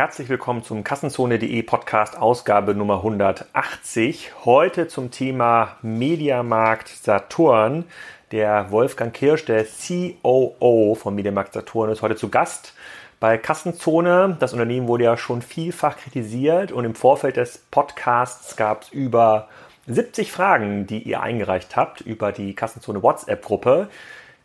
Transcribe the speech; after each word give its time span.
Herzlich 0.00 0.30
willkommen 0.30 0.64
zum 0.64 0.82
Kassenzone.de 0.82 1.62
Podcast 1.62 2.16
Ausgabe 2.16 2.74
Nummer 2.74 2.96
180. 3.04 4.32
Heute 4.46 4.88
zum 4.88 5.10
Thema 5.10 5.76
Mediamarkt 5.82 6.88
Saturn. 6.88 7.84
Der 8.32 8.70
Wolfgang 8.70 9.12
Kirsch, 9.12 9.44
der 9.44 9.66
COO 9.66 10.94
von 10.94 11.14
Mediamarkt 11.14 11.52
Saturn, 11.52 11.90
ist 11.90 12.00
heute 12.00 12.16
zu 12.16 12.30
Gast 12.30 12.72
bei 13.20 13.36
Kassenzone. 13.36 14.38
Das 14.40 14.54
Unternehmen 14.54 14.88
wurde 14.88 15.04
ja 15.04 15.18
schon 15.18 15.42
vielfach 15.42 15.98
kritisiert 15.98 16.72
und 16.72 16.86
im 16.86 16.94
Vorfeld 16.94 17.36
des 17.36 17.58
Podcasts 17.70 18.56
gab 18.56 18.84
es 18.84 18.88
über 18.88 19.48
70 19.86 20.32
Fragen, 20.32 20.86
die 20.86 21.02
ihr 21.02 21.20
eingereicht 21.20 21.76
habt 21.76 22.00
über 22.00 22.32
die 22.32 22.54
Kassenzone 22.54 23.02
WhatsApp-Gruppe. 23.02 23.90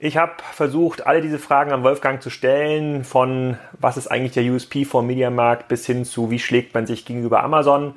Ich 0.05 0.17
habe 0.17 0.33
versucht, 0.51 1.07
alle 1.07 1.19
diese 1.19 1.39
Fragen 1.39 1.71
an 1.71 1.81
Wolfgang 1.81 2.21
zu 2.21 2.29
stellen, 2.29 3.03
von 3.03 3.57
was 3.79 3.97
ist 3.97 4.05
eigentlich 4.05 4.33
der 4.33 4.43
USP 4.43 4.85
vom 4.85 5.07
Mediamarkt 5.07 5.67
bis 5.67 5.87
hin 5.87 6.05
zu 6.05 6.29
wie 6.29 6.37
schlägt 6.37 6.75
man 6.75 6.85
sich 6.85 7.05
gegenüber 7.05 7.43
Amazon. 7.43 7.95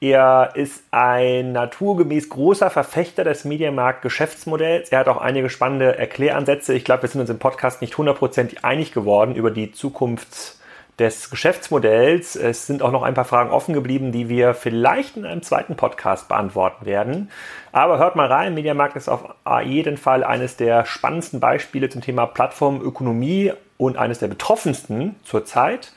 Er 0.00 0.54
ist 0.56 0.82
ein 0.90 1.52
naturgemäß 1.52 2.30
großer 2.30 2.68
Verfechter 2.68 3.22
des 3.22 3.44
Mediamarkt-Geschäftsmodells. 3.44 4.88
Er 4.88 4.98
hat 4.98 5.06
auch 5.06 5.18
einige 5.18 5.48
spannende 5.48 5.96
Erkläransätze. 5.96 6.74
Ich 6.74 6.84
glaube, 6.84 7.02
wir 7.02 7.10
sind 7.10 7.20
uns 7.20 7.30
im 7.30 7.38
Podcast 7.38 7.80
nicht 7.80 7.96
hundertprozentig 7.96 8.64
einig 8.64 8.90
geworden 8.90 9.36
über 9.36 9.52
die 9.52 9.72
Zukunfts- 9.72 10.55
des 10.98 11.30
Geschäftsmodells. 11.30 12.36
Es 12.36 12.66
sind 12.66 12.82
auch 12.82 12.90
noch 12.90 13.02
ein 13.02 13.14
paar 13.14 13.24
Fragen 13.24 13.50
offen 13.50 13.74
geblieben, 13.74 14.12
die 14.12 14.28
wir 14.28 14.54
vielleicht 14.54 15.16
in 15.16 15.26
einem 15.26 15.42
zweiten 15.42 15.76
Podcast 15.76 16.28
beantworten 16.28 16.86
werden. 16.86 17.30
Aber 17.72 17.98
hört 17.98 18.16
mal 18.16 18.26
rein, 18.26 18.54
Mediamarkt 18.54 18.96
ist 18.96 19.08
auf 19.08 19.34
jeden 19.64 19.98
Fall 19.98 20.24
eines 20.24 20.56
der 20.56 20.86
spannendsten 20.86 21.40
Beispiele 21.40 21.88
zum 21.88 22.00
Thema 22.00 22.26
Plattformökonomie 22.26 23.52
und 23.76 23.98
eines 23.98 24.18
der 24.20 24.28
betroffensten 24.28 25.16
zurzeit. 25.24 25.92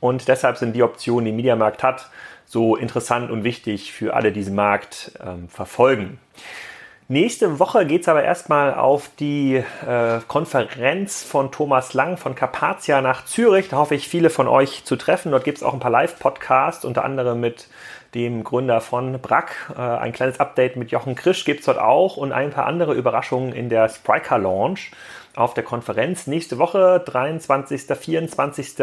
Und 0.00 0.28
deshalb 0.28 0.58
sind 0.58 0.74
die 0.74 0.82
Optionen, 0.82 1.24
die 1.24 1.32
Mediamarkt 1.32 1.82
hat, 1.82 2.10
so 2.44 2.76
interessant 2.76 3.30
und 3.30 3.44
wichtig 3.44 3.92
für 3.92 4.14
alle, 4.14 4.30
die 4.32 4.40
diesen 4.40 4.54
Markt 4.54 5.12
ähm, 5.24 5.48
verfolgen. 5.48 6.18
Nächste 7.12 7.58
Woche 7.58 7.84
geht 7.84 8.00
es 8.00 8.08
aber 8.08 8.24
erstmal 8.24 8.72
auf 8.72 9.10
die 9.20 9.56
äh, 9.56 10.20
Konferenz 10.28 11.22
von 11.22 11.52
Thomas 11.52 11.92
Lang 11.92 12.16
von 12.16 12.34
Carpathia 12.34 13.02
nach 13.02 13.26
Zürich. 13.26 13.68
Da 13.68 13.76
hoffe 13.76 13.94
ich, 13.94 14.08
viele 14.08 14.30
von 14.30 14.48
euch 14.48 14.86
zu 14.86 14.96
treffen. 14.96 15.30
Dort 15.30 15.44
gibt 15.44 15.58
es 15.58 15.62
auch 15.62 15.74
ein 15.74 15.78
paar 15.78 15.90
Live-Podcasts, 15.90 16.86
unter 16.86 17.04
anderem 17.04 17.38
mit 17.38 17.68
dem 18.14 18.44
Gründer 18.44 18.80
von 18.80 19.20
Brack. 19.20 19.74
Äh, 19.76 19.82
ein 19.82 20.14
kleines 20.14 20.40
Update 20.40 20.76
mit 20.76 20.90
Jochen 20.90 21.14
Krisch 21.14 21.44
gibt 21.44 21.60
es 21.60 21.66
dort 21.66 21.78
auch 21.78 22.16
und 22.16 22.32
ein 22.32 22.48
paar 22.48 22.64
andere 22.64 22.94
Überraschungen 22.94 23.52
in 23.52 23.68
der 23.68 23.90
Spriker 23.90 24.38
Launch 24.38 24.90
auf 25.36 25.52
der 25.52 25.64
Konferenz. 25.64 26.26
Nächste 26.26 26.56
Woche, 26.56 27.02
23., 27.04 27.94
24. 27.94 28.76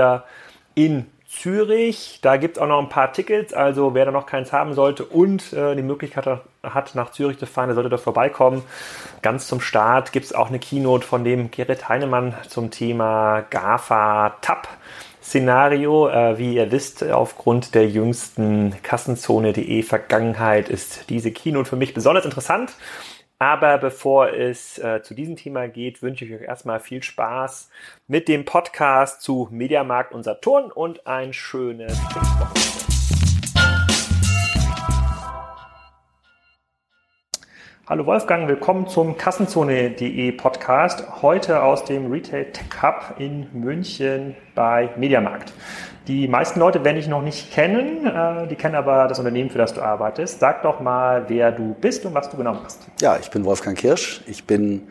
in 0.76 1.08
Zürich. 1.30 2.20
Da 2.22 2.38
gibt 2.38 2.58
es 2.58 2.62
auch 2.62 2.68
noch 2.68 2.80
ein 2.80 2.90
paar 2.90 3.14
Tickets, 3.14 3.54
also 3.54 3.94
wer 3.94 4.06
da 4.06 4.12
noch 4.12 4.26
keins 4.26 4.52
haben 4.52 4.74
sollte 4.74 5.06
und 5.06 5.54
äh, 5.54 5.76
die 5.76 5.84
Möglichkeit 5.84 6.26
hat, 6.64 6.96
nach 6.96 7.12
Zürich 7.12 7.38
zu 7.38 7.46
fahren, 7.46 7.68
der 7.68 7.76
sollte 7.76 7.90
dort 7.90 8.02
vorbeikommen. 8.02 8.64
Ganz 9.22 9.48
zum 9.48 9.62
Start 9.62 10.12
gibt 10.12 10.26
es 10.26 10.34
auch 10.34 10.50
eine 10.50 10.60
Keynote 10.60 11.06
von 11.06 11.24
dem 11.24 11.52
Gerrit 11.52 11.88
Heinemann 11.88 12.36
zum 12.48 12.72
Thema 12.72 13.42
GAFA 13.50 14.38
TAP. 14.42 14.68
Szenario. 15.22 16.10
Äh, 16.10 16.40
wie 16.40 16.56
ihr 16.56 16.72
wisst, 16.72 17.04
aufgrund 17.04 17.76
der 17.76 17.88
jüngsten 17.88 18.76
Kassenzone.de 18.82 19.84
Vergangenheit 19.84 20.70
ist 20.70 21.10
diese 21.10 21.32
Keynote 21.32 21.70
für 21.70 21.76
mich 21.76 21.94
besonders 21.94 22.26
interessant. 22.26 22.74
Aber 23.42 23.78
bevor 23.78 24.34
es 24.34 24.80
äh, 24.80 25.02
zu 25.02 25.14
diesem 25.14 25.38
Thema 25.38 25.70
geht, 25.70 26.02
wünsche 26.02 26.26
ich 26.26 26.34
euch 26.34 26.42
erstmal 26.42 26.82
viel 26.82 27.02
Spaß 27.02 27.70
mit 28.06 28.28
dem 28.28 28.44
Podcast 28.44 29.22
zu 29.22 29.48
Mediamarkt 29.50 30.14
und 30.14 30.24
Saturn 30.24 30.70
und 30.70 31.08
ein 31.08 31.32
schönes 31.32 31.98
Pfingstwochenende. 31.98 32.60
Hallo 37.88 38.06
Wolfgang, 38.06 38.50
willkommen 38.50 38.88
zum 38.88 39.16
Kassenzone.de 39.16 40.34
Podcast. 40.34 41.22
Heute 41.22 41.64
aus 41.64 41.86
dem 41.86 42.12
Retail 42.12 42.52
Tech 42.52 42.84
Hub 42.84 43.16
in 43.20 43.48
München 43.54 44.36
bei 44.54 44.90
Mediamarkt. 44.98 45.54
Die 46.10 46.28
meisten 46.28 46.60
Leute 46.60 46.84
werden 46.84 46.96
dich 46.96 47.08
noch 47.08 47.22
nicht 47.22 47.52
kennen, 47.52 48.08
äh, 48.08 48.48
die 48.48 48.56
kennen 48.56 48.74
aber 48.74 49.08
das 49.08 49.20
Unternehmen, 49.20 49.52
für 49.52 49.60
das 49.60 49.76
du 49.76 49.82
arbeitest. 49.82 50.40
Sag 50.40 50.64
doch 50.64 50.80
mal, 50.80 51.26
wer 51.28 51.52
du 51.52 51.76
bist 51.80 52.04
und 52.04 52.16
was 52.16 52.32
du 52.32 52.36
genau 52.36 52.54
machst. 52.54 52.80
Ja, 53.00 53.18
ich 53.22 53.30
bin 53.30 53.46
Wolfgang 53.46 53.78
Kirsch. 53.78 54.22
Ich 54.26 54.46
bin 54.46 54.88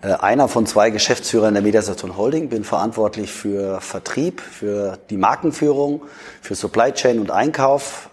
äh, 0.00 0.14
einer 0.14 0.48
von 0.48 0.64
zwei 0.64 0.88
Geschäftsführern 0.88 1.52
der 1.52 1.62
Mediasaturn 1.62 2.16
Holding, 2.16 2.48
bin 2.48 2.64
verantwortlich 2.64 3.30
für 3.30 3.82
Vertrieb, 3.82 4.40
für 4.40 4.98
die 5.10 5.18
Markenführung, 5.18 6.04
für 6.40 6.54
Supply 6.54 6.90
Chain 6.92 7.20
und 7.20 7.30
Einkauf. 7.30 8.08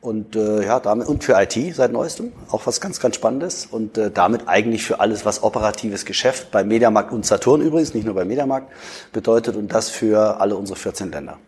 Und 0.00 0.36
äh, 0.36 0.64
ja, 0.64 0.78
damit 0.78 1.08
und 1.08 1.24
für 1.24 1.34
IT 1.40 1.74
seit 1.74 1.90
neuestem, 1.90 2.32
auch 2.50 2.66
was 2.66 2.80
ganz, 2.80 3.00
ganz 3.00 3.16
Spannendes. 3.16 3.66
Und 3.66 3.98
äh, 3.98 4.10
damit 4.12 4.46
eigentlich 4.46 4.84
für 4.84 5.00
alles, 5.00 5.24
was 5.24 5.42
operatives 5.42 6.04
Geschäft 6.04 6.52
bei 6.52 6.62
Mediamarkt 6.62 7.12
und 7.12 7.26
Saturn 7.26 7.60
übrigens, 7.60 7.94
nicht 7.94 8.04
nur 8.04 8.14
bei 8.14 8.24
Mediamarkt, 8.24 8.70
bedeutet 9.12 9.56
und 9.56 9.72
das 9.72 9.90
für 9.90 10.40
alle 10.40 10.56
unsere 10.56 10.78
14 10.78 11.10
Länder. 11.10 11.38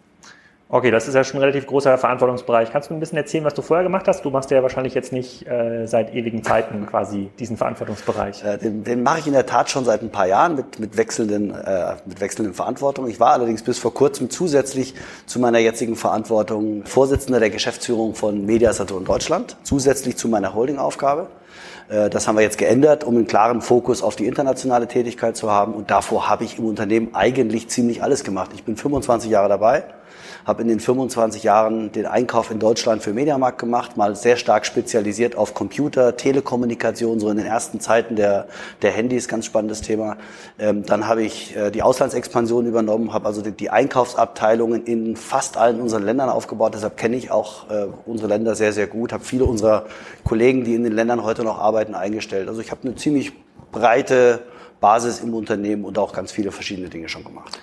Okay, 0.73 0.93
das 0.93 1.09
ist 1.09 1.15
ja 1.15 1.25
schon 1.25 1.39
ein 1.39 1.41
relativ 1.41 1.67
großer 1.67 1.99
Verantwortungsbereich. 1.99 2.71
Kannst 2.71 2.91
du 2.91 2.95
ein 2.95 3.01
bisschen 3.01 3.19
erzählen, 3.19 3.45
was 3.45 3.55
du 3.55 3.63
vorher 3.63 3.83
gemacht 3.83 4.07
hast? 4.07 4.25
Du 4.25 4.31
machst 4.31 4.53
ja 4.53 4.63
wahrscheinlich 4.63 4.95
jetzt 4.95 5.13
nicht 5.13 5.45
äh, 5.49 5.87
seit 5.87 6.15
ewigen 6.15 6.45
Zeiten 6.45 6.87
quasi 6.91 7.29
diesen 7.41 7.57
Verantwortungsbereich. 7.57 8.45
Äh, 8.45 8.59
den, 8.59 8.85
den 8.85 9.03
mache 9.03 9.19
ich 9.19 9.27
in 9.27 9.33
der 9.33 9.47
Tat 9.47 9.69
schon 9.69 9.85
seit 9.85 10.01
ein 10.03 10.11
paar 10.11 10.29
Jahren 10.29 10.55
mit, 10.55 10.79
mit, 10.79 10.97
wechselnden, 10.97 11.53
äh, 11.53 11.97
mit 12.07 12.21
wechselnden 12.21 12.55
Verantwortungen. 12.55 13.11
Ich 13.11 13.19
war 13.19 13.33
allerdings 13.33 13.65
bis 13.65 13.81
vor 13.81 13.93
kurzem 13.93 14.31
zusätzlich 14.31 14.95
zu 15.27 15.41
meiner 15.41 15.59
jetzigen 15.59 15.97
Verantwortung 15.97 16.85
Vorsitzender 16.85 17.41
der 17.41 17.51
Geschäftsführung 17.51 18.15
von 18.15 18.47
Media 18.47 18.73
Saturn 18.73 19.05
Deutschland, 19.05 19.57
zusätzlich 19.65 20.17
zu 20.19 20.29
meiner 20.29 20.55
Holdingaufgabe. 20.55 21.27
Äh, 21.89 22.11
das 22.11 22.29
haben 22.29 22.37
wir 22.37 22.43
jetzt 22.43 22.59
geändert, 22.59 23.03
um 23.03 23.17
einen 23.17 23.27
klaren 23.27 23.61
Fokus 23.61 24.05
auf 24.05 24.15
die 24.15 24.29
internationale 24.29 24.87
Tätigkeit 24.87 25.37
zu 25.37 25.51
haben. 25.51 25.75
Und 25.75 25.91
davor 25.91 26.29
habe 26.29 26.45
ich 26.45 26.61
im 26.61 26.67
Unternehmen 26.67 27.09
eigentlich 27.13 27.69
ziemlich 27.69 28.05
alles 28.05 28.23
gemacht. 28.23 28.53
Ich 28.55 28.63
bin 28.63 28.77
25 28.77 29.33
Jahre 29.33 29.49
dabei 29.49 29.83
habe 30.45 30.63
in 30.63 30.69
den 30.69 30.81
25 30.81 31.43
Jahren 31.43 31.93
den 31.93 32.07
Einkauf 32.07 32.51
in 32.51 32.59
Deutschland 32.59 33.03
für 33.03 33.13
Mediamarkt 33.13 33.59
gemacht, 33.59 33.97
mal 33.97 34.17
sehr 34.17 34.37
stark 34.37 34.67
spezialisiert 34.67 35.37
auf 35.37 35.55
Computer, 35.55 36.17
Telekommunikation, 36.17 37.21
so 37.21 37.31
in 37.31 37.37
den 37.37 37.47
ersten 37.47 37.81
Zeiten 37.81 38.17
der, 38.17 38.47
der 38.83 38.91
Handys, 38.93 39.29
ganz 39.29 39.47
spannendes 39.47 39.81
Thema. 39.81 40.17
Ähm, 40.59 40.85
dann 40.85 41.07
habe 41.07 41.23
ich 41.23 41.57
äh, 41.57 41.71
die 41.71 41.83
Auslandsexpansion 41.83 42.67
übernommen, 42.67 43.13
habe 43.13 43.27
also 43.27 43.43
die, 43.43 43.53
die, 43.53 43.71
Einkaufsabteilungen 43.71 44.85
in 44.85 45.17
fast 45.17 45.57
allen 45.57 45.81
unseren 45.81 46.05
Ländern 46.05 46.29
aufgebaut. 46.29 46.75
Deshalb 46.75 46.97
kenne 46.97 47.17
ich 47.17 47.31
auch 47.31 47.71
äh, 47.71 47.87
unsere 48.07 48.29
Länder 48.29 48.55
sehr, 48.55 48.73
sehr 48.73 48.87
gut, 48.87 49.13
habe 49.13 49.25
viele 49.25 49.45
unserer 49.45 49.87
Kollegen, 50.25 50.65
die 50.65 50.75
in 50.75 50.85
den 50.85 50.93
Ländern 50.93 51.23
heute 51.23 51.45
noch 51.45 51.59
arbeiten, 51.59 51.95
eingestellt. 51.95 52.49
Also 52.49 52.61
ich 52.61 52.71
habe 52.71 52.83
eine 52.85 52.97
ziemlich 52.97 53.33
breite 53.73 54.41
Basis 54.81 55.21
im 55.21 55.35
Unternehmen 55.35 55.85
und 55.85 55.99
auch 55.99 56.13
ganz 56.13 56.33
viele 56.33 56.53
verschiedene 56.53 56.89
Dinge 56.89 57.09
schon 57.09 57.25
gemacht. 57.25 57.59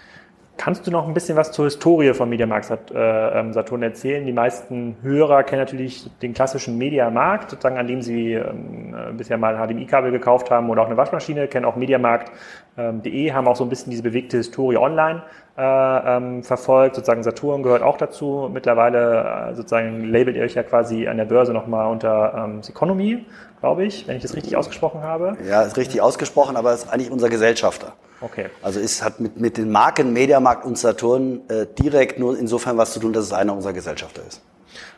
Kannst 0.57 0.87
du 0.87 0.91
noch 0.91 1.07
ein 1.07 1.13
bisschen 1.13 1.37
was 1.37 1.51
zur 1.51 1.65
Historie 1.65 2.13
von 2.15 2.27
Mediamarkt 2.29 2.91
äh, 2.91 3.39
ähm, 3.39 3.53
Saturn 3.53 3.83
erzählen? 3.83 4.25
Die 4.25 4.33
meisten 4.33 4.97
Hörer 5.03 5.43
kennen 5.43 5.61
natürlich 5.61 6.09
den 6.23 6.33
klassischen 6.33 6.79
Mediamarkt, 6.79 7.51
sozusagen, 7.51 7.77
an 7.77 7.85
dem 7.85 8.01
sie 8.01 8.33
ähm, 8.33 8.95
äh, 8.95 9.13
bisher 9.13 9.37
mal 9.37 9.55
HDMI-Kabel 9.55 10.11
gekauft 10.11 10.49
haben 10.49 10.71
oder 10.71 10.81
auch 10.81 10.87
eine 10.87 10.97
Waschmaschine, 10.97 11.47
kennen 11.47 11.65
auch 11.65 11.75
Mediamarkt.de, 11.75 13.27
ähm, 13.27 13.35
haben 13.35 13.47
auch 13.47 13.55
so 13.55 13.65
ein 13.65 13.69
bisschen 13.69 13.91
diese 13.91 14.01
bewegte 14.01 14.37
Historie 14.37 14.77
online 14.77 15.21
äh, 15.57 16.41
verfolgt. 16.41 16.95
Sozusagen 16.95 17.21
Saturn 17.21 17.61
gehört 17.61 17.83
auch 17.83 17.97
dazu. 17.97 18.49
Mittlerweile 18.51 19.53
sozusagen 19.53 20.05
labelt 20.05 20.35
ihr 20.37 20.43
euch 20.43 20.55
ja 20.55 20.63
quasi 20.63 21.07
an 21.07 21.17
der 21.17 21.25
Börse 21.25 21.53
nochmal 21.53 21.87
unter 21.87 22.33
ähm, 22.35 22.61
Economy, 22.67 23.25
glaube 23.59 23.85
ich, 23.85 24.07
wenn 24.07 24.17
ich 24.17 24.23
das 24.23 24.35
richtig 24.35 24.57
ausgesprochen 24.57 25.03
habe. 25.03 25.37
Ja, 25.47 25.61
ist 25.61 25.77
richtig 25.77 26.01
ausgesprochen, 26.01 26.57
aber 26.57 26.73
ist 26.73 26.91
eigentlich 26.91 27.11
unser 27.11 27.29
Gesellschafter. 27.29 27.93
Okay. 28.21 28.47
Also 28.61 28.79
es 28.79 29.03
hat 29.03 29.19
mit, 29.19 29.39
mit 29.39 29.57
den 29.57 29.71
Marken 29.71 30.13
Mediamarkt 30.13 30.65
und 30.65 30.77
Saturn 30.77 31.41
äh, 31.49 31.65
direkt 31.79 32.19
nur 32.19 32.37
insofern 32.37 32.77
was 32.77 32.93
zu 32.93 32.99
tun, 32.99 33.13
dass 33.13 33.25
es 33.25 33.33
einer 33.33 33.53
unserer 33.53 33.73
Gesellschafter 33.73 34.21
ist. 34.27 34.41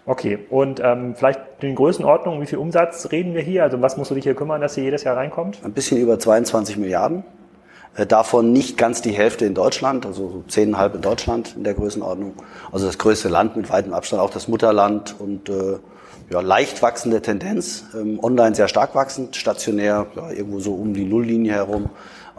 Okay, 0.05 0.39
und 0.49 0.79
ähm, 0.83 1.15
vielleicht 1.15 1.39
in 1.61 1.75
Größenordnung, 1.75 2.41
wie 2.41 2.45
viel 2.45 2.57
Umsatz 2.57 3.09
reden 3.11 3.35
wir 3.35 3.41
hier? 3.41 3.63
Also 3.63 3.81
was 3.81 3.97
musst 3.97 4.09
du 4.11 4.15
dich 4.15 4.23
hier 4.23 4.35
kümmern, 4.35 4.61
dass 4.61 4.75
hier 4.75 4.83
jedes 4.83 5.03
Jahr 5.03 5.17
reinkommt? 5.17 5.59
Ein 5.63 5.73
bisschen 5.73 5.97
über 5.97 6.17
22 6.17 6.77
Milliarden. 6.77 7.23
Äh, 7.95 8.05
davon 8.05 8.51
nicht 8.51 8.77
ganz 8.77 9.01
die 9.01 9.11
Hälfte 9.11 9.45
in 9.45 9.53
Deutschland, 9.53 10.05
also 10.05 10.29
so 10.29 10.43
zehneinhalb 10.47 10.95
in 10.95 11.01
Deutschland 11.01 11.55
in 11.55 11.63
der 11.63 11.73
Größenordnung. 11.73 12.33
Also 12.71 12.85
das 12.85 12.97
größte 12.97 13.29
Land 13.29 13.57
mit 13.57 13.69
weitem 13.69 13.93
Abstand, 13.93 14.21
auch 14.21 14.29
das 14.29 14.47
Mutterland 14.47 15.15
und 15.19 15.49
äh, 15.49 15.77
ja, 16.29 16.41
leicht 16.41 16.81
wachsende 16.81 17.21
Tendenz. 17.21 17.85
Ähm, 17.93 18.19
online 18.23 18.55
sehr 18.55 18.67
stark 18.67 18.95
wachsend, 18.95 19.35
stationär 19.35 20.07
ja, 20.15 20.31
irgendwo 20.31 20.59
so 20.59 20.73
um 20.73 20.93
die 20.93 21.05
Nulllinie 21.05 21.53
herum. 21.53 21.89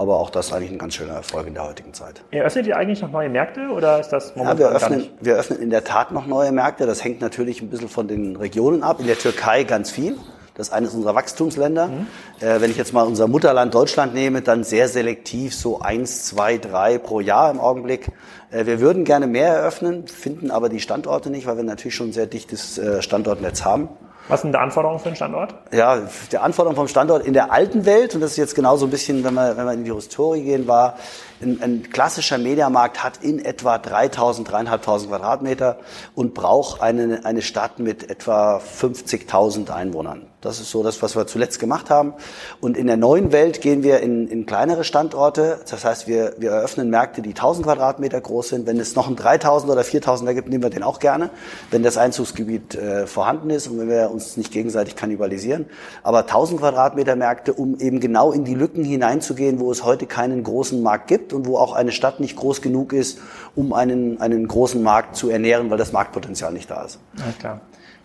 Aber 0.00 0.18
auch 0.18 0.30
das 0.30 0.46
ist 0.46 0.52
eigentlich 0.54 0.70
ein 0.70 0.78
ganz 0.78 0.94
schöner 0.94 1.12
Erfolg 1.12 1.46
in 1.46 1.52
der 1.52 1.68
heutigen 1.68 1.92
Zeit. 1.92 2.22
Ja, 2.30 2.44
öffnet 2.44 2.66
ihr 2.66 2.74
eigentlich 2.74 3.02
noch 3.02 3.10
neue 3.10 3.28
Märkte 3.28 3.68
oder 3.68 4.00
ist 4.00 4.08
das 4.08 4.34
momentan 4.34 4.58
ja, 4.58 4.70
wir 4.70 4.74
öffnen, 4.74 5.06
wir 5.20 5.36
öffnen 5.36 5.60
in 5.60 5.68
der 5.68 5.84
Tat 5.84 6.10
noch 6.10 6.26
neue 6.26 6.52
Märkte. 6.52 6.86
Das 6.86 7.04
hängt 7.04 7.20
natürlich 7.20 7.60
ein 7.60 7.68
bisschen 7.68 7.90
von 7.90 8.08
den 8.08 8.34
Regionen 8.36 8.82
ab. 8.82 9.00
In 9.00 9.06
der 9.06 9.18
Türkei 9.18 9.62
ganz 9.64 9.90
viel. 9.90 10.16
Das 10.54 10.68
ist 10.68 10.72
eines 10.72 10.94
unserer 10.94 11.14
Wachstumsländer. 11.14 11.88
Mhm. 11.88 12.06
Äh, 12.40 12.62
wenn 12.62 12.70
ich 12.70 12.78
jetzt 12.78 12.94
mal 12.94 13.02
unser 13.02 13.28
Mutterland 13.28 13.74
Deutschland 13.74 14.14
nehme, 14.14 14.40
dann 14.40 14.64
sehr 14.64 14.88
selektiv, 14.88 15.54
so 15.54 15.80
eins, 15.80 16.24
zwei, 16.24 16.56
drei 16.56 16.96
pro 16.96 17.20
Jahr 17.20 17.50
im 17.50 17.60
Augenblick. 17.60 18.08
Äh, 18.50 18.64
wir 18.64 18.80
würden 18.80 19.04
gerne 19.04 19.26
mehr 19.26 19.52
eröffnen, 19.52 20.08
finden 20.08 20.50
aber 20.50 20.70
die 20.70 20.80
Standorte 20.80 21.28
nicht, 21.28 21.46
weil 21.46 21.58
wir 21.58 21.64
natürlich 21.64 21.94
schon 21.94 22.08
ein 22.08 22.12
sehr 22.14 22.26
dichtes 22.26 22.78
äh, 22.78 23.02
Standortnetz 23.02 23.66
haben. 23.66 23.90
Was 24.28 24.42
sind 24.42 24.52
die 24.52 24.58
Anforderungen 24.58 25.00
für 25.00 25.06
einen 25.06 25.16
Standort? 25.16 25.54
Ja, 25.72 26.02
die 26.30 26.38
Anforderungen 26.38 26.76
vom 26.76 26.88
Standort 26.88 27.24
in 27.26 27.32
der 27.32 27.50
alten 27.50 27.84
Welt, 27.84 28.14
und 28.14 28.20
das 28.20 28.32
ist 28.32 28.36
jetzt 28.36 28.54
genau 28.54 28.76
so 28.76 28.86
ein 28.86 28.90
bisschen, 28.90 29.24
wenn 29.24 29.34
wir, 29.34 29.56
wenn 29.56 29.66
wir 29.66 29.72
in 29.72 29.84
die 29.84 29.92
Historie 29.92 30.42
gehen, 30.42 30.66
war, 30.68 30.96
ein, 31.42 31.60
ein 31.62 31.90
klassischer 31.90 32.38
Mediamarkt 32.38 33.02
hat 33.02 33.22
in 33.22 33.44
etwa 33.44 33.78
3000, 33.78 34.48
3500 34.50 35.08
Quadratmeter 35.08 35.78
und 36.14 36.34
braucht 36.34 36.80
eine, 36.82 37.24
eine 37.24 37.42
Stadt 37.42 37.78
mit 37.78 38.10
etwa 38.10 38.58
50.000 38.58 39.70
Einwohnern. 39.70 40.26
Das 40.40 40.58
ist 40.58 40.70
so 40.70 40.82
das, 40.82 41.02
was 41.02 41.16
wir 41.16 41.26
zuletzt 41.26 41.60
gemacht 41.60 41.90
haben. 41.90 42.14
Und 42.62 42.78
in 42.78 42.86
der 42.86 42.96
neuen 42.96 43.30
Welt 43.30 43.60
gehen 43.60 43.82
wir 43.82 44.00
in, 44.00 44.26
in 44.26 44.46
kleinere 44.46 44.84
Standorte. 44.84 45.60
Das 45.68 45.84
heißt, 45.84 46.08
wir, 46.08 46.34
wir 46.38 46.52
eröffnen 46.52 46.88
Märkte, 46.88 47.20
die 47.20 47.30
1000 47.30 47.66
Quadratmeter 47.66 48.20
groß 48.20 48.48
sind. 48.48 48.66
Wenn 48.66 48.80
es 48.80 48.96
noch 48.96 49.06
ein 49.08 49.16
3000 49.16 49.70
oder 49.70 49.82
4000er 49.82 50.32
gibt, 50.32 50.48
nehmen 50.48 50.62
wir 50.62 50.70
den 50.70 50.82
auch 50.82 50.98
gerne, 50.98 51.28
wenn 51.70 51.82
das 51.82 51.98
Einzugsgebiet 51.98 52.74
äh, 52.74 53.06
vorhanden 53.06 53.50
ist 53.50 53.68
und 53.68 53.78
wenn 53.80 53.90
wir 53.90 54.10
uns 54.10 54.38
nicht 54.38 54.50
gegenseitig 54.50 54.96
kannibalisieren. 54.96 55.66
Aber 56.02 56.20
1000 56.20 56.60
Quadratmeter 56.60 57.16
Märkte, 57.16 57.52
um 57.52 57.78
eben 57.78 58.00
genau 58.00 58.32
in 58.32 58.44
die 58.44 58.54
Lücken 58.54 58.82
hineinzugehen, 58.82 59.60
wo 59.60 59.70
es 59.70 59.84
heute 59.84 60.06
keinen 60.06 60.42
großen 60.42 60.82
Markt 60.82 61.08
gibt 61.08 61.29
und 61.32 61.46
wo 61.46 61.58
auch 61.58 61.72
eine 61.72 61.92
Stadt 61.92 62.20
nicht 62.20 62.36
groß 62.36 62.62
genug 62.62 62.92
ist, 62.92 63.18
um 63.54 63.72
einen, 63.72 64.20
einen 64.20 64.46
großen 64.46 64.82
Markt 64.82 65.16
zu 65.16 65.30
ernähren, 65.30 65.70
weil 65.70 65.78
das 65.78 65.92
Marktpotenzial 65.92 66.52
nicht 66.52 66.70
da 66.70 66.82
ist. 66.82 66.98
Ja, 67.16 67.24
klar. 67.38 67.60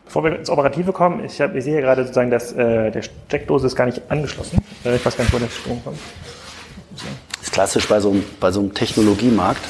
Bevor 0.06 0.24
wir 0.24 0.38
ins 0.38 0.50
Operative 0.50 0.92
kommen, 0.92 1.24
ich, 1.25 1.42
hab, 1.42 1.56
ich 1.56 1.63
sehe 1.63 1.74
hier 1.74 1.81
gerade 1.81 2.04
sozusagen, 2.04 2.30
dass 2.30 2.51
äh, 2.54 2.92
der 2.92 3.01
Steckdose 3.01 3.68
ist 3.68 3.75
gar 3.75 3.86
nicht 3.86 4.01
angeschlossen. 4.10 4.60
Äh, 4.83 4.95
ich 4.95 5.06
weiß 5.06 5.18
gar 5.18 5.24
nicht, 5.24 5.33
wo 5.33 5.39
der 5.39 5.50
Strom 5.50 5.83
kommt. 5.83 5.98
So. 6.95 7.06
Das 7.31 7.42
ist 7.42 7.51
klassisch 7.51 7.88
bei 7.88 8.00
so 8.00 8.12
einem, 8.12 8.24
bei 8.39 8.51
so 8.51 8.60
einem 8.60 8.74
Technologiemarkt. 8.74 9.62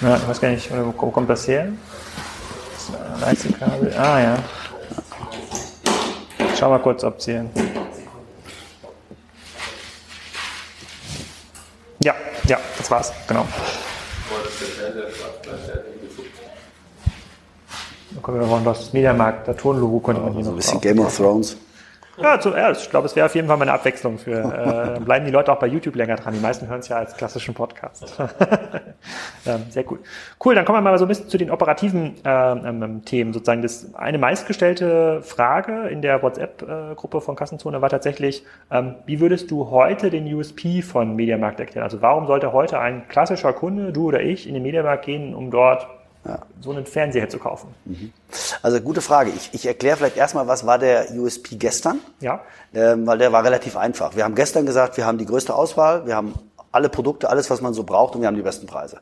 Ja, 0.00 0.16
ich 0.16 0.28
weiß 0.28 0.40
gar 0.40 0.48
nicht, 0.48 0.70
wo, 0.72 1.10
kommt 1.10 1.30
das 1.30 1.46
her? 1.46 1.68
Das 3.12 3.20
Leitekabel. 3.20 3.94
Ah 3.96 4.20
ja. 4.20 4.38
Schau 6.58 6.70
mal 6.70 6.80
kurz, 6.80 7.04
ob 7.04 7.22
sie. 7.22 7.32
Ja, 7.32 7.44
ja, 12.46 12.58
das 12.78 12.90
war's, 12.90 13.12
genau. 13.26 13.46
Da 18.10 18.20
können 18.22 18.40
wir 18.40 18.46
noch 18.46 18.64
das 18.64 18.92
Mediamarkt, 18.92 19.48
der 19.48 19.56
Tonlogo 19.56 20.00
könnte 20.00 20.22
man 20.22 20.32
hier 20.34 20.44
so 20.44 20.50
noch. 20.50 20.56
ein 20.56 20.58
bisschen 20.58 20.80
Game 20.80 20.98
of 21.00 21.16
Thrones. 21.16 21.56
Ja, 22.20 22.38
zu, 22.38 22.50
ja 22.50 22.70
ich 22.70 22.90
glaube, 22.90 23.06
es 23.06 23.16
wäre 23.16 23.26
auf 23.26 23.34
jeden 23.34 23.48
Fall 23.48 23.56
mal 23.56 23.62
eine 23.62 23.72
Abwechslung 23.72 24.18
für. 24.18 24.96
Äh, 24.96 25.00
bleiben 25.00 25.26
die 25.26 25.32
Leute 25.32 25.52
auch 25.52 25.58
bei 25.58 25.66
YouTube 25.66 25.96
länger 25.96 26.16
dran. 26.16 26.34
Die 26.34 26.40
meisten 26.40 26.68
hören 26.68 26.80
es 26.80 26.88
ja 26.88 26.96
als 26.96 27.16
klassischen 27.16 27.54
Podcast. 27.54 28.16
ähm, 29.46 29.62
sehr 29.70 29.90
cool. 29.90 29.98
Cool, 30.44 30.54
dann 30.54 30.64
kommen 30.64 30.78
wir 30.78 30.82
mal 30.90 30.98
so 30.98 31.04
ein 31.04 31.08
bisschen 31.08 31.28
zu 31.28 31.38
den 31.38 31.50
operativen 31.50 32.14
äh, 32.24 32.52
ähm, 32.52 33.04
Themen. 33.04 33.32
Sozusagen 33.32 33.62
das 33.62 33.94
eine 33.94 34.18
meistgestellte 34.18 35.22
Frage 35.22 35.88
in 35.88 36.02
der 36.02 36.22
WhatsApp-Gruppe 36.22 37.20
von 37.20 37.36
Kassenzone 37.36 37.82
war 37.82 37.88
tatsächlich, 37.88 38.44
ähm, 38.70 38.96
wie 39.06 39.20
würdest 39.20 39.50
du 39.50 39.70
heute 39.70 40.10
den 40.10 40.32
USP 40.32 40.82
von 40.82 41.16
Mediamarkt 41.16 41.60
erklären? 41.60 41.84
Also 41.84 42.00
warum 42.00 42.26
sollte 42.26 42.52
heute 42.52 42.78
ein 42.78 43.08
klassischer 43.08 43.52
Kunde, 43.52 43.92
du 43.92 44.08
oder 44.08 44.22
ich, 44.22 44.46
in 44.46 44.54
den 44.54 44.62
Mediamarkt 44.62 45.04
gehen, 45.04 45.34
um 45.34 45.50
dort 45.50 45.86
ja. 46.24 46.38
so 46.60 46.70
einen 46.70 46.86
Fernseher 46.86 47.28
zu 47.28 47.38
kaufen? 47.38 47.74
Mhm. 47.84 48.12
Also 48.62 48.80
gute 48.80 49.00
Frage. 49.00 49.30
Ich, 49.30 49.50
ich 49.52 49.66
erkläre 49.66 49.96
vielleicht 49.96 50.16
erstmal, 50.16 50.46
was 50.46 50.66
war 50.66 50.78
der 50.78 51.10
USP 51.12 51.56
gestern? 51.56 52.00
Ja. 52.20 52.40
Ähm, 52.72 53.06
weil 53.06 53.18
der 53.18 53.32
war 53.32 53.44
relativ 53.44 53.76
einfach. 53.76 54.16
Wir 54.16 54.24
haben 54.24 54.34
gestern 54.34 54.66
gesagt, 54.66 54.96
wir 54.96 55.06
haben 55.06 55.18
die 55.18 55.26
größte 55.26 55.54
Auswahl, 55.54 56.06
wir 56.06 56.16
haben 56.16 56.34
alle 56.72 56.88
Produkte, 56.88 57.28
alles, 57.28 57.50
was 57.50 57.60
man 57.60 57.74
so 57.74 57.84
braucht 57.84 58.14
und 58.14 58.22
wir 58.22 58.28
haben 58.28 58.36
die 58.36 58.42
besten 58.42 58.66
Preise. 58.66 58.98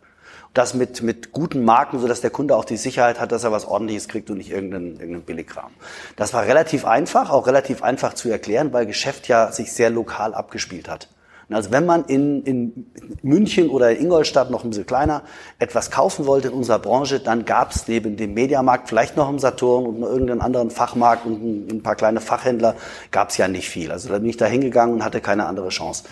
Das 0.53 0.75
mit, 0.75 1.03
mit 1.03 1.33
guten 1.33 1.65
Marken, 1.65 1.99
sodass 1.99 2.21
der 2.21 2.29
Kunde 2.29 2.55
auch 2.57 2.67
die 2.67 2.77
Sicherheit 2.77 3.19
hat, 3.19 3.33
dass 3.33 3.43
er 3.43 3.53
was 3.53 3.65
ordentliches 3.65 4.09
kriegt 4.09 4.29
und 4.29 4.37
nicht 4.37 4.51
irgendeinen, 4.51 4.93
irgendeinen 4.93 5.23
Billigkram. 5.23 5.71
Das 6.17 6.35
war 6.35 6.43
relativ 6.43 6.85
einfach, 6.85 7.31
auch 7.31 7.47
relativ 7.47 7.83
einfach 7.83 8.13
zu 8.13 8.29
erklären, 8.29 8.75
weil 8.75 8.85
Geschäft 8.85 9.29
ja 9.29 9.51
sich 9.51 9.73
sehr 9.73 9.89
lokal 9.89 10.35
abgespielt 10.35 10.91
hat. 10.91 11.09
Also 11.55 11.71
wenn 11.71 11.87
man 11.87 12.05
in, 12.05 12.43
in 12.45 12.87
München 13.23 13.69
oder 13.69 13.91
in 13.91 14.05
Ingolstadt 14.05 14.51
noch 14.51 14.65
ein 14.65 14.71
bisschen 14.71 14.87
kleiner 14.87 15.23
etwas 15.59 15.91
kaufen 15.91 16.27
wollte 16.27 16.49
in 16.49 16.55
unserer 16.55 16.79
Branche, 16.79 17.21
dann 17.21 17.45
gab 17.45 17.73
es 17.73 17.89
neben 17.89 18.17
dem 18.17 18.35
Mediamarkt 18.35 18.89
vielleicht 18.89 19.17
noch 19.17 19.29
im 19.29 19.39
Saturn 19.39 19.87
und 19.87 20.03
irgendeinen 20.03 20.41
anderen 20.41 20.71
Fachmarkt 20.71 21.27
und 21.27 21.43
ein, 21.43 21.69
ein 21.71 21.83
paar 21.83 21.97
kleine 21.97 22.21
Fachhändler, 22.21 22.75
gab 23.11 23.31
es 23.31 23.37
ja 23.37 23.49
nicht 23.49 23.69
viel. 23.69 23.91
Also 23.93 24.09
da 24.09 24.19
bin 24.19 24.29
ich 24.29 24.37
da 24.37 24.47
hingegangen 24.47 24.95
und 24.97 25.05
hatte 25.05 25.21
keine 25.21 25.47
andere 25.47 25.69
Chance. 25.69 26.05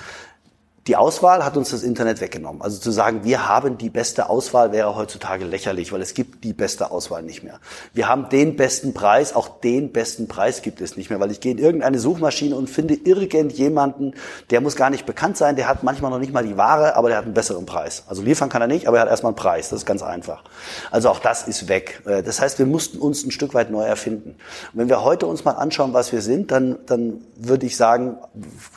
Die 0.86 0.96
Auswahl 0.96 1.44
hat 1.44 1.58
uns 1.58 1.70
das 1.70 1.82
Internet 1.82 2.22
weggenommen. 2.22 2.62
Also 2.62 2.78
zu 2.78 2.90
sagen, 2.90 3.22
wir 3.22 3.46
haben 3.46 3.76
die 3.76 3.90
beste 3.90 4.30
Auswahl 4.30 4.72
wäre 4.72 4.96
heutzutage 4.96 5.44
lächerlich, 5.44 5.92
weil 5.92 6.00
es 6.00 6.14
gibt 6.14 6.42
die 6.42 6.54
beste 6.54 6.90
Auswahl 6.90 7.22
nicht 7.22 7.42
mehr. 7.42 7.60
Wir 7.92 8.08
haben 8.08 8.30
den 8.30 8.56
besten 8.56 8.94
Preis, 8.94 9.34
auch 9.36 9.60
den 9.60 9.92
besten 9.92 10.26
Preis 10.26 10.62
gibt 10.62 10.80
es 10.80 10.96
nicht 10.96 11.10
mehr, 11.10 11.20
weil 11.20 11.30
ich 11.30 11.40
gehe 11.40 11.52
in 11.52 11.58
irgendeine 11.58 11.98
Suchmaschine 11.98 12.56
und 12.56 12.70
finde 12.70 12.94
irgendjemanden, 12.94 14.14
der 14.48 14.62
muss 14.62 14.74
gar 14.74 14.88
nicht 14.88 15.04
bekannt 15.04 15.36
sein, 15.36 15.54
der 15.54 15.68
hat 15.68 15.82
manchmal 15.82 16.10
noch 16.10 16.18
nicht 16.18 16.32
mal 16.32 16.46
die 16.46 16.56
Ware, 16.56 16.96
aber 16.96 17.08
der 17.08 17.18
hat 17.18 17.26
einen 17.26 17.34
besseren 17.34 17.66
Preis. 17.66 18.04
Also 18.08 18.22
liefern 18.22 18.48
kann 18.48 18.62
er 18.62 18.68
nicht, 18.68 18.88
aber 18.88 18.96
er 18.96 19.02
hat 19.02 19.10
erstmal 19.10 19.32
einen 19.32 19.36
Preis. 19.36 19.68
Das 19.68 19.80
ist 19.80 19.86
ganz 19.86 20.02
einfach. 20.02 20.44
Also 20.90 21.10
auch 21.10 21.18
das 21.18 21.46
ist 21.46 21.68
weg. 21.68 22.02
Äh, 22.06 22.22
das 22.22 22.40
heißt, 22.40 22.58
wir 22.58 22.66
mussten 22.66 22.96
uns 22.96 23.22
ein 23.22 23.32
Stück 23.32 23.52
weit 23.52 23.70
neu 23.70 23.84
erfinden. 23.84 24.30
Und 24.72 24.78
wenn 24.78 24.88
wir 24.88 25.04
heute 25.04 25.26
uns 25.26 25.44
mal 25.44 25.52
anschauen, 25.52 25.92
was 25.92 26.10
wir 26.10 26.22
sind, 26.22 26.50
dann, 26.50 26.78
dann 26.86 27.20
würde 27.36 27.66
ich 27.66 27.76
sagen, 27.76 28.16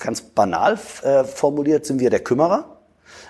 ganz 0.01 0.19
banal 0.19 0.77
äh, 1.03 1.23
formuliert, 1.23 1.92
sind 1.93 1.99
wir 1.99 2.09
der 2.09 2.21
Kümmerer. 2.21 2.65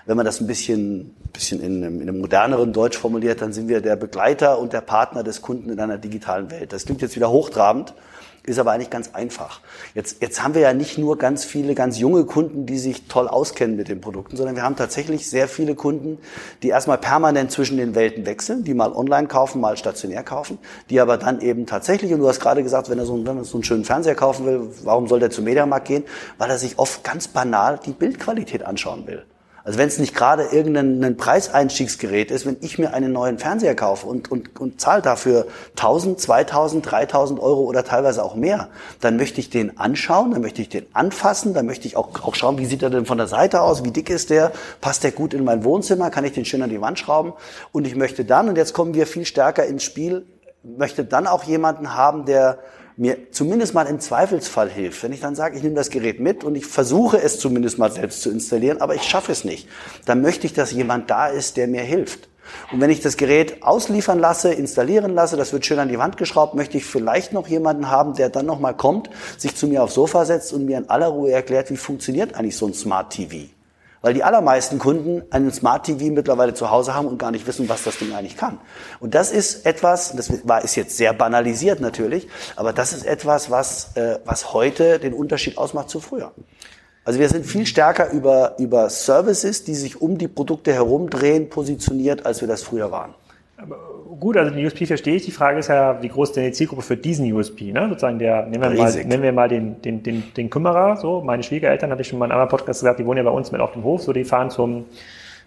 Wenn 0.05 0.15
man 0.15 0.25
das 0.25 0.39
ein 0.39 0.47
bisschen, 0.47 1.15
bisschen 1.33 1.59
in, 1.59 1.83
einem, 1.83 2.01
in 2.01 2.07
einem 2.07 2.21
moderneren 2.21 2.71
Deutsch 2.71 2.97
formuliert, 2.97 3.41
dann 3.41 3.51
sind 3.51 3.67
wir 3.67 3.81
der 3.81 3.97
Begleiter 3.97 4.57
und 4.57 4.71
der 4.71 4.79
Partner 4.79 5.21
des 5.21 5.41
Kunden 5.41 5.69
in 5.69 5.79
einer 5.81 5.97
digitalen 5.97 6.49
Welt. 6.49 6.71
Das 6.71 6.85
klingt 6.85 7.01
jetzt 7.01 7.17
wieder 7.17 7.29
hochtrabend, 7.29 7.93
ist 8.45 8.59
aber 8.59 8.71
eigentlich 8.71 8.89
ganz 8.89 9.11
einfach. 9.13 9.61
Jetzt, 9.95 10.21
jetzt 10.21 10.43
haben 10.43 10.53
wir 10.53 10.61
ja 10.61 10.73
nicht 10.73 10.97
nur 10.97 11.17
ganz 11.17 11.45
viele 11.45 11.75
ganz 11.75 11.97
junge 11.97 12.25
Kunden, 12.25 12.65
die 12.65 12.77
sich 12.77 13.07
toll 13.07 13.27
auskennen 13.27 13.77
mit 13.77 13.87
den 13.87 14.01
Produkten, 14.01 14.35
sondern 14.35 14.55
wir 14.55 14.63
haben 14.63 14.75
tatsächlich 14.75 15.29
sehr 15.29 15.47
viele 15.47 15.75
Kunden, 15.75 16.17
die 16.61 16.69
erstmal 16.69 16.97
permanent 16.97 17.51
zwischen 17.51 17.77
den 17.77 17.95
Welten 17.95 18.25
wechseln, 18.25 18.63
die 18.63 18.73
mal 18.73 18.91
online 18.91 19.27
kaufen, 19.27 19.61
mal 19.61 19.77
stationär 19.77 20.23
kaufen, 20.23 20.57
die 20.89 20.99
aber 20.99 21.17
dann 21.17 21.39
eben 21.39 21.65
tatsächlich, 21.65 22.11
und 22.13 22.19
du 22.19 22.27
hast 22.27 22.41
gerade 22.41 22.63
gesagt, 22.63 22.89
wenn 22.89 22.99
er 22.99 23.05
so, 23.05 23.25
wenn 23.25 23.37
er 23.37 23.43
so 23.45 23.57
einen 23.57 23.63
schönen 23.63 23.85
Fernseher 23.85 24.15
kaufen 24.15 24.45
will, 24.45 24.69
warum 24.83 25.07
soll 25.07 25.19
der 25.19 25.29
zum 25.29 25.45
Mediamarkt 25.45 25.87
gehen? 25.87 26.03
Weil 26.37 26.49
er 26.49 26.57
sich 26.57 26.77
oft 26.77 27.03
ganz 27.03 27.29
banal 27.29 27.79
die 27.85 27.91
Bildqualität 27.91 28.65
anschauen 28.65 29.07
will. 29.07 29.23
Also 29.65 29.79
wenn 29.79 29.87
es 29.87 29.97
nicht 29.97 30.13
gerade 30.13 30.43
irgendein 30.51 31.15
Preiseinstiegsgerät 31.15 32.31
ist, 32.31 32.45
wenn 32.45 32.57
ich 32.59 32.77
mir 32.79 32.93
einen 32.93 33.13
neuen 33.13 33.39
Fernseher 33.39 33.75
kaufe 33.75 34.07
und, 34.07 34.29
und, 34.29 34.59
und 34.59 34.81
zahle 34.81 35.01
dafür 35.01 35.47
1000, 35.71 36.19
2000, 36.19 36.91
3000 36.91 37.39
Euro 37.39 37.61
oder 37.61 37.85
teilweise 37.85 38.23
auch 38.23 38.35
mehr, 38.35 38.67
dann 38.99 39.15
möchte 39.15 39.39
ich 39.39 39.49
den 39.49 39.77
anschauen, 39.77 40.31
dann 40.31 40.41
möchte 40.41 40.61
ich 40.61 40.67
den 40.67 40.85
anfassen, 40.91 41.53
dann 41.53 41.65
möchte 41.65 41.87
ich 41.87 41.95
auch, 41.95 42.09
auch 42.23 42.35
schauen, 42.35 42.57
wie 42.57 42.65
sieht 42.65 42.83
er 42.83 42.89
denn 42.89 43.05
von 43.05 43.17
der 43.17 43.27
Seite 43.27 43.61
aus, 43.61 43.85
wie 43.85 43.91
dick 43.91 44.09
ist 44.09 44.29
der, 44.29 44.51
passt 44.81 45.05
der 45.05 45.11
gut 45.11 45.33
in 45.33 45.45
mein 45.45 45.63
Wohnzimmer, 45.63 46.09
kann 46.09 46.25
ich 46.25 46.33
den 46.33 46.43
schön 46.43 46.61
an 46.61 46.69
die 46.69 46.81
Wand 46.81 46.99
schrauben? 46.99 47.31
Und 47.71 47.87
ich 47.87 47.95
möchte 47.95 48.25
dann, 48.25 48.49
und 48.49 48.57
jetzt 48.57 48.73
kommen 48.73 48.93
wir 48.93 49.07
viel 49.07 49.25
stärker 49.25 49.65
ins 49.65 49.83
Spiel, 49.83 50.25
möchte 50.63 51.05
dann 51.05 51.25
auch 51.25 51.43
jemanden 51.43 51.95
haben, 51.95 52.25
der 52.25 52.59
mir 52.97 53.31
zumindest 53.31 53.73
mal 53.73 53.87
im 53.87 53.99
Zweifelsfall 53.99 54.69
hilft. 54.69 55.03
Wenn 55.03 55.13
ich 55.13 55.21
dann 55.21 55.35
sage, 55.35 55.57
ich 55.57 55.63
nehme 55.63 55.75
das 55.75 55.89
Gerät 55.89 56.19
mit 56.19 56.43
und 56.43 56.55
ich 56.55 56.65
versuche 56.65 57.21
es 57.21 57.39
zumindest 57.39 57.77
mal 57.79 57.91
selbst 57.91 58.21
zu 58.21 58.29
installieren, 58.29 58.81
aber 58.81 58.95
ich 58.95 59.03
schaffe 59.03 59.31
es 59.31 59.43
nicht, 59.43 59.67
dann 60.05 60.21
möchte 60.21 60.45
ich, 60.45 60.53
dass 60.53 60.71
jemand 60.71 61.09
da 61.09 61.27
ist, 61.27 61.57
der 61.57 61.67
mir 61.67 61.81
hilft. 61.81 62.29
Und 62.71 62.81
wenn 62.81 62.89
ich 62.89 62.99
das 62.99 63.17
Gerät 63.17 63.63
ausliefern 63.63 64.19
lasse, 64.19 64.53
installieren 64.53 65.13
lasse, 65.13 65.37
das 65.37 65.53
wird 65.53 65.65
schön 65.65 65.79
an 65.79 65.89
die 65.89 65.97
Wand 65.97 66.17
geschraubt, 66.17 66.55
möchte 66.55 66.77
ich 66.77 66.85
vielleicht 66.85 67.33
noch 67.33 67.47
jemanden 67.47 67.89
haben, 67.89 68.13
der 68.15 68.29
dann 68.29 68.45
nochmal 68.45 68.75
kommt, 68.75 69.09
sich 69.37 69.55
zu 69.55 69.67
mir 69.67 69.83
aufs 69.83 69.93
Sofa 69.95 70.25
setzt 70.25 70.53
und 70.53 70.65
mir 70.65 70.77
in 70.77 70.89
aller 70.89 71.07
Ruhe 71.07 71.31
erklärt, 71.31 71.71
wie 71.71 71.77
funktioniert 71.77 72.35
eigentlich 72.35 72.57
so 72.57 72.67
ein 72.67 72.73
Smart 72.73 73.11
TV. 73.11 73.49
Weil 74.03 74.13
die 74.13 74.23
allermeisten 74.23 74.77
Kunden 74.79 75.23
einen 75.31 75.51
Smart 75.51 75.85
TV 75.85 76.13
mittlerweile 76.13 76.53
zu 76.53 76.69
Hause 76.69 76.93
haben 76.93 77.07
und 77.07 77.17
gar 77.17 77.31
nicht 77.31 77.47
wissen, 77.47 77.67
was 77.69 77.83
das 77.83 77.97
Ding 77.97 78.13
eigentlich 78.13 78.37
kann. 78.37 78.59
Und 78.99 79.15
das 79.15 79.31
ist 79.31 79.65
etwas, 79.65 80.13
das 80.15 80.47
war, 80.47 80.63
ist 80.63 80.75
jetzt 80.75 80.97
sehr 80.97 81.13
banalisiert 81.13 81.79
natürlich, 81.79 82.27
aber 82.55 82.73
das 82.73 82.93
ist 82.93 83.05
etwas, 83.05 83.49
was, 83.49 83.95
äh, 83.95 84.19
was 84.25 84.53
heute 84.53 84.99
den 84.99 85.13
Unterschied 85.13 85.57
ausmacht 85.57 85.89
zu 85.89 86.01
früher. 86.01 86.33
Also 87.05 87.19
wir 87.19 87.29
sind 87.29 87.45
viel 87.45 87.65
stärker 87.65 88.11
über, 88.11 88.55
über 88.59 88.89
Services, 88.89 89.63
die 89.63 89.75
sich 89.75 90.01
um 90.01 90.17
die 90.17 90.27
Produkte 90.27 90.73
herumdrehen, 90.73 91.49
positioniert, 91.49 92.25
als 92.25 92.41
wir 92.41 92.47
das 92.47 92.61
früher 92.61 92.91
waren. 92.91 93.13
Aber 93.57 93.92
gut, 94.19 94.37
also 94.37 94.51
den 94.51 94.65
USP 94.65 94.85
verstehe 94.85 95.15
ich. 95.15 95.25
Die 95.25 95.31
Frage 95.31 95.59
ist 95.59 95.67
ja, 95.67 96.01
wie 96.01 96.09
groß 96.09 96.29
ist 96.29 96.35
denn 96.35 96.45
die 96.45 96.51
Zielgruppe 96.51 96.81
für 96.81 96.97
diesen 96.97 97.31
USP? 97.31 97.71
Ne? 97.71 97.87
Sozusagen 97.89 98.19
der, 98.19 98.45
nehmen 98.45 98.63
wir 98.63 98.83
mal, 98.83 99.05
nehmen 99.05 99.23
wir 99.23 99.31
mal 99.31 99.49
den, 99.49 99.81
den, 99.81 100.03
den, 100.03 100.23
den 100.35 100.49
Kümmerer. 100.49 100.97
So, 100.97 101.21
meine 101.21 101.43
Schwiegereltern, 101.43 101.91
hatte 101.91 102.01
ich 102.01 102.07
schon 102.07 102.19
mal 102.19 102.25
in 102.25 102.31
einem 102.31 102.41
anderen 102.41 102.57
Podcast 102.57 102.81
gesagt, 102.81 102.99
die 102.99 103.05
wohnen 103.05 103.17
ja 103.17 103.23
bei 103.23 103.31
uns 103.31 103.51
mit 103.51 103.61
auf 103.61 103.73
dem 103.73 103.83
Hof. 103.83 104.01
So, 104.01 104.13
die 104.13 104.23
fahren 104.23 104.49
zum 104.49 104.85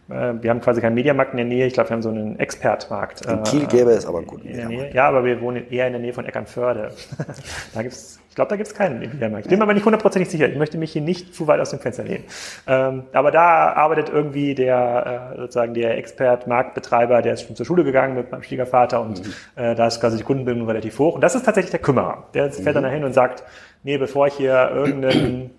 wir 0.09 0.51
haben 0.51 0.61
quasi 0.61 0.81
keinen 0.81 0.95
Mediamarkt 0.95 1.33
in 1.33 1.39
der 1.39 1.47
Nähe. 1.47 1.67
Ich 1.67 1.75
glaube, 1.75 1.91
wir 1.91 1.95
haben 1.95 2.03
so 2.03 2.11
einen 2.11 2.39
Expertmarkt. 2.39 3.27
In 3.27 3.43
Kiel 3.43 3.67
gäbe 3.67 3.91
es 3.91 4.07
aber 4.07 4.19
einen 4.19 4.27
guten 4.27 4.49
Nähe. 4.49 4.93
Ja, 4.95 5.09
aber 5.09 5.25
wir 5.25 5.41
wohnen 5.41 5.69
eher 5.71 5.87
in 5.87 5.95
der 5.95 6.01
Nähe 6.01 6.13
von 6.13 6.25
Eckernförde. 6.25 6.93
da 7.75 7.83
gibt's 7.83 8.21
ich 8.37 8.39
glaube, 8.39 8.51
da 8.51 8.57
gibt 8.57 8.69
es 8.69 8.75
keinen 8.75 8.99
Mediamarkt. 8.99 9.47
Ich 9.47 9.49
bin 9.49 9.59
mir 9.59 9.63
aber 9.63 9.73
nicht 9.73 9.87
hundertprozentig 9.87 10.29
sicher. 10.29 10.47
Ich 10.47 10.59
möchte 10.59 10.77
mich 10.77 10.93
hier 10.93 11.01
nicht 11.01 11.35
zu 11.35 11.47
weit 11.47 11.59
aus 11.59 11.71
dem 11.71 11.79
Fenster 11.79 12.05
lehnen. 12.05 12.25
Ähm, 12.67 13.05
aber 13.15 13.31
da 13.31 13.73
arbeitet 13.73 14.11
irgendwie 14.11 14.55
der 14.55 15.33
äh, 15.33 15.39
sozusagen 15.39 15.73
der 15.73 15.97
Expert, 15.97 16.47
Marktbetreiber, 16.47 17.23
der 17.23 17.33
ist 17.33 17.47
schon 17.47 17.57
zur 17.57 17.65
Schule 17.65 17.83
gegangen 17.83 18.15
mit 18.15 18.31
meinem 18.31 18.43
Schwiegervater 18.43 19.01
und 19.01 19.25
mhm. 19.25 19.33
äh, 19.55 19.75
da 19.75 19.87
ist 19.87 20.03
quasi 20.03 20.19
die 20.19 20.23
Kundenbindung 20.23 20.67
relativ 20.67 20.99
hoch. 20.99 21.15
Und 21.15 21.23
das 21.23 21.35
ist 21.35 21.47
tatsächlich 21.47 21.71
der 21.71 21.81
Kümmerer. 21.81 22.25
Der 22.35 22.53
fährt 22.53 22.67
mhm. 22.67 22.73
dann 22.75 22.83
dahin 22.83 23.05
und 23.05 23.15
sagt, 23.15 23.43
nee, 23.85 23.97
bevor 23.97 24.27
ich 24.27 24.35
hier 24.35 24.71
irgendeinen 24.71 25.53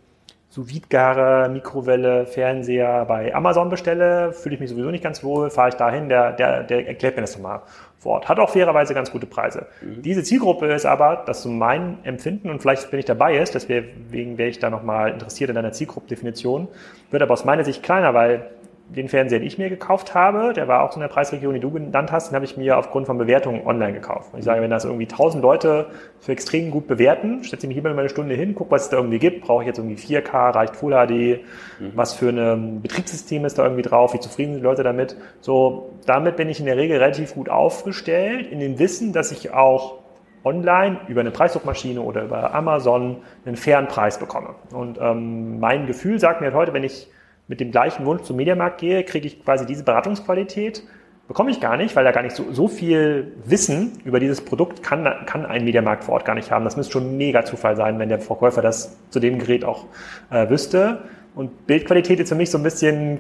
sous 0.58 0.68
vide 0.68 1.50
Mikrowelle, 1.52 2.26
Fernseher 2.26 3.06
bei 3.06 3.34
Amazon 3.36 3.70
bestelle, 3.70 4.34
fühle 4.34 4.56
ich 4.56 4.60
mich 4.60 4.72
sowieso 4.72 4.90
nicht 4.90 5.04
ganz 5.04 5.24
wohl, 5.24 5.52
fahre 5.52 5.70
ich 5.70 5.76
dahin, 5.76 6.10
der, 6.10 6.32
der, 6.32 6.64
der 6.64 6.88
erklärt 6.88 7.16
mir 7.16 7.22
das 7.22 7.36
nochmal 7.36 7.62
vor 8.00 8.14
Ort. 8.14 8.28
Hat 8.28 8.40
auch 8.40 8.50
fairerweise 8.50 8.96
ganz 8.96 9.12
gute 9.12 9.28
Preise. 9.28 9.68
Mhm. 9.82 10.02
Diese 10.02 10.24
Zielgruppe 10.24 10.66
ist 10.74 10.88
aber, 10.88 11.24
dass 11.28 11.44
so 11.44 11.50
mein 11.50 12.00
Empfinden, 12.04 12.50
und 12.50 12.60
vielleicht 12.60 12.90
bin 12.90 13.00
ich 13.00 13.06
dabei 13.06 13.38
ist, 13.38 13.54
deswegen 13.54 14.40
wäre 14.40 14.50
ich 14.50 14.58
da 14.58 14.72
nochmal 14.72 15.12
interessiert 15.12 15.52
in 15.52 15.56
deiner 15.56 15.74
Zielgruppendefinition, 15.74 16.68
wird 17.12 17.22
aber 17.22 17.34
aus 17.34 17.46
meiner 17.46 17.64
Sicht 17.64 17.84
kleiner, 17.84 18.16
weil 18.16 18.50
den 18.90 19.10
Fernseher, 19.10 19.40
den 19.40 19.48
ich 19.48 19.58
mir 19.58 19.70
gekauft 19.70 20.16
habe, 20.16 20.54
der 20.54 20.68
war 20.68 20.84
auch 20.84 20.92
so 20.92 20.96
in 20.96 21.02
der 21.02 21.10
Preisregion, 21.10 21.54
die 21.54 21.60
du 21.60 21.72
genannt 21.72 22.12
hast, 22.12 22.30
den 22.30 22.36
habe 22.36 22.46
ich 22.46 22.56
mir 22.56 22.78
aufgrund 22.78 23.06
von 23.06 23.18
Bewertungen 23.18 23.66
online 23.66 23.94
gekauft. 23.94 24.34
Und 24.34 24.40
ich 24.40 24.46
sage, 24.46 24.62
wenn 24.62 24.70
das 24.70 24.86
irgendwie 24.86 25.08
1000 25.08 25.44
Leute 25.44 25.88
für 26.20 26.32
extrem 26.32 26.72
gut 26.72 26.88
bewerten, 26.88 27.44
setze 27.44 27.66
ich 27.66 27.68
mich 27.68 27.78
immer 27.78 27.94
mal 27.94 28.00
eine 28.00 28.10
Stunde 28.10 28.36
hin, 28.36 28.56
gucke, 28.56 28.72
was 28.72 28.84
es 28.84 28.90
da 28.90 28.98
irgendwie 28.98 29.20
gibt. 29.20 29.42
Brauche 29.42 29.64
ich 29.64 29.68
jetzt 29.68 29.78
irgendwie 29.78 29.96
4K, 29.96 30.56
reicht 30.56 30.76
Full 30.78 30.94
HD, 30.94 31.42
mhm. 31.80 31.92
was 31.96 32.14
für 32.14 32.30
ein 32.30 32.82
Betriebssystem 32.82 33.44
ist 33.46 33.58
da 33.58 33.64
irgendwie 33.64 33.82
drauf, 33.82 34.14
wie 34.14 34.20
zufrieden 34.20 34.54
sind 34.54 34.62
die 34.62 34.68
Leute 34.68 34.84
damit. 34.84 35.18
So, 35.42 35.94
damit 36.06 36.38
bin 36.38 36.48
ich 36.48 36.60
in 36.60 36.66
der 36.66 36.78
Regel 36.78 36.98
relativ 36.98 37.34
gut 37.34 37.50
aufgestellt, 37.50 38.48
in 38.48 38.60
dem 38.60 38.80
Wissen, 38.80 39.12
dass 39.12 39.32
ich 39.32 39.54
auch 39.54 40.00
online 40.46 41.02
über 41.10 41.22
eine 41.22 41.32
Preissuchmaschine 41.32 42.02
oder 42.02 42.24
über 42.24 42.54
Amazon 42.54 43.18
einen 43.46 43.58
fairen 43.58 43.88
Preis 43.88 44.18
bekomme. 44.18 44.56
Und 44.72 44.98
ähm, 45.02 45.60
mein 45.60 45.88
Gefühl 45.88 46.20
sagt 46.20 46.40
mir 46.40 46.48
halt 46.48 46.56
heute, 46.56 46.74
wenn 46.74 46.86
ich 46.86 47.10
mit 47.48 47.60
dem 47.60 47.72
gleichen 47.72 48.06
Wunsch 48.06 48.24
zum 48.24 48.38
Mediamarkt 48.38 48.80
gehe, 48.80 49.04
kriege 49.04 49.28
ich 49.28 49.44
quasi 49.44 49.66
diese 49.66 49.84
Beratungsqualität. 49.84 50.84
Bekomme 51.28 51.52
ich 51.52 51.60
gar 51.60 51.76
nicht, 51.76 51.96
weil 51.96 52.06
da 52.06 52.12
gar 52.12 52.24
nicht 52.24 52.36
so, 52.36 52.52
so 52.54 52.68
viel 52.70 53.34
Wissen 53.44 54.00
über 54.06 54.20
dieses 54.20 54.42
Produkt 54.42 54.82
kann, 54.82 55.26
kann 55.26 55.46
ein 55.46 55.66
Mediamarkt 55.66 56.06
vor 56.06 56.14
Ort 56.14 56.26
gar 56.26 56.36
nicht 56.36 56.52
haben. 56.52 56.64
Das 56.64 56.78
müsste 56.78 56.94
schon 56.94 57.12
ein 57.12 57.18
mega 57.18 57.44
Zufall 57.44 57.76
sein, 57.76 58.00
wenn 58.00 58.08
der 58.08 58.20
Verkäufer 58.20 58.62
das 58.62 58.98
zu 59.10 59.20
dem 59.20 59.38
Gerät 59.40 59.66
auch 59.66 59.86
äh, 60.30 60.50
wüsste. 60.50 61.00
Und 61.36 61.68
Bildqualität 61.68 62.20
ist 62.20 62.30
für 62.30 62.36
mich 62.36 62.50
so 62.50 62.58
ein 62.58 62.64
bisschen 62.64 63.20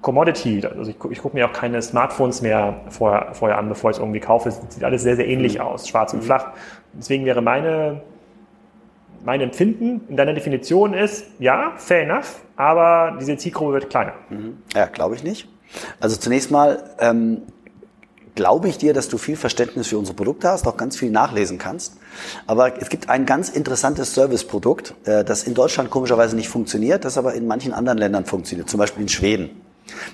Commodity. 0.00 0.66
Also 0.66 0.90
ich, 0.90 0.96
ich 1.10 1.22
gucke 1.22 1.36
mir 1.36 1.46
auch 1.46 1.52
keine 1.52 1.80
Smartphones 1.80 2.42
mehr 2.42 2.80
vorher, 2.88 3.34
vorher 3.34 3.58
an, 3.58 3.68
bevor 3.68 3.90
ich 3.90 3.96
es 3.96 4.00
irgendwie 4.00 4.20
kaufe. 4.20 4.48
Es 4.48 4.60
sieht 4.68 4.84
alles 4.84 5.02
sehr, 5.02 5.16
sehr 5.16 5.28
ähnlich 5.28 5.56
mhm. 5.56 5.62
aus, 5.64 5.88
schwarz 5.88 6.12
und 6.12 6.20
mhm. 6.20 6.24
flach. 6.24 6.52
Deswegen 6.94 7.24
wäre 7.24 7.42
meine 7.42 8.02
mein 9.24 9.40
Empfinden 9.40 10.02
in 10.08 10.16
deiner 10.16 10.34
Definition 10.34 10.94
ist, 10.94 11.24
ja, 11.38 11.74
fair 11.76 12.02
enough, 12.02 12.40
aber 12.56 13.16
diese 13.20 13.36
Zielgruppe 13.36 13.74
wird 13.74 13.90
kleiner. 13.90 14.14
Mhm. 14.30 14.58
Ja, 14.74 14.86
glaube 14.86 15.14
ich 15.14 15.22
nicht. 15.22 15.48
Also 16.00 16.16
zunächst 16.16 16.50
mal 16.50 16.94
ähm, 16.98 17.42
glaube 18.34 18.68
ich 18.68 18.78
dir, 18.78 18.94
dass 18.94 19.08
du 19.08 19.18
viel 19.18 19.36
Verständnis 19.36 19.88
für 19.88 19.98
unsere 19.98 20.16
Produkte 20.16 20.48
hast, 20.48 20.66
auch 20.66 20.76
ganz 20.76 20.96
viel 20.96 21.10
nachlesen 21.10 21.58
kannst. 21.58 21.96
Aber 22.46 22.80
es 22.80 22.88
gibt 22.88 23.08
ein 23.08 23.26
ganz 23.26 23.48
interessantes 23.48 24.14
Serviceprodukt, 24.14 24.94
äh, 25.04 25.24
das 25.24 25.44
in 25.44 25.54
Deutschland 25.54 25.90
komischerweise 25.90 26.36
nicht 26.36 26.48
funktioniert, 26.48 27.04
das 27.04 27.18
aber 27.18 27.34
in 27.34 27.46
manchen 27.46 27.72
anderen 27.72 27.98
Ländern 27.98 28.24
funktioniert, 28.24 28.68
zum 28.68 28.78
Beispiel 28.78 29.02
in 29.02 29.08
Schweden. 29.08 29.62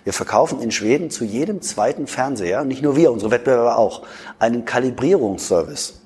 Wir 0.05 0.13
verkaufen 0.13 0.61
in 0.61 0.71
Schweden 0.71 1.11
zu 1.11 1.25
jedem 1.25 1.61
zweiten 1.61 2.07
Fernseher, 2.07 2.65
nicht 2.65 2.83
nur 2.83 2.97
wir, 2.97 3.13
unsere 3.13 3.31
Wettbewerber 3.31 3.77
auch, 3.79 4.03
einen 4.39 4.65
Kalibrierungsservice. 4.65 5.98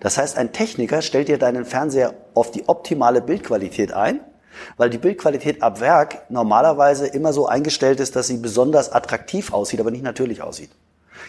Das 0.00 0.18
heißt, 0.18 0.36
ein 0.36 0.52
Techniker 0.52 1.02
stellt 1.02 1.28
dir 1.28 1.38
deinen 1.38 1.64
Fernseher 1.64 2.14
auf 2.34 2.50
die 2.50 2.68
optimale 2.68 3.20
Bildqualität 3.20 3.92
ein, 3.92 4.20
weil 4.76 4.90
die 4.90 4.98
Bildqualität 4.98 5.62
ab 5.62 5.80
Werk 5.80 6.22
normalerweise 6.30 7.06
immer 7.06 7.32
so 7.32 7.46
eingestellt 7.46 8.00
ist, 8.00 8.16
dass 8.16 8.28
sie 8.28 8.38
besonders 8.38 8.92
attraktiv 8.92 9.52
aussieht, 9.52 9.80
aber 9.80 9.90
nicht 9.90 10.04
natürlich 10.04 10.42
aussieht. 10.42 10.70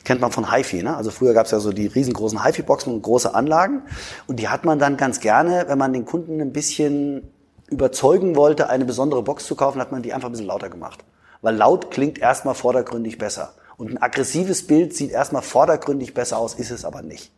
Kennt 0.03 0.21
man 0.21 0.31
von 0.31 0.51
HiFi, 0.51 0.83
ne? 0.83 0.95
Also 0.95 1.11
früher 1.11 1.33
gab 1.33 1.45
es 1.45 1.51
ja 1.51 1.59
so 1.59 1.71
die 1.71 1.87
riesengroßen 1.87 2.43
HiFi-Boxen 2.43 2.93
und 2.93 3.01
große 3.01 3.33
Anlagen. 3.33 3.81
Und 4.27 4.39
die 4.39 4.47
hat 4.47 4.63
man 4.63 4.79
dann 4.79 4.97
ganz 4.97 5.19
gerne, 5.19 5.65
wenn 5.67 5.77
man 5.77 5.93
den 5.93 6.05
Kunden 6.05 6.39
ein 6.41 6.53
bisschen 6.53 7.27
überzeugen 7.69 8.35
wollte, 8.35 8.69
eine 8.69 8.85
besondere 8.85 9.23
Box 9.23 9.45
zu 9.45 9.55
kaufen, 9.55 9.81
hat 9.81 9.91
man 9.91 10.01
die 10.01 10.13
einfach 10.13 10.29
ein 10.29 10.31
bisschen 10.31 10.47
lauter 10.47 10.69
gemacht. 10.69 11.03
Weil 11.41 11.55
laut 11.55 11.91
klingt 11.91 12.19
erstmal 12.19 12.55
vordergründig 12.55 13.17
besser. 13.17 13.53
Und 13.77 13.91
ein 13.91 14.01
aggressives 14.01 14.67
Bild 14.67 14.95
sieht 14.95 15.11
erstmal 15.11 15.41
vordergründig 15.41 16.13
besser 16.13 16.37
aus, 16.37 16.53
ist 16.53 16.71
es 16.71 16.85
aber 16.85 17.01
nicht. 17.01 17.31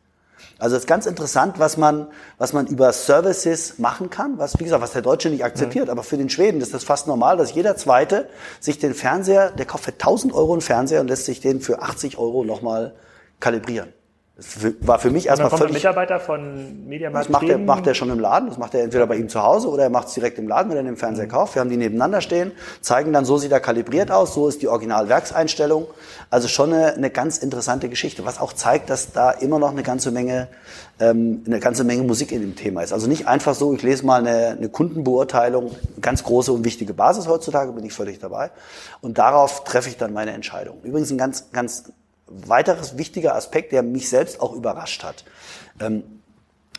Also 0.62 0.76
es 0.76 0.84
ist 0.84 0.88
ganz 0.88 1.08
interessant, 1.08 1.58
was 1.58 1.76
man, 1.78 2.06
was 2.38 2.54
man 2.54 2.68
über 2.68 2.94
Services 2.94 3.80
machen 3.80 4.12
kann, 4.12 4.38
was, 4.38 4.60
wie 4.60 4.64
gesagt, 4.64 4.84
was 4.84 4.92
der 4.92 5.02
Deutsche 5.02 5.32
nicht 5.32 5.44
akzeptiert. 5.44 5.86
Mhm. 5.86 5.90
Aber 5.90 6.04
für 6.04 6.18
den 6.18 6.30
Schweden 6.30 6.62
ist 6.62 6.72
das 6.72 6.84
fast 6.84 7.08
normal, 7.08 7.38
dass 7.38 7.56
jeder 7.56 7.76
Zweite 7.78 8.30
sich 8.60 8.78
den 8.78 8.94
Fernseher, 8.94 9.50
der 9.50 9.66
kauft 9.66 9.86
für 9.86 9.92
1000 9.92 10.36
Euro 10.36 10.52
einen 10.52 10.62
Fernseher 10.62 11.02
und 11.02 11.08
lässt 11.08 11.26
sich 11.26 11.40
den 11.40 11.62
für 11.62 11.82
80 11.82 12.20
Euro 12.20 12.44
nochmal 12.44 12.94
kalibrieren. 13.40 13.92
Das 14.42 14.88
war 14.88 14.98
für 14.98 15.12
mich 15.12 15.28
erstmal 15.28 15.52
völlig... 15.52 15.76
Mitarbeiter 15.76 16.20
von 16.20 16.88
Mediamarkt 16.88 17.28
Das 17.28 17.32
macht 17.32 17.48
er, 17.48 17.60
macht 17.60 17.86
er 17.86 17.94
schon 17.94 18.10
im 18.10 18.20
Laden. 18.20 18.50
Das 18.50 18.58
macht 18.58 18.74
er 18.74 18.84
entweder 18.84 19.06
bei 19.06 19.16
ihm 19.16 19.30
zu 19.30 19.44
Hause 19.44 19.70
oder 19.70 19.84
er 19.84 19.90
macht 19.92 20.08
es 20.08 20.16
direkt 20.16 20.40
im 20.40 20.48
Laden, 20.48 20.72
wenn 20.72 20.78
er 20.78 20.84
den 20.84 20.98
Fernseher 20.98 21.26
mhm. 21.26 21.32
kauft. 21.32 21.56
Wir 21.56 21.60
haben 21.60 21.70
die 21.70 21.78
nebeneinander 21.78 22.22
stehen, 22.22 22.52
zeigen 22.82 23.14
dann, 23.14 23.24
so 23.24 23.38
sieht 23.38 23.52
er 23.52 23.60
kalibriert 23.60 24.10
aus, 24.10 24.34
so 24.34 24.48
ist 24.48 24.64
die 24.64 24.68
Originalwerkseinstellung. 24.68 25.86
Also 26.32 26.48
schon 26.48 26.74
eine, 26.74 26.94
eine 26.96 27.12
ganz 27.12 27.38
interessante 27.38 27.88
Geschichte, 27.88 28.26
was 28.26 28.40
auch 28.40 28.54
zeigt, 28.54 28.90
dass 28.90 29.12
da 29.12 29.30
immer 29.30 29.60
noch 29.60 29.72
eine 29.72 29.84
ganze 29.84 30.10
Menge, 30.10 30.48
ähm, 31.00 31.44
eine 31.46 31.60
ganze 31.60 31.84
Menge 31.84 32.02
Musik 32.02 32.32
in 32.32 32.42
dem 32.42 32.56
Thema 32.56 32.82
ist. 32.82 32.94
Also 32.94 33.08
nicht 33.08 33.28
einfach 33.28 33.54
so, 33.54 33.76
ich 33.76 33.84
lese 33.84 34.08
mal 34.08 34.22
eine, 34.22 34.58
eine 34.58 34.70
Kundenbeurteilung, 34.70 35.70
ganz 36.02 36.24
große 36.24 36.52
und 36.52 36.66
wichtige 36.66 36.96
Basis 36.96 37.28
heutzutage, 37.28 37.74
bin 37.74 37.86
ich 37.86 37.94
völlig 37.94 38.18
dabei. 38.18 38.50
Und 39.02 39.20
darauf 39.20 39.66
treffe 39.66 39.90
ich 39.90 39.98
dann 39.98 40.14
meine 40.14 40.32
Entscheidung. 40.32 40.78
Übrigens 40.84 41.12
ein 41.12 41.20
ganz, 41.20 41.52
ganz 41.52 41.92
weiteres 42.46 42.98
wichtiger 42.98 43.36
Aspekt, 43.36 43.72
der 43.72 43.84
mich 43.84 44.10
selbst 44.10 44.42
auch 44.42 44.54
überrascht 44.54 45.04
hat. 45.04 45.26
Ähm, 45.80 46.04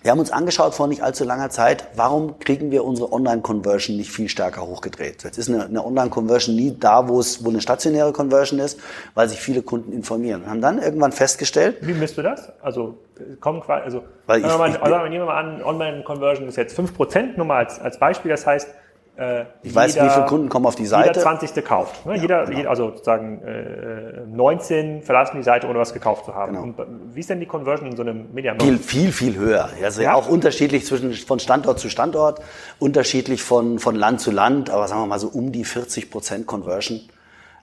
wir 0.03 0.11
haben 0.11 0.19
uns 0.19 0.33
angeschaut 0.33 0.75
vor 0.75 0.89
nicht 0.89 1.03
allzu 1.03 1.23
langer 1.23 1.51
Zeit, 1.51 1.87
warum 1.95 2.41
kriegen 2.41 2.73
wir 2.73 2.85
unsere 2.85 3.13
Online-Conversion 3.13 3.97
nicht 3.97 4.11
viel 4.11 4.29
stärker 4.29 4.67
hochgedreht? 4.67 5.23
Jetzt 5.23 5.39
ist 5.39 5.49
eine, 5.49 5.65
eine 5.65 5.85
Online-Conversion 5.85 6.57
nie 6.57 6.77
da, 6.77 7.09
wo 7.09 7.21
es, 7.21 7.45
wo 7.45 7.51
eine 7.51 7.61
stationäre 7.61 8.13
Conversion 8.13 8.59
ist, 8.59 8.81
weil 9.15 9.29
sich 9.29 9.39
viele 9.39 9.63
Kunden 9.63 9.93
informieren. 9.93 10.43
Und 10.43 10.51
haben 10.51 10.61
dann 10.61 10.83
irgendwann 10.83 11.13
festgestellt. 11.13 11.77
Wie 11.83 11.95
misst 11.95 12.19
du 12.19 12.23
das? 12.23 12.51
Also, 12.63 12.99
kommen 13.39 13.61
quasi, 13.61 13.85
also, 13.85 14.03
weil 14.27 14.41
ich, 14.41 14.47
mal, 14.47 14.71
ich, 14.71 14.83
also, 14.83 14.97
nehmen 15.05 15.13
wir 15.13 15.27
mal 15.27 15.39
an, 15.39 15.63
Online-Conversion 15.63 16.49
ist 16.49 16.57
jetzt 16.57 16.77
5%, 16.77 17.37
nur 17.37 17.47
mal 17.47 17.65
als, 17.65 17.79
als 17.79 18.01
Beispiel. 18.01 18.33
Das 18.33 18.45
heißt, 18.45 18.69
äh, 19.17 19.45
ich 19.63 19.75
weiß, 19.75 19.95
jeder, 19.95 20.07
wie 20.07 20.11
viele 20.11 20.25
Kunden 20.25 20.49
kommen 20.49 20.65
auf 20.65 20.75
die 20.75 20.87
Seite. 20.87 21.09
Jeder 21.09 21.21
20. 21.21 21.65
kauft. 21.65 22.07
Ne? 22.07 22.17
Ja, 22.17 22.23
jeder, 22.23 22.45
genau. 22.45 22.57
jeder, 22.57 22.71
also 22.71 22.91
sozusagen 22.91 23.43
äh, 23.43 24.27
19 24.27 25.03
verlassen 25.03 25.37
die 25.37 25.43
Seite, 25.43 25.69
ohne 25.69 25.79
was 25.79 25.93
gekauft 25.93 26.25
zu 26.25 26.35
haben. 26.35 26.53
Genau. 26.53 26.65
Und 26.65 27.15
wie 27.15 27.21
ist 27.21 27.29
denn 27.29 27.39
die 27.39 27.47
Conversion 27.47 27.91
in 27.91 27.97
so 27.97 28.03
einem 28.03 28.33
Mediamarkt? 28.33 28.63
Viel, 28.63 28.79
viel, 28.79 29.13
viel 29.13 29.37
höher. 29.37 29.69
Also 29.83 30.01
ja? 30.01 30.15
auch 30.15 30.29
unterschiedlich 30.29 30.87
zwischen 30.87 31.13
von 31.13 31.39
Standort 31.41 31.79
zu 31.79 31.91
Standort, 31.91 32.41
unterschiedlich 32.79 33.43
von, 33.43 33.79
von 33.79 33.97
Land 33.97 34.21
zu 34.21 34.31
Land, 34.31 34.71
aber 34.71 34.89
sagen 34.89 35.03
wir 35.03 35.07
mal 35.07 35.19
so 35.19 35.29
um 35.29 35.53
die 35.53 35.65
40 35.65 36.11
Prozent 36.11 36.47
Conversion. 36.47 37.03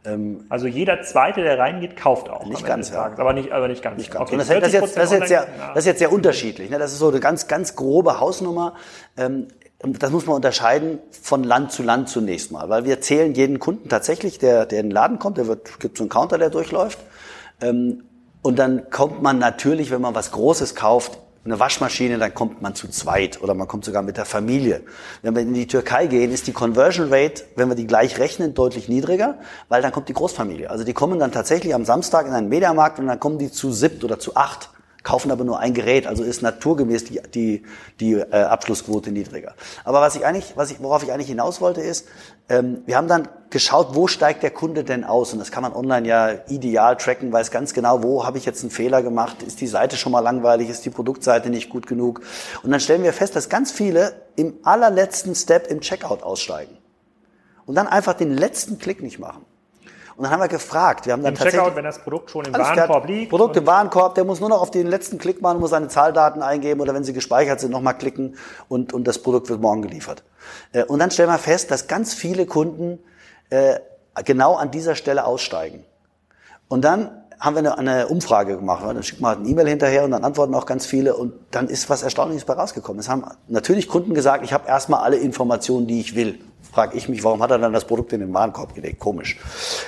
Ähm, 0.06 0.46
also 0.50 0.68
jeder 0.68 1.02
Zweite, 1.02 1.42
der 1.42 1.58
reingeht, 1.58 1.98
kauft 1.98 2.30
auch. 2.30 2.46
Nicht 2.46 2.66
ganz, 2.66 2.92
ja. 2.92 3.12
aber 3.18 3.34
nicht, 3.34 3.52
aber 3.52 3.68
nicht 3.68 3.82
ganz. 3.82 3.98
Nicht 3.98 4.12
ganz. 4.12 4.22
Okay, 4.30 4.38
das, 4.38 4.48
das, 4.48 4.68
ist 4.68 4.74
jetzt, 4.74 4.98
das, 4.98 5.12
ist 5.12 5.20
jetzt 5.20 5.28
sehr, 5.28 5.48
das 5.70 5.78
ist 5.78 5.86
jetzt 5.88 6.00
sehr 6.00 6.12
unterschiedlich. 6.12 6.70
Ne? 6.70 6.78
Das 6.78 6.94
ist 6.94 7.00
so 7.00 7.10
eine 7.10 7.20
ganz, 7.20 7.48
ganz 7.48 7.76
grobe 7.76 8.20
Hausnummer. 8.20 8.76
Ähm, 9.18 9.48
das 9.80 10.12
muss 10.12 10.26
man 10.26 10.36
unterscheiden 10.36 11.00
von 11.10 11.44
Land 11.44 11.72
zu 11.72 11.84
Land 11.84 12.10
zunächst 12.10 12.52
mal, 12.52 12.68
weil 12.68 12.84
wir 12.84 13.00
zählen 13.00 13.34
jeden 13.34 13.60
Kunden 13.60 13.88
tatsächlich, 13.88 14.38
der, 14.38 14.66
der 14.66 14.82
in 14.82 14.88
den 14.88 14.92
Laden 14.92 15.20
kommt, 15.20 15.38
der 15.38 15.48
wird, 15.48 15.80
gibt 15.80 15.98
so 15.98 16.04
einen 16.04 16.10
Counter, 16.10 16.38
der 16.38 16.50
durchläuft. 16.50 17.00
Ähm, 17.62 18.04
und 18.42 18.60
dann 18.60 18.90
kommt 18.90 19.22
man 19.22 19.40
natürlich, 19.40 19.92
wenn 19.92 20.02
man 20.02 20.16
was 20.16 20.32
Großes 20.32 20.76
kauft, 20.76 21.20
eine 21.46 21.60
Waschmaschine, 21.60 22.18
dann 22.18 22.34
kommt 22.34 22.62
man 22.62 22.76
zu 22.76 22.90
zweit 22.90 23.42
oder 23.42 23.54
man 23.54 23.68
kommt 23.68 23.86
sogar 23.86 24.04
mit 24.04 24.18
der 24.18 24.26
Familie. 24.26 24.82
Wenn 25.22 25.36
wir 25.36 25.42
in 25.42 25.54
die 25.54 25.68
Türkei 25.68 26.08
gehen, 26.08 26.32
ist 26.32 26.48
die 26.48 26.52
Conversion 26.52 27.12
Rate, 27.12 27.46
wenn 27.56 27.70
wir 27.70 27.76
die 27.76 27.88
gleich 27.88 28.20
rechnen, 28.20 28.54
deutlich 28.54 28.90
niedriger, 28.90 29.40
weil 29.70 29.82
dann 29.82 29.94
kommt 29.94 30.10
die 30.10 30.14
Großfamilie. 30.14 30.70
Also 30.70 30.84
die 30.84 30.94
kommen 30.94 31.18
dann 31.20 31.32
tatsächlich 31.32 31.74
am 31.74 31.86
Samstag 31.86 32.28
in 32.28 32.34
einen 32.34 32.50
Mediamarkt 32.50 33.00
und 33.00 33.08
dann 33.08 33.20
kommen 33.20 33.40
die 33.40 33.52
zu 33.52 33.72
siebt 33.72 34.04
oder 34.04 34.20
zu 34.20 34.36
acht 34.36 34.70
kaufen 35.10 35.32
aber 35.32 35.44
nur 35.44 35.58
ein 35.58 35.74
Gerät, 35.74 36.06
also 36.06 36.24
ist 36.24 36.44
naturgemäß 36.44 37.06
die, 37.06 37.20
die, 37.34 37.64
die 38.00 38.14
äh, 38.14 38.44
Abschlussquote 38.44 39.12
niedriger. 39.12 39.56
Aber 39.84 40.02
was 40.02 40.16
ich 40.16 40.24
eigentlich, 40.24 40.54
was 40.56 40.70
ich, 40.70 40.84
worauf 40.84 41.02
ich 41.02 41.12
eigentlich 41.12 41.30
hinaus 41.30 41.62
wollte, 41.62 41.82
ist, 41.82 42.08
ähm, 42.48 42.84
wir 42.86 42.96
haben 42.96 43.08
dann 43.08 43.28
geschaut, 43.50 43.96
wo 43.96 44.06
steigt 44.06 44.44
der 44.44 44.52
Kunde 44.52 44.84
denn 44.84 45.04
aus? 45.04 45.34
Und 45.34 45.40
das 45.40 45.50
kann 45.50 45.64
man 45.64 45.74
online 45.74 46.08
ja 46.08 46.30
ideal 46.48 46.96
tracken, 46.96 47.34
weiß 47.34 47.50
ganz 47.50 47.74
genau, 47.74 48.04
wo 48.04 48.24
habe 48.24 48.38
ich 48.38 48.46
jetzt 48.46 48.62
einen 48.62 48.70
Fehler 48.70 49.02
gemacht, 49.02 49.42
ist 49.42 49.62
die 49.62 49.68
Seite 49.68 49.98
schon 49.98 50.12
mal 50.12 50.20
langweilig, 50.20 50.70
ist 50.70 50.86
die 50.86 50.92
Produktseite 50.92 51.50
nicht 51.50 51.72
gut 51.72 51.88
genug. 51.88 52.22
Und 52.62 52.70
dann 52.70 52.80
stellen 52.80 53.02
wir 53.02 53.12
fest, 53.12 53.36
dass 53.36 53.50
ganz 53.50 53.72
viele 53.72 54.14
im 54.36 54.60
allerletzten 54.62 55.34
Step 55.34 55.72
im 55.72 55.82
Checkout 55.82 56.22
aussteigen. 56.22 56.78
Und 57.66 57.74
dann 57.74 57.88
einfach 57.88 58.14
den 58.14 58.38
letzten 58.38 58.78
Klick 58.78 59.02
nicht 59.02 59.18
machen. 59.18 59.44
Und 60.20 60.24
dann 60.24 60.34
haben 60.34 60.42
wir 60.42 60.50
gefragt. 60.50 61.06
Wir 61.06 61.14
haben 61.14 61.24
dann 61.24 61.32
Im 61.32 61.38
tatsächlich, 61.38 61.62
Checkout, 61.62 61.78
wenn 61.78 61.86
das 61.86 62.00
Produkt 62.00 62.30
schon 62.30 62.44
im 62.44 62.52
Warenkorb 62.52 62.88
klar, 62.88 63.08
liegt. 63.08 63.30
Produkt 63.30 63.56
im 63.56 63.66
Warenkorb, 63.66 64.16
der 64.16 64.26
muss 64.26 64.42
nur 64.42 64.50
noch 64.50 64.62
auf 64.62 64.70
den 64.70 64.86
letzten 64.86 65.18
Klick 65.18 65.42
machen, 65.42 65.62
muss 65.62 65.70
seine 65.70 65.88
Zahldaten 65.88 66.42
eingeben 66.42 66.82
oder 66.82 66.94
wenn 66.94 67.06
sie 67.06 67.14
gespeichert 67.14 67.62
sind, 67.62 67.72
nochmal 67.72 67.98
klicken 67.98 68.36
und, 68.68 68.92
und 68.92 69.08
das 69.08 69.20
Produkt 69.20 69.48
wird 69.48 69.62
morgen 69.62 69.82
geliefert. 69.82 70.26
Äh, 70.74 70.84
Und 70.84 71.00
dann 71.00 71.10
stellen 71.10 71.30
wir 71.30 71.38
fest, 71.38 71.72
dass 71.72 71.88
ganz 71.88 72.14
viele 72.14 72.46
Kunden 72.48 73.00
äh, 73.50 73.80
genau 74.26 74.56
an 74.56 74.72
dieser 74.72 74.96
Stelle 74.96 75.24
aussteigen. 75.24 75.86
Und 76.68 76.84
dann 76.84 77.24
haben 77.40 77.56
wir 77.56 77.60
eine, 77.60 77.78
eine 77.78 78.08
Umfrage 78.10 78.58
gemacht. 78.58 78.84
Dann 78.86 79.02
schickt 79.02 79.22
man 79.22 79.30
halt 79.30 79.40
eine 79.40 79.48
E-Mail 79.48 79.70
hinterher 79.70 80.04
und 80.04 80.12
dann 80.12 80.26
antworten 80.26 80.54
auch 80.54 80.66
ganz 80.66 80.86
viele 80.86 81.16
und 81.16 81.32
dann 81.52 81.70
ist 81.70 81.90
was 81.90 82.04
Erstaunliches 82.04 82.44
bei 82.44 82.56
rausgekommen. 82.56 83.00
Es 83.00 83.08
haben 83.08 83.24
natürlich 83.48 83.88
Kunden 83.88 84.14
gesagt, 84.14 84.44
ich 84.44 84.52
habe 84.52 84.68
erstmal 84.68 85.00
alle 85.00 85.16
Informationen, 85.16 85.88
die 85.88 86.02
ich 86.02 86.14
will. 86.14 86.42
Frag 86.72 86.94
ich 86.94 87.10
mich, 87.10 87.24
warum 87.24 87.42
hat 87.42 87.50
er 87.50 87.58
dann 87.58 87.74
das 87.74 87.86
Produkt 87.86 88.14
in 88.14 88.20
den 88.20 88.32
Warenkorb 88.34 88.76
gelegt? 88.76 89.00
Komisch. 89.00 89.38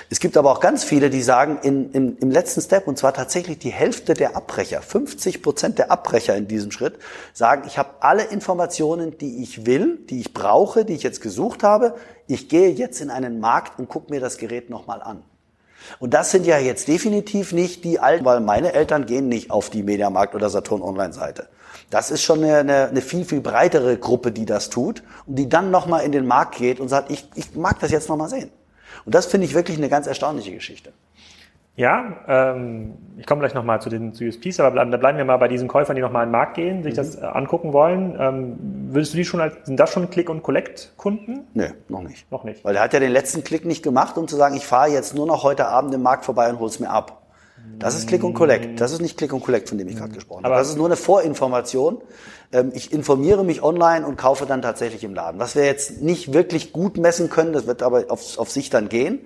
Es 0.10 0.20
gibt 0.20 0.36
aber 0.36 0.52
auch 0.52 0.60
ganz 0.60 0.84
viele, 0.84 1.12
die 1.12 1.22
sagen, 1.22 1.60
in, 1.62 1.92
im, 1.92 2.18
im 2.20 2.32
letzten 2.32 2.62
Step, 2.62 2.88
und 2.88 2.98
zwar 2.98 3.14
tatsächlich 3.14 3.60
die 3.60 3.70
Hälfte 3.70 4.16
der 4.16 4.36
Abbrecher, 4.36 4.82
50 4.82 5.44
Prozent 5.44 5.78
der 5.78 5.92
Abbrecher 5.92 6.36
in 6.36 6.48
diesem 6.48 6.72
Schritt, 6.72 6.98
sagen, 7.34 7.64
ich 7.68 7.78
habe 7.78 7.90
alle 8.00 8.24
Informationen, 8.24 9.18
die 9.20 9.44
ich 9.44 9.68
will, 9.68 10.00
die 10.10 10.22
ich 10.22 10.34
brauche, 10.34 10.84
die 10.84 10.94
ich 10.94 11.04
jetzt 11.04 11.22
gesucht 11.22 11.62
habe. 11.62 11.94
Ich 12.26 12.50
gehe 12.50 12.72
jetzt 12.72 13.00
in 13.00 13.12
einen 13.12 13.40
Markt 13.40 13.78
und 13.78 13.88
gucke 13.88 14.12
mir 14.12 14.20
das 14.20 14.40
Gerät 14.40 14.72
nochmal 14.72 15.04
an. 15.04 15.22
Und 16.00 16.14
das 16.14 16.32
sind 16.32 16.46
ja 16.46 16.58
jetzt 16.58 16.88
definitiv 16.88 17.54
nicht 17.54 17.84
die 17.84 18.00
Alten, 18.00 18.26
weil 18.26 18.40
meine 18.40 18.74
Eltern 18.74 19.06
gehen 19.06 19.30
nicht 19.30 19.52
auf 19.52 19.70
die 19.70 19.84
Mediamarkt 19.84 20.34
oder 20.34 20.50
Saturn 20.50 20.82
Online-Seite. 20.82 21.48
Das 21.92 22.10
ist 22.10 22.24
schon 22.24 22.44
eine, 22.44 22.58
eine, 22.58 22.88
eine 22.88 23.02
viel, 23.02 23.26
viel 23.26 23.42
breitere 23.42 23.98
Gruppe, 23.98 24.32
die 24.32 24.46
das 24.46 24.70
tut 24.70 25.04
und 25.28 25.36
die 25.36 25.50
dann 25.50 25.72
nochmal 25.72 26.04
in 26.04 26.12
den 26.12 26.26
Markt 26.26 26.56
geht 26.56 26.80
und 26.80 26.88
sagt, 26.88 27.12
ich, 27.12 27.30
ich 27.36 27.54
mag 27.56 27.80
das 27.80 27.92
jetzt 27.92 28.10
nochmal 28.10 28.30
sehen. 28.30 28.50
Und 29.06 29.14
das 29.14 29.26
finde 29.26 29.46
ich 29.46 29.54
wirklich 29.54 29.78
eine 29.78 29.90
ganz 29.90 30.08
erstaunliche 30.08 30.54
Geschichte. 30.54 30.94
Ja, 31.76 32.18
ähm, 32.28 32.94
ich 33.18 33.26
komme 33.26 33.40
gleich 33.40 33.54
nochmal 33.54 33.82
zu 33.82 33.90
den 33.90 34.14
zu 34.14 34.26
USPs, 34.26 34.60
aber 34.60 34.72
bleiben, 34.72 34.92
da 34.92 34.98
bleiben 34.98 35.18
wir 35.18 35.26
mal 35.26 35.38
bei 35.38 35.48
diesen 35.48 35.68
Käufern, 35.68 35.96
die 35.96 36.02
nochmal 36.02 36.24
in 36.24 36.30
den 36.30 36.34
Markt 36.34 36.56
gehen, 36.56 36.84
sich 36.84 36.94
das 36.94 37.16
äh, 37.16 37.26
angucken 37.26 37.74
wollen. 37.74 38.16
Ähm, 38.20 38.58
würdest 38.94 39.14
du 39.14 39.18
die 39.18 39.26
schon 39.26 39.42
als, 39.42 39.56
sind 39.64 39.80
das 39.80 39.92
schon 39.92 40.10
Click- 40.10 40.30
und 40.30 40.44
Collect-Kunden? 40.44 41.48
Nö, 41.54 41.68
noch 41.90 42.04
nicht. 42.04 42.30
Noch 42.32 42.44
nicht. 42.44 42.64
Weil 42.64 42.76
er 42.76 42.84
hat 42.84 42.94
ja 42.94 43.00
den 43.00 43.12
letzten 43.12 43.44
Klick 43.44 43.66
nicht 43.66 43.84
gemacht, 43.84 44.18
um 44.18 44.28
zu 44.28 44.36
sagen, 44.36 44.56
ich 44.56 44.66
fahre 44.66 44.92
jetzt 44.92 45.16
nur 45.16 45.26
noch 45.26 45.44
heute 45.44 45.68
Abend 45.68 45.94
im 45.94 46.02
Markt 46.02 46.26
vorbei 46.26 46.50
und 46.50 46.60
hol's 46.60 46.80
mir 46.80 46.90
ab. 46.90 47.21
Das 47.80 47.96
ist 47.96 48.08
Click 48.08 48.24
und 48.24 48.34
Collect. 48.36 48.80
Das 48.80 48.92
ist 48.92 49.02
nicht 49.02 49.18
Click 49.18 49.34
und 49.34 49.42
Collect, 49.44 49.70
von 49.70 49.78
dem 49.78 49.88
ich 49.88 49.96
gerade 49.96 50.14
gesprochen 50.14 50.44
habe. 50.44 50.54
Aber- 50.54 50.58
Das 50.62 50.70
ist 50.70 50.78
nur 50.78 50.86
eine 50.86 50.96
Vorinformation. 50.96 51.98
Ähm, 52.52 52.72
Ich 52.76 52.92
informiere 52.94 53.44
mich 53.44 53.64
online 53.64 54.06
und 54.06 54.18
kaufe 54.18 54.46
dann 54.46 54.62
tatsächlich 54.62 55.04
im 55.04 55.14
Laden. 55.16 55.40
Was 55.40 55.56
wir 55.56 55.66
jetzt 55.66 56.02
nicht 56.02 56.32
wirklich 56.34 56.74
gut 56.74 56.98
messen 56.98 57.30
können, 57.30 57.54
das 57.54 57.66
wird 57.66 57.82
aber 57.82 58.06
auf, 58.10 58.38
auf 58.38 58.52
sich 58.52 58.70
dann 58.70 58.88
gehen, 58.90 59.20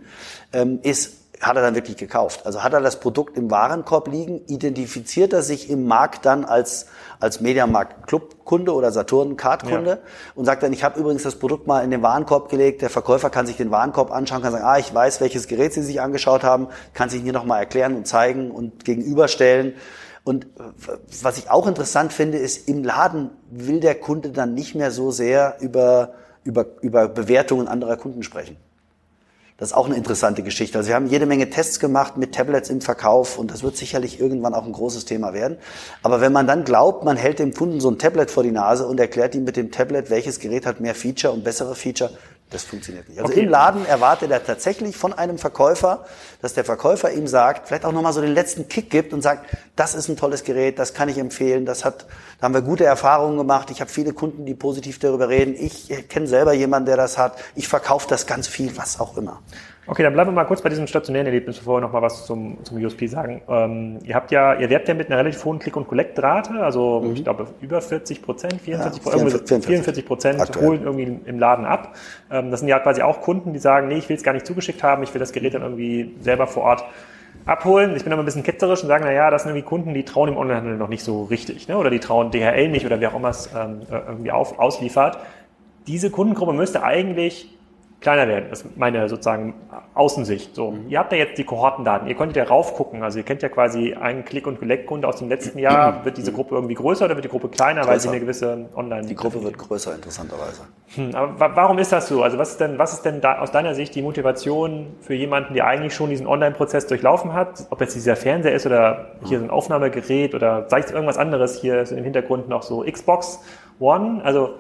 ähm, 0.54 0.80
ist, 0.84 1.25
hat 1.42 1.56
er 1.56 1.62
dann 1.62 1.76
wirklich 1.76 1.98
gekauft? 1.98 2.46
Also 2.46 2.64
hat 2.64 2.74
er 2.74 2.82
das 2.82 3.00
Produkt 3.00 3.38
im 3.38 3.52
Warenkorb 3.52 4.08
liegen? 4.08 4.46
Identifiziert 4.48 5.34
er 5.34 5.42
sich 5.42 5.70
im 5.70 5.86
Markt 5.86 6.26
dann 6.26 6.46
als, 6.46 6.88
als 7.20 7.42
Mediamarkt 7.42 8.08
Clubkunde 8.08 8.74
oder 8.74 8.92
Saturn 8.92 9.38
Card-Kunde 9.38 9.90
Ja. 9.90 9.98
und 10.36 10.46
sagt 10.46 10.64
dann, 10.64 10.74
ich 10.74 10.84
habe 10.84 11.00
übrigens 11.00 11.24
das 11.24 11.36
Produkt 11.36 11.68
mal 11.68 11.84
in 11.84 11.92
den 11.92 12.02
Warenkorb 12.02 12.50
gelegt. 12.50 12.82
Der 12.82 12.90
Verkäufer 12.90 13.30
kann 13.30 13.48
sich 13.48 13.58
den 13.58 13.72
Warenkorb 13.72 14.12
anschauen, 14.12 14.42
kann 14.42 14.52
sagen, 14.52 14.66
ah, 14.66 14.78
ich 14.78 14.94
weiß, 14.94 15.22
welches 15.22 15.48
Gerät 15.48 15.74
Sie 15.74 15.82
sich 15.82 16.02
angeschaut 16.02 16.44
haben, 16.44 16.68
kann 16.94 17.10
sich 17.10 17.22
hier 17.22 17.34
nochmal 17.34 17.60
erklären 17.60 17.96
und 17.96 18.08
zeigen 18.08 18.52
und 18.52 18.86
gegenüberstellen. 18.86 19.74
Und 20.24 20.46
äh, 20.46 20.48
was 21.22 21.38
ich 21.38 21.50
auch 21.50 21.68
interessant 21.68 22.14
finde, 22.14 22.38
ist, 22.38 22.68
im 22.68 22.84
Laden 22.84 23.30
will 23.52 23.80
der 23.80 23.96
Kunde 23.96 24.30
dann 24.30 24.54
nicht 24.54 24.76
mehr 24.76 24.92
so 24.92 25.12
sehr 25.12 25.58
über, 25.62 26.14
über, 26.44 26.66
über 26.82 27.08
Bewertungen 27.08 27.68
anderer 27.68 27.98
Kunden 27.98 28.24
sprechen. 28.24 28.58
Das 29.58 29.70
ist 29.70 29.74
auch 29.74 29.86
eine 29.86 29.96
interessante 29.96 30.44
Geschichte. 30.44 30.78
Also 30.78 30.90
wir 30.90 30.96
haben 30.96 31.08
jede 31.08 31.26
Menge 31.26 31.50
Tests 31.50 31.80
gemacht 31.80 32.18
mit 32.18 32.36
Tablets 32.36 32.70
im 32.70 32.82
Verkauf 32.82 33.38
und 33.38 33.52
das 33.52 33.64
wird 33.64 33.78
sicherlich 33.78 34.20
irgendwann 34.20 34.54
auch 34.54 34.66
ein 34.66 34.74
großes 34.74 35.06
Thema 35.06 35.34
werden. 35.34 35.58
Aber 36.04 36.20
wenn 36.20 36.34
man 36.34 36.46
dann 36.46 36.66
glaubt, 36.66 37.06
man 37.06 37.16
hält 37.16 37.40
dem 37.40 37.54
Kunden 37.54 37.80
so 37.80 37.90
ein 37.90 37.98
Tablet 37.98 38.30
vor 38.30 38.44
die 38.44 38.52
Nase 38.52 38.86
und 38.86 39.00
erklärt 39.00 39.34
ihm 39.34 39.46
mit 39.46 39.56
dem 39.56 39.72
Tablet, 39.72 40.10
welches 40.10 40.42
Gerät 40.42 40.66
hat 40.66 40.82
mehr 40.82 40.94
Feature 40.94 41.32
und 41.32 41.46
bessere 41.46 41.74
Feature, 41.74 42.12
das 42.56 42.64
funktioniert 42.64 43.08
nicht. 43.10 43.20
Also 43.20 43.32
Okay. 43.32 43.42
im 43.42 43.50
Laden 43.50 43.86
erwartet 43.86 44.32
er 44.32 44.44
tatsächlich 44.44 44.98
von 44.98 45.14
einem 45.14 45.38
Verkäufer, 45.38 46.06
dass 46.42 46.54
der 46.54 46.66
Verkäufer 46.66 47.12
ihm 47.12 47.28
sagt, 47.28 47.68
vielleicht 47.68 47.86
auch 47.86 47.92
nochmal 47.92 48.14
so 48.14 48.22
den 48.22 48.34
letzten 48.34 48.68
Kick 48.68 48.90
gibt 48.90 49.14
und 49.14 49.22
sagt, 49.22 49.46
das 49.76 49.94
ist 49.94 50.08
ein 50.08 50.18
tolles 50.18 50.44
Gerät, 50.44 50.80
das 50.80 50.94
kann 50.94 51.10
ich 51.10 51.18
empfehlen, 51.18 51.66
das 51.66 51.86
hat, 51.86 52.06
da 52.40 52.46
haben 52.46 52.54
wir 52.54 52.62
gute 52.62 52.86
Erfahrungen 52.86 53.38
gemacht. 53.38 53.70
Ich 53.72 53.82
habe 53.82 53.92
viele 53.92 54.14
Kunden, 54.14 54.46
die 54.46 54.56
positiv 54.56 55.00
darüber 55.00 55.30
reden. 55.30 55.54
Ich 55.56 55.94
kenne 56.10 56.28
selber 56.28 56.54
jemanden, 56.54 56.88
der 56.88 56.98
das 56.98 57.18
hat. 57.18 57.38
Ich 57.56 57.68
verkaufe 57.68 58.08
das 58.08 58.26
ganz 58.26 58.48
viel, 58.48 58.76
was 58.78 59.00
auch 59.00 59.18
immer. 59.18 59.42
Okay, 59.88 60.02
dann 60.02 60.14
bleiben 60.14 60.32
wir 60.32 60.34
mal 60.34 60.46
kurz 60.46 60.64
bei 60.64 60.70
diesem 60.70 60.88
stationären 60.88 61.28
Erlebnis, 61.28 61.60
bevor 61.60 61.78
wir 61.78 61.82
noch 61.82 61.92
mal 61.92 62.02
was 62.02 62.26
zum, 62.26 62.58
zum 62.64 62.84
USP 62.84 63.06
sagen. 63.06 63.42
Ähm, 63.48 64.00
ihr 64.04 64.16
habt 64.16 64.32
ja, 64.32 64.56
ihr 64.56 64.70
werbt 64.72 64.88
ja 64.88 64.96
mit 64.96 65.08
einer 65.08 65.20
relativ 65.20 65.46
hohen 65.46 65.60
Click- 65.60 65.76
und 65.78 65.88
Collect-Rate, 65.88 66.54
also 66.64 67.12
ich 67.14 67.24
glaube 67.24 67.48
über 67.62 67.82
40 67.82 68.22
Prozent, 68.24 68.62
44 68.62 69.06
Ja, 69.06 69.12
Prozent, 69.12 69.32
44 69.32 69.66
44 69.68 70.06
Prozent 70.06 70.42
aktuell. 70.42 70.68
holen 70.68 70.82
irgendwie 70.84 71.20
im 71.26 71.38
Laden 71.38 71.66
ab. 71.66 71.96
Ähm, 72.32 72.50
das 72.50 72.62
sind 72.62 72.70
ja 72.70 72.80
quasi 72.80 73.04
auch 73.04 73.22
Kunden, 73.22 73.54
die 73.54 73.60
sagen, 73.60 73.88
nee, 73.88 73.98
ich 73.98 74.10
will 74.10 74.16
es 74.16 74.24
gar 74.24 74.34
nicht 74.34 74.48
zugeschickt 74.48 74.82
haben, 74.82 75.04
ich 75.04 75.14
will 75.14 75.20
das 75.20 75.32
Gerät 75.32 75.54
dann 75.54 75.62
irgendwie 75.62 76.16
selber 76.20 76.48
vor 76.48 76.64
Ort 76.64 76.84
abholen. 77.46 77.96
Ich 77.96 78.04
bin 78.04 78.12
aber 78.12 78.24
ein 78.24 78.26
bisschen 78.26 78.44
ketzerisch 78.44 78.82
und 78.82 78.88
sage, 78.88 79.04
na 79.06 79.12
ja, 79.12 79.30
das 79.30 79.44
sind 79.44 79.52
irgendwie 79.52 79.68
Kunden, 79.68 79.94
die 79.94 80.04
trauen 80.04 80.30
im 80.30 80.38
Onlinehandel 80.38 80.78
noch 80.78 80.90
nicht 80.90 81.04
so 81.04 81.26
richtig, 81.26 81.68
ne? 81.68 81.78
oder 81.78 81.92
die 81.92 82.00
trauen 82.00 82.32
DHL 82.32 82.70
nicht 82.70 82.88
oder 82.88 83.00
wer 83.00 83.12
auch 83.12 83.18
immer 83.18 83.30
es 83.30 83.52
ähm, 83.56 83.82
irgendwie 83.92 84.32
auf, 84.32 84.58
ausliefert. 84.58 85.20
Diese 85.86 86.10
Kundengruppe 86.10 86.54
müsste 86.54 86.82
eigentlich 86.82 87.56
kleiner 88.02 88.28
werden. 88.28 88.46
Das 88.50 88.62
ist 88.62 88.78
meine 88.78 89.08
sozusagen 89.10 89.54
Außensicht. 89.96 90.54
So, 90.54 90.72
Mhm. 90.72 90.90
ihr 90.90 91.00
habt 91.00 91.12
ja 91.14 91.18
jetzt 91.18 91.38
die 91.38 91.46
Kohortendaten. 91.46 92.08
Ihr 92.08 92.16
konntet 92.16 92.36
ja 92.38 92.44
raufgucken. 92.44 93.02
Also 93.02 93.18
ihr 93.20 93.24
kennt 93.24 93.42
ja 93.42 93.50
quasi 93.50 93.94
einen 93.94 94.26
Click- 94.26 94.46
und 94.46 94.60
Collect-Kunde 94.60 95.08
aus 95.08 95.16
dem 95.18 95.30
letzten 95.30 95.58
Jahr. 95.58 96.04
Wird 96.06 96.18
diese 96.18 96.34
Gruppe 96.34 96.56
irgendwie 96.56 96.74
größer 96.76 97.06
oder 97.06 97.16
wird 97.16 97.24
die 97.26 97.30
Gruppe 97.30 97.48
kleiner, 97.50 97.88
weil 97.88 98.00
sie 98.00 98.10
Mhm. 98.10 98.12
Größer. 98.26 98.48
eine 98.50 98.60
gewisse 98.66 98.70
Online. 98.76 99.08
Die 99.08 99.16
Gruppe 99.16 99.42
wird 99.44 99.58
größer, 99.58 99.96
interessanterweise. 99.96 100.64
Hm, 100.96 101.16
aber 101.16 101.40
wa- 101.40 101.52
warum 101.56 101.80
ist 101.80 101.92
das 101.92 102.08
so? 102.08 102.22
Also 102.24 102.38
was 102.38 102.52
ist 102.52 102.60
denn, 102.60 102.78
was 102.78 102.94
ist 102.94 103.04
denn 103.04 103.22
da 103.22 103.40
aus 103.40 103.52
deiner 103.52 103.74
Sicht 103.74 103.96
die 103.96 104.02
Motivation 104.02 104.88
für 105.02 105.14
jemanden, 105.14 105.54
der 105.54 105.66
eigentlich 105.68 105.96
schon 105.96 106.10
diesen 106.10 106.28
Online-Prozess 106.28 106.88
durchlaufen 106.88 107.34
hat? 107.34 107.66
Ob 107.70 107.80
jetzt 107.82 107.96
dieser 107.96 108.16
Fernseher 108.16 108.54
ist 108.54 108.66
oder 108.66 109.12
hier 109.24 109.40
so 109.40 109.46
ein 109.46 109.50
Aufnahmegerät 109.50 110.36
oder 110.36 110.66
sei 110.70 110.80
es 110.80 110.92
irgendwas 110.92 111.18
anderes. 111.18 111.60
Hier 111.62 111.82
ist 111.82 111.92
im 111.92 112.04
Hintergrund 112.04 112.50
noch 112.50 112.64
so 112.64 112.84
Xbox 112.84 113.40
One. 113.80 114.22
Also 114.24 114.52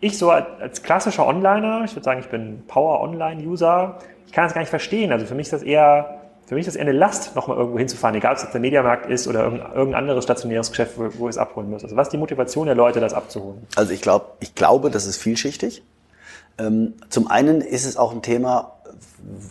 ich 0.00 0.18
so 0.18 0.30
als 0.30 0.82
klassischer 0.82 1.26
Onliner, 1.26 1.82
ich 1.84 1.94
würde 1.94 2.04
sagen, 2.04 2.20
ich 2.20 2.28
bin 2.28 2.62
Power-Online-User, 2.66 3.98
ich 4.26 4.32
kann 4.32 4.44
das 4.44 4.54
gar 4.54 4.60
nicht 4.60 4.70
verstehen. 4.70 5.12
Also 5.12 5.26
für 5.26 5.34
mich 5.34 5.46
ist 5.46 5.52
das 5.52 5.62
eher, 5.62 6.20
für 6.46 6.54
mich 6.54 6.66
ist 6.66 6.74
das 6.74 6.76
eher 6.76 6.88
eine 6.88 6.92
Last, 6.96 7.34
nochmal 7.36 7.56
irgendwo 7.56 7.78
hinzufahren, 7.78 8.16
egal 8.16 8.32
ob 8.32 8.36
es 8.38 8.42
jetzt 8.44 8.52
der 8.52 8.60
Mediamarkt 8.60 9.10
ist 9.10 9.28
oder 9.28 9.44
irgendein, 9.44 9.72
irgendein 9.72 10.00
anderes 10.00 10.24
stationäres 10.24 10.70
Geschäft, 10.70 10.98
wo, 10.98 11.08
wo 11.18 11.28
ich 11.28 11.34
es 11.34 11.38
abholen 11.38 11.70
muss. 11.70 11.82
Also 11.82 11.96
was 11.96 12.08
ist 12.08 12.12
die 12.12 12.18
Motivation 12.18 12.66
der 12.66 12.74
Leute, 12.74 13.00
das 13.00 13.14
abzuholen? 13.14 13.66
Also 13.76 13.92
ich 13.92 14.02
glaube, 14.02 14.26
ich 14.40 14.54
glaube, 14.54 14.90
das 14.90 15.06
ist 15.06 15.16
vielschichtig. 15.16 15.82
Ähm, 16.58 16.94
zum 17.08 17.28
einen 17.28 17.60
ist 17.60 17.86
es 17.86 17.96
auch 17.96 18.12
ein 18.12 18.22
Thema, 18.22 18.72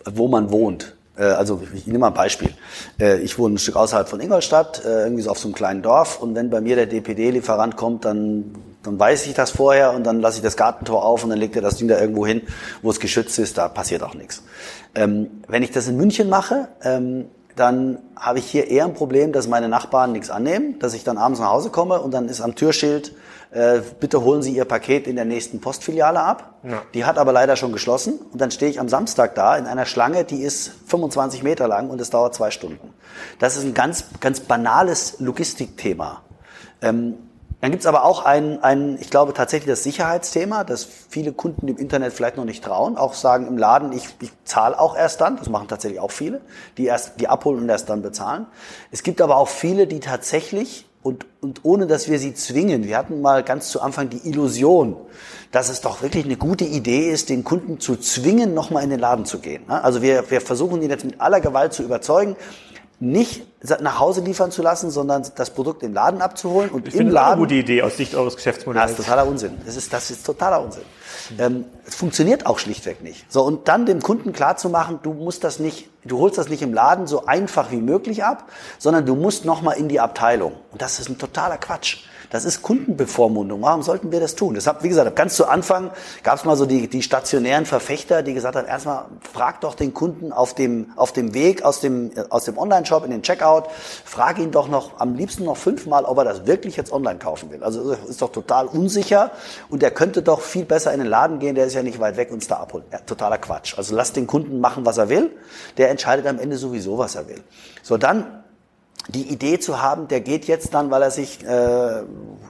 wo 0.05 0.27
man 0.27 0.51
wohnt. 0.51 0.97
Äh, 1.17 1.23
also 1.23 1.61
ich 1.73 1.87
nehme 1.87 1.99
mal 1.99 2.07
ein 2.07 2.13
Beispiel. 2.13 2.53
Äh, 2.99 3.19
ich 3.21 3.37
wohne 3.37 3.55
ein 3.55 3.57
Stück 3.57 3.75
außerhalb 3.75 4.07
von 4.07 4.19
Ingolstadt, 4.19 4.83
äh, 4.85 5.03
irgendwie 5.03 5.23
so 5.23 5.31
auf 5.31 5.39
so 5.39 5.47
einem 5.47 5.55
kleinen 5.55 5.81
Dorf. 5.81 6.21
Und 6.21 6.35
wenn 6.35 6.49
bei 6.49 6.61
mir 6.61 6.75
der 6.75 6.85
DPD-Lieferant 6.85 7.75
kommt, 7.75 8.05
dann, 8.05 8.55
dann 8.83 8.99
weiß 8.99 9.27
ich 9.27 9.33
das 9.33 9.51
vorher 9.51 9.93
und 9.93 10.05
dann 10.05 10.21
lasse 10.21 10.37
ich 10.37 10.43
das 10.43 10.55
Gartentor 10.55 11.03
auf 11.03 11.23
und 11.23 11.29
dann 11.29 11.39
legt 11.39 11.55
er 11.55 11.61
das 11.61 11.77
Ding 11.77 11.87
da 11.87 11.99
irgendwo 11.99 12.25
hin, 12.25 12.41
wo 12.81 12.89
es 12.89 12.99
geschützt 12.99 13.37
ist. 13.39 13.57
Da 13.57 13.67
passiert 13.67 14.03
auch 14.03 14.13
nichts. 14.13 14.43
Ähm, 14.95 15.41
wenn 15.47 15.63
ich 15.63 15.71
das 15.71 15.87
in 15.87 15.97
München 15.97 16.29
mache, 16.29 16.69
ähm, 16.83 17.25
dann 17.55 17.97
habe 18.15 18.39
ich 18.39 18.45
hier 18.45 18.67
eher 18.67 18.85
ein 18.85 18.93
Problem, 18.93 19.33
dass 19.33 19.47
meine 19.47 19.67
Nachbarn 19.67 20.11
nichts 20.11 20.29
annehmen, 20.29 20.77
dass 20.79 20.93
ich 20.93 21.03
dann 21.03 21.17
abends 21.17 21.39
nach 21.39 21.49
Hause 21.49 21.69
komme 21.69 21.99
und 21.99 22.13
dann 22.13 22.29
ist 22.29 22.39
am 22.39 22.55
Türschild, 22.55 23.13
äh, 23.51 23.81
bitte 23.99 24.23
holen 24.23 24.43
Sie 24.43 24.55
Ihr 24.55 24.65
Paket 24.65 25.07
in 25.07 25.15
der 25.15 25.25
nächsten 25.25 25.59
Postfiliale 25.59 26.21
ab. 26.21 26.59
Ja. 26.63 26.81
Die 26.93 27.05
hat 27.05 27.17
aber 27.17 27.31
leider 27.31 27.55
schon 27.55 27.71
geschlossen 27.71 28.19
und 28.31 28.39
dann 28.39 28.51
stehe 28.51 28.69
ich 28.69 28.79
am 28.79 28.89
Samstag 28.89 29.35
da 29.35 29.57
in 29.57 29.65
einer 29.65 29.85
Schlange, 29.85 30.23
die 30.23 30.41
ist 30.43 30.71
25 30.85 31.43
Meter 31.43 31.67
lang 31.67 31.89
und 31.89 31.99
es 31.99 32.09
dauert 32.09 32.35
zwei 32.35 32.51
Stunden. 32.51 32.93
Das 33.39 33.57
ist 33.57 33.63
ein 33.63 33.73
ganz, 33.73 34.05
ganz 34.19 34.41
banales 34.41 35.19
Logistikthema. 35.19 36.21
Ähm, 36.81 37.15
dann 37.59 37.71
gibt's 37.71 37.87
aber 37.87 38.03
auch 38.03 38.23
ein, 38.23 38.61
ein, 38.61 38.97
ich 39.01 39.09
glaube 39.09 39.33
tatsächlich 39.33 39.67
das 39.67 39.83
Sicherheitsthema, 39.83 40.63
dass 40.63 40.83
viele 40.83 41.33
Kunden 41.33 41.67
im 41.67 41.77
Internet 41.77 42.13
vielleicht 42.13 42.37
noch 42.37 42.45
nicht 42.45 42.63
trauen, 42.63 42.97
auch 42.97 43.15
sagen 43.15 43.47
im 43.47 43.57
Laden, 43.57 43.91
ich, 43.93 44.07
ich 44.21 44.31
zahle 44.43 44.79
auch 44.79 44.95
erst 44.95 45.21
dann, 45.21 45.37
das 45.37 45.49
machen 45.49 45.67
tatsächlich 45.67 45.99
auch 45.99 46.11
viele, 46.11 46.41
die 46.77 46.85
erst 46.85 47.19
die 47.19 47.27
abholen 47.27 47.63
und 47.63 47.69
erst 47.69 47.89
dann 47.89 48.03
bezahlen. 48.03 48.45
Es 48.91 49.01
gibt 49.01 49.21
aber 49.21 49.37
auch 49.37 49.47
viele, 49.47 49.87
die 49.87 49.99
tatsächlich 49.99 50.87
und, 51.01 51.25
und 51.41 51.61
ohne 51.63 51.87
dass 51.87 52.09
wir 52.09 52.19
sie 52.19 52.33
zwingen, 52.33 52.83
wir 52.83 52.97
hatten 52.97 53.21
mal 53.21 53.41
ganz 53.41 53.69
zu 53.69 53.81
Anfang 53.81 54.09
die 54.09 54.27
Illusion, 54.27 54.97
dass 55.51 55.69
es 55.69 55.79
doch 55.79 56.01
wirklich 56.01 56.25
eine 56.25 56.35
gute 56.35 56.65
Idee 56.65 57.09
ist, 57.09 57.29
den 57.29 57.43
Kunden 57.43 57.79
zu 57.79 57.95
zwingen, 57.95 58.53
nochmal 58.53 58.83
in 58.83 58.89
den 58.89 58.99
Laden 58.99 59.25
zu 59.25 59.39
gehen. 59.39 59.63
ne? 59.67 59.83
Also 59.83 60.01
wir, 60.01 60.29
wir 60.29 60.41
versuchen 60.41 60.81
ihn 60.81 60.89
jetzt 60.89 61.05
mit 61.05 61.21
aller 61.21 61.39
Gewalt 61.39 61.71
zu 61.73 61.81
überzeugen, 61.81 62.35
nicht 62.99 63.43
nach 63.79 63.99
Hause 63.99 64.21
liefern 64.21 64.51
zu 64.51 64.61
lassen, 64.61 64.89
sondern 64.89 65.23
das 65.35 65.51
Produkt 65.51 65.83
im 65.83 65.93
Laden 65.93 66.21
abzuholen 66.21 66.69
und 66.69 66.87
ich 66.87 66.93
im 66.93 66.99
finde 66.99 67.13
das 67.13 67.21
Laden. 67.21 67.33
eine 67.33 67.41
gute 67.41 67.55
Idee 67.55 67.83
aus 67.83 67.97
Sicht 67.97 68.15
eures 68.15 68.35
Geschäftsmodells. 68.35 68.91
Das 68.91 68.99
ist 68.99 69.05
totaler 69.05 69.27
Unsinn. 69.27 69.57
Das 69.65 69.75
ist, 69.75 69.93
das 69.93 70.11
ist 70.11 70.25
totaler 70.25 70.61
Unsinn. 70.61 70.83
Ähm, 71.37 71.65
es 71.85 71.95
funktioniert 71.95 72.45
auch 72.45 72.57
schlichtweg 72.57 73.03
nicht. 73.03 73.31
So, 73.31 73.43
und 73.43 73.67
dann 73.67 73.85
dem 73.85 74.01
Kunden 74.01 74.33
klarzumachen, 74.33 74.99
du 75.03 75.13
musst 75.13 75.43
das 75.43 75.59
nicht, 75.59 75.89
du 76.05 76.19
holst 76.19 76.37
das 76.37 76.49
nicht 76.49 76.61
im 76.61 76.73
Laden 76.73 77.05
so 77.05 77.25
einfach 77.25 77.71
wie 77.71 77.81
möglich 77.81 78.23
ab, 78.23 78.45
sondern 78.79 79.05
du 79.05 79.15
musst 79.15 79.45
nochmal 79.45 79.77
in 79.77 79.89
die 79.89 79.99
Abteilung. 79.99 80.53
Und 80.71 80.81
das 80.81 80.99
ist 80.99 81.09
ein 81.09 81.17
totaler 81.17 81.57
Quatsch. 81.57 82.03
Das 82.29 82.43
ist 82.43 82.61
Kundenbevormundung. 82.61 83.61
Warum 83.61 83.83
sollten 83.83 84.11
wir 84.11 84.19
das 84.19 84.35
tun? 84.35 84.53
Deshalb, 84.53 84.83
wie 84.83 84.89
gesagt, 84.89 85.15
ganz 85.15 85.35
zu 85.35 85.47
Anfang 85.47 85.91
gab 86.23 86.35
es 86.35 86.45
mal 86.45 86.57
so 86.57 86.65
die, 86.65 86.87
die 86.87 87.01
stationären 87.01 87.65
Verfechter, 87.65 88.21
die 88.21 88.33
gesagt 88.33 88.55
haben, 88.55 88.67
erstmal 88.67 89.05
frag 89.33 89.61
doch 89.61 89.75
den 89.75 89.93
Kunden 89.93 90.33
auf 90.33 90.53
dem, 90.53 90.91
auf 90.95 91.11
dem 91.13 91.33
Weg 91.33 91.63
aus 91.63 91.79
dem, 91.79 92.11
aus 92.29 92.45
dem 92.45 92.57
Online-Shop 92.57 93.05
in 93.05 93.11
den 93.11 93.23
Checkout, 93.23 93.65
frag 94.03 94.39
ihn 94.39 94.51
doch 94.51 94.67
noch 94.67 94.99
am 94.99 95.15
liebsten 95.15 95.45
noch 95.45 95.57
fünfmal, 95.57 96.03
ob 96.03 96.17
er 96.17 96.25
das 96.25 96.45
wirklich 96.45 96.75
jetzt 96.75 96.91
online 96.91 97.19
kaufen 97.19 97.49
will. 97.51 97.63
Also 97.63 97.93
ist 97.93 98.21
doch 98.21 98.31
total 98.31 98.67
unsicher 98.67 99.31
und 99.69 99.81
er 99.83 99.91
könnte 99.91 100.21
doch 100.21 100.41
viel 100.41 100.65
besser 100.65 100.91
in 100.93 100.99
den 100.99 101.07
Laden 101.07 101.39
gehen, 101.39 101.55
der 101.55 101.65
ist 101.65 101.73
ja 101.73 101.83
nicht 101.83 101.99
weit 101.99 102.17
weg, 102.17 102.31
uns 102.31 102.47
da 102.47 102.57
abholen. 102.57 102.85
Ja, 102.91 102.99
totaler 102.99 103.37
Quatsch. 103.37 103.77
Also 103.77 103.95
lass 103.95 104.11
den 104.13 104.27
Kunden 104.27 104.59
machen, 104.59 104.85
was 104.85 104.97
er 104.97 105.09
will. 105.09 105.31
Der 105.77 105.89
entscheidet 105.89 106.27
am 106.27 106.39
Ende 106.39 106.57
sowieso, 106.57 106.97
was 106.97 107.15
er 107.15 107.27
will. 107.27 107.41
So, 107.83 107.97
dann 107.97 108.43
die 109.07 109.31
Idee 109.31 109.59
zu 109.59 109.81
haben, 109.81 110.07
der 110.07 110.21
geht 110.21 110.45
jetzt 110.45 110.73
dann, 110.73 110.91
weil 110.91 111.01
er 111.01 111.11
sich 111.11 111.43
äh, 111.45 112.01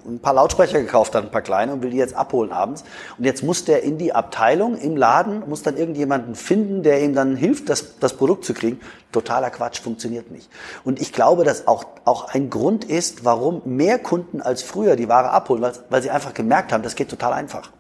ein 0.08 0.20
paar 0.22 0.34
Lautsprecher 0.34 0.82
gekauft 0.82 1.14
hat, 1.14 1.24
ein 1.24 1.32
paar 1.32 1.42
kleine 1.42 1.74
und 1.74 1.84
will 1.84 1.92
die 1.92 1.98
jetzt 1.98 2.16
abholen 2.16 2.52
abends. 2.52 2.84
Und 3.18 3.26
jetzt 3.26 3.44
muss 3.44 3.66
der 3.66 3.84
in 3.84 3.98
die 3.98 4.14
Abteilung 4.14 4.78
im 4.78 4.96
Laden, 4.96 5.44
muss 5.48 5.62
dann 5.62 5.78
irgendjemanden 5.78 6.36
finden, 6.36 6.82
der 6.82 7.04
ihm 7.04 7.14
dann 7.14 7.36
hilft, 7.36 7.70
das, 7.70 8.00
das 8.00 8.14
Produkt 8.14 8.46
zu 8.46 8.54
kriegen. 8.54 8.80
Totaler 9.12 9.52
Quatsch, 9.52 9.80
funktioniert 9.80 10.32
nicht. 10.32 10.50
Und 10.84 11.00
ich 11.00 11.14
glaube, 11.14 11.44
dass 11.44 11.68
auch, 11.68 11.86
auch 12.06 12.34
ein 12.34 12.50
Grund 12.50 12.86
ist, 12.86 13.24
warum 13.24 13.62
mehr 13.66 14.00
Kunden 14.00 14.42
als 14.42 14.64
früher 14.64 14.96
die 14.96 15.10
Ware 15.10 15.30
abholen, 15.30 15.62
weil, 15.62 15.74
weil 15.90 16.02
sie 16.02 16.10
einfach 16.10 16.34
gemerkt 16.34 16.74
haben, 16.74 16.84
das 16.84 16.96
geht 16.96 17.10
total 17.10 17.34
einfach. 17.34 17.72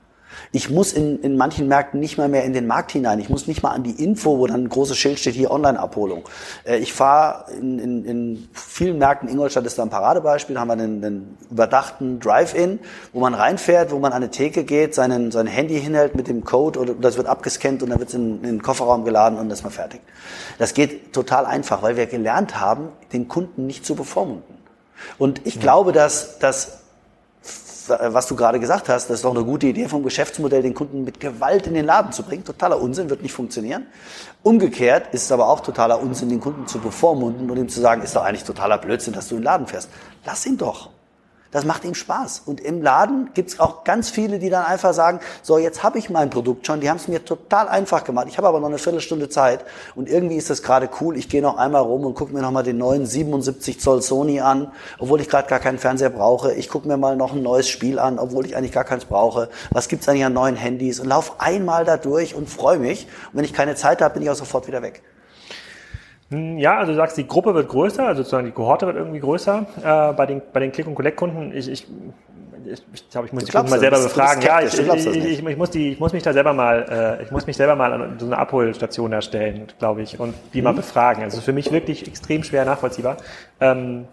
Ich 0.52 0.69
muss 0.69 0.93
in, 0.93 1.21
in 1.21 1.38
manchen 1.38 1.67
Märkten 1.67 2.00
nicht 2.00 2.17
mal 2.17 2.30
mehr 2.30 2.43
in 2.43 2.54
den 2.54 2.67
Markt 2.67 2.91
hinein. 2.91 3.19
Ich 3.19 3.30
muss 3.30 3.47
nicht 3.47 3.63
mal 3.63 3.71
an 3.71 3.84
die 3.84 4.04
Info, 4.04 4.38
wo 4.38 4.47
dann 4.47 4.63
ein 4.63 4.69
großes 4.69 4.97
Schild 4.97 5.19
steht, 5.19 5.36
hier 5.36 5.52
Online-Abholung. 5.52 6.23
Äh, 6.65 6.78
ich 6.78 6.93
fahre 6.93 7.52
in, 7.52 7.80
in, 7.80 8.06
in 8.06 8.50
vielen 8.54 8.97
Märkten, 8.97 9.30
Ingolstadt 9.30 9.65
ist 9.65 9.78
da 9.78 9.84
ein 9.84 9.89
Paradebeispiel, 9.89 10.60
haben 10.60 10.67
wir 10.67 10.73
einen, 10.73 11.04
einen 11.04 11.38
überdachten 11.50 12.19
Drive-In, 12.19 12.80
wo 13.13 13.19
man 13.19 13.34
reinfährt, 13.34 13.91
wo 13.91 14.00
man 14.00 14.12
an 14.12 14.17
eine 14.17 14.32
Theke 14.32 14.63
geht, 14.63 14.95
seinen, 14.95 15.32
sein 15.32 15.47
Handy 15.47 15.80
hinhält 15.80 16.15
mit 16.15 16.28
dem 16.28 16.43
Code 16.43 16.80
oder 16.80 16.93
das 16.93 17.17
wird 17.17 17.28
abgescannt 17.28 17.84
und 17.84 17.89
dann 17.89 18.00
wird 18.00 18.10
es 18.10 18.15
in, 18.15 18.38
in 18.38 18.43
den 18.43 18.62
Kofferraum 18.62 19.06
geladen 19.06 19.38
und 19.38 19.45
dann 19.45 19.52
ist 19.52 19.63
man 19.63 19.71
fertig. 19.71 20.02
Das 20.58 20.73
geht 20.73 21.13
total 21.13 21.45
einfach, 21.45 21.82
weil 21.82 21.97
wir 21.97 22.06
gelernt 22.06 22.60
haben, 22.60 22.89
den 23.13 23.28
Kunden 23.28 23.67
nicht 23.67 23.86
zu 23.86 23.95
bevormunden. 23.95 24.58
Und 25.17 25.45
ich 25.45 25.60
glaube, 25.60 25.91
dass, 25.91 26.39
dass 26.39 26.80
was 27.89 28.28
du 28.28 28.36
gerade 28.36 28.60
gesagt 28.60 28.89
hast, 28.89 29.10
das 29.10 29.17
ist 29.17 29.26
doch 29.26 29.36
eine 29.36 29.43
gute 29.43 29.67
Idee 29.67 29.88
vom 29.88 30.04
Geschäftsmodell, 30.04 30.62
den 30.62 30.73
Kunden 30.73 31.04
mit 31.04 31.19
Gewalt 31.19 31.67
in 31.67 31.73
den 31.73 31.86
Laden 31.86 32.12
zu 32.12 32.23
bringen. 32.23 32.43
Totaler 32.43 32.82
Unsinn, 32.82 33.10
wird 33.10 33.21
nicht 33.21 33.34
funktionieren. 33.34 33.88
Umgekehrt 34.43 35.13
ist 35.13 35.23
es 35.23 35.32
aber 35.32 35.47
auch 35.47 35.60
totaler 35.60 36.02
Unsinn, 36.02 36.30
den 36.30 36.39
Kunden 36.39 36.67
zu 36.67 36.80
bevormunden 36.80 37.50
und 37.50 37.58
ihm 37.58 37.69
zu 37.69 37.82
sagen, 37.82 38.02
ist 38.02 38.15
doch 38.15 38.23
eigentlich 38.23 38.43
totaler 38.43 38.78
Blödsinn, 38.78 39.13
dass 39.13 39.28
du 39.28 39.36
in 39.36 39.41
den 39.41 39.45
Laden 39.45 39.67
fährst. 39.67 39.89
Lass 40.26 40.45
ihn 40.45 40.58
doch. 40.58 40.89
Das 41.52 41.66
macht 41.66 41.86
ihm 41.86 41.96
Spaß. 41.96 42.44
Und 42.46 42.60
im 42.60 42.82
Laden 42.82 43.30
gibt's 43.34 43.60
auch 43.60 43.84
ganz 43.84 44.10
viele, 44.10 44.40
die 44.40 44.50
dann 44.50 44.66
einfach 44.66 44.94
sagen, 44.94 45.20
so 45.42 45.58
jetzt 45.58 45.84
habe 45.84 45.98
ich 45.98 46.10
mein 46.10 46.30
Produkt 46.30 46.68
schon, 46.68 46.82
die 46.82 46.90
haben 46.90 46.98
es 46.98 47.08
mir 47.08 47.24
total 47.24 47.68
einfach 47.68 48.04
gemacht. 48.04 48.28
Ich 48.30 48.38
habe 48.38 48.48
aber 48.48 48.60
noch 48.60 48.68
eine 48.68 48.78
Viertelstunde 48.78 49.30
Zeit 49.30 49.66
und 49.96 50.10
irgendwie 50.10 50.36
ist 50.36 50.50
das 50.50 50.62
gerade 50.62 50.90
cool. 51.02 51.18
Ich 51.18 51.30
gehe 51.30 51.42
noch 51.42 51.58
einmal 51.58 51.82
rum 51.82 52.06
und 52.06 52.16
gucke 52.16 52.34
mir 52.34 52.42
nochmal 52.42 52.64
den 52.64 52.78
neuen 52.78 53.06
77 53.06 53.80
Zoll 53.80 54.02
Sony 54.02 54.40
an, 54.40 54.72
obwohl 55.00 55.22
ich 55.22 55.30
gerade 55.30 55.48
gar 55.48 55.60
keinen 55.60 55.80
Fernseher 55.80 56.10
brauche. 56.10 56.54
Ich 56.54 56.70
gucke 56.70 56.88
mir 56.88 56.98
mal 56.98 57.16
noch 57.16 57.34
ein 57.34 57.42
neues 57.42 57.70
Spiel 57.70 58.00
an, 58.00 58.20
obwohl 58.20 58.46
ich 58.46 58.56
eigentlich 58.56 58.72
gar 58.72 58.84
keins 58.84 59.06
brauche. 59.06 59.50
Was 59.72 59.88
gibt's 59.88 60.08
eigentlich 60.10 60.26
an 60.26 60.34
neuen 60.34 60.56
Handys? 60.56 61.00
Und 61.00 61.08
lauf 61.08 61.40
einmal 61.40 61.86
da 61.86 61.98
durch 61.98 62.36
und 62.36 62.50
freue 62.50 62.80
mich. 62.80 63.08
Und 63.32 63.38
wenn 63.38 63.46
ich 63.46 63.54
keine 63.54 63.76
Zeit 63.76 64.02
habe, 64.02 64.16
bin 64.16 64.24
ich 64.24 64.30
auch 64.30 64.36
sofort 64.36 64.68
wieder 64.68 64.82
weg. 64.82 65.02
Hm, 66.30 66.58
ja, 66.58 66.78
also 66.78 66.92
du 66.92 66.98
sagst, 66.98 67.18
die 67.18 67.28
Gruppe 67.28 67.56
wird 67.56 67.70
größer, 67.70 68.06
also 68.06 68.22
sozusagen 68.22 68.46
die 68.46 68.52
Kohorte 68.52 68.86
wird 68.86 68.98
irgendwie 68.98 69.20
größer 69.20 69.66
äh, 69.82 70.13
bei 70.13 70.26
den, 70.26 70.42
bei 70.52 70.60
den 70.60 70.72
Click- 70.72 70.88
und 70.88 70.96
Collect-Kunden. 70.96 71.52
Ich, 71.56 71.70
ich, 71.70 71.88
ich, 72.66 72.84
ich 72.94 73.10
glaube, 73.10 73.28
ich 73.28 73.34
muss 73.34 73.46
die 73.46 73.52
Kunden 73.52 73.70
mal 73.70 73.80
selber 73.80 74.02
befragen. 74.02 74.42
Ja, 74.42 74.60
ich, 74.62 74.78
ich, 74.78 75.58
muss 75.58 75.70
die, 75.70 75.92
ich 75.92 76.00
muss 76.00 76.12
mich 76.12 76.24
da 76.24 76.34
selber 76.34 76.54
mal, 76.54 77.18
äh, 77.20 77.24
ich 77.24 77.32
muss 77.32 77.48
mich 77.48 77.56
selber 77.56 77.76
mal 77.76 77.94
an 77.94 78.20
so 78.20 78.26
eine 78.26 78.38
Abholstation 78.38 79.13
erstellen, 79.13 79.68
glaube 79.80 80.02
ich, 80.02 80.20
und 80.20 80.36
die 80.54 80.58
mhm. 80.58 80.66
mal 80.66 80.74
befragen. 80.74 81.24
Also 81.24 81.40
für 81.40 81.54
mich 81.54 81.72
wirklich 81.72 82.06
extrem 82.06 82.44
schwer 82.44 82.66
nachvollziehbar. 82.66 83.18
Ähm, 83.62 84.06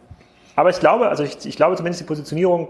aber 0.54 0.70
ich 0.70 0.78
glaube, 0.78 1.08
also 1.08 1.24
ich, 1.24 1.44
ich 1.44 1.56
glaube 1.56 1.74
zumindest 1.74 2.02
die 2.02 2.06
Positionierung 2.06 2.68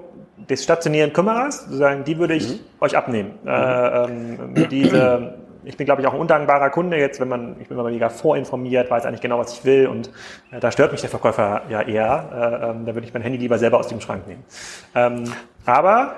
des 0.48 0.64
stationären 0.64 1.12
Kümmerers, 1.12 1.64
sozusagen, 1.64 2.04
die 2.04 2.18
würde 2.18 2.34
ich 2.34 2.48
mhm. 2.48 2.60
euch 2.80 2.96
abnehmen. 2.96 3.32
Äh, 3.44 4.04
ähm, 4.04 4.54
diese 4.70 5.34
ich 5.64 5.76
bin, 5.76 5.86
glaube 5.86 6.02
ich, 6.02 6.08
auch 6.08 6.14
ein 6.14 6.20
undankbarer 6.20 6.70
Kunde 6.70 6.96
jetzt, 6.96 7.20
wenn 7.20 7.28
man, 7.28 7.56
ich 7.60 7.68
bin 7.68 7.78
immer 7.78 7.88
mega 7.88 8.08
vorinformiert, 8.08 8.90
weiß 8.90 9.06
eigentlich 9.06 9.20
genau, 9.20 9.38
was 9.38 9.52
ich 9.52 9.64
will 9.64 9.86
und 9.86 10.10
äh, 10.50 10.60
da 10.60 10.70
stört 10.70 10.92
mich 10.92 11.00
der 11.00 11.10
Verkäufer 11.10 11.62
ja 11.68 11.82
eher. 11.82 12.60
Äh, 12.62 12.70
ähm, 12.70 12.86
da 12.86 12.94
würde 12.94 13.06
ich 13.06 13.14
mein 13.14 13.22
Handy 13.22 13.38
lieber 13.38 13.58
selber 13.58 13.78
aus 13.78 13.88
dem 13.88 14.00
Schrank 14.00 14.26
nehmen. 14.26 14.44
Ähm, 14.94 15.24
aber 15.64 16.14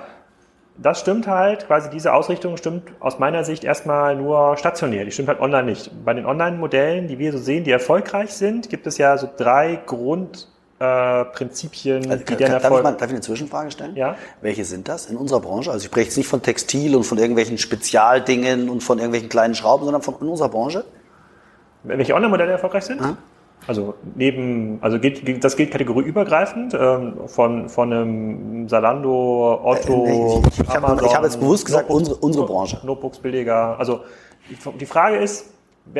das 0.78 1.00
stimmt 1.00 1.26
halt, 1.26 1.66
quasi 1.66 1.88
diese 1.88 2.12
Ausrichtung 2.12 2.56
stimmt 2.56 2.90
aus 3.00 3.18
meiner 3.18 3.44
Sicht 3.44 3.64
erstmal 3.64 4.14
nur 4.16 4.56
stationär, 4.56 5.04
die 5.04 5.10
stimmt 5.10 5.28
halt 5.28 5.40
online 5.40 5.64
nicht. 5.64 5.90
Bei 6.04 6.12
den 6.12 6.26
Online-Modellen, 6.26 7.08
die 7.08 7.18
wir 7.18 7.32
so 7.32 7.38
sehen, 7.38 7.64
die 7.64 7.70
erfolgreich 7.70 8.34
sind, 8.34 8.68
gibt 8.68 8.86
es 8.86 8.98
ja 8.98 9.16
so 9.16 9.28
drei 9.36 9.80
Grund 9.86 10.48
äh, 10.78 11.24
Prinzipien, 11.24 12.10
also, 12.10 12.24
die 12.24 12.34
kann, 12.36 12.52
Erfolg... 12.52 12.62
Darf 12.62 12.78
ich, 12.78 12.82
mal, 12.82 12.92
darf 12.92 13.08
ich 13.08 13.14
eine 13.14 13.20
Zwischenfrage 13.20 13.70
stellen? 13.70 13.96
Ja. 13.96 14.16
Welche 14.42 14.64
sind 14.64 14.88
das 14.88 15.06
in 15.06 15.16
unserer 15.16 15.40
Branche? 15.40 15.70
Also 15.70 15.84
ich 15.84 15.86
spreche 15.86 16.06
jetzt 16.06 16.16
nicht 16.16 16.28
von 16.28 16.42
Textil 16.42 16.94
und 16.94 17.04
von 17.04 17.16
irgendwelchen 17.16 17.56
Spezialdingen 17.56 18.68
und 18.68 18.82
von 18.82 18.98
irgendwelchen 18.98 19.30
kleinen 19.30 19.54
Schrauben, 19.54 19.84
sondern 19.84 20.02
von 20.02 20.16
in 20.20 20.28
unserer 20.28 20.50
Branche? 20.50 20.84
Welche 21.84 22.14
Online-Modelle 22.14 22.52
erfolgreich 22.52 22.84
sind? 22.84 23.00
Ah. 23.00 23.16
Also 23.66 23.94
neben, 24.14 24.78
also 24.82 24.98
geht, 25.00 25.42
das 25.42 25.56
geht 25.56 25.70
kategorieübergreifend 25.70 26.74
ähm, 26.74 27.14
von 27.26 27.68
von 27.68 27.92
einem 27.92 28.68
Salando, 28.68 29.60
Otto, 29.64 30.04
äh, 30.04 30.10
nee, 30.10 30.42
ich, 30.50 30.60
ich, 30.60 30.68
Amazon. 30.68 30.98
Hab, 30.98 31.06
ich 31.06 31.16
habe 31.16 31.26
jetzt 31.26 31.40
bewusst 31.40 31.64
gesagt 31.64 31.88
Notebooks, 31.88 32.12
unsere 32.12 32.26
unsere 32.26 32.46
Branche. 32.46 32.80
Notebooks 32.84 33.18
billiger. 33.18 33.78
Also 33.78 34.00
die 34.78 34.86
Frage 34.86 35.16
ist, 35.16 35.46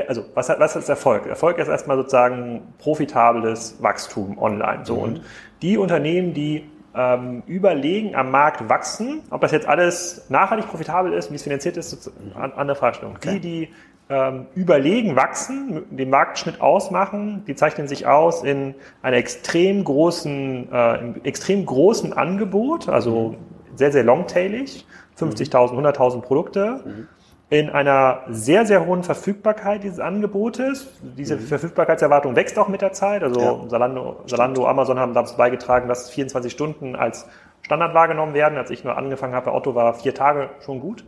also 0.09 0.25
was, 0.35 0.49
hat, 0.49 0.61
was 0.61 0.77
ist 0.77 0.89
Erfolg? 0.89 1.27
Erfolg 1.27 1.59
ist 1.59 1.69
erstmal 1.69 1.97
sozusagen 1.97 2.75
profitables 2.79 3.77
Wachstum 3.81 4.39
online. 4.39 4.85
So. 4.85 4.97
Mhm. 4.97 5.03
Und 5.03 5.21
die 5.63 5.79
Unternehmen, 5.79 6.35
die 6.35 6.65
ähm, 6.95 7.43
überlegen 7.47 8.15
am 8.15 8.31
Markt 8.31 8.69
wachsen, 8.69 9.23
ob 9.31 9.43
das 9.43 9.53
jetzt 9.53 9.69
alles 9.69 10.27
nachhaltig 10.29 10.69
profitabel 10.69 11.13
ist, 11.13 11.31
wie 11.31 11.37
es 11.37 11.43
finanziert 11.43 11.77
ist, 11.77 11.93
ist 11.93 12.13
eine 12.35 12.57
andere 12.57 12.77
Fragestellung. 12.77 13.17
Okay. 13.17 13.39
Die, 13.39 13.41
die 13.41 13.69
ähm, 14.09 14.47
überlegen 14.55 15.17
wachsen, 15.17 15.85
den 15.91 16.11
Marktschnitt 16.11 16.61
ausmachen, 16.61 17.43
die 17.47 17.55
zeichnen 17.55 17.89
sich 17.89 18.07
aus 18.07 18.45
in 18.45 18.75
einer 19.03 19.17
extrem 19.17 19.85
großen, 19.85 20.73
äh, 20.73 21.13
extrem 21.25 21.67
großen 21.67 22.13
Angebot, 22.13 22.89
also 22.89 23.31
mhm. 23.31 23.77
sehr, 23.77 23.93
sehr 23.93 24.05
longtailig, 24.05 24.87
50.000, 25.19 25.73
100.000 25.73 26.21
Produkte. 26.21 26.81
Mhm 26.85 27.09
in 27.49 27.71
einer 27.71 28.23
sehr, 28.29 28.67
sehr 28.67 28.87
hohen 28.87 29.05
Verfügbarkeit 29.05 29.85
dieses 29.85 30.01
Angebotes. 30.01 30.89
Diese 31.17 31.37
mhm. 31.37 31.41
Verfügbarkeitserwartung 31.41 32.35
wächst 32.35 32.59
auch 32.59 32.69
mit 32.69 32.81
der 32.81 32.93
Zeit. 32.93 33.23
Also 33.23 33.41
ja. 33.41 33.69
Salando, 33.69 34.17
Salando, 34.27 34.67
Amazon 34.67 34.99
haben 34.99 35.15
dazu 35.15 35.37
beigetragen, 35.37 35.89
dass 35.89 36.11
24 36.11 36.51
Stunden 36.51 36.97
als 36.97 37.29
Standard 37.63 37.95
wahrgenommen 37.95 38.35
werden. 38.35 38.59
Als 38.59 38.71
ich 38.71 38.83
nur 38.83 38.97
angefangen 38.97 39.35
habe 39.35 39.47
bei 39.47 39.53
Otto, 39.53 39.77
war 39.77 39.95
vier 39.95 40.15
Tage 40.15 40.51
schon 40.65 40.81
gut. 40.81 41.05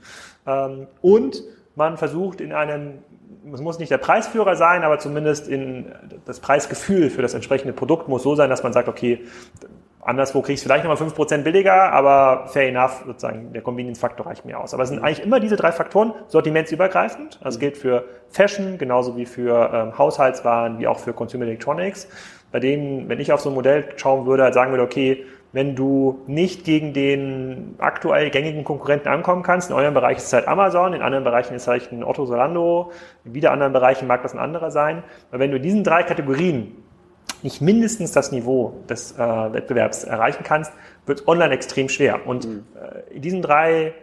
Ähm, 0.46 0.86
und 1.02 1.42
man 1.74 1.96
versucht 1.96 2.40
in 2.40 2.52
einem, 2.52 2.98
es 3.52 3.60
muss 3.60 3.80
nicht 3.80 3.90
der 3.90 3.98
Preisführer 3.98 4.54
sein, 4.54 4.84
aber 4.84 5.00
zumindest 5.00 5.48
in 5.48 5.86
das 6.24 6.38
Preisgefühl 6.38 7.10
für 7.10 7.22
das 7.22 7.34
entsprechende 7.34 7.72
Produkt 7.72 8.08
muss 8.08 8.22
so 8.22 8.36
sein, 8.36 8.48
dass 8.48 8.62
man 8.62 8.72
sagt, 8.72 8.88
okay, 8.88 9.24
Anderswo 10.08 10.40
kriegst 10.40 10.64
du 10.64 10.68
vielleicht 10.68 10.86
nochmal 10.86 11.06
5% 11.06 11.42
billiger, 11.42 11.92
aber 11.92 12.46
fair 12.46 12.68
enough, 12.68 13.02
sozusagen, 13.06 13.52
der 13.52 13.60
Convenience-Faktor 13.60 14.24
reicht 14.24 14.46
mir 14.46 14.58
aus. 14.58 14.72
Aber 14.72 14.82
es 14.82 14.88
sind 14.88 15.00
eigentlich 15.00 15.22
immer 15.22 15.38
diese 15.38 15.56
drei 15.56 15.70
Faktoren, 15.70 16.14
sortimentsübergreifend. 16.28 17.38
Das 17.42 17.58
gilt 17.58 17.76
für 17.76 18.04
Fashion, 18.30 18.78
genauso 18.78 19.18
wie 19.18 19.26
für 19.26 19.70
ähm, 19.70 19.98
Haushaltswaren, 19.98 20.78
wie 20.78 20.86
auch 20.86 20.98
für 20.98 21.12
Consumer 21.12 21.44
Electronics. 21.44 22.08
Bei 22.50 22.58
denen, 22.58 23.10
wenn 23.10 23.20
ich 23.20 23.32
auf 23.32 23.40
so 23.40 23.50
ein 23.50 23.54
Modell 23.54 23.84
schauen 23.96 24.24
würde, 24.24 24.44
halt 24.44 24.54
sagen 24.54 24.70
würde, 24.70 24.82
okay, 24.82 25.26
wenn 25.52 25.76
du 25.76 26.22
nicht 26.26 26.64
gegen 26.64 26.94
den 26.94 27.74
aktuell 27.76 28.30
gängigen 28.30 28.64
Konkurrenten 28.64 29.08
ankommen 29.08 29.42
kannst, 29.42 29.68
in 29.68 29.76
eurem 29.76 29.92
Bereich 29.92 30.16
ist 30.16 30.26
es 30.28 30.32
halt 30.32 30.48
Amazon, 30.48 30.94
in 30.94 31.02
anderen 31.02 31.24
Bereichen 31.24 31.54
ist 31.54 31.62
es 31.62 31.68
halt 31.68 31.92
ein 31.92 32.02
Otto 32.02 32.24
Solando, 32.24 32.92
in 33.26 33.34
wieder 33.34 33.50
anderen 33.50 33.74
Bereichen 33.74 34.06
mag 34.06 34.22
das 34.22 34.32
ein 34.32 34.38
anderer 34.38 34.70
sein. 34.70 35.02
Aber 35.30 35.40
wenn 35.40 35.50
du 35.50 35.58
in 35.58 35.62
diesen 35.62 35.84
drei 35.84 36.02
Kategorien 36.02 36.76
nicht 37.42 37.60
mindestens 37.60 38.12
das 38.12 38.32
Niveau 38.32 38.74
des 38.88 39.12
äh, 39.12 39.18
Wettbewerbs 39.18 40.04
erreichen 40.04 40.42
kannst, 40.44 40.72
wird 41.06 41.26
online 41.28 41.54
extrem 41.54 41.88
schwer. 41.88 42.26
Und 42.26 42.46
mhm. 42.46 42.66
äh, 42.74 43.14
in 43.14 43.22
diesen 43.22 43.42
drei 43.42 43.94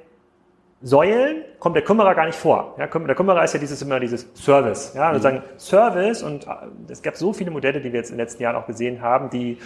Säulen 0.81 1.43
kommt 1.59 1.75
der 1.75 1.83
Kümmerer 1.83 2.13
gar 2.15 2.25
nicht 2.25 2.37
vor. 2.37 2.75
Ja, 2.77 2.87
der 2.87 3.15
Kümmerer 3.15 3.43
ist 3.43 3.53
ja 3.53 3.59
dieses 3.59 3.81
immer 3.81 3.99
dieses 3.99 4.27
Service. 4.35 4.93
Ja, 4.93 5.11
mhm. 5.11 5.19
sagen 5.19 5.43
Service 5.57 6.21
und 6.21 6.45
äh, 6.45 6.49
es 6.89 7.01
gab 7.01 7.15
so 7.15 7.33
viele 7.33 7.51
Modelle, 7.51 7.81
die 7.81 7.91
wir 7.91 7.99
jetzt 7.99 8.11
in 8.11 8.17
den 8.17 8.23
letzten 8.23 8.43
Jahren 8.43 8.55
auch 8.55 8.67
gesehen 8.67 9.01
haben, 9.01 9.29
die 9.29 9.53
äh, 9.53 9.57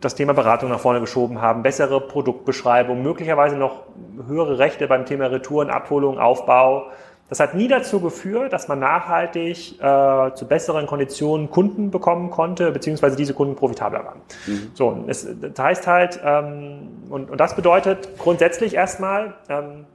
das 0.00 0.14
Thema 0.14 0.32
Beratung 0.32 0.70
nach 0.70 0.80
vorne 0.80 1.00
geschoben 1.00 1.40
haben, 1.40 1.62
bessere 1.62 2.00
Produktbeschreibung, 2.00 3.02
möglicherweise 3.02 3.56
noch 3.56 3.82
höhere 4.26 4.58
Rechte 4.58 4.86
beim 4.86 5.04
Thema 5.04 5.26
Retouren, 5.26 5.68
Abholung, 5.68 6.18
Aufbau. 6.18 6.90
Das 7.28 7.40
hat 7.40 7.54
nie 7.54 7.68
dazu 7.68 8.00
geführt, 8.00 8.52
dass 8.52 8.68
man 8.68 8.80
nachhaltig 8.80 9.80
äh, 9.80 10.34
zu 10.34 10.46
besseren 10.46 10.86
Konditionen 10.86 11.50
Kunden 11.50 11.90
bekommen 11.90 12.30
konnte, 12.30 12.70
beziehungsweise 12.70 13.16
diese 13.16 13.32
Kunden 13.32 13.56
profitabler 13.56 14.04
waren. 14.04 14.20
Mhm. 14.46 14.70
So, 14.74 15.04
es, 15.06 15.26
das 15.40 15.58
heißt 15.58 15.86
halt, 15.86 16.20
ähm, 16.22 17.06
und, 17.08 17.30
und 17.30 17.40
das 17.40 17.56
bedeutet 17.56 18.18
grundsätzlich 18.18 18.74
erstmal, 18.74 19.34
ähm, 19.48 19.86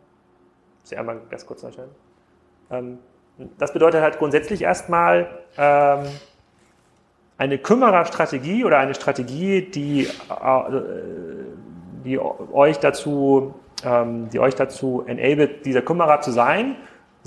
muss 0.82 0.92
ich 0.92 0.98
einmal 0.98 1.18
ganz 1.30 1.46
kurz 1.46 1.62
nachstellen, 1.62 1.92
ähm, 2.72 2.98
das 3.58 3.74
bedeutet 3.74 4.02
halt 4.02 4.18
grundsätzlich 4.18 4.64
erstmal 4.64 5.28
ähm, 5.58 6.06
eine 7.38 7.58
Kümmererstrategie 7.58 8.66
oder 8.66 8.80
eine 8.80 8.96
Strategie, 8.96 9.62
die, 9.62 10.06
äh, 10.06 10.10
die 12.04 12.20
euch 12.20 12.80
dazu, 12.80 13.54
ähm, 13.86 14.30
die 14.30 14.40
euch 14.40 14.56
dazu 14.56 15.04
enabled, 15.06 15.66
dieser 15.66 15.84
Kümmerer 15.84 16.22
zu 16.22 16.32
sein 16.32 16.76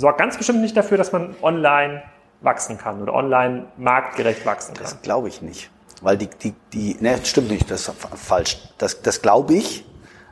sorgt 0.02 0.18
ganz 0.18 0.36
bestimmt 0.36 0.60
nicht 0.60 0.76
dafür, 0.76 0.98
dass 0.98 1.12
man 1.12 1.34
online 1.42 2.02
wachsen 2.40 2.76
kann 2.76 3.00
oder 3.00 3.14
online 3.14 3.66
marktgerecht 3.76 4.44
wachsen 4.44 4.74
kann. 4.74 4.82
Das 4.82 5.00
glaube 5.00 5.28
ich 5.28 5.40
nicht. 5.42 5.70
Weil 6.00 6.18
die, 6.18 6.26
die, 6.26 6.54
die, 6.72 6.96
ne, 7.00 7.18
stimmt 7.22 7.50
nicht, 7.50 7.70
das 7.70 7.88
ist 7.88 7.94
falsch. 8.16 8.58
Das, 8.78 9.00
das 9.02 9.22
glaube 9.22 9.54
ich. 9.54 9.86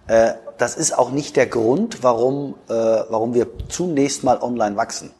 Äh, 0.08 0.32
das 0.58 0.76
ist 0.76 0.98
auch 0.98 1.12
nicht 1.12 1.36
der 1.36 1.46
Grund, 1.46 2.02
warum, 2.02 2.56
äh, 2.68 2.72
warum 2.72 3.32
wir 3.32 3.46
zunächst 3.68 4.24
mal 4.24 4.42
online 4.42 4.76
wachsen. 4.76 5.12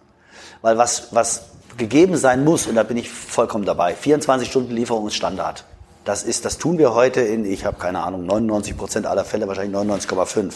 Weil 0.63 0.77
was, 0.77 1.15
was 1.15 1.51
gegeben 1.77 2.17
sein 2.17 2.45
muss, 2.45 2.67
und 2.67 2.75
da 2.75 2.83
bin 2.83 2.97
ich 2.97 3.09
vollkommen 3.09 3.65
dabei, 3.65 3.95
24 3.95 4.51
Stunden 4.51 4.73
Lieferung 4.73 5.07
ist 5.07 5.15
Standard. 5.15 5.65
Das 6.05 6.23
ist, 6.23 6.47
das 6.47 6.57
tun 6.57 6.79
wir 6.79 6.95
heute 6.95 7.21
in, 7.21 7.45
ich 7.45 7.67
habe 7.67 7.79
keine 7.79 8.03
Ahnung, 8.03 8.25
99 8.25 8.77
Prozent 8.77 9.07
aller 9.07 9.25
Fälle, 9.25 9.47
wahrscheinlich 9.49 9.77
99,5. 9.77 10.53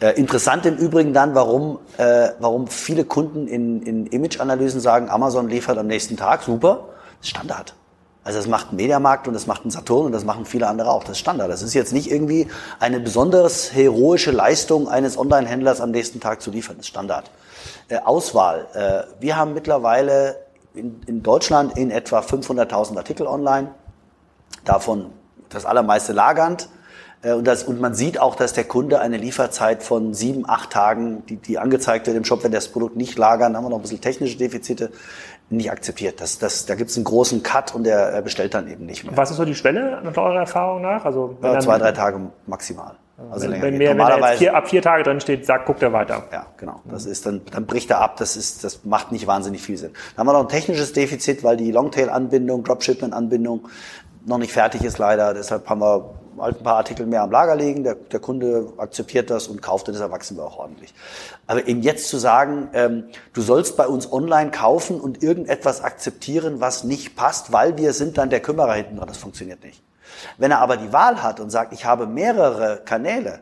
Äh, 0.00 0.18
interessant 0.18 0.64
im 0.64 0.76
Übrigen 0.76 1.12
dann, 1.12 1.34
warum, 1.34 1.78
äh, 1.98 2.30
warum 2.38 2.66
viele 2.66 3.04
Kunden 3.04 3.46
in, 3.46 3.82
in 3.82 4.06
Image-Analysen 4.06 4.80
sagen, 4.80 5.10
Amazon 5.10 5.48
liefert 5.48 5.76
am 5.76 5.86
nächsten 5.86 6.16
Tag, 6.16 6.42
super, 6.42 6.88
Standard. 7.20 7.74
Also 8.24 8.38
das 8.38 8.48
macht 8.48 8.72
ein 8.72 8.76
Mediamarkt 8.76 9.28
und 9.28 9.34
das 9.34 9.46
macht 9.46 9.64
ein 9.64 9.70
Saturn 9.70 10.06
und 10.06 10.12
das 10.12 10.24
machen 10.24 10.44
viele 10.44 10.66
andere 10.66 10.90
auch. 10.90 11.04
Das 11.04 11.12
ist 11.12 11.18
Standard. 11.18 11.50
Das 11.50 11.62
ist 11.62 11.74
jetzt 11.74 11.92
nicht 11.92 12.10
irgendwie 12.10 12.48
eine 12.78 13.00
besonders 13.00 13.74
heroische 13.74 14.30
Leistung 14.30 14.88
eines 14.88 15.18
Online-Händlers 15.18 15.80
am 15.80 15.90
nächsten 15.90 16.20
Tag 16.20 16.42
zu 16.42 16.50
liefern. 16.50 16.76
Das 16.76 16.86
ist 16.86 16.90
Standard. 16.90 17.30
Äh, 17.88 17.98
Auswahl. 17.98 18.66
Äh, 18.74 19.22
wir 19.22 19.36
haben 19.36 19.54
mittlerweile 19.54 20.36
in, 20.74 21.00
in 21.06 21.22
Deutschland 21.22 21.76
in 21.76 21.90
etwa 21.90 22.20
500.000 22.20 22.96
Artikel 22.96 23.26
online 23.26 23.68
davon 24.64 25.06
das 25.48 25.66
allermeiste 25.66 26.12
lagernd. 26.12 26.68
Äh, 27.22 27.32
und, 27.32 27.46
das, 27.46 27.64
und 27.64 27.80
man 27.80 27.94
sieht 27.94 28.18
auch, 28.20 28.34
dass 28.34 28.52
der 28.52 28.64
Kunde 28.64 29.00
eine 29.00 29.16
Lieferzeit 29.16 29.82
von 29.82 30.14
sieben, 30.14 30.48
acht 30.48 30.70
Tagen, 30.70 31.24
die, 31.26 31.36
die 31.36 31.58
angezeigt 31.58 32.06
wird 32.06 32.16
im 32.16 32.24
Shop, 32.24 32.44
wenn 32.44 32.52
das 32.52 32.68
Produkt 32.68 32.96
nicht 32.96 33.18
lagern, 33.18 33.56
haben 33.56 33.64
wir 33.64 33.70
noch 33.70 33.78
ein 33.78 33.82
bisschen 33.82 34.00
technische 34.00 34.38
Defizite, 34.38 34.90
nicht 35.50 35.70
akzeptiert. 35.70 36.20
Das, 36.20 36.38
das, 36.38 36.66
da 36.66 36.76
gibt 36.76 36.90
es 36.90 36.96
einen 36.96 37.04
großen 37.04 37.42
Cut 37.42 37.74
und 37.74 37.84
der 37.84 38.22
bestellt 38.22 38.54
dann 38.54 38.70
eben 38.70 38.86
nicht 38.86 39.04
mehr. 39.04 39.16
Was 39.16 39.30
ist 39.30 39.36
so 39.36 39.44
die 39.44 39.54
Schwelle 39.54 40.00
nach 40.02 40.16
eurer 40.16 40.40
Erfahrung 40.40 40.80
nach? 40.82 41.04
Also 41.04 41.36
ja, 41.42 41.58
zwei, 41.58 41.78
drei 41.78 41.92
Tage 41.92 42.20
maximal. 42.46 42.94
Also 43.30 43.50
wenn, 43.50 43.60
wenn, 43.60 43.76
mehr, 43.76 43.94
Normalerweise, 43.94 44.32
wenn 44.32 44.38
vier, 44.38 44.56
ab 44.56 44.68
vier 44.68 44.80
Tage 44.80 45.02
drin 45.02 45.20
steht, 45.20 45.44
sagt, 45.44 45.66
guckt 45.66 45.82
er 45.82 45.92
weiter. 45.92 46.22
Ja, 46.32 46.46
genau. 46.56 46.80
Das 46.86 47.04
ist 47.04 47.26
dann, 47.26 47.42
dann 47.50 47.66
bricht 47.66 47.90
er 47.90 48.00
ab. 48.00 48.16
Das 48.16 48.34
ist, 48.36 48.64
das 48.64 48.84
macht 48.84 49.12
nicht 49.12 49.26
wahnsinnig 49.26 49.60
viel 49.60 49.76
Sinn. 49.76 49.90
Dann 50.16 50.20
haben 50.20 50.26
wir 50.28 50.32
noch 50.38 50.48
ein 50.48 50.48
technisches 50.48 50.94
Defizit, 50.94 51.44
weil 51.44 51.58
die 51.58 51.70
Longtail-Anbindung, 51.70 52.64
Dropshipment-Anbindung 52.64 53.68
noch 54.24 54.38
nicht 54.38 54.52
fertig 54.52 54.84
ist 54.84 54.98
leider. 54.98 55.34
Deshalb 55.34 55.68
haben 55.68 55.80
wir 55.80 56.14
halt 56.38 56.58
ein 56.58 56.62
paar 56.62 56.76
Artikel 56.76 57.06
mehr 57.06 57.22
am 57.22 57.30
Lager 57.30 57.56
liegen. 57.56 57.84
Der, 57.84 57.94
der 57.94 58.20
Kunde 58.20 58.72
akzeptiert 58.76 59.30
das 59.30 59.48
und 59.48 59.62
kauft 59.62 59.88
und 59.88 59.94
deshalb 59.94 60.12
wachsen 60.12 60.36
wir 60.36 60.44
auch 60.44 60.58
ordentlich. 60.58 60.94
Aber 61.46 61.66
eben 61.66 61.82
jetzt 61.82 62.08
zu 62.08 62.18
sagen, 62.18 62.68
ähm, 62.72 63.04
du 63.32 63.42
sollst 63.42 63.76
bei 63.76 63.86
uns 63.86 64.10
online 64.12 64.50
kaufen 64.50 65.00
und 65.00 65.22
irgendetwas 65.22 65.82
akzeptieren, 65.82 66.60
was 66.60 66.84
nicht 66.84 67.16
passt, 67.16 67.52
weil 67.52 67.76
wir 67.76 67.92
sind 67.92 68.18
dann 68.18 68.30
der 68.30 68.40
Kümmerer 68.40 68.74
hinten 68.74 68.96
dran, 68.96 69.08
das 69.08 69.18
funktioniert 69.18 69.62
nicht. 69.62 69.82
Wenn 70.38 70.50
er 70.50 70.60
aber 70.60 70.76
die 70.76 70.92
Wahl 70.92 71.22
hat 71.22 71.40
und 71.40 71.50
sagt, 71.50 71.72
ich 71.72 71.84
habe 71.84 72.06
mehrere 72.06 72.80
Kanäle, 72.84 73.40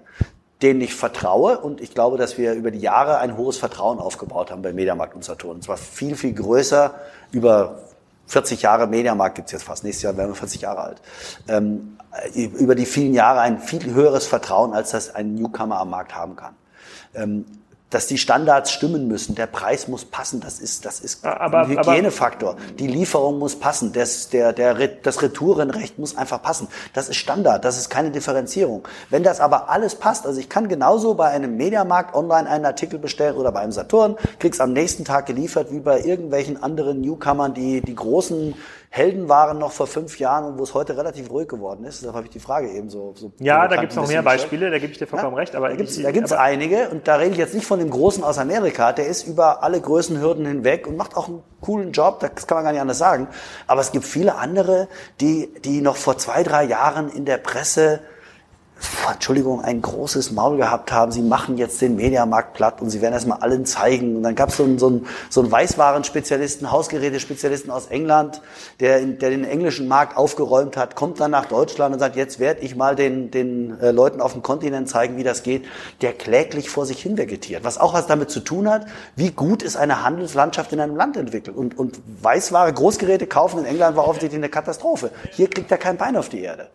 denen 0.62 0.80
ich 0.80 0.94
vertraue 0.94 1.58
und 1.58 1.80
ich 1.80 1.94
glaube, 1.94 2.18
dass 2.18 2.36
wir 2.36 2.54
über 2.54 2.70
die 2.70 2.80
Jahre 2.80 3.18
ein 3.18 3.36
hohes 3.36 3.58
Vertrauen 3.58 3.98
aufgebaut 3.98 4.50
haben 4.50 4.62
bei 4.62 4.72
Mediamarkt 4.72 5.14
und 5.14 5.24
Saturn. 5.24 5.56
Und 5.56 5.62
zwar 5.62 5.76
viel, 5.76 6.16
viel 6.16 6.32
größer 6.32 6.94
über 7.30 7.80
40 8.28 8.62
Jahre 8.62 8.86
Mediamarkt 8.86 9.36
gibt's 9.36 9.52
jetzt 9.52 9.64
fast. 9.64 9.84
Nächstes 9.84 10.02
Jahr 10.02 10.16
werden 10.16 10.30
wir 10.30 10.36
40 10.36 10.60
Jahre 10.60 10.82
alt. 10.82 11.02
Ähm, 11.48 11.96
über 12.34 12.74
die 12.74 12.86
vielen 12.86 13.14
Jahre 13.14 13.40
ein 13.40 13.58
viel 13.58 13.92
höheres 13.92 14.26
Vertrauen, 14.26 14.72
als 14.72 14.90
das 14.90 15.14
ein 15.14 15.34
Newcomer 15.34 15.78
am 15.80 15.90
Markt 15.90 16.14
haben 16.14 16.36
kann. 16.36 16.54
Ähm, 17.14 17.46
dass 17.90 18.07
die 18.07 18.18
Standards 18.18 18.70
stimmen 18.70 19.09
müssen, 19.09 19.35
der 19.35 19.46
Preis 19.46 19.88
muss 19.88 20.05
passen, 20.05 20.40
das 20.40 20.61
ist, 20.61 20.85
das 20.85 21.01
ist 21.01 21.24
aber, 21.24 21.61
ein 21.61 21.68
Hygienefaktor. 21.68 22.57
Die 22.79 22.87
Lieferung 22.87 23.38
muss 23.38 23.57
passen, 23.57 23.92
das, 23.92 24.29
der, 24.29 24.53
der, 24.53 24.74
das 24.88 25.22
Retourenrecht 25.22 25.98
muss 25.98 26.16
einfach 26.16 26.42
passen. 26.42 26.68
Das 26.92 27.09
ist 27.09 27.16
Standard, 27.16 27.64
das 27.64 27.79
ist 27.79 27.88
keine 27.88 28.11
Differenzierung. 28.11 28.87
Wenn 29.09 29.22
das 29.22 29.40
aber 29.40 29.70
alles 29.70 29.94
passt, 29.94 30.27
also 30.27 30.38
ich 30.38 30.48
kann 30.48 30.68
genauso 30.68 31.14
bei 31.14 31.29
einem 31.29 31.57
Mediamarkt 31.57 32.14
online 32.14 32.48
einen 32.48 32.66
Artikel 32.66 32.98
bestellen 32.98 33.37
oder 33.37 33.53
bei 33.53 33.61
einem 33.61 33.72
Saturn, 33.72 34.16
krieg's 34.38 34.61
am 34.61 34.72
nächsten 34.72 35.05
Tag 35.05 35.27
geliefert 35.27 35.68
wie 35.70 35.81
bei 35.81 36.01
irgendwelchen 36.01 36.62
anderen 36.62 37.01
Newcomern, 37.01 37.55
die 37.55 37.81
die 37.81 37.94
großen 37.94 38.55
Helden 38.90 39.29
waren 39.29 39.59
noch 39.59 39.72
vor 39.72 39.87
fünf 39.87 40.18
Jahren 40.18 40.44
und 40.44 40.59
wo 40.59 40.62
es 40.62 40.72
heute 40.72 40.96
relativ 40.96 41.31
ruhig 41.31 41.48
geworden 41.48 41.85
ist. 41.85 42.01
Deshalb 42.01 42.16
habe 42.16 42.27
ich 42.27 42.33
die 42.33 42.40
Frage 42.40 42.70
eben 42.70 42.88
so. 42.88 43.12
so 43.14 43.33
ja, 43.38 43.68
da 43.68 43.77
gibt 43.77 43.92
es 43.92 43.96
noch 43.96 44.09
mehr 44.09 44.22
Beispiele, 44.22 44.70
da 44.70 44.79
gebe 44.79 44.92
ich 44.92 44.98
dir 44.98 45.07
vollkommen 45.07 45.35
ja, 45.35 45.40
recht. 45.40 45.55
Aber 45.55 45.68
da 45.68 45.77
gibt 45.77 45.90
es 45.90 46.33
einige 46.33 46.88
und 46.88 47.07
da 47.07 47.16
rede 47.16 47.33
ich 47.33 47.37
jetzt 47.37 47.55
nicht 47.55 47.66
von 47.66 47.79
dem 47.79 47.90
Großen 47.90 48.24
aus 48.24 48.38
Amerika. 48.38 48.92
Der 48.92 49.07
ist 49.07 49.27
über 49.27 49.62
alle 49.62 49.81
Größenhürden 49.81 50.46
hinweg 50.46 50.87
und 50.87 50.96
macht 50.96 51.16
auch 51.16 51.29
einen 51.29 51.42
coolen 51.61 51.92
Job, 51.92 52.20
das 52.20 52.46
kann 52.46 52.57
man 52.57 52.64
gar 52.64 52.72
nicht 52.72 52.81
anders 52.81 52.98
sagen. 52.98 53.29
Aber 53.66 53.83
es 53.83 53.92
gibt 53.92 54.07
viele 54.07 54.37
andere, 54.37 54.88
die, 55.20 55.53
die 55.64 55.83
noch 55.83 55.96
vor 55.96 56.16
zwei, 56.16 56.42
drei 56.42 56.64
Jahren 56.64 57.11
in 57.11 57.27
der 57.27 57.38
Presse 57.38 58.01
Entschuldigung, 59.12 59.60
ein 59.62 59.82
großes 59.82 60.32
Maul 60.32 60.56
gehabt 60.56 60.92
haben, 60.92 61.10
sie 61.10 61.22
machen 61.22 61.58
jetzt 61.58 61.80
den 61.80 61.96
Mediamarkt 61.96 62.54
platt 62.54 62.80
und 62.80 62.90
sie 62.90 63.00
werden 63.00 63.14
erstmal 63.14 63.38
allen 63.38 63.66
zeigen. 63.66 64.16
Und 64.16 64.22
dann 64.22 64.34
gab 64.34 64.50
es 64.50 64.56
so 64.56 64.64
einen, 64.64 64.78
so 64.78 64.86
einen, 64.86 65.06
so 65.30 65.40
einen 65.40 65.50
Weißwaren-Spezialisten, 65.50 66.70
Hausgerätespezialisten 66.70 67.70
aus 67.70 67.86
England, 67.86 68.40
der, 68.80 69.00
der 69.00 69.30
den 69.30 69.44
englischen 69.44 69.88
Markt 69.88 70.16
aufgeräumt 70.16 70.76
hat, 70.76 70.94
kommt 70.94 71.18
dann 71.20 71.32
nach 71.32 71.46
Deutschland 71.46 71.94
und 71.94 72.00
sagt, 72.00 72.16
jetzt 72.16 72.38
werde 72.38 72.60
ich 72.60 72.76
mal 72.76 72.94
den, 72.94 73.30
den 73.30 73.80
äh, 73.80 73.90
Leuten 73.90 74.20
auf 74.20 74.32
dem 74.32 74.42
Kontinent 74.42 74.88
zeigen, 74.88 75.16
wie 75.16 75.24
das 75.24 75.42
geht, 75.42 75.64
der 76.00 76.12
kläglich 76.12 76.70
vor 76.70 76.86
sich 76.86 77.02
hin 77.02 77.18
vegetiert. 77.18 77.64
Was 77.64 77.78
auch 77.78 77.94
was 77.94 78.06
damit 78.06 78.30
zu 78.30 78.40
tun 78.40 78.68
hat, 78.68 78.86
wie 79.16 79.30
gut 79.30 79.62
ist 79.62 79.76
eine 79.76 80.04
Handelslandschaft 80.04 80.72
in 80.72 80.80
einem 80.80 80.96
Land 80.96 81.16
entwickelt. 81.16 81.56
Und, 81.56 81.76
und 81.78 81.98
Weißware, 82.22 82.72
Großgeräte 82.72 83.26
kaufen 83.26 83.60
in 83.60 83.64
England 83.64 83.96
war 83.96 84.06
offensichtlich 84.06 84.38
eine 84.38 84.50
Katastrophe. 84.50 85.10
Hier 85.32 85.50
kriegt 85.50 85.70
er 85.70 85.78
kein 85.78 85.96
Bein 85.96 86.16
auf 86.16 86.28
die 86.28 86.42
Erde. 86.42 86.68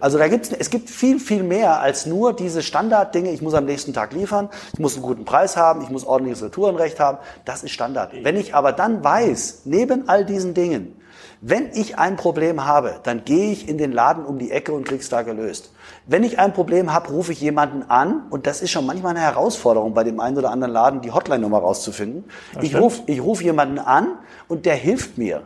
Also 0.00 0.18
da 0.18 0.28
gibt's, 0.28 0.50
es 0.56 0.70
gibt 0.70 0.90
viel, 0.90 1.18
viel 1.18 1.37
mehr 1.42 1.80
als 1.80 2.06
nur 2.06 2.32
diese 2.32 2.62
Standarddinge, 2.62 3.30
ich 3.30 3.42
muss 3.42 3.54
am 3.54 3.64
nächsten 3.64 3.92
Tag 3.92 4.12
liefern, 4.12 4.48
ich 4.72 4.78
muss 4.78 4.94
einen 4.94 5.02
guten 5.02 5.24
Preis 5.24 5.56
haben, 5.56 5.82
ich 5.82 5.90
muss 5.90 6.04
ordentliches 6.04 6.42
Retourenrecht 6.42 7.00
haben. 7.00 7.18
Das 7.44 7.62
ist 7.62 7.72
Standard. 7.72 8.12
Wenn 8.22 8.36
ich 8.36 8.54
aber 8.54 8.72
dann 8.72 9.02
weiß, 9.02 9.62
neben 9.64 10.08
all 10.08 10.24
diesen 10.24 10.54
Dingen, 10.54 10.98
wenn 11.40 11.70
ich 11.72 11.98
ein 11.98 12.16
Problem 12.16 12.64
habe, 12.64 12.96
dann 13.04 13.24
gehe 13.24 13.52
ich 13.52 13.68
in 13.68 13.78
den 13.78 13.92
Laden 13.92 14.24
um 14.24 14.38
die 14.38 14.50
Ecke 14.50 14.72
und 14.72 14.84
krieg's 14.84 15.08
da 15.08 15.22
gelöst. 15.22 15.72
Wenn 16.06 16.24
ich 16.24 16.38
ein 16.38 16.52
Problem 16.52 16.92
habe, 16.92 17.10
rufe 17.10 17.30
ich 17.30 17.40
jemanden 17.40 17.84
an 17.88 18.22
und 18.30 18.46
das 18.46 18.60
ist 18.60 18.70
schon 18.70 18.86
manchmal 18.86 19.10
eine 19.10 19.20
Herausforderung 19.20 19.94
bei 19.94 20.02
dem 20.02 20.18
einen 20.18 20.36
oder 20.36 20.50
anderen 20.50 20.72
Laden, 20.72 21.00
die 21.00 21.12
Hotline-Nummer 21.12 21.58
rauszufinden. 21.58 22.24
ich 22.60 22.74
rufe 22.74 23.02
ich 23.06 23.20
ruf 23.20 23.40
jemanden 23.40 23.78
an 23.78 24.18
und 24.48 24.66
der 24.66 24.74
hilft 24.74 25.16
mir 25.16 25.42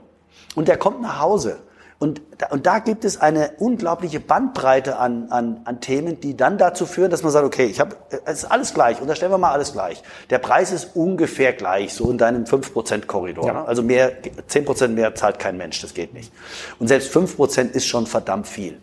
und 0.55 0.68
der 0.68 0.78
kommt 0.78 1.02
nach 1.02 1.20
Hause. 1.20 1.59
Und 2.02 2.20
da, 2.38 2.48
und 2.48 2.66
da 2.66 2.80
gibt 2.80 3.04
es 3.04 3.20
eine 3.20 3.52
unglaubliche 3.60 4.18
Bandbreite 4.18 4.96
an, 4.96 5.30
an, 5.30 5.60
an 5.66 5.80
Themen, 5.80 6.18
die 6.18 6.36
dann 6.36 6.58
dazu 6.58 6.84
führen, 6.84 7.12
dass 7.12 7.22
man 7.22 7.30
sagt, 7.30 7.46
okay, 7.46 7.66
ich 7.66 7.78
habe, 7.78 7.94
es 8.24 8.42
ist 8.42 8.44
alles 8.46 8.74
gleich, 8.74 9.00
unterstellen 9.00 9.30
wir 9.30 9.38
mal 9.38 9.52
alles 9.52 9.72
gleich. 9.72 10.02
Der 10.28 10.40
Preis 10.40 10.72
ist 10.72 10.96
ungefähr 10.96 11.52
gleich, 11.52 11.94
so 11.94 12.10
in 12.10 12.18
deinem 12.18 12.42
5%-Korridor. 12.42 13.46
Ja. 13.46 13.64
Also 13.66 13.84
mehr, 13.84 14.20
10% 14.20 14.88
mehr 14.88 15.14
zahlt 15.14 15.38
kein 15.38 15.56
Mensch, 15.56 15.80
das 15.80 15.94
geht 15.94 16.12
nicht. 16.12 16.32
Und 16.80 16.88
selbst 16.88 17.16
5% 17.16 17.70
ist 17.70 17.86
schon 17.86 18.08
verdammt 18.08 18.48
viel. 18.48 18.82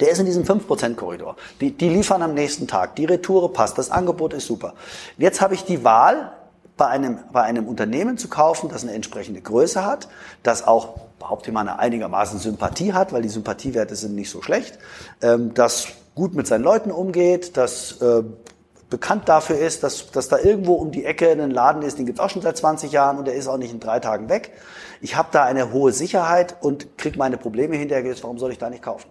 Der 0.00 0.10
ist 0.10 0.18
in 0.18 0.26
diesem 0.26 0.42
5%-Korridor. 0.42 1.36
Die, 1.60 1.70
die 1.70 1.88
liefern 1.88 2.20
am 2.20 2.34
nächsten 2.34 2.66
Tag, 2.66 2.96
die 2.96 3.04
Retoure 3.04 3.52
passt, 3.52 3.78
das 3.78 3.92
Angebot 3.92 4.32
ist 4.32 4.48
super. 4.48 4.74
Jetzt 5.18 5.40
habe 5.40 5.54
ich 5.54 5.62
die 5.62 5.84
Wahl, 5.84 6.32
bei 6.76 6.88
einem, 6.88 7.20
bei 7.32 7.42
einem 7.42 7.68
Unternehmen 7.68 8.18
zu 8.18 8.28
kaufen, 8.28 8.68
das 8.68 8.82
eine 8.82 8.92
entsprechende 8.92 9.40
Größe 9.40 9.86
hat, 9.86 10.08
das 10.42 10.66
auch 10.66 10.96
behaupte 11.24 11.50
ich 11.50 11.54
mal, 11.54 11.62
eine 11.62 11.78
einigermaßen 11.78 12.38
Sympathie 12.38 12.92
hat, 12.92 13.12
weil 13.12 13.22
die 13.22 13.30
Sympathiewerte 13.30 13.96
sind 13.96 14.14
nicht 14.14 14.28
so 14.28 14.42
schlecht, 14.42 14.78
ähm, 15.22 15.54
das 15.54 15.88
gut 16.14 16.34
mit 16.34 16.46
seinen 16.46 16.62
Leuten 16.62 16.90
umgeht, 16.90 17.56
das 17.56 18.00
äh, 18.02 18.22
bekannt 18.90 19.28
dafür 19.28 19.58
ist, 19.58 19.82
dass, 19.82 20.10
dass 20.10 20.28
da 20.28 20.38
irgendwo 20.38 20.74
um 20.74 20.90
die 20.90 21.06
Ecke 21.06 21.30
ein 21.30 21.50
Laden 21.50 21.82
ist, 21.82 21.98
den 21.98 22.04
gibt's 22.04 22.20
auch 22.20 22.28
schon 22.28 22.42
seit 22.42 22.58
20 22.58 22.92
Jahren 22.92 23.18
und 23.18 23.26
der 23.26 23.34
ist 23.34 23.48
auch 23.48 23.56
nicht 23.56 23.72
in 23.72 23.80
drei 23.80 24.00
Tagen 24.00 24.28
weg. 24.28 24.52
Ich 25.00 25.16
habe 25.16 25.28
da 25.32 25.44
eine 25.44 25.72
hohe 25.72 25.92
Sicherheit 25.92 26.56
und 26.60 26.98
kriege 26.98 27.18
meine 27.18 27.38
Probleme 27.38 27.76
hinterher. 27.76 28.14
Warum 28.22 28.38
soll 28.38 28.52
ich 28.52 28.58
da 28.58 28.68
nicht 28.68 28.82
kaufen? 28.82 29.08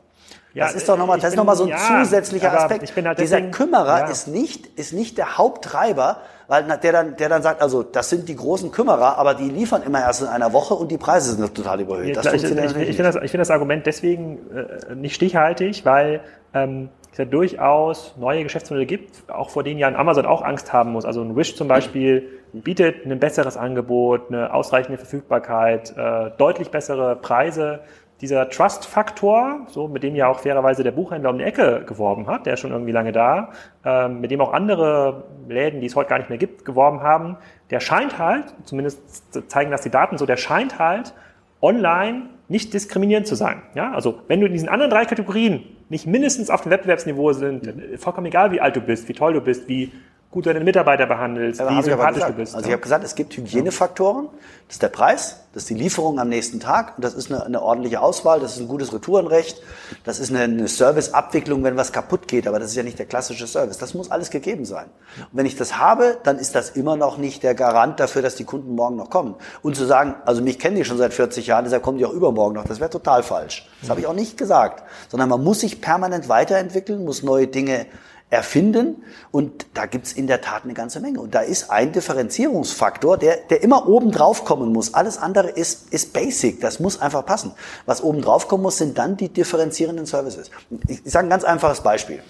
Ja, 0.53 0.65
das 0.65 0.75
ist 0.75 0.87
doch 0.87 0.97
nochmal, 0.97 1.19
das 1.19 1.31
ist 1.31 1.35
noch 1.35 1.45
mal 1.45 1.55
so 1.55 1.63
ein 1.63 1.69
ja, 1.69 2.03
zusätzlicher 2.03 2.53
Aspekt. 2.53 2.95
Halt 2.95 3.19
Dieser 3.19 3.41
Kümmerer 3.41 4.01
ja. 4.01 4.05
ist 4.05 4.27
nicht, 4.27 4.67
ist 4.77 4.93
nicht 4.93 5.17
der 5.17 5.37
Haupttreiber, 5.37 6.17
weil 6.47 6.63
der 6.77 6.91
dann, 6.91 7.15
der 7.15 7.29
dann 7.29 7.41
sagt, 7.41 7.59
also 7.61 7.81
das 7.81 8.11
sind 8.11 8.29
die 8.29 8.35
großen 8.35 8.71
Kümmerer, 8.71 9.17
aber 9.17 9.33
die 9.33 9.49
liefern 9.49 9.81
immer 9.81 10.01
erst 10.01 10.21
in 10.21 10.27
einer 10.27 10.53
Woche 10.53 10.75
und 10.75 10.91
die 10.91 10.97
Preise 10.99 11.33
sind 11.33 11.55
total 11.55 11.81
überhöht. 11.81 12.15
Das 12.15 12.27
ich, 12.27 12.43
ich, 12.43 12.51
ich 12.51 12.95
finde 12.95 13.03
das, 13.03 13.15
ich 13.15 13.31
finde 13.31 13.39
das 13.39 13.49
Argument 13.49 13.85
deswegen 13.87 14.39
äh, 14.51 14.93
nicht 14.93 15.15
stichhaltig, 15.15 15.85
weil 15.85 16.21
ähm, 16.53 16.89
es 17.11 17.17
ja 17.17 17.25
durchaus 17.25 18.15
neue 18.17 18.43
Geschäftsmodelle 18.43 18.85
gibt, 18.85 19.31
auch 19.31 19.49
vor 19.49 19.63
denen 19.63 19.79
ja 19.79 19.87
ein 19.87 19.95
Amazon 19.95 20.27
auch 20.27 20.43
Angst 20.43 20.71
haben 20.73 20.91
muss. 20.91 21.05
Also 21.05 21.21
ein 21.21 21.35
Wish 21.35 21.55
zum 21.55 21.67
Beispiel 21.67 22.29
bietet 22.53 23.05
ein 23.05 23.19
besseres 23.19 23.57
Angebot, 23.57 24.29
eine 24.29 24.53
ausreichende 24.53 24.97
Verfügbarkeit, 24.97 25.95
äh, 25.97 26.31
deutlich 26.37 26.69
bessere 26.69 27.15
Preise 27.15 27.79
dieser 28.23 28.49
Trust-Faktor, 28.49 29.67
so 29.67 29.89
mit 29.89 30.01
dem 30.01 30.15
ja 30.15 30.29
auch 30.29 30.39
fairerweise 30.39 30.81
der 30.81 30.93
Buchhändler 30.93 31.29
um 31.29 31.37
die 31.37 31.43
Ecke 31.43 31.83
geworben 31.85 32.27
hat, 32.27 32.45
der 32.45 32.53
ist 32.53 32.61
schon 32.61 32.71
irgendwie 32.71 32.93
lange 32.93 33.11
da, 33.11 33.49
ähm, 33.83 34.21
mit 34.21 34.31
dem 34.31 34.39
auch 34.39 34.53
andere 34.53 35.25
Läden, 35.49 35.81
die 35.81 35.87
es 35.87 35.95
heute 35.97 36.09
gar 36.09 36.19
nicht 36.19 36.29
mehr 36.29 36.37
gibt, 36.37 36.63
geworben 36.63 37.01
haben, 37.01 37.35
der 37.69 37.81
scheint 37.81 38.17
halt, 38.17 38.45
zumindest 38.63 39.51
zeigen 39.51 39.71
das 39.71 39.81
die 39.81 39.89
Daten 39.89 40.17
so, 40.17 40.25
der 40.25 40.37
scheint 40.37 40.79
halt 40.79 41.13
online 41.61 42.29
nicht 42.47 42.73
diskriminierend 42.73 43.27
zu 43.27 43.35
sein. 43.35 43.61
Ja? 43.75 43.91
Also 43.91 44.21
wenn 44.29 44.39
du 44.39 44.47
in 44.47 44.53
diesen 44.53 44.69
anderen 44.69 44.89
drei 44.89 45.03
Kategorien 45.03 45.65
nicht 45.89 46.07
mindestens 46.07 46.49
auf 46.49 46.61
dem 46.61 46.71
Wettbewerbsniveau 46.71 47.33
sind, 47.33 47.73
vollkommen 47.97 48.27
egal, 48.27 48.53
wie 48.53 48.61
alt 48.61 48.77
du 48.77 48.81
bist, 48.81 49.09
wie 49.09 49.13
toll 49.13 49.33
du 49.33 49.41
bist, 49.41 49.67
wie 49.67 49.91
gut 50.33 50.47
deine 50.47 50.61
Mitarbeiter 50.61 51.05
behandelst, 51.05 51.61
wie 51.61 51.83
sympathisch 51.83 52.23
du 52.23 52.33
bist. 52.33 52.55
Also 52.55 52.65
ich 52.65 52.73
habe 52.73 52.81
gesagt, 52.81 53.03
es 53.03 53.13
gibt 53.13 53.37
Hygienefaktoren. 53.37 54.29
Das 54.67 54.77
ist 54.77 54.81
der 54.81 54.89
Preis, 54.89 55.41
das 55.53 55.63
ist 55.63 55.69
die 55.69 55.75
Lieferung 55.75 56.19
am 56.19 56.29
nächsten 56.29 56.59
Tag 56.59 56.93
und 56.95 57.05
das 57.05 57.13
ist 57.13 57.31
eine, 57.31 57.45
eine 57.45 57.61
ordentliche 57.61 58.01
Auswahl, 58.01 58.39
das 58.39 58.55
ist 58.55 58.61
ein 58.61 58.67
gutes 58.67 58.91
Retourenrecht, 58.91 59.61
das 60.03 60.17
ist 60.17 60.31
eine, 60.31 60.39
eine 60.39 60.67
Serviceabwicklung, 60.67 61.63
wenn 61.63 61.77
was 61.77 61.91
kaputt 61.91 62.27
geht, 62.27 62.47
aber 62.47 62.57
das 62.57 62.69
ist 62.69 62.75
ja 62.75 62.81
nicht 62.81 62.97
der 62.97 63.05
klassische 63.05 63.45
Service. 63.45 63.77
Das 63.77 63.93
muss 63.93 64.09
alles 64.09 64.31
gegeben 64.31 64.65
sein. 64.65 64.85
Und 65.19 65.37
wenn 65.37 65.45
ich 65.45 65.55
das 65.55 65.77
habe, 65.77 66.17
dann 66.23 66.39
ist 66.39 66.55
das 66.55 66.71
immer 66.71 66.95
noch 66.95 67.19
nicht 67.19 67.43
der 67.43 67.53
Garant 67.53 67.99
dafür, 67.99 68.23
dass 68.23 68.33
die 68.33 68.45
Kunden 68.45 68.73
morgen 68.73 68.95
noch 68.95 69.11
kommen. 69.11 69.35
Und 69.61 69.75
zu 69.75 69.85
sagen, 69.85 70.15
also 70.25 70.41
mich 70.41 70.57
kennen 70.57 70.77
die 70.77 70.85
schon 70.85 70.97
seit 70.97 71.13
40 71.13 71.45
Jahren, 71.45 71.65
deshalb 71.65 71.83
kommen 71.83 71.99
die 71.99 72.05
auch 72.05 72.13
übermorgen 72.13 72.55
noch, 72.55 72.65
das 72.65 72.79
wäre 72.79 72.89
total 72.89 73.21
falsch. 73.21 73.69
Das 73.81 73.91
habe 73.91 73.99
ich 73.99 74.07
auch 74.07 74.15
nicht 74.15 74.39
gesagt. 74.39 74.83
Sondern 75.09 75.29
man 75.29 75.43
muss 75.43 75.59
sich 75.59 75.81
permanent 75.81 76.29
weiterentwickeln, 76.29 77.05
muss 77.05 77.21
neue 77.21 77.45
Dinge 77.45 77.85
erfinden. 78.33 79.03
Und 79.31 79.67
da 79.73 79.85
gibt's 79.85 80.11
in 80.11 80.27
der 80.27 80.41
Tat 80.41 80.63
eine 80.63 80.73
ganze 80.73 80.99
Menge. 80.99 81.21
Und 81.21 81.35
da 81.35 81.41
ist 81.41 81.69
ein 81.69 81.91
Differenzierungsfaktor, 81.91 83.17
der, 83.17 83.37
der 83.49 83.63
immer 83.63 83.87
oben 83.87 84.11
drauf 84.11 84.43
kommen 84.43 84.73
muss. 84.73 84.93
Alles 84.93 85.17
andere 85.17 85.49
ist, 85.49 85.93
ist 85.93 86.13
basic. 86.13 86.59
Das 86.59 86.79
muss 86.79 87.01
einfach 87.01 87.25
passen. 87.25 87.51
Was 87.85 88.03
oben 88.03 88.21
drauf 88.21 88.47
kommen 88.47 88.63
muss, 88.63 88.77
sind 88.77 88.97
dann 88.97 89.15
die 89.17 89.29
differenzierenden 89.29 90.05
Services. 90.05 90.51
Ich, 90.87 91.05
ich 91.05 91.11
sage 91.11 91.27
ein 91.27 91.29
ganz 91.29 91.43
einfaches 91.43 91.81
Beispiel. 91.81 92.21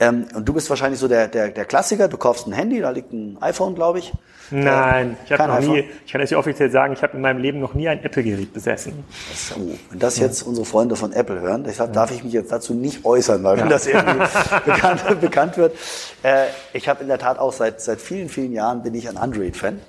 Ähm, 0.00 0.26
und 0.34 0.48
du 0.48 0.52
bist 0.52 0.70
wahrscheinlich 0.70 1.00
so 1.00 1.08
der, 1.08 1.28
der, 1.28 1.48
der 1.48 1.64
Klassiker. 1.64 2.08
Du 2.08 2.16
kaufst 2.16 2.46
ein 2.46 2.52
Handy, 2.52 2.80
da 2.80 2.90
liegt 2.90 3.12
ein 3.12 3.36
iPhone, 3.40 3.74
glaube 3.74 3.98
ich. 3.98 4.12
Nein, 4.50 5.16
ich 5.24 5.32
habe 5.32 5.52
noch 5.52 5.60
nie, 5.60 5.84
ich 6.06 6.12
kann 6.12 6.20
das 6.20 6.30
hier 6.30 6.38
offiziell 6.38 6.70
sagen, 6.70 6.94
ich 6.94 7.02
habe 7.02 7.16
in 7.16 7.20
meinem 7.20 7.38
Leben 7.38 7.60
noch 7.60 7.74
nie 7.74 7.88
ein 7.88 8.02
Apple-Gerät 8.02 8.52
besessen. 8.54 9.04
So, 9.34 9.56
wenn 9.90 9.98
das 9.98 10.18
jetzt 10.18 10.42
unsere 10.42 10.64
Freunde 10.64 10.96
von 10.96 11.12
Apple 11.12 11.40
hören, 11.40 11.64
deshalb 11.64 11.92
darf 11.92 12.10
ich 12.12 12.24
mich 12.24 12.32
jetzt 12.32 12.50
dazu 12.50 12.72
nicht 12.72 13.04
äußern, 13.04 13.44
weil 13.44 13.58
wenn 13.58 13.68
das 13.68 13.86
irgendwie 13.86 14.24
bekannt, 14.64 15.20
bekannt 15.20 15.56
wird. 15.58 15.74
Äh, 16.22 16.46
ich 16.72 16.88
habe 16.88 17.02
in 17.02 17.08
der 17.08 17.18
Tat 17.18 17.38
auch 17.38 17.52
seit, 17.52 17.80
seit 17.80 18.00
vielen, 18.00 18.28
vielen 18.28 18.52
Jahren 18.52 18.82
bin 18.82 18.94
ich 18.94 19.08
ein 19.08 19.18
Android-Fan. 19.18 19.80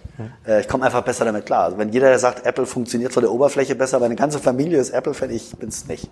Äh, 0.45 0.61
ich 0.61 0.67
komme 0.67 0.85
einfach 0.85 1.01
besser 1.01 1.25
damit 1.25 1.45
klar. 1.45 1.65
Also 1.65 1.77
wenn 1.77 1.89
jeder 1.89 2.17
sagt, 2.19 2.45
Apple 2.45 2.65
funktioniert 2.65 3.13
von 3.13 3.23
der 3.23 3.31
Oberfläche 3.31 3.75
besser, 3.75 3.99
meine 3.99 4.15
ganze 4.15 4.39
Familie 4.39 4.79
ist 4.79 4.89
Apple-Fan, 4.89 5.29
ich 5.29 5.55
bin's 5.57 5.87
nicht. 5.87 6.09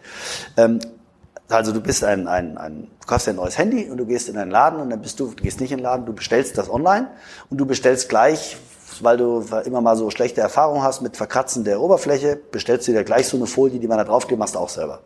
Ähm, 0.55 0.79
also 1.49 1.71
du 1.71 1.81
bist 1.81 2.03
ein, 2.03 2.27
ein, 2.27 2.57
ein, 2.57 2.88
du 2.99 3.07
kaufst 3.07 3.27
ein 3.29 3.38
neues 3.38 3.57
Handy 3.57 3.89
und 3.89 3.97
du 3.97 4.05
gehst 4.05 4.27
in 4.29 4.38
einen 4.38 4.51
Laden 4.51 4.79
und 4.79 4.89
dann 4.89 5.01
bist 5.01 5.19
du, 5.19 5.27
du 5.27 5.43
gehst 5.43 5.62
nicht 5.62 5.71
in 5.71 5.77
den 5.77 5.83
Laden, 5.83 6.05
du 6.05 6.13
bestellst 6.13 6.57
das 6.57 6.69
online 6.69 7.07
und 7.49 7.57
du 7.57 7.65
bestellst 7.65 8.10
gleich, 8.10 8.57
weil 9.01 9.17
du 9.17 9.45
immer 9.65 9.81
mal 9.81 9.95
so 9.95 10.10
schlechte 10.10 10.41
Erfahrungen 10.41 10.83
hast 10.83 11.01
mit 11.01 11.15
Verkratzen 11.15 11.63
der 11.63 11.79
Oberfläche, 11.79 12.39
bestellst 12.51 12.88
du 12.88 12.91
dir 12.91 13.03
gleich 13.03 13.27
so 13.27 13.38
eine 13.38 13.47
Folie, 13.47 13.79
die 13.79 13.88
man 13.88 13.97
da 13.97 14.03
draufklebt, 14.03 14.39
machst 14.39 14.55
du 14.55 14.60
auch 14.60 14.69
selber. 14.69 14.99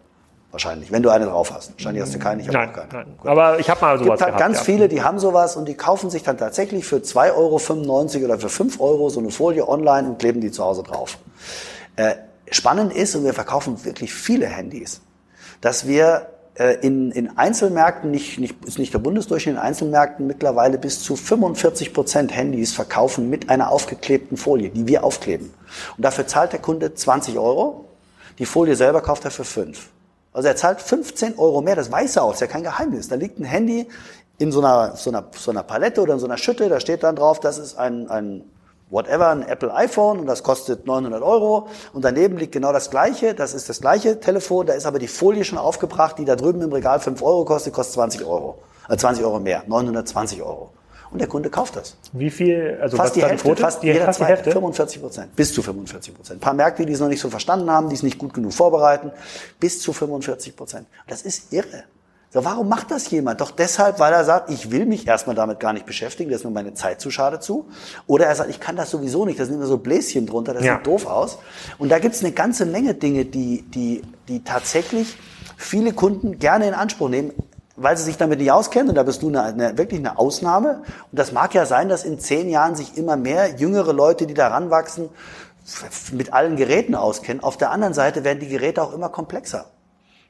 Wahrscheinlich, 0.51 0.91
wenn 0.91 1.01
du 1.01 1.09
eine 1.09 1.25
drauf 1.25 1.53
hast. 1.53 1.71
Wahrscheinlich 1.73 2.03
hast 2.03 2.13
du 2.13 2.19
keine, 2.19 2.41
ich 2.41 2.49
habe 2.49 2.69
auch 2.69 2.73
keine. 2.73 2.87
Nein. 2.91 3.19
Aber 3.23 3.59
ich 3.59 3.69
habe 3.69 3.79
mal 3.79 3.97
sowas 3.97 4.19
Es 4.19 4.25
gibt 4.25 4.31
halt 4.31 4.37
ganz 4.37 4.57
ja. 4.57 4.63
viele, 4.65 4.89
die 4.89 5.01
haben 5.01 5.17
sowas 5.17 5.55
und 5.55 5.65
die 5.65 5.75
kaufen 5.75 6.09
sich 6.09 6.23
dann 6.23 6.37
tatsächlich 6.37 6.85
für 6.85 6.97
2,95 6.97 7.35
Euro 7.35 8.25
oder 8.25 8.37
für 8.37 8.49
5 8.49 8.81
Euro 8.81 9.09
so 9.09 9.21
eine 9.21 9.31
Folie 9.31 9.67
online 9.67 10.09
und 10.09 10.19
kleben 10.19 10.41
die 10.41 10.51
zu 10.51 10.65
Hause 10.65 10.83
drauf. 10.83 11.19
Äh, 11.95 12.15
spannend 12.51 12.93
ist, 12.93 13.15
und 13.15 13.23
wir 13.23 13.33
verkaufen 13.33 13.85
wirklich 13.85 14.13
viele 14.13 14.47
Handys, 14.47 14.99
dass 15.61 15.87
wir 15.87 16.27
in, 16.55 17.11
in 17.11 17.37
Einzelmärkten, 17.37 18.11
nicht, 18.11 18.39
nicht, 18.39 18.65
ist 18.65 18.77
nicht 18.77 18.93
der 18.93 18.99
Bundesdurchschnitt, 18.99 19.55
in 19.55 19.61
Einzelmärkten 19.61 20.27
mittlerweile 20.27 20.77
bis 20.77 21.01
zu 21.01 21.15
45 21.15 21.93
Prozent 21.93 22.35
Handys 22.35 22.73
verkaufen 22.73 23.29
mit 23.29 23.49
einer 23.49 23.71
aufgeklebten 23.71 24.37
Folie, 24.37 24.69
die 24.69 24.87
wir 24.87 25.03
aufkleben. 25.03 25.53
Und 25.95 26.03
dafür 26.03 26.27
zahlt 26.27 26.51
der 26.51 26.59
Kunde 26.59 26.93
20 26.93 27.37
Euro, 27.37 27.85
die 28.37 28.45
Folie 28.45 28.75
selber 28.75 29.01
kauft 29.01 29.23
er 29.25 29.31
für 29.31 29.45
5. 29.45 29.89
Also 30.33 30.47
er 30.47 30.55
zahlt 30.55 30.81
15 30.81 31.37
Euro 31.37 31.61
mehr, 31.61 31.75
das 31.75 31.91
weiß 31.91 32.17
er 32.17 32.23
auch, 32.23 32.33
ist 32.33 32.41
ja 32.41 32.47
kein 32.47 32.63
Geheimnis. 32.63 33.07
Da 33.07 33.15
liegt 33.15 33.39
ein 33.39 33.45
Handy 33.45 33.87
in 34.37 34.51
so 34.51 34.59
einer, 34.59 34.95
so 34.95 35.09
einer, 35.09 35.25
so 35.37 35.51
einer 35.51 35.63
Palette 35.63 36.01
oder 36.01 36.13
in 36.13 36.19
so 36.19 36.25
einer 36.25 36.37
Schütte, 36.37 36.67
da 36.67 36.79
steht 36.79 37.03
dann 37.03 37.15
drauf, 37.15 37.39
das 37.39 37.57
ist 37.57 37.77
ein, 37.77 38.09
ein 38.09 38.43
whatever, 38.91 39.29
ein 39.29 39.41
Apple 39.47 39.73
iPhone 39.73 40.19
und 40.19 40.27
das 40.27 40.43
kostet 40.43 40.85
900 40.85 41.23
Euro 41.23 41.67
und 41.93 42.05
daneben 42.05 42.37
liegt 42.37 42.51
genau 42.51 42.71
das 42.71 42.91
gleiche, 42.91 43.33
das 43.33 43.53
ist 43.53 43.69
das 43.69 43.81
gleiche 43.81 44.19
Telefon, 44.19 44.67
da 44.67 44.73
ist 44.73 44.85
aber 44.85 44.99
die 44.99 45.07
Folie 45.07 45.43
schon 45.43 45.57
aufgebracht, 45.57 46.19
die 46.19 46.25
da 46.25 46.35
drüben 46.35 46.61
im 46.61 46.71
Regal 46.71 46.99
5 46.99 47.21
Euro 47.23 47.45
kostet, 47.45 47.73
kostet 47.73 47.95
20 47.95 48.25
Euro, 48.25 48.59
äh 48.89 48.97
20 48.97 49.25
Euro 49.25 49.39
mehr, 49.39 49.63
920 49.65 50.41
Euro. 50.43 50.71
Und 51.09 51.19
der 51.19 51.27
Kunde 51.27 51.49
kauft 51.49 51.75
das. 51.75 51.97
Wie 52.13 52.29
viel? 52.29 52.79
Also 52.81 52.95
fast 52.95 53.17
die 53.17 53.21
Hälfte, 53.21 53.45
Quote? 53.45 53.61
fast, 53.61 53.83
die, 53.83 53.87
jeder 53.87 54.05
fast 54.05 54.19
zweite, 54.19 54.31
Hälfte? 54.31 54.51
45 54.51 55.01
Prozent, 55.01 55.35
bis 55.35 55.53
zu 55.53 55.61
45 55.61 56.13
Prozent. 56.15 56.37
Ein 56.37 56.39
paar 56.39 56.53
Märkte, 56.53 56.85
die 56.85 56.93
es 56.93 57.01
noch 57.01 57.09
nicht 57.09 57.19
so 57.19 57.29
verstanden 57.29 57.69
haben, 57.69 57.89
die 57.89 57.95
es 57.95 58.03
nicht 58.03 58.17
gut 58.17 58.33
genug 58.33 58.53
vorbereiten, 58.53 59.11
bis 59.59 59.81
zu 59.81 59.91
45 59.91 60.55
Prozent. 60.55 60.87
Das 61.07 61.23
ist 61.23 61.51
irre. 61.51 61.83
So, 62.33 62.45
warum 62.45 62.69
macht 62.69 62.91
das 62.91 63.09
jemand? 63.09 63.41
Doch 63.41 63.51
deshalb, 63.51 63.99
weil 63.99 64.13
er 64.13 64.23
sagt, 64.23 64.49
ich 64.49 64.71
will 64.71 64.85
mich 64.85 65.05
erstmal 65.05 65.35
damit 65.35 65.59
gar 65.59 65.73
nicht 65.73 65.85
beschäftigen, 65.85 66.31
das 66.31 66.39
ist 66.39 66.45
mir 66.45 66.51
meine 66.51 66.73
Zeit 66.73 67.01
zu 67.01 67.11
schade 67.11 67.41
zu. 67.41 67.67
Oder 68.07 68.27
er 68.27 68.35
sagt, 68.35 68.49
ich 68.49 68.61
kann 68.61 68.77
das 68.77 68.89
sowieso 68.89 69.25
nicht, 69.25 69.37
da 69.37 69.43
sind 69.43 69.55
immer 69.55 69.65
so 69.65 69.77
Bläschen 69.77 70.27
drunter, 70.27 70.53
das 70.53 70.63
ja. 70.63 70.77
sieht 70.77 70.87
doof 70.87 71.07
aus. 71.07 71.39
Und 71.77 71.89
da 71.89 71.99
gibt's 71.99 72.23
eine 72.23 72.31
ganze 72.31 72.65
Menge 72.65 72.93
Dinge, 72.93 73.25
die, 73.25 73.63
die, 73.63 74.01
die 74.29 74.45
tatsächlich 74.45 75.17
viele 75.57 75.91
Kunden 75.91 76.39
gerne 76.39 76.69
in 76.69 76.73
Anspruch 76.73 77.09
nehmen, 77.09 77.33
weil 77.75 77.97
sie 77.97 78.05
sich 78.05 78.15
damit 78.15 78.39
nicht 78.39 78.53
auskennen. 78.53 78.87
Und 78.87 78.95
da 78.95 79.03
bist 79.03 79.21
du 79.23 79.27
eine, 79.27 79.43
eine, 79.43 79.77
wirklich 79.77 79.99
eine 79.99 80.17
Ausnahme. 80.17 80.83
Und 81.11 81.19
das 81.19 81.33
mag 81.33 81.53
ja 81.53 81.65
sein, 81.65 81.89
dass 81.89 82.05
in 82.05 82.17
zehn 82.17 82.49
Jahren 82.49 82.75
sich 82.75 82.97
immer 82.97 83.17
mehr 83.17 83.55
jüngere 83.57 83.91
Leute, 83.91 84.25
die 84.25 84.35
da 84.35 84.47
ranwachsen, 84.47 85.09
mit 86.13 86.31
allen 86.31 86.55
Geräten 86.55 86.95
auskennen. 86.95 87.43
Auf 87.43 87.57
der 87.57 87.71
anderen 87.71 87.93
Seite 87.93 88.23
werden 88.23 88.39
die 88.39 88.47
Geräte 88.47 88.81
auch 88.81 88.93
immer 88.93 89.09
komplexer. 89.09 89.65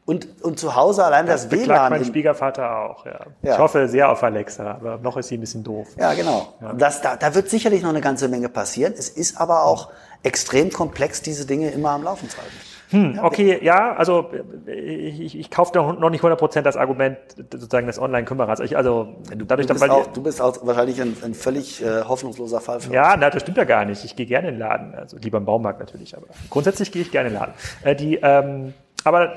Und, 0.05 0.27
und 0.41 0.59
zu 0.59 0.75
Hause 0.75 1.05
allein 1.05 1.27
das, 1.27 1.47
das 1.47 1.59
WLAN. 1.59 1.91
mein 1.91 2.03
Schwiegervater 2.03 2.79
auch, 2.79 3.05
ja. 3.05 3.19
ja. 3.43 3.53
Ich 3.53 3.59
hoffe 3.59 3.87
sehr 3.87 4.11
auf 4.11 4.23
Alexa, 4.23 4.71
aber 4.71 4.97
noch 4.97 5.15
ist 5.15 5.27
sie 5.27 5.37
ein 5.37 5.41
bisschen 5.41 5.63
doof. 5.63 5.89
Ja, 5.97 6.13
genau. 6.13 6.53
Ja. 6.59 6.73
Das, 6.73 7.01
da, 7.01 7.15
da 7.15 7.35
wird 7.35 7.49
sicherlich 7.49 7.83
noch 7.83 7.89
eine 7.89 8.01
ganze 8.01 8.27
Menge 8.27 8.49
passieren. 8.49 8.93
Es 8.97 9.09
ist 9.09 9.39
aber 9.39 9.63
auch 9.63 9.89
extrem 10.23 10.71
komplex, 10.71 11.21
diese 11.21 11.45
Dinge 11.45 11.69
immer 11.69 11.91
am 11.91 12.03
Laufen 12.03 12.29
zu 12.29 12.37
halten. 12.37 12.51
Hm, 12.91 13.19
okay, 13.23 13.59
ja, 13.63 13.95
also 13.95 14.31
ich, 14.65 15.21
ich, 15.21 15.39
ich 15.39 15.49
kaufe 15.49 15.77
noch 15.77 16.09
nicht 16.09 16.23
100% 16.23 16.61
das 16.61 16.75
Argument 16.75 17.17
sozusagen 17.37 17.87
des 17.87 17.97
Online-Kümmerers. 17.97 18.59
Also 18.59 19.15
du, 19.33 19.45
dadurch, 19.45 19.67
du, 19.67 19.73
bist 19.73 19.89
auch, 19.89 20.07
du 20.07 20.21
bist 20.21 20.41
auch 20.41 20.57
wahrscheinlich 20.65 21.01
ein, 21.01 21.15
ein 21.23 21.33
völlig 21.33 21.81
äh, 21.81 22.03
hoffnungsloser 22.03 22.59
Fall 22.59 22.81
für 22.81 22.93
Ja, 22.93 23.15
na, 23.17 23.29
das 23.29 23.43
stimmt 23.43 23.57
ja 23.57 23.63
gar 23.63 23.85
nicht. 23.85 24.03
Ich 24.03 24.17
gehe 24.17 24.25
gerne 24.25 24.49
in 24.49 24.55
den 24.55 24.59
Laden, 24.59 24.93
also 24.93 25.15
lieber 25.17 25.37
im 25.37 25.45
Baumarkt 25.45 25.79
natürlich, 25.79 26.17
aber 26.17 26.27
grundsätzlich 26.49 26.91
gehe 26.91 27.01
ich 27.01 27.11
gerne 27.11 27.29
in 27.29 27.35
den 27.35 27.39
Laden. 27.39 27.53
Äh, 27.83 27.95
die 27.95 28.17
ähm, 28.17 28.73
aber 29.03 29.33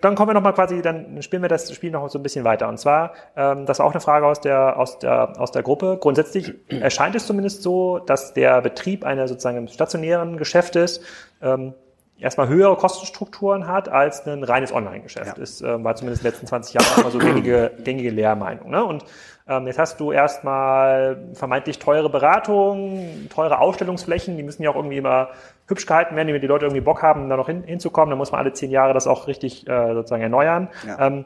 dann 0.00 0.14
kommen 0.14 0.30
wir 0.30 0.34
nochmal 0.34 0.54
quasi, 0.54 0.82
dann 0.82 1.22
spielen 1.22 1.42
wir 1.42 1.48
das 1.48 1.72
Spiel 1.72 1.90
noch 1.90 2.08
so 2.08 2.18
ein 2.18 2.22
bisschen 2.22 2.44
weiter. 2.44 2.68
Und 2.68 2.78
zwar, 2.78 3.12
ähm, 3.36 3.66
das 3.66 3.78
war 3.78 3.86
auch 3.86 3.92
eine 3.92 4.00
Frage 4.00 4.26
aus 4.26 4.40
der, 4.40 4.78
aus 4.78 4.98
der, 4.98 5.40
aus 5.40 5.52
der 5.52 5.62
Gruppe. 5.62 5.98
Grundsätzlich 6.00 6.54
erscheint 6.68 7.14
es 7.14 7.26
zumindest 7.26 7.62
so, 7.62 7.98
dass 7.98 8.34
der 8.34 8.60
Betrieb 8.60 9.04
eines 9.04 9.30
sozusagen 9.30 9.66
stationären 9.68 10.36
Geschäftes 10.36 11.00
ähm, 11.42 11.74
erstmal 12.20 12.48
höhere 12.48 12.76
Kostenstrukturen 12.76 13.66
hat 13.66 13.88
als 13.88 14.26
ein 14.26 14.44
reines 14.44 14.72
Online-Geschäft. 14.72 15.38
Ja. 15.38 15.42
Ist, 15.42 15.62
äh, 15.62 15.82
war 15.82 15.96
zumindest 15.96 16.22
in 16.22 16.28
den 16.28 16.32
letzten 16.32 16.46
20 16.46 16.74
Jahren 16.74 17.00
immer 17.00 17.10
so 17.10 17.18
gängige, 17.18 17.72
gängige 17.84 18.10
Lehrmeinung. 18.10 18.70
Ne? 18.70 18.84
Und 18.84 19.04
ähm, 19.48 19.66
jetzt 19.66 19.78
hast 19.78 19.98
du 19.98 20.12
erstmal 20.12 21.18
vermeintlich 21.34 21.78
teure 21.78 22.10
Beratung, 22.10 23.28
teure 23.34 23.58
Ausstellungsflächen, 23.58 24.36
die 24.36 24.42
müssen 24.42 24.62
ja 24.62 24.70
auch 24.70 24.76
irgendwie 24.76 24.98
immer 24.98 25.30
hübsch 25.70 25.86
gehalten 25.86 26.16
werden, 26.16 26.28
damit 26.28 26.42
die 26.42 26.46
Leute 26.46 26.66
irgendwie 26.66 26.82
Bock 26.82 27.02
haben, 27.02 27.28
da 27.28 27.36
noch 27.36 27.46
hin, 27.46 27.62
hinzukommen. 27.62 28.10
Da 28.10 28.16
muss 28.16 28.32
man 28.32 28.40
alle 28.40 28.52
zehn 28.52 28.70
Jahre 28.70 28.92
das 28.92 29.06
auch 29.06 29.26
richtig 29.26 29.66
äh, 29.68 29.94
sozusagen 29.94 30.22
erneuern. 30.22 30.68
Ja. 30.86 31.06
Ähm, 31.06 31.24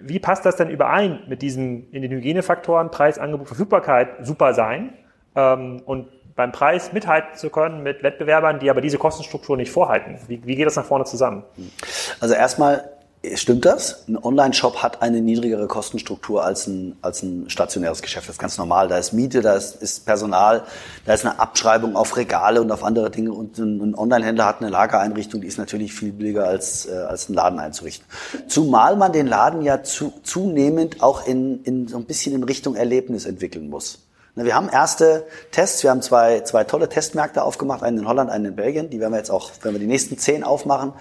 wie 0.00 0.18
passt 0.18 0.46
das 0.46 0.56
denn 0.56 0.70
überein 0.70 1.20
mit 1.26 1.42
diesen 1.42 1.90
in 1.90 2.02
den 2.02 2.10
Hygienefaktoren 2.10 2.90
Preis, 2.90 3.18
Angebot, 3.18 3.48
Verfügbarkeit 3.48 4.24
super 4.24 4.54
sein 4.54 4.92
ähm, 5.34 5.82
und 5.84 6.08
beim 6.36 6.52
Preis 6.52 6.92
mithalten 6.92 7.34
zu 7.34 7.50
können 7.50 7.82
mit 7.82 8.02
Wettbewerbern, 8.02 8.60
die 8.60 8.70
aber 8.70 8.80
diese 8.80 8.98
Kostenstruktur 8.98 9.56
nicht 9.56 9.70
vorhalten? 9.70 10.18
Wie, 10.28 10.40
wie 10.46 10.56
geht 10.56 10.66
das 10.66 10.76
nach 10.76 10.84
vorne 10.84 11.04
zusammen? 11.04 11.44
Also 12.20 12.34
erstmal 12.34 12.88
Stimmt 13.34 13.66
das? 13.66 14.08
Ein 14.08 14.16
Online-Shop 14.16 14.82
hat 14.82 15.02
eine 15.02 15.20
niedrigere 15.20 15.66
Kostenstruktur 15.66 16.42
als 16.42 16.66
ein, 16.66 16.96
als 17.02 17.22
ein 17.22 17.50
stationäres 17.50 18.00
Geschäft. 18.00 18.28
Das 18.28 18.36
ist 18.36 18.40
ganz 18.40 18.56
normal. 18.56 18.88
Da 18.88 18.96
ist 18.96 19.12
Miete, 19.12 19.42
da 19.42 19.56
ist, 19.56 19.82
ist 19.82 20.06
Personal, 20.06 20.64
da 21.04 21.12
ist 21.12 21.26
eine 21.26 21.38
Abschreibung 21.38 21.96
auf 21.96 22.16
Regale 22.16 22.62
und 22.62 22.72
auf 22.72 22.82
andere 22.82 23.10
Dinge. 23.10 23.32
Und 23.32 23.58
ein, 23.58 23.78
ein 23.82 23.94
Online-Händler 23.94 24.46
hat 24.46 24.62
eine 24.62 24.70
Lagereinrichtung, 24.70 25.42
die 25.42 25.48
ist 25.48 25.58
natürlich 25.58 25.92
viel 25.92 26.12
billiger 26.12 26.46
als, 26.46 26.86
äh, 26.86 26.92
als 26.92 27.28
einen 27.28 27.34
Laden 27.34 27.58
einzurichten. 27.58 28.06
Zumal 28.48 28.96
man 28.96 29.12
den 29.12 29.26
Laden 29.26 29.60
ja 29.60 29.82
zu, 29.82 30.14
zunehmend 30.22 31.02
auch 31.02 31.26
in, 31.26 31.62
in 31.64 31.88
so 31.88 31.98
ein 31.98 32.06
bisschen 32.06 32.34
in 32.34 32.42
Richtung 32.42 32.74
Erlebnis 32.74 33.26
entwickeln 33.26 33.68
muss. 33.68 33.98
Wir 34.34 34.54
haben 34.54 34.68
erste 34.70 35.26
Tests, 35.50 35.82
wir 35.82 35.90
haben 35.90 36.00
zwei, 36.02 36.40
zwei 36.40 36.64
tolle 36.64 36.88
Testmärkte 36.88 37.42
aufgemacht, 37.42 37.82
einen 37.82 37.98
in 37.98 38.08
Holland, 38.08 38.30
einen 38.30 38.46
in 38.46 38.56
Belgien. 38.56 38.88
Die 38.88 39.00
werden 39.00 39.12
wir 39.12 39.18
jetzt 39.18 39.30
auch, 39.30 39.50
wenn 39.62 39.72
wir 39.72 39.80
die 39.80 39.86
nächsten 39.86 40.16
zehn 40.16 40.44
aufmachen, 40.44 40.92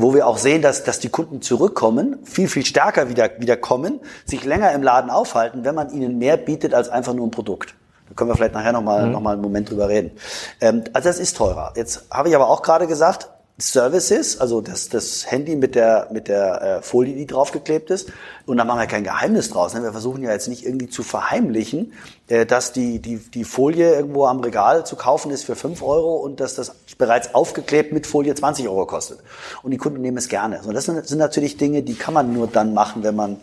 wo 0.00 0.14
wir 0.14 0.26
auch 0.26 0.38
sehen, 0.38 0.62
dass, 0.62 0.84
dass 0.84 1.00
die 1.00 1.08
Kunden 1.08 1.42
zurückkommen, 1.42 2.18
viel, 2.24 2.48
viel 2.48 2.64
stärker 2.64 3.08
wieder, 3.08 3.30
wieder 3.38 3.56
kommen, 3.56 4.00
sich 4.24 4.44
länger 4.44 4.72
im 4.72 4.82
Laden 4.82 5.10
aufhalten, 5.10 5.64
wenn 5.64 5.74
man 5.74 5.90
ihnen 5.90 6.18
mehr 6.18 6.36
bietet 6.36 6.72
als 6.72 6.88
einfach 6.88 7.14
nur 7.14 7.26
ein 7.26 7.30
Produkt. 7.30 7.74
Da 8.08 8.14
können 8.14 8.30
wir 8.30 8.36
vielleicht 8.36 8.54
nachher 8.54 8.72
nochmal 8.72 9.06
mhm. 9.06 9.12
noch 9.12 9.20
mal 9.20 9.32
einen 9.32 9.42
Moment 9.42 9.70
drüber 9.70 9.88
reden. 9.88 10.12
Ähm, 10.60 10.84
also 10.92 11.08
das 11.08 11.18
ist 11.18 11.36
teurer. 11.36 11.72
Jetzt 11.76 12.06
habe 12.10 12.28
ich 12.28 12.34
aber 12.34 12.48
auch 12.48 12.62
gerade 12.62 12.86
gesagt, 12.86 13.28
Services, 13.62 14.40
also 14.40 14.60
das, 14.60 14.88
das 14.88 15.30
Handy 15.30 15.54
mit 15.54 15.76
der, 15.76 16.08
mit 16.10 16.26
der 16.26 16.62
äh, 16.62 16.82
Folie, 16.82 17.14
die 17.14 17.26
draufgeklebt 17.26 17.90
ist. 17.90 18.10
Und 18.44 18.56
da 18.56 18.64
machen 18.64 18.80
wir 18.80 18.86
kein 18.86 19.04
Geheimnis 19.04 19.50
draus. 19.50 19.72
Ne? 19.74 19.82
Wir 19.82 19.92
versuchen 19.92 20.22
ja 20.22 20.32
jetzt 20.32 20.48
nicht 20.48 20.66
irgendwie 20.66 20.88
zu 20.88 21.04
verheimlichen, 21.04 21.92
äh, 22.26 22.44
dass 22.44 22.72
die, 22.72 22.98
die, 22.98 23.18
die 23.18 23.44
Folie 23.44 23.94
irgendwo 23.94 24.26
am 24.26 24.40
Regal 24.40 24.84
zu 24.84 24.96
kaufen 24.96 25.30
ist 25.30 25.44
für 25.44 25.54
fünf 25.54 25.80
Euro 25.82 26.16
und 26.16 26.40
dass 26.40 26.56
das 26.56 26.74
bereits 26.98 27.34
aufgeklebt 27.36 27.92
mit 27.92 28.06
Folie 28.06 28.34
20 28.34 28.68
Euro 28.68 28.84
kostet. 28.86 29.20
Und 29.62 29.70
die 29.70 29.78
Kunden 29.78 30.00
nehmen 30.00 30.18
es 30.18 30.28
gerne. 30.28 30.60
So, 30.62 30.72
das 30.72 30.86
sind 30.86 31.18
natürlich 31.18 31.56
Dinge, 31.56 31.82
die 31.82 31.94
kann 31.94 32.14
man 32.14 32.32
nur 32.32 32.48
dann 32.48 32.74
machen, 32.74 33.04
wenn 33.04 33.14
man 33.14 33.36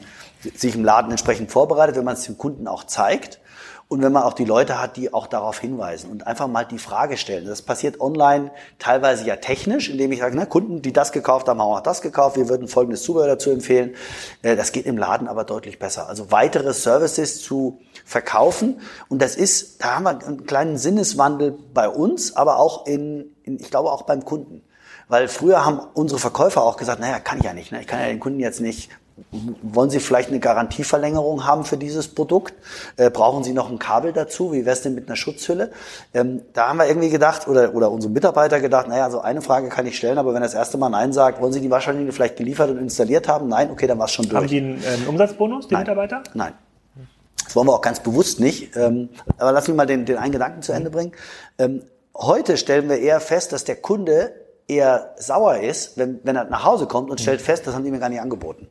sich 0.55 0.75
im 0.75 0.83
Laden 0.83 1.11
entsprechend 1.11 1.51
vorbereitet, 1.51 1.95
wenn 1.95 2.05
man 2.05 2.15
es 2.15 2.23
dem 2.23 2.37
Kunden 2.37 2.67
auch 2.67 2.83
zeigt. 2.83 3.39
Und 3.91 4.03
wenn 4.03 4.11
man 4.11 4.21
auch 4.21 4.33
die 4.33 4.45
Leute 4.45 4.79
hat, 4.79 4.97
die 4.97 5.15
auch 5.15 5.25
darauf 5.25 5.57
hinweisen 5.57 6.11
und 6.11 6.27
einfach 6.27 6.47
mal 6.47 6.63
die 6.63 6.77
Frage 6.77 7.17
stellen. 7.17 7.47
Das 7.47 7.63
passiert 7.63 7.99
online 7.99 8.51
teilweise 8.77 9.25
ja 9.25 9.35
technisch, 9.35 9.89
indem 9.89 10.11
ich 10.11 10.19
sage, 10.19 10.37
na, 10.37 10.45
Kunden, 10.45 10.83
die 10.83 10.93
das 10.93 11.11
gekauft 11.11 11.47
haben, 11.47 11.59
haben 11.59 11.71
auch 11.71 11.81
das 11.81 12.03
gekauft. 12.03 12.37
Wir 12.37 12.49
würden 12.49 12.67
folgendes 12.67 13.01
Zubehör 13.01 13.25
dazu 13.25 13.49
empfehlen. 13.49 13.95
Äh, 14.43 14.55
das 14.55 14.73
geht 14.73 14.85
im 14.85 14.95
Laden 14.95 15.27
aber 15.27 15.43
deutlich 15.43 15.79
besser. 15.79 16.07
Also 16.07 16.29
weitere 16.29 16.71
Services 16.71 17.41
zu 17.41 17.79
verkaufen. 18.05 18.79
Und 19.07 19.23
das 19.23 19.35
ist, 19.35 19.83
da 19.83 19.95
haben 19.95 20.03
wir 20.03 20.23
einen 20.23 20.45
kleinen 20.45 20.77
Sinneswandel 20.77 21.57
bei 21.73 21.89
uns, 21.89 22.35
aber 22.35 22.59
auch 22.59 22.85
in, 22.85 23.35
in 23.41 23.59
ich 23.59 23.71
glaube 23.71 23.91
auch 23.91 24.03
beim 24.03 24.23
Kunden. 24.23 24.61
Weil 25.07 25.27
früher 25.27 25.65
haben 25.65 25.79
unsere 25.95 26.19
Verkäufer 26.19 26.61
auch 26.61 26.77
gesagt, 26.77 26.99
naja, 26.99 27.17
kann 27.17 27.39
ich 27.39 27.45
ja 27.45 27.53
nicht. 27.53 27.71
Ne? 27.71 27.81
Ich 27.81 27.87
kann 27.87 27.99
ja 27.99 28.05
den 28.05 28.19
Kunden 28.19 28.39
jetzt 28.39 28.61
nicht 28.61 28.91
wollen 29.61 29.89
Sie 29.89 29.99
vielleicht 29.99 30.29
eine 30.29 30.39
Garantieverlängerung 30.39 31.45
haben 31.45 31.65
für 31.65 31.77
dieses 31.77 32.07
Produkt? 32.07 32.53
Äh, 32.97 33.09
brauchen 33.09 33.43
Sie 33.43 33.53
noch 33.53 33.69
ein 33.69 33.79
Kabel 33.79 34.13
dazu? 34.13 34.51
Wie 34.51 34.65
wäre 34.65 34.73
es 34.73 34.81
denn 34.81 34.95
mit 34.95 35.07
einer 35.07 35.15
Schutzhülle? 35.15 35.71
Ähm, 36.13 36.41
da 36.53 36.69
haben 36.69 36.77
wir 36.77 36.87
irgendwie 36.87 37.09
gedacht, 37.09 37.47
oder, 37.47 37.73
oder 37.73 37.91
unsere 37.91 38.11
Mitarbeiter 38.11 38.59
gedacht, 38.59 38.87
naja, 38.87 39.09
so 39.09 39.21
eine 39.21 39.41
Frage 39.41 39.69
kann 39.69 39.85
ich 39.85 39.97
stellen, 39.97 40.17
aber 40.17 40.33
wenn 40.33 40.41
er 40.41 40.47
das 40.47 40.53
erste 40.53 40.77
Mal 40.77 40.89
Nein 40.89 41.13
sagt, 41.13 41.41
wollen 41.41 41.53
Sie 41.53 41.61
die 41.61 41.71
Waschmaschine 41.71 42.11
vielleicht 42.11 42.37
geliefert 42.37 42.69
und 42.69 42.77
installiert 42.77 43.27
haben? 43.27 43.47
Nein, 43.47 43.71
okay, 43.71 43.87
dann 43.87 43.99
war 43.99 44.05
es 44.05 44.11
schon 44.11 44.27
durch. 44.27 44.35
Haben 44.35 44.47
die 44.47 44.57
einen, 44.57 44.83
einen 44.85 45.07
Umsatzbonus, 45.07 45.67
die 45.67 45.73
Nein. 45.73 45.83
Mitarbeiter? 45.83 46.23
Nein. 46.33 46.53
Das 47.43 47.55
wollen 47.55 47.67
wir 47.67 47.73
auch 47.73 47.81
ganz 47.81 47.99
bewusst 47.99 48.39
nicht. 48.39 48.75
Ähm, 48.75 49.09
aber 49.37 49.51
lass 49.51 49.67
mich 49.67 49.75
mal 49.75 49.87
den, 49.87 50.05
den 50.05 50.17
einen 50.17 50.31
Gedanken 50.31 50.61
zu 50.61 50.71
Ende 50.71 50.91
bringen. 50.91 51.13
Ähm, 51.57 51.81
heute 52.15 52.57
stellen 52.57 52.89
wir 52.89 52.99
eher 52.99 53.19
fest, 53.19 53.53
dass 53.53 53.63
der 53.63 53.77
Kunde 53.77 54.33
eher 54.67 55.15
sauer 55.17 55.57
ist, 55.57 55.97
wenn, 55.97 56.19
wenn 56.23 56.35
er 56.35 56.45
nach 56.45 56.63
Hause 56.63 56.85
kommt 56.85 57.09
und 57.09 57.19
stellt 57.19 57.41
fest, 57.41 57.65
das 57.65 57.73
haben 57.73 57.83
die 57.83 57.91
mir 57.91 57.99
gar 57.99 58.09
nicht 58.09 58.21
angeboten. 58.21 58.67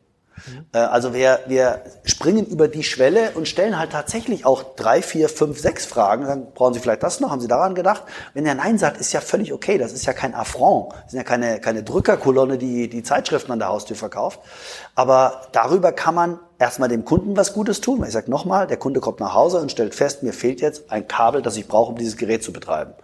Mhm. 0.53 0.67
Also 0.73 1.15
wir, 1.15 1.41
wir 1.47 1.83
springen 2.05 2.47
über 2.47 2.69
die 2.69 2.85
Schwelle 2.85 3.33
und 3.35 3.49
stellen 3.49 3.79
halt 3.79 3.93
tatsächlich 3.93 4.45
auch 4.47 4.75
drei, 4.77 5.03
vier, 5.03 5.29
fünf, 5.29 5.59
sechs 5.59 5.87
Fragen. 5.87 6.27
Dann 6.27 6.53
brauchen 6.53 6.75
Sie 6.75 6.81
vielleicht 6.81 7.03
das 7.03 7.21
noch? 7.21 7.31
Haben 7.31 7.41
Sie 7.41 7.49
daran 7.49 7.75
gedacht? 7.75 8.05
Wenn 8.35 8.47
er 8.47 8.55
Nein 8.55 8.79
sagt, 8.79 8.99
ist 9.01 9.13
ja 9.13 9.21
völlig 9.21 9.53
okay. 9.53 9.79
Das 9.79 9.93
ist 9.93 10.07
ja 10.07 10.13
kein 10.13 10.35
Affront. 10.35 10.93
Das 10.93 11.13
sind 11.13 11.19
ja 11.19 11.25
keine, 11.25 11.61
keine 11.61 11.83
Drückerkolonne, 11.83 12.59
die 12.59 12.89
die 12.89 13.03
Zeitschriften 13.03 13.53
an 13.53 13.59
der 13.59 13.69
Haustür 13.69 13.97
verkauft. 13.97 14.41
Aber 14.95 15.43
darüber 15.53 15.93
kann 15.93 16.15
man 16.15 16.41
erstmal 16.59 16.89
dem 16.89 17.05
Kunden 17.05 17.37
was 17.37 17.53
Gutes 17.53 17.81
tun. 17.81 18.05
Ich 18.05 18.13
sage 18.13 18.31
nochmal, 18.31 18.67
der 18.67 18.77
Kunde 18.77 19.01
kommt 19.01 19.21
nach 19.21 19.35
Hause 19.35 19.59
und 19.59 19.71
stellt 19.71 19.95
fest, 19.95 20.23
mir 20.23 20.33
fehlt 20.33 20.61
jetzt 20.61 20.91
ein 20.91 21.07
Kabel, 21.07 21.43
das 21.43 21.57
ich 21.57 21.69
brauche, 21.69 21.93
um 21.93 21.99
dieses 21.99 22.17
Gerät 22.17 22.43
zu 22.43 22.53
betreiben. 22.53 22.95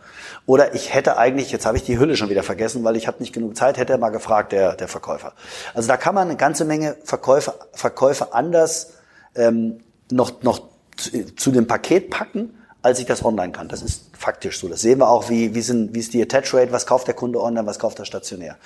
Oder 0.46 0.74
ich 0.74 0.92
hätte 0.92 1.16
eigentlich, 1.16 1.50
jetzt 1.52 1.64
habe 1.64 1.76
ich 1.76 1.84
die 1.84 1.98
Hülle 1.98 2.16
schon 2.16 2.28
wieder 2.28 2.42
vergessen, 2.42 2.84
weil 2.84 2.96
ich 2.96 3.06
hatte 3.08 3.22
nicht 3.22 3.32
genug 3.32 3.56
Zeit, 3.56 3.78
hätte 3.78 3.94
er 3.94 3.98
mal 3.98 4.10
gefragt, 4.10 4.52
der, 4.52 4.76
der 4.76 4.88
Verkäufer. 4.88 5.32
Also 5.72 5.88
da 5.88 5.96
kann 5.96 6.14
man 6.14 6.28
eine 6.28 6.36
ganze 6.36 6.64
Menge 6.64 6.96
Verkäufer, 7.04 7.54
Verkäufer 7.72 8.34
anders 8.34 8.92
ähm, 9.34 9.80
noch, 10.10 10.42
noch 10.42 10.68
zu, 10.96 11.34
zu 11.34 11.50
dem 11.50 11.66
Paket 11.66 12.10
packen, 12.10 12.58
als 12.82 12.98
ich 12.98 13.06
das 13.06 13.24
online 13.24 13.52
kann. 13.52 13.68
Das 13.68 13.80
ist 13.80 14.14
faktisch 14.16 14.60
so. 14.60 14.68
Das 14.68 14.82
sehen 14.82 14.98
wir 14.98 15.08
auch, 15.08 15.30
wie, 15.30 15.54
wie, 15.54 15.62
sind, 15.62 15.94
wie 15.94 16.00
ist 16.00 16.12
die 16.12 16.20
Attach 16.20 16.52
Rate, 16.52 16.72
was 16.72 16.86
kauft 16.86 17.06
der 17.06 17.14
Kunde 17.14 17.40
online, 17.40 17.66
was 17.66 17.78
kauft 17.78 17.98
er 17.98 18.04
stationär. 18.04 18.58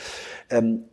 Ähm, 0.50 0.84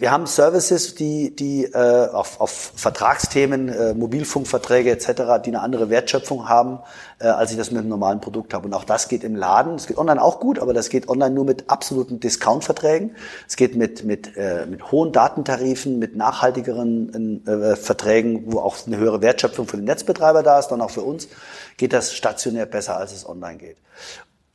wir 0.00 0.12
haben 0.12 0.26
Services, 0.26 0.94
die, 0.94 1.36
die 1.36 1.64
äh, 1.66 2.08
auf, 2.08 2.40
auf 2.40 2.72
Vertragsthemen, 2.74 3.68
äh, 3.68 3.92
Mobilfunkverträge 3.92 4.90
etc., 4.90 5.42
die 5.44 5.50
eine 5.50 5.60
andere 5.60 5.90
Wertschöpfung 5.90 6.48
haben, 6.48 6.78
äh, 7.18 7.26
als 7.26 7.50
ich 7.50 7.58
das 7.58 7.70
mit 7.70 7.80
einem 7.80 7.90
normalen 7.90 8.22
Produkt 8.22 8.54
habe. 8.54 8.66
Und 8.66 8.72
auch 8.72 8.84
das 8.84 9.08
geht 9.08 9.24
im 9.24 9.36
Laden. 9.36 9.74
Es 9.74 9.86
geht 9.86 9.98
online 9.98 10.22
auch 10.22 10.40
gut, 10.40 10.58
aber 10.58 10.72
das 10.72 10.88
geht 10.88 11.10
online 11.10 11.34
nur 11.34 11.44
mit 11.44 11.68
absoluten 11.68 12.18
Discount-Verträgen. 12.18 13.14
Es 13.46 13.56
geht 13.56 13.76
mit, 13.76 14.02
mit, 14.02 14.38
äh, 14.38 14.64
mit 14.64 14.90
hohen 14.90 15.12
Datentarifen, 15.12 15.98
mit 15.98 16.16
nachhaltigeren 16.16 17.46
äh, 17.46 17.76
Verträgen, 17.76 18.44
wo 18.46 18.60
auch 18.60 18.76
eine 18.86 18.96
höhere 18.96 19.20
Wertschöpfung 19.20 19.68
für 19.68 19.76
den 19.76 19.84
Netzbetreiber 19.84 20.42
da 20.42 20.58
ist, 20.58 20.68
dann 20.68 20.80
auch 20.80 20.90
für 20.90 21.02
uns, 21.02 21.28
geht 21.76 21.92
das 21.92 22.14
stationär 22.14 22.64
besser, 22.64 22.96
als 22.96 23.12
es 23.12 23.28
online 23.28 23.58
geht. 23.58 23.76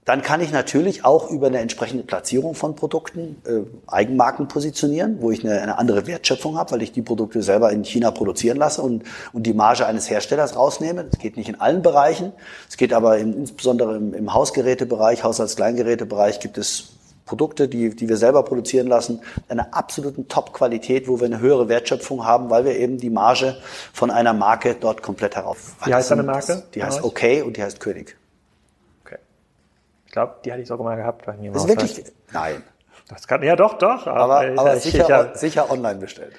Dann 0.05 0.21
kann 0.21 0.39
ich 0.39 0.51
natürlich 0.51 1.03
auch 1.03 1.31
über 1.31 1.47
eine 1.47 1.57
entsprechende 1.59 2.03
Platzierung 2.03 2.53
von 2.53 2.75
Produkten 2.75 3.41
äh, 3.45 3.61
Eigenmarken 3.87 4.47
positionieren, 4.47 5.17
wo 5.19 5.31
ich 5.31 5.43
eine, 5.43 5.59
eine 5.59 5.79
andere 5.79 6.05
Wertschöpfung 6.05 6.59
habe, 6.59 6.73
weil 6.73 6.83
ich 6.83 6.91
die 6.91 7.01
Produkte 7.01 7.41
selber 7.41 7.71
in 7.71 7.83
China 7.83 8.11
produzieren 8.11 8.57
lasse 8.57 8.83
und, 8.83 9.03
und 9.33 9.43
die 9.47 9.55
Marge 9.55 9.87
eines 9.87 10.07
Herstellers 10.07 10.55
rausnehme. 10.55 11.05
Das 11.05 11.19
geht 11.19 11.37
nicht 11.37 11.49
in 11.49 11.59
allen 11.59 11.81
Bereichen. 11.81 12.33
Es 12.69 12.77
geht 12.77 12.93
aber 12.93 13.17
im, 13.17 13.33
insbesondere 13.33 13.97
im, 13.97 14.13
im 14.13 14.31
Hausgerätebereich, 14.31 15.23
Haushaltskleingerätebereich 15.23 16.39
gibt 16.39 16.59
es 16.59 16.89
Produkte, 17.25 17.67
die, 17.67 17.95
die 17.95 18.07
wir 18.07 18.17
selber 18.17 18.43
produzieren 18.43 18.85
lassen, 18.85 19.21
einer 19.49 19.73
absoluten 19.73 20.27
Top-Qualität, 20.27 21.07
wo 21.07 21.19
wir 21.19 21.25
eine 21.25 21.39
höhere 21.39 21.67
Wertschöpfung 21.67 22.23
haben, 22.23 22.51
weil 22.51 22.65
wir 22.65 22.77
eben 22.77 22.99
die 22.99 23.09
Marge 23.09 23.57
von 23.91 24.11
einer 24.11 24.33
Marke 24.33 24.75
dort 24.79 25.01
komplett 25.01 25.35
herauf. 25.35 25.75
Wie 25.83 25.91
heißt 25.91 26.11
deine 26.11 26.21
Marke? 26.21 26.61
Die 26.75 26.83
heißt 26.83 27.03
OK 27.03 27.23
und 27.43 27.57
die 27.57 27.63
heißt 27.63 27.79
König 27.79 28.15
glaube, 30.15 30.35
die 30.43 30.51
hatte 30.51 30.61
ich 30.61 30.67
sogar 30.67 30.85
mal 30.85 30.95
gehabt 30.95 31.25
bei 31.25 31.33
mir. 31.37 31.53
Ist 31.53 31.67
wirklich? 31.67 32.03
Nein. 32.31 32.63
Das 33.07 33.27
kann, 33.27 33.43
ja 33.43 33.55
doch, 33.55 33.77
doch. 33.77 34.07
Aber, 34.07 34.39
aber, 34.39 34.59
aber 34.59 34.75
sicher, 34.77 35.07
hab, 35.07 35.37
sicher 35.37 35.69
online 35.69 35.99
bestellt. 35.99 36.33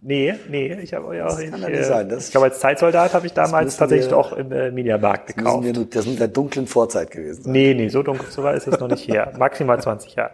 Nee, 0.00 0.34
nee, 0.48 0.72
ich 0.80 0.94
habe 0.94 1.14
ja 1.14 1.26
auch 1.26 1.38
das 1.38 1.50
kann 1.50 1.62
ich, 1.62 1.68
nicht 1.68 1.84
sein. 1.84 2.08
Das 2.08 2.26
ich 2.26 2.30
glaube, 2.30 2.46
als 2.46 2.58
Zeitsoldat 2.58 3.12
habe 3.12 3.26
ich 3.26 3.34
damals 3.34 3.76
tatsächlich 3.76 4.10
wir, 4.10 4.16
auch 4.16 4.32
im 4.32 4.50
äh, 4.50 4.70
Mediamarkt 4.70 5.36
gekauft. 5.36 5.62
Wir, 5.62 5.74
das 5.74 6.04
sind 6.04 6.18
der 6.18 6.28
dunklen 6.28 6.66
Vorzeit 6.66 7.10
gewesen. 7.10 7.42
Sein. 7.42 7.52
Nee, 7.52 7.74
nee, 7.74 7.88
so 7.88 8.02
dunkel 8.02 8.30
so 8.30 8.42
weit 8.42 8.56
ist 8.56 8.68
es 8.68 8.80
noch 8.80 8.88
nicht 8.88 9.08
her. 9.08 9.34
Maximal 9.38 9.78
20 9.78 10.14
Jahre. 10.14 10.32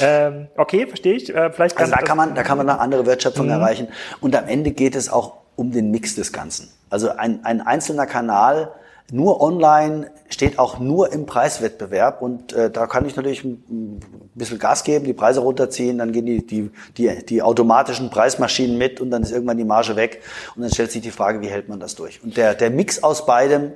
Ähm, 0.00 0.48
okay, 0.56 0.88
verstehe 0.88 1.14
ich. 1.14 1.32
Äh, 1.32 1.52
vielleicht 1.52 1.76
kann 1.76 1.92
also 1.92 1.96
da 1.96 2.02
kann 2.02 2.16
man, 2.16 2.34
da 2.34 2.42
kann 2.42 2.58
man 2.58 2.68
eine 2.68 2.80
andere 2.80 3.06
Wertschöpfung 3.06 3.46
mhm. 3.46 3.52
erreichen. 3.52 3.88
Und 4.20 4.34
am 4.34 4.48
Ende 4.48 4.72
geht 4.72 4.96
es 4.96 5.08
auch 5.08 5.34
um 5.54 5.70
den 5.70 5.92
Mix 5.92 6.16
des 6.16 6.32
Ganzen. 6.32 6.70
Also 6.90 7.10
ein, 7.10 7.44
ein 7.44 7.60
einzelner 7.60 8.06
Kanal 8.06 8.72
nur 9.12 9.40
online 9.42 10.10
steht 10.30 10.58
auch 10.58 10.78
nur 10.78 11.12
im 11.12 11.26
Preiswettbewerb 11.26 12.22
und 12.22 12.52
äh, 12.54 12.70
da 12.70 12.86
kann 12.86 13.06
ich 13.06 13.14
natürlich 13.16 13.44
ein, 13.44 14.00
bisschen 14.34 14.58
Gas 14.58 14.82
geben, 14.82 15.04
die 15.04 15.12
Preise 15.12 15.40
runterziehen, 15.40 15.98
dann 15.98 16.10
gehen 16.12 16.26
die, 16.26 16.44
die, 16.44 16.70
die, 16.96 17.24
die 17.24 17.42
automatischen 17.42 18.10
Preismaschinen 18.10 18.76
mit 18.78 19.00
und 19.00 19.10
dann 19.10 19.22
ist 19.22 19.30
irgendwann 19.30 19.58
die 19.58 19.64
Marge 19.64 19.94
weg 19.94 20.22
und 20.56 20.62
dann 20.62 20.72
stellt 20.72 20.90
sich 20.90 21.02
die 21.02 21.10
Frage, 21.10 21.40
wie 21.40 21.48
hält 21.48 21.68
man 21.68 21.78
das 21.78 21.94
durch? 21.94 22.22
Und 22.24 22.36
der, 22.36 22.54
der 22.54 22.70
Mix 22.70 23.02
aus 23.02 23.26
beidem, 23.26 23.72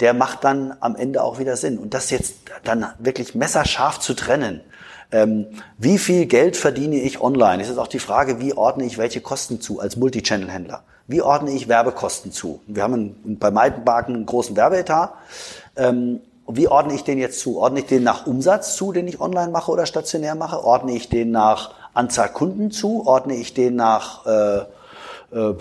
der 0.00 0.12
macht 0.12 0.44
dann 0.44 0.76
am 0.80 0.96
Ende 0.96 1.22
auch 1.22 1.38
wieder 1.38 1.56
Sinn. 1.56 1.78
Und 1.78 1.94
das 1.94 2.10
jetzt 2.10 2.34
dann 2.64 2.86
wirklich 2.98 3.34
messerscharf 3.34 4.00
zu 4.00 4.12
trennen, 4.14 4.60
ähm, 5.12 5.46
wie 5.78 5.98
viel 5.98 6.26
Geld 6.26 6.56
verdiene 6.56 6.96
ich 6.96 7.20
online? 7.20 7.62
Es 7.62 7.68
ist 7.68 7.78
auch 7.78 7.88
die 7.88 7.98
Frage, 7.98 8.40
wie 8.40 8.54
ordne 8.54 8.84
ich 8.84 8.98
welche 8.98 9.20
Kosten 9.20 9.60
zu 9.60 9.80
als 9.80 9.96
Multichannel-Händler? 9.96 10.84
Wie 11.12 11.22
ordne 11.22 11.52
ich 11.52 11.68
Werbekosten 11.68 12.32
zu? 12.32 12.60
Wir 12.66 12.82
haben 12.82 12.94
einen, 12.94 13.38
bei 13.38 13.50
Meidenbarken 13.50 14.14
einen 14.16 14.26
großen 14.26 14.56
Werbeetat. 14.56 15.14
Ähm, 15.76 16.20
wie 16.48 16.66
ordne 16.66 16.94
ich 16.94 17.04
den 17.04 17.18
jetzt 17.18 17.38
zu? 17.38 17.58
Ordne 17.58 17.80
ich 17.80 17.86
den 17.86 18.02
nach 18.02 18.26
Umsatz 18.26 18.74
zu, 18.74 18.92
den 18.92 19.06
ich 19.06 19.20
online 19.20 19.52
mache 19.52 19.70
oder 19.70 19.86
stationär 19.86 20.34
mache? 20.34 20.64
Ordne 20.64 20.92
ich 20.92 21.08
den 21.08 21.30
nach 21.30 21.74
Anzahl 21.94 22.30
Kunden 22.30 22.70
zu? 22.70 23.06
Ordne 23.06 23.34
ich 23.36 23.54
den 23.54 23.76
nach 23.76 24.26
äh, 24.26 24.64
Äh, 25.32 25.54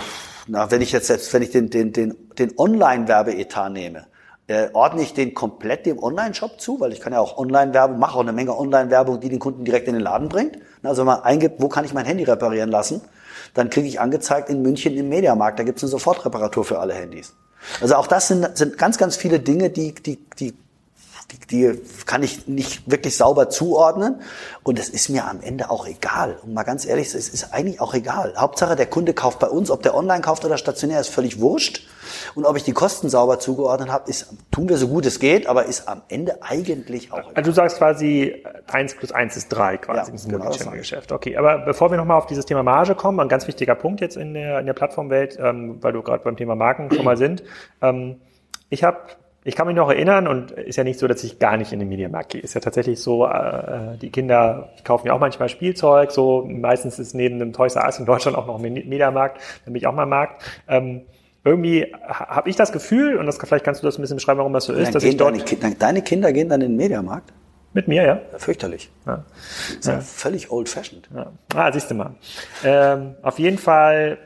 na, 0.48 0.70
wenn 0.70 0.82
ich 0.82 0.92
jetzt, 0.92 1.10
jetzt 1.10 1.34
wenn 1.34 1.42
ich 1.42 1.52
den, 1.52 1.70
den, 1.70 1.94
den, 1.94 2.16
den 2.38 2.58
Online-Werbeetat 2.58 3.72
nehme, 3.72 4.06
äh, 4.48 4.68
ordne 4.74 5.02
ich 5.02 5.14
den 5.14 5.34
komplett 5.34 5.86
dem 5.86 6.02
Online-Shop 6.02 6.60
zu, 6.60 6.80
weil 6.80 6.92
ich 6.92 7.00
kann 7.00 7.14
ja 7.14 7.20
auch 7.20 7.38
Online-Werbung, 7.38 8.00
mache 8.00 8.18
auch 8.18 8.22
eine 8.22 8.34
Menge 8.34 8.58
Online-Werbung, 8.58 9.20
die 9.20 9.30
den 9.30 9.40
Kunden 9.40 9.64
direkt 9.64 9.88
in 9.88 9.94
den 9.94 10.04
Laden 10.04 10.30
bringt. 10.30 10.58
Also 10.84 11.02
wenn 11.02 11.08
man 11.08 11.24
eingibt, 11.24 11.62
wo 11.62 11.70
kann 11.70 11.86
ich 11.86 11.94
mein 11.94 12.06
Handy 12.06 12.24
reparieren 12.24 12.70
lassen, 12.70 13.02
dann 13.54 13.70
kriege 13.70 13.88
ich 13.88 14.00
angezeigt 14.00 14.50
in 14.50 14.62
München 14.62 14.96
im 14.98 15.10
Mediamarkt, 15.10 15.60
da 15.60 15.64
gibt 15.64 15.78
es 15.78 15.84
eine 15.84 15.90
Sofortreparatur 15.90 16.66
für 16.66 16.80
alle 16.80 16.94
Handys. 16.94 17.34
Also 17.80 17.96
auch 17.96 18.08
das 18.08 18.28
sind, 18.28 18.58
sind 18.58 18.78
ganz, 18.78 18.98
ganz 18.98 19.16
viele 19.16 19.40
Dinge, 19.40 19.70
die, 19.70 19.94
die, 19.94 20.18
die 20.40 20.54
die, 21.52 21.80
kann 22.06 22.24
ich 22.24 22.48
nicht 22.48 22.90
wirklich 22.90 23.18
sauber 23.18 23.50
zuordnen. 23.50 24.22
Und 24.64 24.80
es 24.80 24.90
ist 24.90 25.10
mir 25.10 25.28
am 25.28 25.42
Ende 25.42 25.70
auch 25.70 25.88
egal. 25.88 26.38
Und 26.44 26.54
mal 26.54 26.64
ganz 26.64 26.86
ehrlich, 26.86 27.14
es 27.14 27.30
ist 27.30 27.54
eigentlich 27.54 27.82
auch 27.82 27.94
egal. 27.94 28.34
Hauptsache, 28.38 28.76
der 28.76 28.86
Kunde 28.86 29.14
kauft 29.14 29.40
bei 29.40 29.48
uns, 29.48 29.72
ob 29.72 29.82
der 29.84 29.96
online 29.96 30.22
kauft 30.22 30.46
oder 30.46 30.58
stationär, 30.58 31.00
ist 31.00 31.10
völlig 31.10 31.40
wurscht. 31.40 31.88
Und 32.36 32.46
ob 32.46 32.58
ich 32.58 32.64
die 32.64 32.74
Kosten 32.74 33.10
sauber 33.10 33.40
zugeordnet 33.40 33.90
habe, 33.90 34.10
ist, 34.10 34.34
tun 34.52 34.70
wir 34.70 34.78
so 34.78 34.88
gut 34.88 35.06
es 35.06 35.20
geht, 35.20 35.48
aber 35.48 35.66
ist 35.66 35.88
am 35.88 36.02
Ende 36.10 36.42
eigentlich 36.42 37.12
auch 37.12 37.20
egal. 37.20 37.34
Also 37.36 37.52
du 37.52 37.56
sagst 37.56 37.78
quasi, 37.78 38.44
eins 38.68 38.96
plus 38.96 39.12
eins 39.12 39.38
ist 39.38 39.50
drei 39.50 39.78
quasi 39.78 40.00
ja, 40.00 40.12
diesem 40.12 40.32
genau 40.32 40.46
Multichannel-Geschäft. 40.46 41.12
Okay, 41.12 41.38
aber 41.38 41.60
bevor 41.60 41.92
wir 41.92 41.98
nochmal 41.98 42.18
auf 42.18 42.26
dieses 42.26 42.46
Thema 42.46 42.64
Marge 42.64 42.96
kommen, 42.96 43.20
ein 43.20 43.30
ganz 43.30 43.48
wichtiger 43.48 43.76
Punkt 43.76 44.02
jetzt 44.02 44.18
in 44.18 44.34
der, 44.34 44.60
in 44.60 44.66
der 44.66 44.74
Plattformwelt, 44.74 45.38
ähm, 45.40 45.78
weil 45.82 45.94
du 45.94 46.02
gerade 46.02 46.24
beim 46.24 46.38
Thema 46.38 46.56
Marken 46.56 46.90
schon 46.94 47.06
mal 47.06 47.18
sind. 47.22 47.44
Ähm, 47.82 48.18
ich 48.70 48.84
habe 48.84 49.00
ich 49.44 49.56
kann 49.56 49.68
mich 49.68 49.76
noch 49.76 49.90
erinnern 49.90 50.28
und 50.28 50.52
ist 50.52 50.76
ja 50.76 50.84
nicht 50.84 51.00
so, 51.00 51.08
dass 51.08 51.24
ich 51.24 51.40
gar 51.40 51.58
nicht 51.58 51.74
in 51.74 51.80
den 51.80 51.90
Mediamarkt 51.90 52.32
gehe. 52.32 52.42
Ist 52.42 52.54
ja 52.54 52.62
tatsächlich 52.62 53.02
so, 53.02 53.26
äh, 53.26 53.98
die 54.02 54.12
Kinder 54.12 54.70
kaufen 54.84 55.08
ja 55.08 55.14
auch 55.14 55.20
manchmal 55.20 55.50
Spielzeug, 55.50 56.12
so 56.12 56.46
meistens 56.48 57.00
ist 57.00 57.16
neben 57.16 57.40
dem 57.40 57.54
Toys 57.54 57.76
R 57.76 57.86
Us 57.86 58.00
in 58.00 58.06
Deutschland 58.06 58.38
auch 58.38 58.46
noch 58.46 58.64
ein 58.64 58.74
Mediamarkt, 58.74 59.42
da 59.66 59.72
bin 59.72 59.76
ich 59.76 59.88
auch 59.88 59.94
mal 59.94 60.06
Markt. 60.06 60.44
Ähm, 60.68 61.02
irgendwie 61.44 61.92
habe 62.08 62.50
ich 62.50 62.56
das 62.56 62.72
Gefühl, 62.72 63.18
und 63.18 63.26
das 63.26 63.40
vielleicht 63.40 63.66
kannst 63.66 63.82
du 63.82 63.88
das 63.88 63.98
ein 63.98 64.02
bisschen 64.02 64.18
beschreiben, 64.18 64.38
warum 64.38 64.54
das 64.54 64.66
so 64.66 64.74
ist, 64.74 64.88
dann 64.88 64.94
dass 64.94 65.04
ich 65.04 65.18
dort... 65.18 65.34
Deine, 65.34 65.44
Kinder, 65.44 65.72
deine 65.78 66.02
Kinder 66.04 66.34
gehen 66.34 66.50
dann 66.50 66.62
in 66.62 66.74
den 66.74 66.78
Mediamarkt? 66.78 67.34
Mit 67.74 67.88
mir, 67.88 68.04
ja. 68.04 68.20
Fürchterlich. 68.38 68.92
Ja. 69.08 69.24
Das 69.24 69.78
ist 69.78 69.88
ja. 69.88 69.94
ja 69.94 70.02
völlig 70.02 70.52
old-fashioned. 70.52 71.10
Ja. 71.16 71.32
Ah, 71.56 71.72
siehst 71.72 71.90
du 71.90 71.96
mal. 71.96 72.12
Ähm, 72.64 73.16
auf 73.22 73.40
jeden 73.40 73.58
Fall 73.58 74.18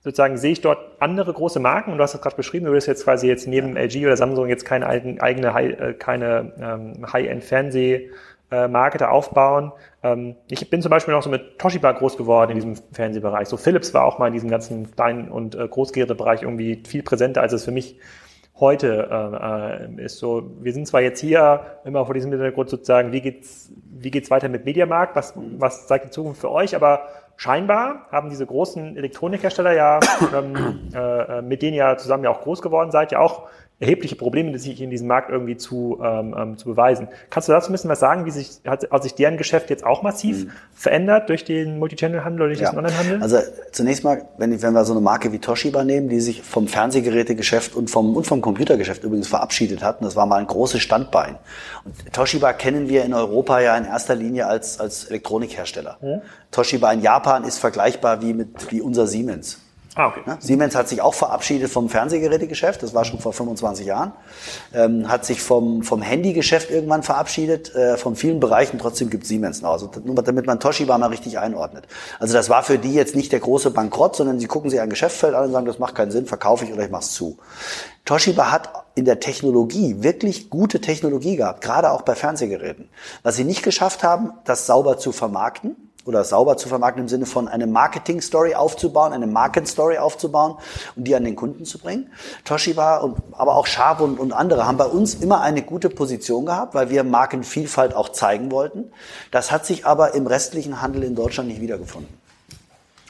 sozusagen 0.00 0.36
sehe 0.36 0.52
ich 0.52 0.60
dort 0.60 0.78
andere 1.00 1.32
große 1.32 1.60
Marken 1.60 1.92
und 1.92 1.98
du 1.98 2.04
hast 2.04 2.14
das 2.14 2.20
gerade 2.20 2.36
beschrieben, 2.36 2.66
du 2.66 2.72
würdest 2.72 2.86
jetzt 2.88 3.04
quasi 3.04 3.26
jetzt 3.26 3.46
neben 3.46 3.76
LG 3.76 4.04
oder 4.06 4.16
Samsung 4.16 4.48
jetzt 4.48 4.64
keine 4.64 4.86
eigene 4.86 5.48
äh, 5.48 5.94
keine 5.94 6.52
ähm, 6.60 7.12
High-End-Fernsehmarke 7.12 8.98
da 8.98 9.08
aufbauen. 9.08 9.72
Ähm, 10.02 10.36
ich 10.50 10.68
bin 10.70 10.82
zum 10.82 10.90
Beispiel 10.90 11.14
noch 11.14 11.22
so 11.22 11.30
mit 11.30 11.58
Toshiba 11.58 11.92
groß 11.92 12.16
geworden 12.16 12.52
in 12.52 12.56
diesem 12.56 12.76
Fernsehbereich. 12.92 13.48
So 13.48 13.56
Philips 13.56 13.92
war 13.94 14.04
auch 14.04 14.18
mal 14.18 14.28
in 14.28 14.34
diesem 14.34 14.50
ganzen 14.50 14.90
kleinen 14.94 15.30
und 15.30 15.54
äh, 15.54 15.66
Großgerätebereich 15.66 16.42
irgendwie 16.42 16.82
viel 16.86 17.02
präsenter, 17.02 17.42
als 17.42 17.52
es 17.52 17.64
für 17.64 17.72
mich 17.72 17.98
heute 18.60 19.08
äh, 19.10 20.00
äh, 20.00 20.04
ist. 20.04 20.18
So, 20.18 20.50
wir 20.60 20.72
sind 20.72 20.86
zwar 20.86 21.00
jetzt 21.00 21.20
hier 21.20 21.60
immer 21.84 22.04
vor 22.04 22.14
diesem 22.14 22.30
Hintergrund 22.32 22.68
sozusagen, 22.68 23.12
wie 23.12 23.20
geht's, 23.20 23.72
wie 23.90 24.10
geht's 24.10 24.30
weiter 24.30 24.48
mit 24.48 24.64
Mediamarkt? 24.64 25.14
Was, 25.16 25.34
was 25.36 25.86
zeigt 25.86 26.06
die 26.06 26.10
Zukunft 26.10 26.40
für 26.40 26.50
euch? 26.50 26.74
Aber 26.74 27.02
scheinbar 27.38 28.08
haben 28.10 28.28
diese 28.28 28.44
großen 28.44 28.96
Elektronikhersteller 28.96 29.72
ja, 29.72 30.00
ähm, 30.34 30.90
äh, 30.92 31.40
mit 31.40 31.62
denen 31.62 31.74
ihr 31.74 31.96
zusammen 31.96 32.24
ja 32.24 32.30
auch 32.30 32.42
groß 32.42 32.60
geworden 32.60 32.90
seid, 32.90 33.12
ja 33.12 33.20
auch 33.20 33.48
erhebliche 33.80 34.16
Probleme, 34.16 34.58
sich 34.58 34.80
in 34.80 34.90
diesem 34.90 35.06
Markt 35.06 35.30
irgendwie 35.30 35.56
zu, 35.56 36.00
ähm, 36.02 36.34
ähm, 36.36 36.58
zu 36.58 36.66
beweisen. 36.66 37.06
Kannst 37.30 37.48
du 37.48 37.52
dazu 37.52 37.70
ein 37.70 37.72
bisschen 37.72 37.90
was 37.90 38.00
sagen, 38.00 38.24
wie 38.24 38.32
sich, 38.32 38.60
hat, 38.66 38.90
hat 38.90 39.02
sich 39.04 39.14
deren 39.14 39.36
Geschäft 39.36 39.70
jetzt 39.70 39.84
auch 39.84 40.02
massiv 40.02 40.46
mhm. 40.46 40.50
verändert 40.74 41.28
durch 41.28 41.44
den 41.44 41.78
Multichannel-Handel 41.78 42.42
oder 42.42 42.48
durch 42.48 42.60
ja. 42.60 42.70
den 42.70 42.78
Online-Handel? 42.78 43.22
Also 43.22 43.38
zunächst 43.70 44.02
mal, 44.02 44.26
wenn, 44.36 44.60
wenn 44.60 44.72
wir 44.72 44.84
so 44.84 44.94
eine 44.94 45.00
Marke 45.00 45.32
wie 45.32 45.38
Toshiba 45.38 45.84
nehmen, 45.84 46.08
die 46.08 46.18
sich 46.18 46.42
vom 46.42 46.66
Fernsehgerätegeschäft 46.66 47.76
und 47.76 47.88
vom, 47.88 48.16
und 48.16 48.26
vom 48.26 48.40
Computergeschäft 48.40 49.04
übrigens 49.04 49.28
verabschiedet 49.28 49.80
hat, 49.84 50.00
und 50.00 50.06
das 50.06 50.16
war 50.16 50.26
mal 50.26 50.40
ein 50.40 50.48
großes 50.48 50.82
Standbein. 50.82 51.36
Und 51.84 52.12
Toshiba 52.12 52.54
kennen 52.54 52.88
wir 52.88 53.04
in 53.04 53.14
Europa 53.14 53.60
ja 53.60 53.76
in 53.76 53.84
erster 53.84 54.16
Linie 54.16 54.48
als, 54.48 54.80
als 54.80 55.04
Elektronikhersteller. 55.04 55.98
Mhm. 56.00 56.22
Toshiba 56.50 56.90
in 56.90 57.00
Japan 57.00 57.44
ist 57.44 57.58
vergleichbar 57.58 58.22
wie 58.22 58.34
mit, 58.34 58.72
wie 58.72 58.80
unser 58.80 59.06
Siemens. 59.06 59.60
Ah, 59.98 60.06
okay. 60.06 60.22
Siemens 60.38 60.76
hat 60.76 60.88
sich 60.88 61.02
auch 61.02 61.12
verabschiedet 61.12 61.72
vom 61.72 61.88
Fernsehgerätegeschäft, 61.88 62.84
das 62.84 62.94
war 62.94 63.04
schon 63.04 63.18
vor 63.18 63.32
25 63.32 63.84
Jahren, 63.84 64.12
ähm, 64.72 65.08
hat 65.08 65.24
sich 65.24 65.42
vom, 65.42 65.82
vom 65.82 66.02
Handygeschäft 66.02 66.70
irgendwann 66.70 67.02
verabschiedet, 67.02 67.74
äh, 67.74 67.96
von 67.96 68.14
vielen 68.14 68.38
Bereichen, 68.38 68.78
trotzdem 68.78 69.10
gibt 69.10 69.26
Siemens 69.26 69.60
noch. 69.60 69.72
Also 69.72 69.90
nur 70.04 70.14
damit 70.22 70.46
man 70.46 70.60
Toshiba 70.60 70.96
mal 70.98 71.08
richtig 71.08 71.40
einordnet. 71.40 71.88
Also 72.20 72.34
das 72.34 72.48
war 72.48 72.62
für 72.62 72.78
die 72.78 72.94
jetzt 72.94 73.16
nicht 73.16 73.32
der 73.32 73.40
große 73.40 73.72
Bankrott, 73.72 74.14
sondern 74.14 74.38
sie 74.38 74.46
gucken 74.46 74.70
sich 74.70 74.80
ein 74.80 74.88
Geschäftsfeld 74.88 75.34
an 75.34 75.46
und 75.46 75.52
sagen, 75.52 75.66
das 75.66 75.80
macht 75.80 75.96
keinen 75.96 76.12
Sinn, 76.12 76.26
verkaufe 76.26 76.64
ich 76.64 76.72
oder 76.72 76.84
ich 76.84 76.92
mach's 76.92 77.14
zu. 77.14 77.36
Toshiba 78.04 78.52
hat 78.52 78.70
in 78.94 79.04
der 79.04 79.18
Technologie 79.18 79.96
wirklich 79.98 80.48
gute 80.48 80.80
Technologie 80.80 81.34
gehabt, 81.34 81.60
gerade 81.60 81.90
auch 81.90 82.02
bei 82.02 82.14
Fernsehgeräten. 82.14 82.88
Was 83.24 83.34
sie 83.34 83.42
nicht 83.42 83.64
geschafft 83.64 84.04
haben, 84.04 84.30
das 84.44 84.66
sauber 84.66 84.98
zu 84.98 85.10
vermarkten 85.10 85.87
oder 86.08 86.24
sauber 86.24 86.56
zu 86.56 86.70
vermarkten 86.70 87.02
im 87.02 87.08
Sinne 87.08 87.26
von 87.26 87.48
eine 87.48 87.66
Marketing-Story 87.66 88.54
aufzubauen, 88.54 89.12
eine 89.12 89.26
Market-Story 89.26 89.98
aufzubauen 89.98 90.56
und 90.96 91.04
die 91.04 91.14
an 91.14 91.22
den 91.22 91.36
Kunden 91.36 91.66
zu 91.66 91.78
bringen. 91.78 92.10
Toshiba, 92.46 92.96
und, 92.96 93.18
aber 93.32 93.56
auch 93.56 93.66
Sharp 93.66 94.00
und, 94.00 94.18
und 94.18 94.32
andere 94.32 94.66
haben 94.66 94.78
bei 94.78 94.86
uns 94.86 95.14
immer 95.14 95.42
eine 95.42 95.60
gute 95.60 95.90
Position 95.90 96.46
gehabt, 96.46 96.74
weil 96.74 96.88
wir 96.88 97.04
Markenvielfalt 97.04 97.94
auch 97.94 98.08
zeigen 98.08 98.50
wollten. 98.50 98.90
Das 99.30 99.52
hat 99.52 99.66
sich 99.66 99.84
aber 99.84 100.14
im 100.14 100.26
restlichen 100.26 100.80
Handel 100.80 101.02
in 101.02 101.14
Deutschland 101.14 101.50
nicht 101.50 101.60
wiedergefunden. 101.60 102.18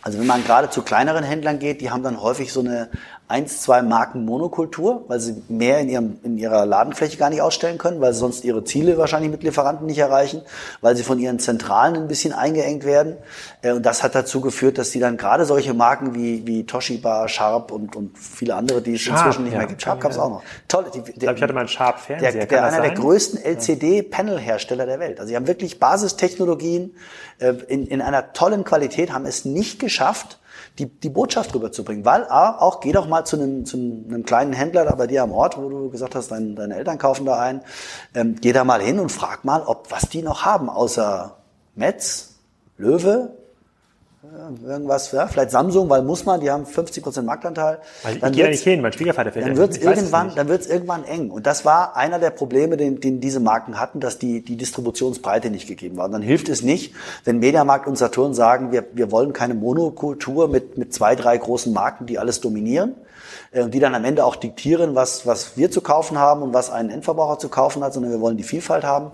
Also 0.03 0.19
wenn 0.19 0.27
man 0.27 0.43
gerade 0.43 0.69
zu 0.71 0.83
kleineren 0.83 1.23
Händlern 1.23 1.61
geht, 1.61 1.81
die 1.81 1.91
haben 1.91 2.03
dann 2.03 2.21
häufig 2.21 2.53
so 2.53 2.61
eine 2.61 2.89
eins, 3.29 3.61
zwei 3.61 3.83
Marken 3.83 4.25
Monokultur, 4.25 5.05
weil 5.07 5.21
sie 5.21 5.43
mehr 5.49 5.79
in, 5.81 5.91
ihrem, 5.91 6.19
in 6.23 6.39
ihrer 6.39 6.65
Ladenfläche 6.65 7.19
gar 7.19 7.29
nicht 7.29 7.43
ausstellen 7.43 7.77
können, 7.77 8.01
weil 8.01 8.15
sie 8.15 8.21
sonst 8.21 8.43
ihre 8.43 8.65
Ziele 8.65 8.97
wahrscheinlich 8.97 9.31
mit 9.31 9.43
Lieferanten 9.43 9.87
nicht 9.87 9.99
erreichen, 9.99 10.43
weil 10.81 10.97
sie 10.97 11.03
von 11.03 11.19
ihren 11.19 11.39
Zentralen 11.39 11.95
ein 11.97 12.09
bisschen 12.09 12.33
eingeengt 12.33 12.85
werden. 12.85 13.17
Äh, 13.61 13.73
und 13.73 13.85
das 13.85 14.03
hat 14.03 14.15
dazu 14.15 14.41
geführt, 14.41 14.79
dass 14.79 14.91
die 14.91 14.99
dann 14.99 15.19
gerade 15.19 15.45
solche 15.45 15.75
Marken 15.75 16.15
wie, 16.15 16.47
wie 16.47 16.65
Toshiba, 16.65 17.29
Sharp 17.29 17.71
und, 17.71 17.95
und 17.97 18.17
viele 18.17 18.55
andere, 18.55 18.81
die 18.81 18.95
es 18.95 19.03
Sharp, 19.03 19.19
inzwischen 19.19 19.45
nicht 19.45 19.53
ja, 19.53 19.59
mehr 19.59 19.69
gibt. 19.69 19.83
Sharp 19.83 20.01
gab 20.01 20.11
es 20.11 20.19
auch 20.19 20.31
noch. 20.31 20.43
Toll. 20.67 20.87
Die, 20.95 21.03
der, 21.03 21.09
ich 21.09 21.19
glaube, 21.19 21.37
ich 21.37 21.43
hatte 21.43 21.53
mal 21.53 21.61
einen 21.61 21.69
Sharp-Fernseher. 21.69 22.33
Der, 22.33 22.47
der 22.47 22.65
einer 22.65 22.71
sein? 22.71 22.83
der 22.83 22.95
größten 22.95 23.45
LCD-Panel-Hersteller 23.45 24.87
der 24.87 25.01
Welt. 25.01 25.21
Also 25.21 25.29
sie 25.29 25.37
haben 25.37 25.47
wirklich 25.47 25.79
Basistechnologien 25.79 26.95
äh, 27.41 27.53
in, 27.69 27.87
in 27.87 28.01
einer 28.01 28.33
tollen 28.33 28.65
Qualität, 28.65 29.13
haben 29.13 29.27
es 29.27 29.45
nicht 29.45 29.81
geschafft, 29.81 30.39
die, 30.79 30.87
die 30.87 31.11
Botschaft 31.11 31.55
rüberzubringen. 31.55 32.05
Weil 32.05 32.25
A, 32.25 32.59
auch 32.59 32.81
geh 32.81 32.93
doch 32.93 33.09
mal 33.09 33.25
zu 33.25 33.37
einem, 33.37 33.65
zu 33.65 33.77
einem 33.77 34.25
kleinen 34.25 34.53
Händler 34.53 34.85
da 34.85 34.95
bei 34.95 35.07
dir 35.07 35.23
am 35.23 35.33
Ort, 35.33 35.59
wo 35.59 35.69
du 35.69 35.91
gesagt 35.91 36.15
hast, 36.15 36.31
dein, 36.31 36.55
deine 36.55 36.77
Eltern 36.77 36.99
kaufen 36.99 37.27
da 37.27 37.39
ein. 37.39 37.63
Ähm, 38.15 38.37
geh 38.41 38.53
da 38.53 38.65
mal 38.65 38.81
hin 38.81 38.99
und 38.99 39.11
frag 39.11 39.45
mal, 39.45 39.63
ob 39.63 39.91
was 39.91 40.09
die 40.09 40.23
noch 40.23 40.45
haben, 40.45 40.71
außer 40.71 41.37
Metz, 41.75 42.37
Löwe, 42.77 43.38
irgendwas, 44.67 45.13
ja, 45.13 45.27
vielleicht 45.27 45.51
Samsung, 45.51 45.89
weil 45.91 46.03
muss 46.03 46.25
man, 46.25 46.41
die 46.41 46.51
haben 46.51 46.65
50 46.65 47.03
Prozent 47.03 47.27
Marktanteil. 47.27 47.79
Ich 48.11 48.21
dann 48.21 48.33
gehe 48.33 48.49
nicht 48.49 48.63
hin, 48.63 48.81
mein 48.81 48.93
Schwiegervater 48.93 49.33
fährt 49.33 49.47
Dann 49.47 49.57
wird 49.57 49.73
es 49.73 49.79
irgendwann, 49.79 50.35
dann 50.35 50.49
wird 50.49 50.63
es 50.63 50.67
irgendwann 50.69 51.05
eng. 51.05 51.31
Und 51.31 51.47
das 51.47 51.65
war 51.65 51.97
einer 51.97 52.19
der 52.19 52.31
Probleme, 52.31 52.77
den, 52.77 53.01
den 53.01 53.21
diese 53.21 53.41
Marken 53.41 53.81
hatten, 53.81 54.01
dass 54.01 54.19
die, 54.19 54.43
die 54.43 54.57
Distributionsbreite 54.57 55.51
nicht 55.51 55.67
gegeben 55.67 55.97
war. 55.97 56.07
Und 56.07 56.13
dann 56.13 56.23
hilft 56.23 56.49
es 56.49 56.63
nicht, 56.63 56.95
wenn 57.25 57.39
Mediamarkt 57.39 57.87
und 57.87 57.97
Saturn 57.97 58.35
sagen, 58.35 58.73
wir, 58.73 58.87
wir 58.93 59.11
wollen 59.11 59.33
keine 59.33 59.55
Monokultur 59.55 60.49
mit, 60.49 60.79
mit 60.79 60.95
zwei, 60.95 61.15
drei 61.15 61.37
großen 61.37 61.73
Marken, 61.73 62.07
die 62.07 62.19
alles 62.19 62.41
dominieren 62.41 62.95
äh, 63.51 63.63
und 63.63 63.75
die 63.75 63.81
dann 63.81 63.95
am 63.95 64.05
Ende 64.05 64.25
auch 64.25 64.37
diktieren, 64.37 64.95
was, 64.95 65.27
was 65.27 65.57
wir 65.57 65.71
zu 65.71 65.81
kaufen 65.81 66.19
haben 66.19 66.43
und 66.43 66.55
was 66.55 66.71
ein 66.71 66.91
Endverbraucher 66.91 67.39
zu 67.39 67.49
kaufen 67.49 67.83
hat, 67.83 67.93
sondern 67.93 68.13
wir 68.13 68.21
wollen 68.21 68.37
die 68.37 68.45
Vielfalt 68.45 68.85
haben. 68.85 69.11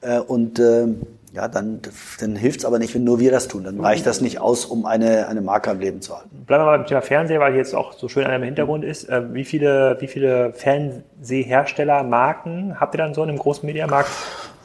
Äh, 0.00 0.18
und 0.18 0.58
äh, 0.58 0.88
ja, 1.32 1.48
dann, 1.48 1.80
dann 2.20 2.36
hilft 2.36 2.60
es 2.60 2.64
aber 2.66 2.78
nicht, 2.78 2.94
wenn 2.94 3.04
nur 3.04 3.18
wir 3.18 3.30
das 3.30 3.48
tun. 3.48 3.64
Dann 3.64 3.80
reicht 3.80 4.04
das 4.06 4.20
nicht 4.20 4.38
aus, 4.38 4.66
um 4.66 4.84
eine, 4.84 5.28
eine 5.28 5.40
Marke 5.40 5.70
am 5.70 5.80
Leben 5.80 6.02
zu 6.02 6.14
halten. 6.14 6.44
Bleiben 6.46 6.62
wir 6.62 6.66
mal 6.66 6.78
beim 6.78 6.86
Thema 6.86 7.00
Fernseher, 7.00 7.40
weil 7.40 7.56
jetzt 7.56 7.74
auch 7.74 7.94
so 7.94 8.08
schön 8.08 8.24
einer 8.24 8.36
im 8.36 8.42
Hintergrund 8.42 8.84
ist. 8.84 9.08
Äh, 9.08 9.32
wie 9.32 9.44
viele, 9.44 9.96
wie 10.00 10.08
viele 10.08 10.52
Fernsehersteller, 10.52 12.02
Marken 12.02 12.78
habt 12.78 12.94
ihr 12.94 12.98
dann 12.98 13.14
so 13.14 13.22
in 13.22 13.30
einem 13.30 13.38
großen 13.38 13.64
Mediamarkt 13.64 14.10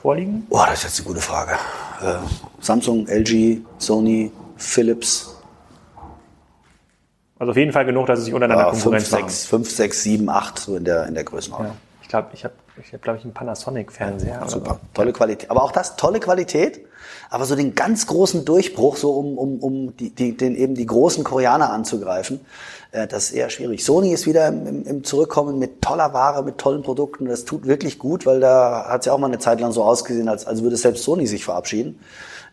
vorliegen? 0.02 0.46
Oh, 0.50 0.62
das 0.68 0.80
ist 0.80 0.84
jetzt 0.84 1.00
eine 1.00 1.08
gute 1.08 1.22
Frage. 1.22 1.52
Äh, 2.02 2.16
Samsung, 2.60 3.08
LG, 3.08 3.62
Sony, 3.78 4.32
Philips. 4.58 5.42
Also 7.40 7.52
auf 7.52 7.58
jeden 7.58 7.72
Fall 7.72 7.86
genug, 7.86 8.08
dass 8.08 8.20
es 8.20 8.26
sich 8.26 8.34
untereinander 8.34 8.66
ja, 8.66 8.72
Konkurrenz 8.72 9.08
5, 9.08 9.22
6, 9.22 9.46
5, 9.46 9.70
6, 9.70 10.04
7, 10.04 10.30
8, 10.30 10.60
so 10.60 10.76
in 10.76 10.84
der, 10.84 11.08
in 11.08 11.14
der 11.14 11.24
Größenordnung. 11.24 11.72
Ja. 11.72 11.87
Ich 12.08 12.12
glaube, 12.12 12.30
ich 12.32 12.46
habe, 12.46 12.54
ich 12.82 12.94
hab, 12.94 13.02
glaube 13.02 13.20
ich, 13.20 13.26
einen 13.26 13.34
Panasonic-Fernseher. 13.34 14.48
Super, 14.48 14.80
tolle 14.94 15.12
Qualität. 15.12 15.52
Aber 15.52 15.62
auch 15.62 15.74
das, 15.74 15.98
tolle 15.98 16.22
Qualität. 16.22 16.86
Aber 17.30 17.44
so 17.44 17.54
den 17.54 17.76
ganz 17.76 18.08
großen 18.08 18.46
Durchbruch, 18.46 18.96
so 18.96 19.12
um, 19.12 19.38
um, 19.38 19.60
um 19.60 19.98
die, 19.98 20.12
die, 20.12 20.38
den 20.38 20.56
eben 20.56 20.74
die 20.74 20.86
großen 20.86 21.26
Koreaner 21.26 21.70
anzugreifen, 21.74 22.40
äh, 22.94 23.08
das 23.08 23.26
ist 23.26 23.32
eher 23.32 23.50
schwierig. 23.50 23.84
Sony 23.84 24.14
ist 24.14 24.26
wieder 24.26 24.48
im, 24.48 24.66
im, 24.66 24.84
im 24.86 25.04
Zurückkommen 25.04 25.60
mit 25.60 25.82
toller 25.82 26.14
Ware, 26.14 26.44
mit 26.44 26.60
tollen 26.60 26.82
Produkten. 26.82 27.26
Das 27.26 27.44
tut 27.44 27.68
wirklich 27.68 28.00
gut, 28.00 28.26
weil 28.26 28.40
da 28.40 28.86
hat 28.88 29.02
es 29.02 29.08
ja 29.08 29.12
auch 29.12 29.20
mal 29.20 29.28
eine 29.28 29.40
Zeit 29.40 29.60
lang 29.60 29.74
so 29.74 29.84
ausgesehen, 29.84 30.30
als, 30.30 30.48
als 30.48 30.64
würde 30.64 30.78
selbst 30.78 31.04
Sony 31.04 31.28
sich 31.28 31.44
verabschieden. 31.44 32.00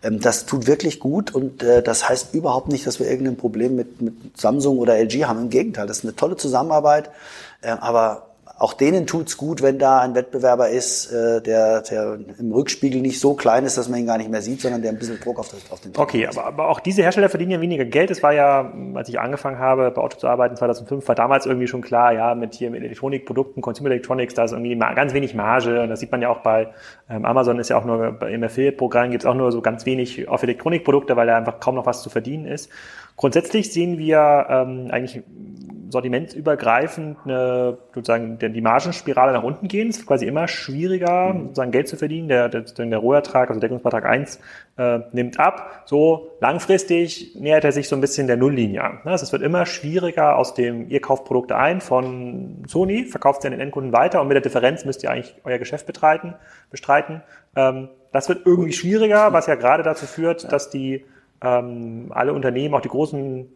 Ähm, 0.02 0.18
das 0.18 0.46
tut 0.46 0.66
wirklich 0.66 0.98
gut 0.98 1.32
und 1.32 1.62
äh, 1.62 1.80
das 1.80 2.08
heißt 2.08 2.34
überhaupt 2.34 2.70
nicht, 2.70 2.88
dass 2.88 2.98
wir 2.98 3.08
irgendein 3.08 3.36
Problem 3.36 3.76
mit, 3.76 4.02
mit 4.02 4.36
Samsung 4.36 4.78
oder 4.78 4.98
LG 4.98 5.26
haben. 5.26 5.42
Im 5.42 5.50
Gegenteil, 5.50 5.86
das 5.86 5.98
ist 5.98 6.04
eine 6.04 6.16
tolle 6.16 6.34
Zusammenarbeit. 6.34 7.10
Äh, 7.62 7.68
aber 7.68 8.33
auch 8.56 8.72
denen 8.72 9.06
tut's 9.06 9.36
gut, 9.36 9.62
wenn 9.62 9.80
da 9.80 10.00
ein 10.00 10.14
Wettbewerber 10.14 10.68
ist, 10.68 11.10
äh, 11.10 11.42
der, 11.42 11.82
der 11.82 12.18
im 12.38 12.52
Rückspiegel 12.52 13.00
nicht 13.00 13.18
so 13.18 13.34
klein 13.34 13.64
ist, 13.64 13.76
dass 13.76 13.88
man 13.88 13.98
ihn 13.98 14.06
gar 14.06 14.16
nicht 14.16 14.30
mehr 14.30 14.42
sieht, 14.42 14.60
sondern 14.60 14.80
der 14.80 14.92
ein 14.92 14.98
bisschen 14.98 15.18
Druck 15.18 15.40
auf, 15.40 15.48
das, 15.48 15.72
auf 15.72 15.80
den 15.80 15.92
Druck 15.92 16.04
Okay, 16.04 16.26
aber, 16.28 16.44
aber 16.44 16.68
auch 16.68 16.78
diese 16.78 17.02
Hersteller 17.02 17.28
verdienen 17.28 17.50
ja 17.50 17.60
weniger 17.60 17.84
Geld. 17.84 18.12
Es 18.12 18.22
war 18.22 18.32
ja, 18.32 18.72
als 18.94 19.08
ich 19.08 19.18
angefangen 19.18 19.58
habe, 19.58 19.90
bei 19.90 20.00
Otto 20.00 20.18
zu 20.18 20.28
arbeiten, 20.28 20.56
2005, 20.56 21.06
war 21.08 21.16
damals 21.16 21.46
irgendwie 21.46 21.66
schon 21.66 21.82
klar, 21.82 22.12
ja, 22.12 22.36
mit 22.36 22.54
hier 22.54 22.70
mit 22.70 22.84
Elektronikprodukten, 22.84 23.60
Consumer 23.60 23.90
Electronics, 23.90 24.34
da 24.34 24.44
ist 24.44 24.52
irgendwie 24.52 24.76
ganz 24.76 25.14
wenig 25.14 25.34
Marge. 25.34 25.82
Und 25.82 25.88
das 25.88 25.98
sieht 25.98 26.12
man 26.12 26.22
ja 26.22 26.28
auch 26.28 26.38
bei 26.38 26.72
ähm, 27.10 27.24
Amazon 27.24 27.58
ist 27.58 27.70
ja 27.70 27.76
auch 27.76 27.84
nur 27.84 28.22
im 28.22 28.42
Affiliate-Programm 28.44 29.10
gibt's 29.10 29.26
auch 29.26 29.34
nur 29.34 29.50
so 29.50 29.62
ganz 29.62 29.84
wenig 29.84 30.28
auf 30.28 30.42
Elektronikprodukte, 30.42 31.16
weil 31.16 31.26
da 31.26 31.36
einfach 31.36 31.58
kaum 31.58 31.74
noch 31.74 31.86
was 31.86 32.02
zu 32.02 32.10
verdienen 32.10 32.46
ist. 32.46 32.70
Grundsätzlich 33.16 33.72
sehen 33.72 33.98
wir 33.98 34.46
ähm, 34.48 34.88
eigentlich 34.90 35.22
sortimentsübergreifend 35.94 37.18
eine, 37.24 37.78
sozusagen 37.94 38.38
die 38.38 38.60
Margenspirale 38.60 39.32
nach 39.32 39.44
unten 39.44 39.68
gehen. 39.68 39.88
Es 39.88 39.98
ist 39.98 40.06
quasi 40.06 40.26
immer 40.26 40.48
schwieriger, 40.48 41.32
mhm. 41.32 41.42
sozusagen 41.44 41.70
Geld 41.70 41.88
zu 41.88 41.96
verdienen. 41.96 42.28
Der, 42.28 42.48
der, 42.48 42.62
der 42.62 42.98
Rohertrag, 42.98 43.48
also 43.48 43.60
Deckungsbeitrag 43.60 44.04
1, 44.04 44.40
äh, 44.76 44.98
nimmt 45.12 45.38
ab. 45.38 45.84
So 45.86 46.32
langfristig 46.40 47.36
nähert 47.36 47.64
er 47.64 47.72
sich 47.72 47.88
so 47.88 47.94
ein 47.94 48.00
bisschen 48.00 48.26
der 48.26 48.36
Nulllinie 48.36 48.82
an. 48.82 49.00
Ne? 49.04 49.12
Also 49.12 49.22
es 49.22 49.32
wird 49.32 49.42
immer 49.42 49.66
schwieriger 49.66 50.36
aus 50.36 50.54
dem, 50.54 50.90
ihr 50.90 51.00
kauft 51.00 51.24
Produkte 51.24 51.56
ein 51.56 51.80
von 51.80 52.64
Sony, 52.66 53.04
verkauft 53.04 53.42
sie 53.42 53.48
an 53.48 53.52
den 53.52 53.60
Endkunden 53.60 53.92
weiter 53.92 54.20
und 54.20 54.26
mit 54.26 54.34
der 54.34 54.42
Differenz 54.42 54.84
müsst 54.84 55.04
ihr 55.04 55.10
eigentlich 55.10 55.36
euer 55.44 55.58
Geschäft 55.58 55.86
betreiten, 55.86 56.34
bestreiten. 56.70 57.22
Ähm, 57.54 57.88
das 58.12 58.28
wird 58.28 58.42
irgendwie 58.44 58.72
schwieriger, 58.72 59.32
was 59.32 59.46
ja 59.46 59.54
gerade 59.54 59.84
dazu 59.84 60.06
führt, 60.06 60.52
dass 60.52 60.70
die 60.70 61.04
ähm, 61.44 62.10
alle 62.10 62.32
Unternehmen, 62.32 62.74
auch 62.74 62.80
die 62.80 62.88
großen 62.88 63.48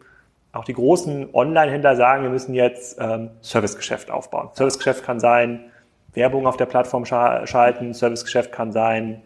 auch 0.51 0.65
die 0.65 0.73
großen 0.73 1.29
Online-Händler 1.33 1.95
sagen, 1.95 2.23
wir 2.23 2.31
müssen 2.31 2.55
jetzt 2.55 2.97
ähm, 2.99 3.29
Servicegeschäft 3.41 4.09
aufbauen. 4.09 4.49
Servicegeschäft 4.53 5.03
kann 5.03 5.19
sein, 5.19 5.65
Werbung 6.13 6.47
auf 6.47 6.57
der 6.57 6.65
Plattform 6.65 7.05
schalten, 7.05 7.93
Servicegeschäft 7.93 8.51
kann 8.51 8.71
sein, 8.71 9.21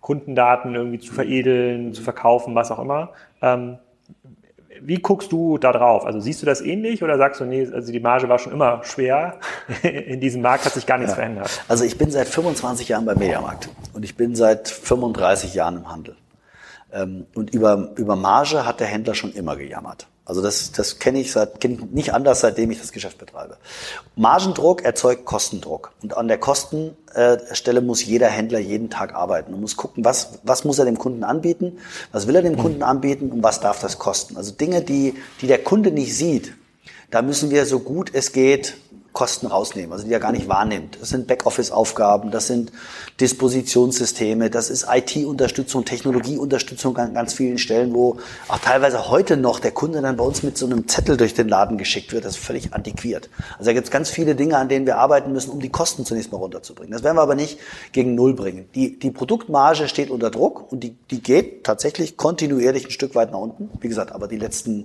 Kundendaten 0.00 0.74
irgendwie 0.74 0.98
zu 0.98 1.12
veredeln, 1.12 1.94
zu 1.94 2.02
verkaufen, 2.02 2.54
was 2.54 2.72
auch 2.72 2.80
immer. 2.80 3.10
Ähm, 3.42 3.78
wie 4.80 4.96
guckst 4.96 5.32
du 5.32 5.56
da 5.56 5.72
drauf? 5.72 6.04
Also 6.04 6.20
siehst 6.20 6.42
du 6.42 6.46
das 6.46 6.60
ähnlich 6.60 7.02
oder 7.02 7.16
sagst 7.16 7.40
du, 7.40 7.44
nee, 7.44 7.66
also 7.72 7.92
die 7.92 8.00
Marge 8.00 8.28
war 8.28 8.38
schon 8.38 8.52
immer 8.52 8.82
schwer, 8.84 9.38
in 9.82 10.20
diesem 10.20 10.42
Markt 10.42 10.64
hat 10.64 10.74
sich 10.74 10.86
gar 10.86 10.98
nichts 10.98 11.12
ja. 11.12 11.16
verändert? 11.16 11.62
Also 11.68 11.84
ich 11.84 11.96
bin 11.96 12.10
seit 12.10 12.28
25 12.28 12.88
Jahren 12.88 13.04
beim 13.04 13.18
Mediamarkt 13.18 13.68
und 13.94 14.04
ich 14.04 14.16
bin 14.16 14.34
seit 14.34 14.68
35 14.68 15.54
Jahren 15.54 15.76
im 15.76 15.90
Handel. 15.90 16.16
Ähm, 16.92 17.26
und 17.34 17.52
über, 17.54 17.92
über 17.96 18.16
Marge 18.16 18.66
hat 18.66 18.80
der 18.80 18.86
Händler 18.86 19.14
schon 19.14 19.32
immer 19.32 19.56
gejammert. 19.56 20.06
Also 20.26 20.42
das, 20.42 20.72
das 20.72 20.98
kenne 20.98 21.20
ich 21.20 21.30
seit 21.30 21.60
kenne 21.60 21.74
ich 21.74 21.80
nicht 21.92 22.12
anders, 22.12 22.40
seitdem 22.40 22.72
ich 22.72 22.80
das 22.80 22.90
Geschäft 22.90 23.18
betreibe. 23.18 23.58
Margendruck 24.16 24.84
erzeugt 24.84 25.24
Kostendruck 25.24 25.92
und 26.02 26.16
an 26.16 26.26
der 26.26 26.38
Kostenstelle 26.38 27.80
muss 27.80 28.04
jeder 28.04 28.26
Händler 28.26 28.58
jeden 28.58 28.90
Tag 28.90 29.14
arbeiten 29.14 29.54
und 29.54 29.60
muss 29.60 29.76
gucken, 29.76 30.04
was 30.04 30.40
was 30.42 30.64
muss 30.64 30.80
er 30.80 30.84
dem 30.84 30.98
Kunden 30.98 31.22
anbieten, 31.22 31.78
was 32.10 32.26
will 32.26 32.34
er 32.34 32.42
dem 32.42 32.56
Kunden 32.56 32.82
anbieten 32.82 33.30
und 33.30 33.44
was 33.44 33.60
darf 33.60 33.80
das 33.80 34.00
kosten. 34.00 34.36
Also 34.36 34.50
Dinge, 34.50 34.82
die 34.82 35.14
die 35.40 35.46
der 35.46 35.62
Kunde 35.62 35.92
nicht 35.92 36.16
sieht, 36.16 36.54
da 37.12 37.22
müssen 37.22 37.50
wir 37.50 37.64
so 37.64 37.78
gut 37.78 38.10
es 38.12 38.32
geht 38.32 38.76
Kosten 39.16 39.46
rausnehmen, 39.46 39.94
also 39.94 40.04
die 40.04 40.12
er 40.12 40.20
gar 40.20 40.30
nicht 40.30 40.46
wahrnimmt. 40.46 40.98
Das 41.00 41.08
sind 41.08 41.26
Backoffice-Aufgaben, 41.26 42.30
das 42.30 42.48
sind 42.48 42.70
Dispositionssysteme, 43.18 44.50
das 44.50 44.68
ist 44.68 44.86
IT-Unterstützung, 44.92 45.86
Technologieunterstützung 45.86 46.98
an 46.98 47.14
ganz 47.14 47.32
vielen 47.32 47.56
Stellen, 47.56 47.94
wo 47.94 48.18
auch 48.48 48.58
teilweise 48.58 49.08
heute 49.08 49.38
noch 49.38 49.58
der 49.58 49.70
Kunde 49.70 50.02
dann 50.02 50.18
bei 50.18 50.24
uns 50.24 50.42
mit 50.42 50.58
so 50.58 50.66
einem 50.66 50.86
Zettel 50.86 51.16
durch 51.16 51.32
den 51.32 51.48
Laden 51.48 51.78
geschickt 51.78 52.12
wird. 52.12 52.26
Das 52.26 52.36
ist 52.36 52.44
völlig 52.44 52.74
antiquiert. 52.74 53.30
Also 53.52 53.70
da 53.70 53.72
gibt 53.72 53.86
es 53.86 53.90
ganz 53.90 54.10
viele 54.10 54.34
Dinge, 54.34 54.58
an 54.58 54.68
denen 54.68 54.84
wir 54.84 54.98
arbeiten 54.98 55.32
müssen, 55.32 55.48
um 55.48 55.60
die 55.60 55.70
Kosten 55.70 56.04
zunächst 56.04 56.30
mal 56.30 56.36
runterzubringen. 56.36 56.92
Das 56.92 57.02
werden 57.02 57.16
wir 57.16 57.22
aber 57.22 57.36
nicht 57.36 57.58
gegen 57.92 58.14
Null 58.16 58.34
bringen. 58.34 58.68
Die, 58.74 58.98
die 58.98 59.10
Produktmarge 59.10 59.88
steht 59.88 60.10
unter 60.10 60.30
Druck 60.30 60.70
und 60.70 60.80
die, 60.80 60.94
die 61.10 61.22
geht 61.22 61.64
tatsächlich 61.64 62.18
kontinuierlich 62.18 62.84
ein 62.84 62.90
Stück 62.90 63.14
weit 63.14 63.32
nach 63.32 63.38
unten. 63.38 63.70
Wie 63.80 63.88
gesagt, 63.88 64.12
aber 64.12 64.28
die 64.28 64.36
letzten 64.36 64.84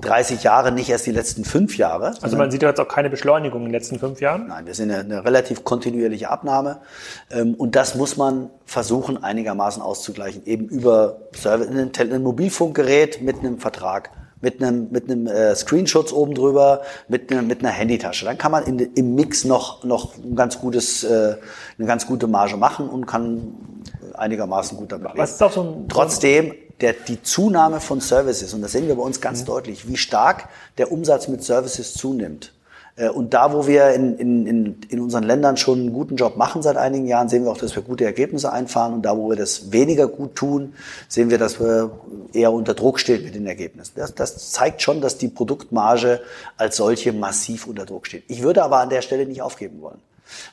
30 0.00 0.42
Jahre, 0.42 0.72
nicht 0.72 0.88
erst 0.90 1.06
die 1.06 1.12
letzten 1.12 1.44
fünf 1.44 1.76
Jahre. 1.76 2.14
Also 2.20 2.36
man 2.36 2.50
sieht 2.50 2.62
jetzt 2.62 2.80
auch 2.80 2.88
keine 2.88 3.10
Beschleunigung 3.10 3.60
in 3.60 3.66
den 3.66 3.72
letzten 3.72 3.98
fünf 3.98 4.20
Jahren? 4.20 4.48
Nein, 4.48 4.66
wir 4.66 4.74
sind 4.74 4.90
eine, 4.90 5.00
eine 5.00 5.24
relativ 5.24 5.64
kontinuierliche 5.64 6.30
Abnahme. 6.30 6.80
Ähm, 7.30 7.54
und 7.54 7.76
das 7.76 7.94
muss 7.94 8.16
man 8.16 8.50
versuchen, 8.64 9.22
einigermaßen 9.22 9.82
auszugleichen. 9.82 10.44
Eben 10.46 10.68
über 10.68 11.18
Service, 11.34 11.68
ein, 11.68 12.12
ein 12.12 12.22
Mobilfunkgerät 12.22 13.22
mit 13.22 13.38
einem 13.38 13.58
Vertrag 13.58 14.10
mit 14.44 14.62
einem, 14.62 14.88
mit 14.90 15.10
einem 15.10 15.26
äh, 15.26 15.56
Screenshot 15.56 16.12
oben 16.12 16.34
drüber, 16.34 16.82
mit, 17.08 17.32
einem, 17.32 17.46
mit 17.46 17.60
einer 17.60 17.70
Handytasche. 17.70 18.26
Dann 18.26 18.36
kann 18.36 18.52
man 18.52 18.64
in, 18.64 18.78
im 18.78 19.14
Mix 19.14 19.44
noch, 19.44 19.82
noch 19.84 20.16
ein 20.18 20.36
ganz 20.36 20.60
gutes, 20.60 21.02
äh, 21.02 21.36
eine 21.78 21.86
ganz 21.86 22.06
gute 22.06 22.26
Marge 22.26 22.58
machen 22.58 22.88
und 22.88 23.06
kann 23.06 23.54
einigermaßen 24.12 24.76
gut 24.76 24.92
damit 24.92 25.08
leben. 25.08 25.18
Was 25.18 25.32
ist 25.32 25.42
auch 25.42 25.50
so 25.50 25.62
ein, 25.62 25.88
Trotzdem 25.88 26.54
der, 26.80 26.92
die 26.92 27.22
Zunahme 27.22 27.80
von 27.80 28.00
Services, 28.00 28.54
und 28.54 28.62
das 28.62 28.72
sehen 28.72 28.88
wir 28.88 28.96
bei 28.96 29.02
uns 29.02 29.20
ganz 29.20 29.42
mhm. 29.42 29.46
deutlich, 29.46 29.88
wie 29.88 29.96
stark 29.96 30.48
der 30.78 30.92
Umsatz 30.92 31.28
mit 31.28 31.44
Services 31.44 31.94
zunimmt. 31.94 32.52
Äh, 32.96 33.08
und 33.08 33.34
da, 33.34 33.52
wo 33.52 33.66
wir 33.66 33.90
in, 33.90 34.16
in, 34.18 34.76
in 34.88 35.00
unseren 35.00 35.24
Ländern 35.24 35.56
schon 35.56 35.80
einen 35.80 35.92
guten 35.92 36.16
Job 36.16 36.36
machen 36.36 36.62
seit 36.62 36.76
einigen 36.76 37.06
Jahren, 37.06 37.28
sehen 37.28 37.44
wir 37.44 37.50
auch, 37.50 37.58
dass 37.58 37.74
wir 37.74 37.82
gute 37.82 38.04
Ergebnisse 38.04 38.52
einfahren. 38.52 38.94
Und 38.94 39.02
da, 39.02 39.16
wo 39.16 39.28
wir 39.30 39.36
das 39.36 39.72
weniger 39.72 40.06
gut 40.06 40.36
tun, 40.36 40.74
sehen 41.08 41.30
wir, 41.30 41.38
dass 41.38 41.60
wir 41.60 41.90
eher 42.32 42.52
unter 42.52 42.74
Druck 42.74 43.00
stehen 43.00 43.24
mit 43.24 43.34
den 43.34 43.46
Ergebnissen. 43.46 43.92
Das, 43.96 44.14
das 44.14 44.50
zeigt 44.52 44.82
schon, 44.82 45.00
dass 45.00 45.18
die 45.18 45.28
Produktmarge 45.28 46.20
als 46.56 46.76
solche 46.76 47.12
massiv 47.12 47.66
unter 47.66 47.86
Druck 47.86 48.06
steht. 48.06 48.24
Ich 48.28 48.42
würde 48.42 48.62
aber 48.62 48.78
an 48.80 48.90
der 48.90 49.02
Stelle 49.02 49.26
nicht 49.26 49.42
aufgeben 49.42 49.80
wollen. 49.80 49.98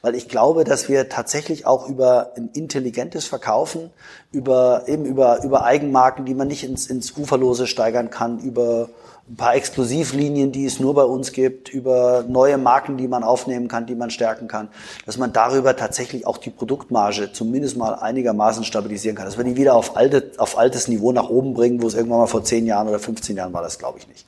Weil 0.01 0.15
ich 0.15 0.27
glaube, 0.27 0.63
dass 0.63 0.89
wir 0.89 1.09
tatsächlich 1.09 1.65
auch 1.65 1.87
über 1.87 2.31
ein 2.35 2.49
intelligentes 2.53 3.25
Verkaufen, 3.25 3.89
über, 4.31 4.83
eben 4.87 5.05
über, 5.05 5.43
über 5.43 5.63
Eigenmarken, 5.63 6.25
die 6.25 6.33
man 6.33 6.47
nicht 6.47 6.63
ins, 6.63 6.87
ins 6.87 7.17
Uferlose 7.17 7.67
steigern 7.67 8.09
kann, 8.09 8.39
über 8.39 8.89
ein 9.29 9.35
paar 9.35 9.55
Explosivlinien, 9.55 10.51
die 10.51 10.65
es 10.65 10.79
nur 10.79 10.93
bei 10.93 11.03
uns 11.03 11.31
gibt, 11.31 11.69
über 11.69 12.25
neue 12.27 12.57
Marken, 12.57 12.97
die 12.97 13.07
man 13.07 13.23
aufnehmen 13.23 13.67
kann, 13.67 13.85
die 13.85 13.95
man 13.95 14.09
stärken 14.09 14.47
kann, 14.47 14.67
dass 15.05 15.17
man 15.17 15.31
darüber 15.31 15.75
tatsächlich 15.75 16.27
auch 16.27 16.37
die 16.37 16.49
Produktmarge 16.49 17.31
zumindest 17.31 17.77
mal 17.77 17.93
einigermaßen 17.93 18.63
stabilisieren 18.63 19.15
kann. 19.15 19.25
Dass 19.25 19.37
wir 19.37 19.45
die 19.45 19.55
wieder 19.55 19.75
auf, 19.75 19.95
alte, 19.95 20.31
auf 20.37 20.57
altes 20.57 20.87
Niveau 20.87 21.11
nach 21.11 21.29
oben 21.29 21.53
bringen, 21.53 21.81
wo 21.81 21.87
es 21.87 21.93
irgendwann 21.93 22.19
mal 22.19 22.27
vor 22.27 22.43
10 22.43 22.65
Jahren 22.65 22.87
oder 22.87 22.99
15 22.99 23.37
Jahren 23.37 23.53
war, 23.53 23.61
das 23.61 23.79
glaube 23.79 23.99
ich 23.99 24.07
nicht. 24.07 24.25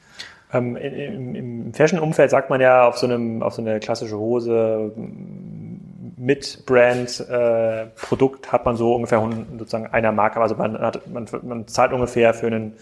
Ähm, 0.54 0.76
im, 0.76 1.36
Im 1.36 1.74
Fashion-Umfeld 1.74 2.30
sagt 2.30 2.50
man 2.50 2.62
ja 2.62 2.88
auf 2.88 2.98
so, 2.98 3.08
einem, 3.08 3.42
auf 3.42 3.54
so 3.54 3.62
eine 3.62 3.80
klassische 3.80 4.18
Hose 4.18 4.92
mit 6.18 6.66
Brand-Produkt 6.66 8.46
äh, 8.46 8.50
hat 8.50 8.66
man 8.66 8.78
so 8.78 8.96
ungefähr 8.96 9.28
sozusagen 9.58 9.88
einer 9.88 10.12
Marke. 10.12 10.40
Also 10.40 10.56
man, 10.56 10.80
hat, 10.80 11.08
man, 11.12 11.28
man 11.44 11.68
zahlt 11.68 11.92
ungefähr 11.92 12.34
für 12.34 12.48
einen 12.48 12.74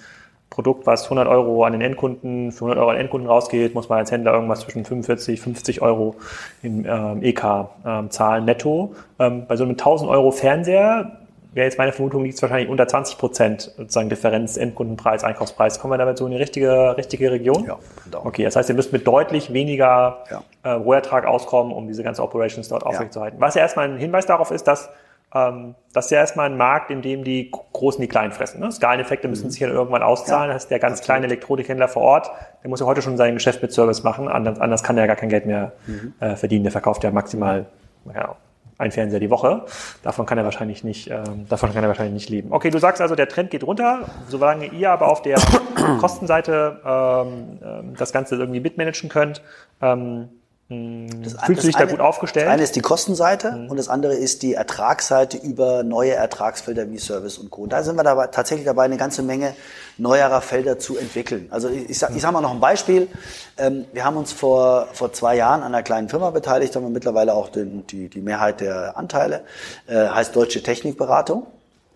Produkt, 0.52 0.86
was 0.86 1.06
100 1.06 1.28
Euro 1.28 1.64
an 1.64 1.72
den 1.72 1.82
Endkunden, 1.82 2.52
für 2.52 2.66
100 2.66 2.78
Euro 2.78 2.90
an 2.90 2.98
den 2.98 3.02
Endkunden 3.04 3.30
rausgeht, 3.30 3.74
muss 3.74 3.88
man 3.88 4.00
als 4.00 4.12
Händler 4.12 4.34
irgendwas 4.34 4.60
zwischen 4.60 4.84
45, 4.84 5.40
50 5.40 5.82
Euro 5.82 6.16
im 6.62 6.86
ähm, 6.86 7.24
EK 7.24 7.70
ähm, 7.86 8.12
zahlen 8.12 8.46
netto. 8.46 8.94
Ähm, 9.18 9.46
bei 9.48 9.56
so 9.56 9.64
einem 9.64 9.72
1000 9.72 10.12
Euro 10.12 10.32
Fernseher 10.32 11.21
wäre 11.54 11.66
jetzt 11.66 11.78
meine 11.78 11.92
Vermutung, 11.92 12.24
liegt 12.24 12.36
es 12.36 12.42
wahrscheinlich 12.42 12.70
unter 12.70 12.88
20 12.88 13.18
Prozent 13.18 13.72
sozusagen 13.78 14.10
Differenz 14.10 14.58
Endkundenpreis, 14.58 15.24
Einkaufspreis. 15.24 15.80
Kommen 15.80 15.94
wir 15.94 15.98
damit 15.98 16.18
so 16.18 16.26
in 16.26 16.32
die 16.32 16.38
richtige, 16.38 16.96
richtige 16.98 17.32
Region? 17.32 17.66
Ja. 17.66 17.78
Genau. 18.06 18.26
Okay, 18.26 18.44
das 18.44 18.56
heißt, 18.56 18.70
ihr 18.70 18.76
müsst 18.76 18.94
mit 18.94 19.06
deutlich 19.06 19.52
weniger 19.52 20.24
ja. 20.30 20.44
äh, 20.64 20.70
Rohertrag 20.72 21.26
auskommen, 21.26 21.74
um 21.74 21.88
diese 21.88 22.04
ganze 22.04 22.24
Operations 22.24 22.70
dort 22.70 22.86
aufrechtzuerhalten. 22.86 23.38
Ja. 23.40 23.46
Was 23.46 23.56
ja 23.56 23.62
erstmal 23.62 23.90
ein 23.90 23.98
Hinweis 23.98 24.26
darauf 24.26 24.52
ist, 24.52 24.68
dass 24.68 24.90
ähm, 25.34 25.76
das 25.94 26.06
ist 26.06 26.12
ja 26.12 26.20
erstmal 26.20 26.50
ein 26.50 26.58
Markt, 26.58 26.92
in 26.92 27.02
dem 27.02 27.24
die 27.24 27.52
Großen 27.52 28.02
die 28.02 28.08
Kleinen 28.08 28.32
fressen. 28.32 28.60
Ne? 28.60 28.72
Skaleneffekte 28.72 29.28
müssen 29.28 29.46
mhm. 29.46 29.52
sich 29.52 29.62
ja 29.62 29.68
irgendwann 29.68 30.04
auszahlen. 30.04 30.50
Ja, 30.50 30.54
das 30.54 30.64
heißt, 30.64 30.72
der 30.72 30.80
ganz 30.80 31.00
absolut. 31.00 31.06
kleine 31.06 31.26
Elektronikhändler 31.28 31.88
vor 31.88 32.02
Ort, 32.02 32.32
der 32.64 32.70
muss 32.70 32.80
ja 32.80 32.86
heute 32.86 33.02
schon 33.02 33.18
sein 33.18 33.34
Geschäft 33.34 33.62
mit 33.62 33.72
Service 33.72 34.04
machen, 34.04 34.28
anders, 34.28 34.60
anders 34.60 34.84
kann 34.84 34.98
er 34.98 35.04
ja 35.04 35.08
gar 35.08 35.16
kein 35.16 35.30
Geld 35.30 35.46
mehr 35.46 35.74
mhm. 35.88 36.14
äh, 36.20 36.36
verdienen. 36.36 36.64
Der 36.64 36.72
verkauft 36.72 37.04
ja 37.04 37.12
maximal 37.12 37.66
ja, 38.14 38.36
ein 38.82 38.92
Fernseher 38.92 39.20
die 39.20 39.30
Woche. 39.30 39.66
Davon 40.04 40.26
kann 40.26 40.38
er 40.38 40.44
wahrscheinlich 40.44 40.84
nicht, 40.84 41.10
ähm, 41.10 41.48
davon 41.48 41.74
kann 41.74 41.84
er 41.84 41.88
wahrscheinlich 41.88 42.14
nicht 42.14 42.30
leben. 42.30 42.52
Okay, 42.52 42.70
du 42.70 42.80
sagst 42.80 43.02
also, 43.02 43.16
der 43.16 43.30
Trend 43.30 43.52
geht 43.52 43.64
runter, 43.64 44.10
solange 44.28 44.66
ihr 44.66 44.92
aber 44.92 45.08
auf 45.08 45.22
der 45.22 45.40
Kostenseite 46.00 46.82
ähm, 46.84 47.60
ähm, 47.64 47.94
das 47.98 48.12
Ganze 48.12 48.36
irgendwie 48.36 48.60
mitmanagen 48.60 49.10
könnt. 49.10 49.42
Ähm, 49.82 50.30
Das, 50.72 51.34
Fühlst 51.44 51.64
du 51.64 51.68
dich 51.68 51.76
da 51.76 51.84
gut 51.84 52.00
aufgestellt? 52.00 52.46
Das 52.46 52.54
eine 52.54 52.64
ist 52.64 52.78
die 52.78 52.82
Kostenseite 52.82 53.52
mhm. 53.52 53.70
und 53.70 53.76
das 53.76 53.90
andere 53.90 54.14
ist 54.14 54.42
die 54.42 54.54
Ertragsseite 54.54 55.36
über 55.36 55.84
neue 55.84 56.14
Ertragsfelder 56.14 56.90
wie 56.90 56.98
Service 56.98 57.38
und 57.38 57.50
Co. 57.52 57.64
Und 57.64 57.74
da 57.74 57.84
sind 57.84 57.98
wir 57.98 58.04
dabei, 58.04 58.28
tatsächlich 58.28 58.66
dabei, 58.66 58.86
eine 58.86 58.96
ganze 58.96 59.22
Menge 59.22 59.54
neuerer 59.98 60.40
Felder 60.40 60.80
zu 60.80 60.98
entwickeln. 60.98 61.48
Also 61.52 61.68
ich, 61.68 61.90
ich 61.90 62.00
sage 62.00 62.14
ich 62.16 62.22
sag 62.22 62.32
mal 62.32 62.40
noch 62.40 62.52
ein 62.54 62.62
Beispiel. 62.62 63.10
Ähm, 63.58 63.84
wir 63.92 64.06
haben 64.06 64.16
uns 64.16 64.32
vor, 64.32 64.88
vor 64.94 65.12
zwei 65.12 65.36
Jahren 65.36 65.62
an 65.62 65.74
einer 65.74 65.84
kleinen 65.84 66.08
Firma 66.08 66.30
beteiligt, 66.30 66.74
haben 66.76 66.84
wir 66.84 66.90
mittlerweile 66.90 67.34
auch 67.34 67.50
den, 67.50 67.86
die, 67.88 68.08
die 68.08 68.22
Mehrheit 68.22 68.62
der 68.62 68.96
Anteile, 68.96 69.42
äh, 69.88 70.08
heißt 70.08 70.34
Deutsche 70.34 70.64
Technikberatung. 70.64 71.48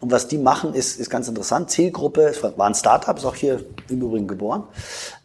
Und 0.01 0.11
was 0.11 0.27
die 0.27 0.37
machen, 0.37 0.73
ist, 0.73 0.99
ist 0.99 1.09
ganz 1.09 1.27
interessant. 1.27 1.71
Zielgruppe, 1.71 2.33
war 2.57 2.67
ein 2.67 2.75
Startup, 2.75 3.17
ist 3.17 3.25
auch 3.25 3.35
hier 3.35 3.63
im 3.89 4.01
Übrigen 4.01 4.27
geboren. 4.27 4.63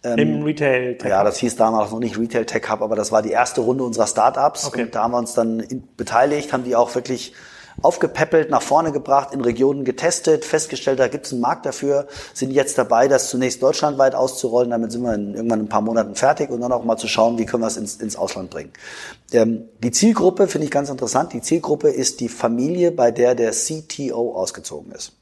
Ähm, 0.02 0.18
Im 0.18 0.42
Retail 0.42 0.96
Tech 0.96 1.04
Hub? 1.04 1.10
Ja, 1.10 1.24
das 1.24 1.38
hieß 1.38 1.56
damals 1.56 1.90
noch 1.90 1.98
nicht 1.98 2.18
Retail 2.18 2.46
Tech 2.46 2.70
Hub, 2.70 2.80
aber 2.80 2.96
das 2.96 3.10
war 3.12 3.20
die 3.20 3.30
erste 3.30 3.60
Runde 3.60 3.84
unserer 3.84 4.06
Startups. 4.06 4.66
Okay. 4.66 4.84
Und 4.84 4.94
da 4.94 5.02
haben 5.02 5.10
wir 5.10 5.18
uns 5.18 5.34
dann 5.34 5.60
in, 5.60 5.82
beteiligt, 5.96 6.52
haben 6.52 6.64
die 6.64 6.76
auch 6.76 6.94
wirklich 6.94 7.34
aufgepäppelt, 7.82 8.50
nach 8.50 8.62
vorne 8.62 8.92
gebracht, 8.92 9.32
in 9.32 9.40
Regionen 9.40 9.84
getestet, 9.84 10.44
festgestellt, 10.44 10.98
da 10.98 11.08
gibt 11.08 11.26
es 11.26 11.32
einen 11.32 11.40
Markt 11.40 11.66
dafür, 11.66 12.06
sind 12.34 12.50
jetzt 12.50 12.78
dabei, 12.78 13.08
das 13.08 13.30
zunächst 13.30 13.62
deutschlandweit 13.62 14.14
auszurollen. 14.14 14.70
Damit 14.70 14.92
sind 14.92 15.02
wir 15.02 15.14
in, 15.14 15.34
irgendwann 15.34 15.60
in 15.60 15.66
ein 15.66 15.68
paar 15.68 15.80
Monaten 15.80 16.14
fertig 16.14 16.50
und 16.50 16.60
dann 16.60 16.72
auch 16.72 16.84
mal 16.84 16.96
zu 16.96 17.08
schauen, 17.08 17.38
wie 17.38 17.46
können 17.46 17.62
wir 17.62 17.68
es 17.68 17.76
ins, 17.76 17.96
ins 17.96 18.16
Ausland 18.16 18.50
bringen. 18.50 18.72
Ähm, 19.32 19.64
die 19.82 19.90
Zielgruppe 19.90 20.48
finde 20.48 20.66
ich 20.66 20.70
ganz 20.70 20.90
interessant. 20.90 21.32
Die 21.32 21.42
Zielgruppe 21.42 21.88
ist 21.88 22.20
die 22.20 22.28
Familie, 22.28 22.92
bei 22.92 23.10
der 23.10 23.34
der 23.34 23.52
CTO 23.52 24.34
ausgezogen 24.34 24.92
ist. 24.92 25.12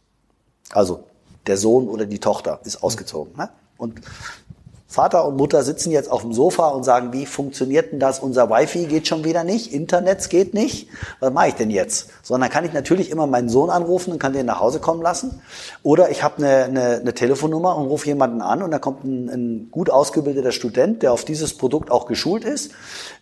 Also 0.71 1.05
der 1.47 1.57
Sohn 1.57 1.89
oder 1.89 2.07
die 2.07 2.19
Tochter 2.19 2.61
ist 2.65 2.83
ausgezogen. 2.83 3.37
Ne? 3.37 3.49
Und 3.77 4.01
Vater 4.91 5.27
und 5.27 5.37
Mutter 5.37 5.63
sitzen 5.65 5.91
jetzt 5.91 6.11
auf 6.11 6.23
dem 6.23 6.33
Sofa 6.33 6.69
und 6.69 6.83
sagen, 6.83 7.13
wie 7.13 7.27
funktioniert 7.27 7.93
denn 7.93 8.01
das? 8.01 8.21
Unser 8.21 8.49
Wi-Fi 8.49 8.87
geht 8.87 9.07
schon 9.07 9.23
wieder 9.23 9.45
nicht, 9.45 9.71
Internet 9.71 10.31
geht 10.31 10.55
nicht. 10.55 10.89
Was 11.21 11.31
mache 11.31 11.49
ich 11.49 11.55
denn 11.57 11.69
jetzt? 11.69 12.09
Sondern 12.23 12.49
kann 12.49 12.65
ich 12.65 12.73
natürlich 12.73 13.11
immer 13.11 13.27
meinen 13.27 13.51
Sohn 13.51 13.69
anrufen 13.69 14.13
und 14.13 14.19
kann 14.19 14.33
den 14.33 14.47
nach 14.47 14.61
Hause 14.61 14.81
kommen 14.81 15.03
lassen. 15.03 15.43
Oder 15.83 16.11
ich 16.11 16.23
habe 16.23 16.39
eine, 16.39 16.65
eine, 16.65 17.01
eine 17.01 17.13
Telefonnummer 17.13 17.77
und 17.77 17.87
rufe 17.87 18.07
jemanden 18.07 18.41
an 18.41 18.63
und 18.63 18.71
da 18.71 18.79
kommt 18.79 19.05
ein, 19.05 19.29
ein 19.29 19.69
gut 19.71 19.91
ausgebildeter 19.91 20.53
Student, 20.53 21.03
der 21.03 21.13
auf 21.13 21.27
dieses 21.27 21.53
Produkt 21.59 21.91
auch 21.91 22.07
geschult 22.07 22.47
ist. 22.47 22.73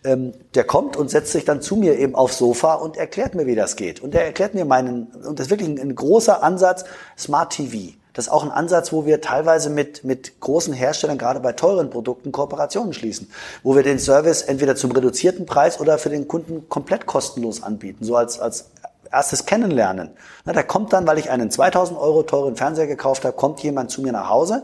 Ähm, 0.05 0.31
der 0.55 0.63
kommt 0.63 0.95
und 0.95 1.09
setzt 1.09 1.33
sich 1.33 1.43
dann 1.43 1.61
zu 1.61 1.75
mir 1.75 1.99
eben 1.99 2.15
aufs 2.15 2.37
Sofa 2.37 2.75
und 2.75 2.95
erklärt 2.95 3.35
mir, 3.35 3.45
wie 3.45 3.55
das 3.55 3.75
geht. 3.75 3.99
Und 3.99 4.13
der 4.13 4.25
erklärt 4.25 4.53
mir 4.53 4.63
meinen, 4.63 5.07
und 5.07 5.37
das 5.37 5.47
ist 5.47 5.49
wirklich 5.49 5.67
ein, 5.67 5.79
ein 5.79 5.95
großer 5.95 6.41
Ansatz, 6.41 6.85
Smart 7.17 7.51
TV. 7.51 7.97
Das 8.17 8.25
ist 8.25 8.31
auch 8.31 8.41
ein 8.41 8.49
Ansatz, 8.49 8.91
wo 8.91 9.05
wir 9.05 9.21
teilweise 9.21 9.69
mit, 9.69 10.03
mit 10.03 10.39
großen 10.39 10.73
Herstellern, 10.73 11.19
gerade 11.19 11.39
bei 11.39 11.53
teuren 11.53 11.91
Produkten, 11.91 12.31
Kooperationen 12.31 12.91
schließen, 12.91 13.29
wo 13.61 13.75
wir 13.75 13.83
den 13.83 13.99
Service 13.99 14.41
entweder 14.41 14.75
zum 14.75 14.91
reduzierten 14.91 15.45
Preis 15.45 15.79
oder 15.79 15.99
für 15.99 16.09
den 16.09 16.27
Kunden 16.27 16.67
komplett 16.67 17.05
kostenlos 17.05 17.61
anbieten, 17.61 18.03
so 18.03 18.15
als, 18.15 18.39
als 18.39 18.71
erstes 19.11 19.45
Kennenlernen. 19.45 20.11
Na, 20.45 20.53
da 20.53 20.63
kommt 20.63 20.93
dann, 20.93 21.07
weil 21.07 21.17
ich 21.17 21.29
einen 21.29 21.51
2000 21.51 21.99
Euro 21.99 22.23
teuren 22.23 22.55
Fernseher 22.55 22.87
gekauft 22.87 23.25
habe, 23.25 23.35
kommt 23.35 23.61
jemand 23.61 23.91
zu 23.91 24.01
mir 24.01 24.11
nach 24.11 24.29
Hause 24.29 24.63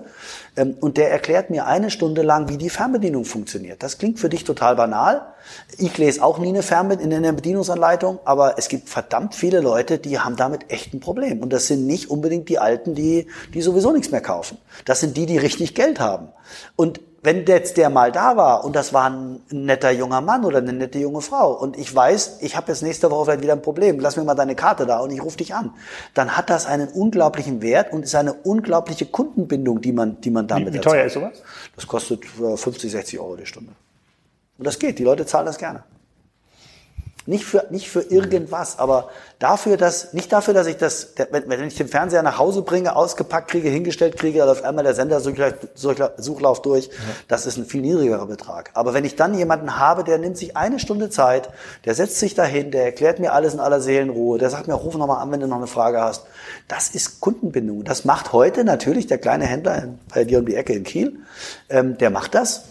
ähm, 0.56 0.78
und 0.80 0.98
der 0.98 1.12
erklärt 1.12 1.50
mir 1.50 1.66
eine 1.66 1.90
Stunde 1.92 2.22
lang, 2.22 2.50
wie 2.50 2.58
die 2.58 2.70
Fernbedienung 2.70 3.26
funktioniert. 3.26 3.84
Das 3.84 3.98
klingt 3.98 4.20
für 4.20 4.30
dich 4.30 4.44
total 4.44 4.76
banal. 4.76 5.34
Ich 5.78 5.98
lese 5.98 6.24
auch 6.24 6.38
nie 6.38 6.50
eine 6.50 6.64
Fernbedienung 6.64 7.12
in 7.12 7.18
einer 7.18 7.34
Bedienungsanleitung, 7.34 8.20
aber 8.26 8.58
es 8.58 8.70
gibt 8.70 8.90
verdammt 8.90 9.36
viele 9.36 9.60
Leute, 9.60 9.98
die 9.98 10.20
haben 10.20 10.36
damit 10.36 10.72
echt 10.72 10.94
ein 10.94 11.00
Problem. 11.00 11.42
Und 11.42 11.52
das 11.52 11.68
sind 11.68 11.86
nicht 11.86 12.10
unbedingt 12.10 12.50
die 12.50 12.60
Alten, 12.60 12.96
die, 12.96 13.28
die 13.54 13.62
sowieso 13.62 13.92
nichts 13.92 14.12
mehr 14.12 14.22
kaufen. 14.22 14.58
Das 14.86 15.00
sind 15.00 15.18
die, 15.18 15.26
die 15.26 15.38
richtig 15.38 15.76
Geld 15.76 16.00
haben. 16.00 16.30
Und 16.76 17.02
wenn 17.24 17.46
jetzt 17.46 17.78
der 17.78 17.90
mal 17.90 18.12
da 18.12 18.36
war 18.36 18.66
und 18.66 18.76
das 18.76 18.94
war 18.94 19.10
ein 19.10 19.42
netter 19.50 19.92
junger 19.92 20.22
Mann 20.22 20.44
oder 20.44 20.58
eine 20.58 20.74
nette 20.74 21.00
junge 21.00 21.22
Frau 21.22 21.54
und 21.54 21.78
ich 21.78 21.94
weiß, 21.94 22.40
ich 22.42 22.58
habe 22.58 22.72
jetzt 22.72 22.84
nächste 22.84 23.10
Woche 23.10 23.26
vielleicht 23.26 23.42
wieder 23.42 23.54
ein 23.54 23.62
Problem, 23.62 24.00
lass 24.00 24.18
mir 24.18 24.26
mal 24.26 24.36
deine 24.36 24.56
Karte 24.56 24.86
da 24.86 25.00
und 25.00 25.10
ich 25.12 25.24
rufe 25.24 25.38
dich 25.38 25.56
an, 25.56 25.72
dann 26.14 26.36
hat 26.36 26.50
das 26.50 26.66
einen 26.66 26.90
unglaublichen 26.90 27.62
Wert 27.62 27.94
und 27.94 28.04
ist 28.04 28.14
eine 28.16 28.34
unglaubliche 28.34 29.06
Kundenbindung, 29.06 29.82
die 29.82 29.94
man, 29.94 30.20
die 30.22 30.32
man 30.32 30.48
damit 30.48 30.74
Wie, 30.74 30.78
wie 30.78 30.82
teuer 30.82 31.06
ist 31.06 31.14
sowas? 31.14 31.42
Das 31.76 31.88
kostet 31.88 32.26
50, 32.26 32.92
60 32.92 33.20
Euro 33.20 33.38
die 33.38 33.46
Stunde. 33.46 33.72
Und 34.58 34.68
das 34.68 34.78
geht, 34.78 35.00
die 35.00 35.04
Leute 35.04 35.26
zahlen 35.26 35.46
das 35.46 35.58
gerne. 35.58 35.84
Nicht 37.26 37.46
für, 37.46 37.66
nicht 37.70 37.90
für 37.90 38.02
irgendwas, 38.02 38.80
aber 38.80 39.10
dafür, 39.40 39.78
dass, 39.78 40.12
nicht 40.12 40.32
dafür, 40.34 40.54
dass 40.54 40.68
ich 40.68 40.76
das, 40.76 41.14
wenn, 41.32 41.48
wenn 41.48 41.64
ich 41.66 41.76
den 41.76 41.88
Fernseher 41.88 42.22
nach 42.22 42.38
Hause 42.38 42.64
bringe, 42.64 42.98
ausgepackt 42.98 43.50
kriege, 43.50 43.70
hingestellt 43.70 44.18
kriege, 44.18 44.40
dann 44.40 44.50
auf 44.50 44.64
einmal 44.64 44.84
der 44.84 44.94
Sender 44.94 45.22
Suchlauf 45.22 46.62
durch, 46.62 46.90
das 47.30 47.46
ist 47.46 47.58
ein 47.58 47.66
viel 47.66 47.80
niedrigerer 47.80 48.26
Betrag. 48.26 48.72
Aber 48.74 48.94
wenn 48.94 49.06
ich 49.06 49.16
dann 49.16 49.34
jemanden 49.34 49.78
habe, 49.78 50.04
der 50.04 50.18
nimmt 50.18 50.38
sich 50.38 50.58
eine 50.58 50.80
Stunde 50.80 51.10
Zeit, 51.10 51.50
der 51.86 51.96
setzt 51.96 52.20
sich 52.20 52.36
dahin, 52.36 52.72
der 52.72 52.84
erklärt 52.84 53.20
mir 53.20 53.32
alles 53.32 53.54
in 53.54 53.62
aller 53.62 53.80
Seelenruhe, 53.80 54.38
der 54.38 54.50
sagt 54.50 54.68
mir, 54.68 54.74
ruf 54.74 54.98
nochmal 54.98 55.22
an, 55.22 55.32
wenn 55.32 55.40
du 55.40 55.48
noch 55.48 55.58
eine 55.58 55.68
Frage 55.68 56.02
hast. 56.02 56.26
Das 56.68 56.90
ist 56.90 57.22
Kundenbindung. 57.22 57.86
Das 57.86 58.04
macht 58.04 58.34
heute 58.34 58.66
natürlich 58.66 59.08
der 59.08 59.18
kleine 59.18 59.46
Händler 59.46 59.94
bei 60.14 60.26
dir 60.26 60.40
um 60.40 60.46
die 60.46 60.56
Ecke 60.56 60.74
in 60.74 60.84
Kiel, 60.84 61.20
ähm, 61.70 61.98
der 61.98 62.10
macht 62.10 62.36
das 62.36 62.64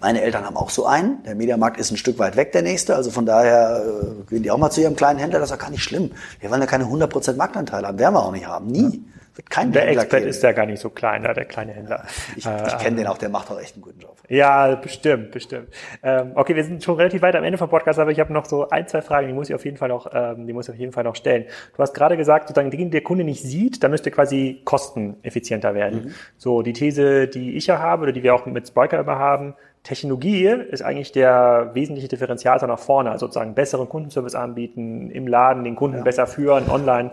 meine 0.00 0.22
Eltern 0.22 0.44
haben 0.44 0.56
auch 0.56 0.70
so 0.70 0.86
einen. 0.86 1.22
Der 1.24 1.34
Mediamarkt 1.34 1.78
ist 1.78 1.90
ein 1.90 1.96
Stück 1.96 2.18
weit 2.18 2.36
weg, 2.36 2.52
der 2.52 2.62
nächste. 2.62 2.96
Also 2.96 3.10
von 3.10 3.26
daher 3.26 3.82
äh, 3.84 4.30
gehen 4.30 4.42
die 4.42 4.50
auch 4.50 4.58
mal 4.58 4.70
zu 4.70 4.80
ihrem 4.80 4.96
kleinen 4.96 5.18
Händler. 5.18 5.38
Das 5.38 5.50
ist 5.50 5.56
auch 5.56 5.60
gar 5.60 5.70
nicht 5.70 5.82
schlimm. 5.82 6.12
Wir 6.40 6.50
wollen 6.50 6.60
ja 6.60 6.66
keine 6.66 6.84
100% 6.84 7.36
Marktanteile 7.36 7.86
haben. 7.86 7.98
Werden 7.98 8.14
wir 8.14 8.24
auch 8.24 8.32
nicht 8.32 8.46
haben. 8.46 8.66
Nie. 8.66 9.04
Wird 9.34 9.48
kein 9.48 9.70
der 9.70 9.82
Händler 9.82 10.02
Expert 10.02 10.24
ist 10.24 10.42
ja 10.42 10.52
gar 10.52 10.66
nicht 10.66 10.80
so 10.80 10.90
klein, 10.90 11.22
der 11.22 11.44
kleine 11.44 11.72
Händler. 11.72 12.04
Ich, 12.36 12.38
ich 12.38 12.46
äh, 12.46 12.76
kenne 12.78 12.96
den 12.96 13.06
auch, 13.06 13.16
der 13.16 13.28
macht 13.28 13.50
auch 13.50 13.60
echt 13.60 13.74
einen 13.74 13.82
guten 13.82 14.00
Job. 14.00 14.16
Ja, 14.28 14.74
bestimmt, 14.74 15.30
bestimmt. 15.30 15.68
Ähm, 16.02 16.32
okay, 16.34 16.56
wir 16.56 16.64
sind 16.64 16.82
schon 16.82 16.96
relativ 16.96 17.22
weit 17.22 17.36
am 17.36 17.44
Ende 17.44 17.56
vom 17.56 17.70
Podcast, 17.70 18.00
aber 18.00 18.10
ich 18.10 18.18
habe 18.18 18.32
noch 18.32 18.44
so 18.44 18.68
ein, 18.68 18.88
zwei 18.88 19.02
Fragen, 19.02 19.28
die 19.28 19.32
muss 19.32 19.48
ich 19.48 19.54
auf 19.54 19.64
jeden 19.64 19.76
Fall 19.76 19.88
noch, 19.88 20.10
ähm, 20.12 20.46
die 20.46 20.52
muss 20.52 20.68
ich 20.68 20.74
auf 20.74 20.78
jeden 20.80 20.92
Fall 20.92 21.04
noch 21.04 21.14
stellen. 21.14 21.46
Du 21.76 21.82
hast 21.82 21.94
gerade 21.94 22.16
gesagt, 22.16 22.48
sozusagen, 22.48 22.70
den 22.70 22.90
der 22.90 23.02
Kunde 23.02 23.22
nicht 23.22 23.42
sieht, 23.42 23.84
da 23.84 23.88
müsste 23.88 24.10
quasi 24.10 24.62
kosteneffizienter 24.64 25.74
werden. 25.74 26.04
Mhm. 26.06 26.14
So, 26.36 26.62
die 26.62 26.72
These, 26.72 27.28
die 27.28 27.56
ich 27.56 27.68
ja 27.68 27.78
habe 27.78 28.02
oder 28.02 28.12
die 28.12 28.24
wir 28.24 28.34
auch 28.34 28.46
mit 28.46 28.66
Spiker 28.66 28.98
immer 28.98 29.18
haben, 29.18 29.54
Technologie 29.82 30.46
ist 30.46 30.82
eigentlich 30.82 31.12
der 31.12 31.70
wesentliche 31.72 32.08
Differenziator 32.08 32.68
nach 32.68 32.78
vorne, 32.78 33.10
also 33.10 33.26
sozusagen 33.26 33.54
besseren 33.54 33.88
Kundenservice 33.88 34.34
anbieten, 34.34 35.10
im 35.10 35.26
Laden 35.26 35.64
den 35.64 35.74
Kunden 35.74 35.98
ja. 35.98 36.04
besser 36.04 36.26
führen, 36.26 36.70
online. 36.70 37.12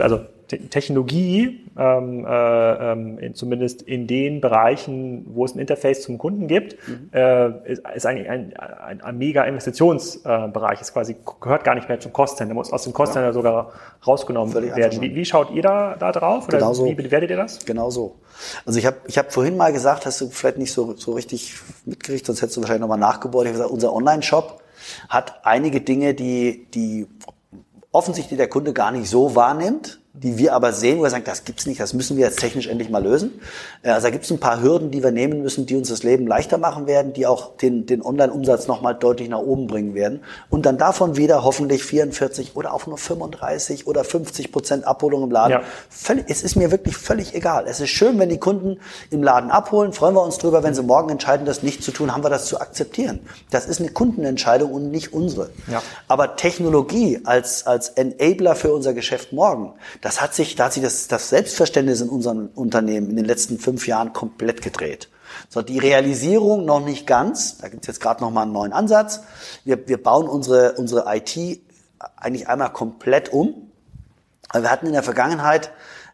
also 0.00 0.20
Technologie, 0.48 1.66
ähm, 1.76 2.26
äh, 2.26 2.92
ähm, 2.92 3.18
in, 3.18 3.34
zumindest 3.34 3.82
in 3.82 4.06
den 4.06 4.40
Bereichen, 4.40 5.26
wo 5.34 5.44
es 5.44 5.54
ein 5.54 5.58
Interface 5.58 6.02
zum 6.02 6.18
Kunden 6.18 6.46
gibt, 6.46 6.76
mhm. 6.86 7.10
äh, 7.12 7.72
ist, 7.72 7.82
ist, 7.94 8.06
eigentlich 8.06 8.28
ein, 8.28 8.54
ein, 8.56 9.00
ein 9.00 9.18
mega 9.18 9.44
Investitionsbereich. 9.44 10.78
Äh, 10.78 10.82
ist 10.82 10.92
quasi 10.92 11.16
gehört 11.40 11.64
gar 11.64 11.74
nicht 11.74 11.88
mehr 11.88 11.98
zum 11.98 12.12
Kostenhändler, 12.12 12.54
muss 12.54 12.72
aus 12.72 12.84
dem 12.84 12.92
Kostenhändler 12.92 13.30
ja. 13.30 13.32
sogar 13.32 13.72
rausgenommen 14.06 14.52
Völlig 14.52 14.76
werden. 14.76 15.00
Wie, 15.00 15.14
wie, 15.14 15.24
schaut 15.24 15.50
ihr 15.50 15.62
da, 15.62 15.96
da 15.98 16.12
drauf? 16.12 16.48
Oder 16.48 16.58
genau 16.58 16.74
so. 16.74 16.86
wie 16.86 16.94
bewertet 16.94 17.30
ihr 17.30 17.36
das? 17.36 17.64
Genau 17.64 17.90
so. 17.90 18.16
Also 18.66 18.78
ich 18.78 18.86
habe 18.86 18.96
ich 19.06 19.18
hab 19.18 19.32
vorhin 19.32 19.56
mal 19.56 19.72
gesagt, 19.72 20.06
hast 20.06 20.20
du 20.20 20.28
vielleicht 20.28 20.58
nicht 20.58 20.72
so, 20.72 20.94
so 20.96 21.12
richtig 21.12 21.54
mitgekriegt, 21.84 22.26
sonst 22.26 22.42
hättest 22.42 22.56
du 22.56 22.60
wahrscheinlich 22.60 22.82
nochmal 22.82 22.98
nachgebohrt. 22.98 23.46
Ich 23.46 23.48
habe 23.48 23.58
gesagt, 23.58 23.72
unser 23.72 23.92
Online-Shop 23.92 24.62
hat 25.08 25.40
einige 25.44 25.80
Dinge, 25.80 26.14
die, 26.14 26.66
die 26.74 27.06
offensichtlich 27.92 28.36
der 28.36 28.48
Kunde 28.48 28.72
gar 28.72 28.92
nicht 28.92 29.08
so 29.08 29.34
wahrnimmt 29.34 30.00
die 30.16 30.38
wir 30.38 30.54
aber 30.54 30.72
sehen, 30.72 30.98
wo 30.98 31.02
wir 31.02 31.10
sagen, 31.10 31.24
das 31.26 31.44
gibt's 31.44 31.66
nicht, 31.66 31.80
das 31.80 31.92
müssen 31.92 32.16
wir 32.16 32.24
jetzt 32.24 32.38
technisch 32.38 32.68
endlich 32.68 32.88
mal 32.88 33.02
lösen. 33.02 33.40
Äh, 33.82 33.90
also 33.90 34.06
da 34.06 34.10
gibt's 34.10 34.30
ein 34.30 34.38
paar 34.38 34.62
Hürden, 34.62 34.92
die 34.92 35.02
wir 35.02 35.10
nehmen 35.10 35.42
müssen, 35.42 35.66
die 35.66 35.74
uns 35.74 35.88
das 35.88 36.04
Leben 36.04 36.28
leichter 36.28 36.56
machen 36.56 36.86
werden, 36.86 37.12
die 37.12 37.26
auch 37.26 37.56
den, 37.56 37.84
den 37.84 38.00
Online-Umsatz 38.00 38.68
nochmal 38.68 38.94
deutlich 38.94 39.28
nach 39.28 39.40
oben 39.40 39.66
bringen 39.66 39.94
werden. 39.94 40.20
Und 40.50 40.66
dann 40.66 40.78
davon 40.78 41.16
wieder 41.16 41.42
hoffentlich 41.42 41.82
44 41.82 42.54
oder 42.54 42.72
auch 42.72 42.86
nur 42.86 42.96
35 42.96 43.88
oder 43.88 44.04
50 44.04 44.52
Prozent 44.52 44.86
Abholung 44.86 45.24
im 45.24 45.32
Laden. 45.32 45.50
Ja. 45.50 45.62
Völlig, 45.90 46.26
es 46.28 46.44
ist 46.44 46.54
mir 46.54 46.70
wirklich 46.70 46.96
völlig 46.96 47.34
egal. 47.34 47.64
Es 47.66 47.80
ist 47.80 47.90
schön, 47.90 48.16
wenn 48.20 48.28
die 48.28 48.38
Kunden 48.38 48.78
im 49.10 49.20
Laden 49.20 49.50
abholen, 49.50 49.92
freuen 49.92 50.14
wir 50.14 50.22
uns 50.22 50.38
drüber. 50.38 50.62
Wenn 50.62 50.74
sie 50.74 50.84
morgen 50.84 51.10
entscheiden, 51.10 51.44
das 51.44 51.64
nicht 51.64 51.82
zu 51.82 51.90
tun, 51.90 52.14
haben 52.14 52.22
wir 52.22 52.30
das 52.30 52.46
zu 52.46 52.60
akzeptieren. 52.60 53.18
Das 53.50 53.66
ist 53.66 53.80
eine 53.80 53.90
Kundenentscheidung 53.90 54.72
und 54.72 54.92
nicht 54.92 55.12
unsere. 55.12 55.50
Ja. 55.66 55.82
Aber 56.06 56.36
Technologie 56.36 57.20
als, 57.24 57.66
als 57.66 57.88
Enabler 57.88 58.54
für 58.54 58.72
unser 58.72 58.94
Geschäft 58.94 59.32
morgen, 59.32 59.72
das 60.04 60.20
hat 60.20 60.34
sich, 60.34 60.54
da 60.54 60.66
hat 60.66 60.74
sich 60.74 60.82
das, 60.82 61.08
das 61.08 61.30
Selbstverständnis 61.30 62.02
in 62.02 62.10
unserem 62.10 62.50
Unternehmen 62.54 63.08
in 63.08 63.16
den 63.16 63.24
letzten 63.24 63.58
fünf 63.58 63.86
Jahren 63.86 64.12
komplett 64.12 64.60
gedreht. 64.60 65.08
So, 65.48 65.62
die 65.62 65.78
Realisierung 65.78 66.66
noch 66.66 66.84
nicht 66.84 67.06
ganz. 67.06 67.56
Da 67.56 67.68
gibt 67.68 67.84
es 67.84 67.86
jetzt 67.86 68.00
gerade 68.00 68.22
noch 68.22 68.30
mal 68.30 68.42
einen 68.42 68.52
neuen 68.52 68.74
Ansatz. 68.74 69.22
Wir, 69.64 69.88
wir 69.88 70.02
bauen 70.02 70.28
unsere, 70.28 70.74
unsere 70.74 71.06
IT 71.16 71.58
eigentlich 72.16 72.48
einmal 72.48 72.70
komplett 72.70 73.32
um. 73.32 73.70
Wir 74.52 74.70
hatten 74.70 74.88
in 74.88 74.92
der 74.92 75.02
Vergangenheit 75.02 75.70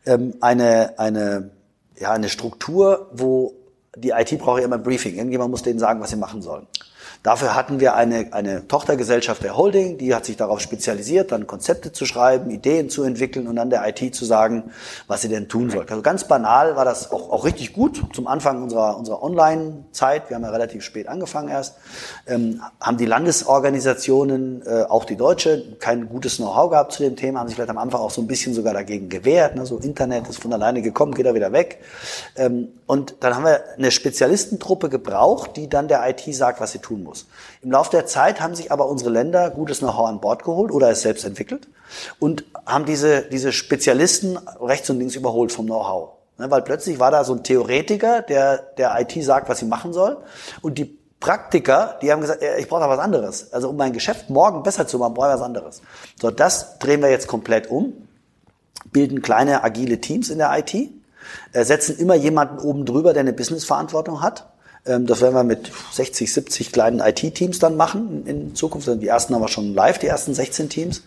ähm, 0.06 0.34
eine, 0.40 0.96
eine, 1.00 1.50
ja, 1.98 2.12
eine 2.12 2.28
Struktur, 2.28 3.10
wo 3.12 3.54
die 3.96 4.10
IT 4.10 4.38
braucht 4.38 4.60
ja 4.60 4.66
immer 4.66 4.76
ein 4.76 4.84
Briefing. 4.84 5.16
Irgendjemand 5.16 5.50
muss 5.50 5.64
denen 5.64 5.80
sagen, 5.80 6.00
was 6.00 6.10
sie 6.10 6.16
machen 6.16 6.42
sollen. 6.42 6.68
Dafür 7.22 7.54
hatten 7.54 7.80
wir 7.80 7.96
eine, 7.96 8.32
eine 8.32 8.66
Tochtergesellschaft 8.66 9.42
der 9.42 9.54
Holding, 9.54 9.98
die 9.98 10.14
hat 10.14 10.24
sich 10.24 10.38
darauf 10.38 10.60
spezialisiert, 10.60 11.32
dann 11.32 11.46
Konzepte 11.46 11.92
zu 11.92 12.06
schreiben, 12.06 12.50
Ideen 12.50 12.88
zu 12.88 13.02
entwickeln 13.02 13.46
und 13.46 13.56
dann 13.56 13.68
der 13.68 13.86
IT 13.86 14.14
zu 14.14 14.24
sagen, 14.24 14.72
was 15.06 15.20
sie 15.20 15.28
denn 15.28 15.46
tun 15.46 15.68
soll. 15.68 15.84
Also 15.86 16.00
ganz 16.00 16.24
banal 16.24 16.76
war 16.76 16.86
das 16.86 17.12
auch, 17.12 17.30
auch 17.30 17.44
richtig 17.44 17.74
gut 17.74 18.00
zum 18.14 18.26
Anfang 18.26 18.62
unserer, 18.62 18.96
unserer 18.96 19.22
Online-Zeit. 19.22 20.30
Wir 20.30 20.36
haben 20.36 20.44
ja 20.44 20.50
relativ 20.50 20.82
spät 20.82 21.08
angefangen 21.08 21.50
erst. 21.50 21.76
Ähm, 22.26 22.62
haben 22.80 22.96
die 22.96 23.04
Landesorganisationen, 23.04 24.62
äh, 24.64 24.84
auch 24.88 25.04
die 25.04 25.16
deutsche, 25.16 25.76
kein 25.78 26.08
gutes 26.08 26.36
Know-how 26.36 26.70
gehabt 26.70 26.92
zu 26.92 27.02
dem 27.02 27.16
Thema, 27.16 27.40
haben 27.40 27.48
sich 27.48 27.56
vielleicht 27.56 27.68
am 27.68 27.76
Anfang 27.76 28.00
auch 28.00 28.10
so 28.10 28.22
ein 28.22 28.28
bisschen 28.28 28.54
sogar 28.54 28.72
dagegen 28.72 29.10
gewehrt. 29.10 29.56
Ne? 29.56 29.66
So 29.66 29.76
Internet 29.76 30.26
ist 30.30 30.40
von 30.40 30.54
alleine 30.54 30.80
gekommen, 30.80 31.12
geht 31.12 31.26
er 31.26 31.34
wieder 31.34 31.52
weg. 31.52 31.80
Ähm, 32.36 32.68
und 32.86 33.16
dann 33.20 33.34
haben 33.34 33.44
wir 33.44 33.60
eine 33.76 33.90
Spezialistentruppe 33.90 34.88
gebraucht, 34.88 35.58
die 35.58 35.68
dann 35.68 35.86
der 35.86 36.08
IT 36.08 36.22
sagt, 36.34 36.62
was 36.62 36.72
sie 36.72 36.78
tun 36.78 37.02
muss. 37.02 37.09
Im 37.62 37.70
Laufe 37.70 37.90
der 37.90 38.06
Zeit 38.06 38.40
haben 38.40 38.54
sich 38.54 38.72
aber 38.72 38.86
unsere 38.86 39.10
Länder 39.10 39.50
gutes 39.50 39.78
Know-how 39.78 40.08
an 40.08 40.20
Bord 40.20 40.44
geholt 40.44 40.70
oder 40.70 40.90
es 40.90 41.02
selbst 41.02 41.24
entwickelt 41.24 41.68
und 42.18 42.44
haben 42.66 42.84
diese, 42.84 43.22
diese 43.22 43.52
Spezialisten 43.52 44.38
rechts 44.60 44.88
und 44.90 44.98
links 44.98 45.16
überholt 45.16 45.52
vom 45.52 45.66
Know-how. 45.66 46.10
Ne, 46.38 46.50
weil 46.50 46.62
plötzlich 46.62 46.98
war 46.98 47.10
da 47.10 47.24
so 47.24 47.34
ein 47.34 47.44
Theoretiker, 47.44 48.22
der 48.22 48.58
der 48.78 48.98
IT 49.00 49.12
sagt, 49.22 49.48
was 49.48 49.58
sie 49.58 49.66
machen 49.66 49.92
soll 49.92 50.18
und 50.62 50.78
die 50.78 50.98
Praktiker, 51.20 51.98
die 52.00 52.10
haben 52.10 52.22
gesagt, 52.22 52.42
ich 52.58 52.66
brauche 52.66 52.80
da 52.80 52.88
was 52.88 52.98
anderes. 52.98 53.52
Also 53.52 53.68
um 53.68 53.76
mein 53.76 53.92
Geschäft 53.92 54.30
morgen 54.30 54.62
besser 54.62 54.86
zu 54.86 54.98
machen, 54.98 55.12
brauche 55.12 55.28
ich 55.28 55.34
was 55.34 55.42
anderes. 55.42 55.82
So, 56.18 56.30
das 56.30 56.78
drehen 56.78 57.02
wir 57.02 57.10
jetzt 57.10 57.28
komplett 57.28 57.70
um, 57.70 57.92
bilden 58.90 59.20
kleine 59.20 59.62
agile 59.62 60.00
Teams 60.00 60.30
in 60.30 60.38
der 60.38 60.58
IT, 60.58 60.74
äh, 61.52 61.64
setzen 61.64 61.98
immer 61.98 62.14
jemanden 62.14 62.58
oben 62.58 62.86
drüber, 62.86 63.12
der 63.12 63.20
eine 63.20 63.34
Businessverantwortung 63.34 64.22
hat. 64.22 64.46
Ähm, 64.86 65.06
das 65.06 65.20
werden 65.20 65.34
wir 65.34 65.44
mit 65.44 65.70
60, 65.92 66.32
70 66.32 66.72
kleinen 66.72 67.00
IT-Teams 67.00 67.58
dann 67.58 67.76
machen 67.76 68.26
in 68.26 68.54
Zukunft. 68.54 68.88
Die 69.00 69.08
ersten 69.08 69.34
haben 69.34 69.42
wir 69.42 69.48
schon 69.48 69.74
live, 69.74 69.98
die 69.98 70.06
ersten 70.06 70.34
16 70.34 70.68
Teams. 70.68 71.02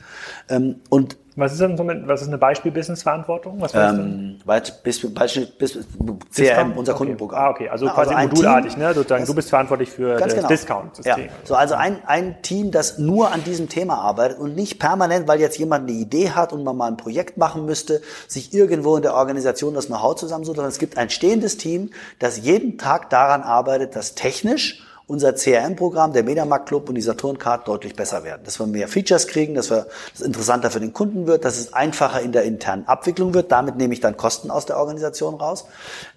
Ähm, 0.49 0.75
und 0.89 1.17
was 1.35 1.53
ist 1.53 1.61
denn 1.61 1.77
so 1.77 1.83
mit, 1.83 2.07
was 2.07 2.21
ist 2.21 2.27
eine 2.27 2.37
Beispiel-Business-Verantwortung? 2.37 3.59
Was 3.59 3.73
ähm, 3.73 4.39
Beispiel, 4.45 5.09
Beispiel, 5.09 5.47
Beispiel, 5.47 5.85
CRM, 6.33 6.73
unser 6.73 6.93
okay. 6.93 6.97
Kundenprogramm. 6.99 7.43
Ah, 7.43 7.49
okay, 7.49 7.69
also 7.69 7.87
quasi 7.87 8.13
also 8.13 8.29
modulartig, 8.29 8.73
Team, 8.73 8.83
ne? 8.83 8.93
Sozusagen, 8.93 9.25
du 9.25 9.33
bist 9.33 9.49
verantwortlich 9.49 9.89
für 9.89 10.17
das 10.17 10.35
genau. 10.35 10.47
Discount-System. 10.47 11.25
Ja. 11.25 11.31
So, 11.43 11.55
also 11.55 11.75
ein, 11.75 11.97
ein 12.05 12.41
Team, 12.41 12.71
das 12.71 12.99
nur 12.99 13.31
an 13.31 13.43
diesem 13.43 13.69
Thema 13.69 13.97
arbeitet 13.97 14.39
und 14.39 14.55
nicht 14.55 14.79
permanent, 14.79 15.27
weil 15.27 15.39
jetzt 15.39 15.57
jemand 15.57 15.89
eine 15.89 15.97
Idee 15.97 16.31
hat 16.31 16.53
und 16.53 16.63
man 16.63 16.77
mal 16.77 16.87
ein 16.87 16.97
Projekt 16.97 17.37
machen 17.37 17.65
müsste, 17.65 18.01
sich 18.27 18.53
irgendwo 18.53 18.95
in 18.95 19.01
der 19.01 19.15
Organisation 19.15 19.73
das 19.73 19.87
Know-how 19.87 20.15
zusammensucht, 20.15 20.57
sondern 20.57 20.71
es 20.71 20.79
gibt 20.79 20.97
ein 20.97 21.09
stehendes 21.09 21.57
Team, 21.57 21.89
das 22.19 22.39
jeden 22.39 22.77
Tag 22.77 23.09
daran 23.09 23.41
arbeitet, 23.41 23.95
dass 23.95 24.15
technisch 24.15 24.83
unser 25.07 25.33
CRM-Programm, 25.33 26.13
der 26.13 26.23
Mediamarkt 26.23 26.67
Club 26.67 26.89
und 26.89 26.95
die 26.95 27.01
Saturn 27.01 27.37
Card 27.37 27.67
deutlich 27.67 27.95
besser 27.95 28.23
werden. 28.23 28.41
Dass 28.45 28.59
wir 28.59 28.67
mehr 28.67 28.87
Features 28.87 29.27
kriegen, 29.27 29.53
dass 29.53 29.69
wir 29.69 29.87
das 30.13 30.21
interessanter 30.21 30.71
für 30.71 30.79
den 30.79 30.93
Kunden 30.93 31.27
wird, 31.27 31.45
dass 31.45 31.57
es 31.57 31.73
einfacher 31.73 32.21
in 32.21 32.31
der 32.31 32.43
internen 32.43 32.87
Abwicklung 32.87 33.33
wird. 33.33 33.51
Damit 33.51 33.75
nehme 33.75 33.93
ich 33.93 33.99
dann 33.99 34.17
Kosten 34.17 34.49
aus 34.49 34.65
der 34.65 34.77
Organisation 34.77 35.35
raus. 35.35 35.65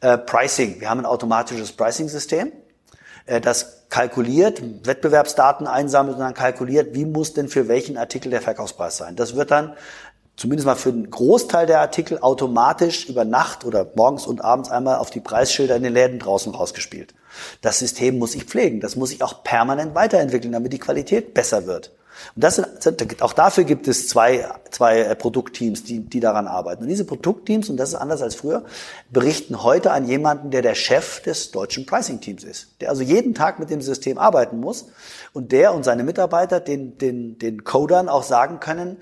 Äh, 0.00 0.18
Pricing. 0.18 0.80
Wir 0.80 0.88
haben 0.88 1.00
ein 1.00 1.06
automatisches 1.06 1.72
Pricing-System, 1.72 2.52
äh, 3.26 3.40
das 3.40 3.84
kalkuliert, 3.88 4.62
Wettbewerbsdaten 4.86 5.66
einsammelt 5.66 6.16
und 6.16 6.22
dann 6.22 6.34
kalkuliert, 6.34 6.94
wie 6.94 7.04
muss 7.04 7.34
denn 7.34 7.48
für 7.48 7.68
welchen 7.68 7.96
Artikel 7.96 8.30
der 8.30 8.40
Verkaufspreis 8.40 8.96
sein. 8.96 9.16
Das 9.16 9.36
wird 9.36 9.50
dann 9.50 9.74
zumindest 10.36 10.66
mal 10.66 10.74
für 10.74 10.90
einen 10.90 11.10
Großteil 11.10 11.66
der 11.66 11.80
Artikel 11.80 12.18
automatisch 12.20 13.08
über 13.08 13.24
Nacht 13.24 13.64
oder 13.64 13.86
morgens 13.94 14.26
und 14.26 14.44
abends 14.44 14.70
einmal 14.70 14.96
auf 14.96 15.10
die 15.10 15.20
Preisschilder 15.20 15.76
in 15.76 15.82
den 15.82 15.92
Läden 15.92 16.18
draußen 16.18 16.54
rausgespielt. 16.54 17.14
Das 17.60 17.78
System 17.78 18.18
muss 18.18 18.34
ich 18.34 18.44
pflegen, 18.44 18.80
das 18.80 18.96
muss 18.96 19.12
ich 19.12 19.22
auch 19.22 19.42
permanent 19.42 19.94
weiterentwickeln, 19.94 20.52
damit 20.52 20.72
die 20.72 20.78
Qualität 20.78 21.34
besser 21.34 21.66
wird. 21.66 21.92
Und 22.34 22.44
das 22.44 22.56
sind, 22.56 23.22
auch 23.22 23.32
dafür 23.32 23.64
gibt 23.64 23.88
es 23.88 24.08
zwei, 24.08 24.48
zwei 24.70 25.00
äh, 25.00 25.14
Produktteams, 25.14 25.84
die, 25.84 26.00
die 26.00 26.20
daran 26.20 26.46
arbeiten. 26.46 26.82
Und 26.82 26.88
diese 26.88 27.04
Produktteams, 27.04 27.68
und 27.68 27.76
das 27.76 27.90
ist 27.90 27.94
anders 27.94 28.22
als 28.22 28.34
früher, 28.34 28.64
berichten 29.10 29.62
heute 29.62 29.92
an 29.92 30.06
jemanden, 30.06 30.50
der 30.50 30.62
der 30.62 30.74
Chef 30.74 31.20
des 31.22 31.50
deutschen 31.50 31.86
Pricing-Teams 31.86 32.44
ist. 32.44 32.68
Der 32.80 32.90
also 32.90 33.02
jeden 33.02 33.34
Tag 33.34 33.58
mit 33.58 33.70
dem 33.70 33.80
System 33.80 34.18
arbeiten 34.18 34.60
muss 34.60 34.86
und 35.32 35.52
der 35.52 35.74
und 35.74 35.84
seine 35.84 36.04
Mitarbeiter 36.04 36.60
den, 36.60 36.98
den, 36.98 37.38
den 37.38 37.64
Codern 37.64 38.08
auch 38.08 38.22
sagen 38.22 38.60
können, 38.60 38.96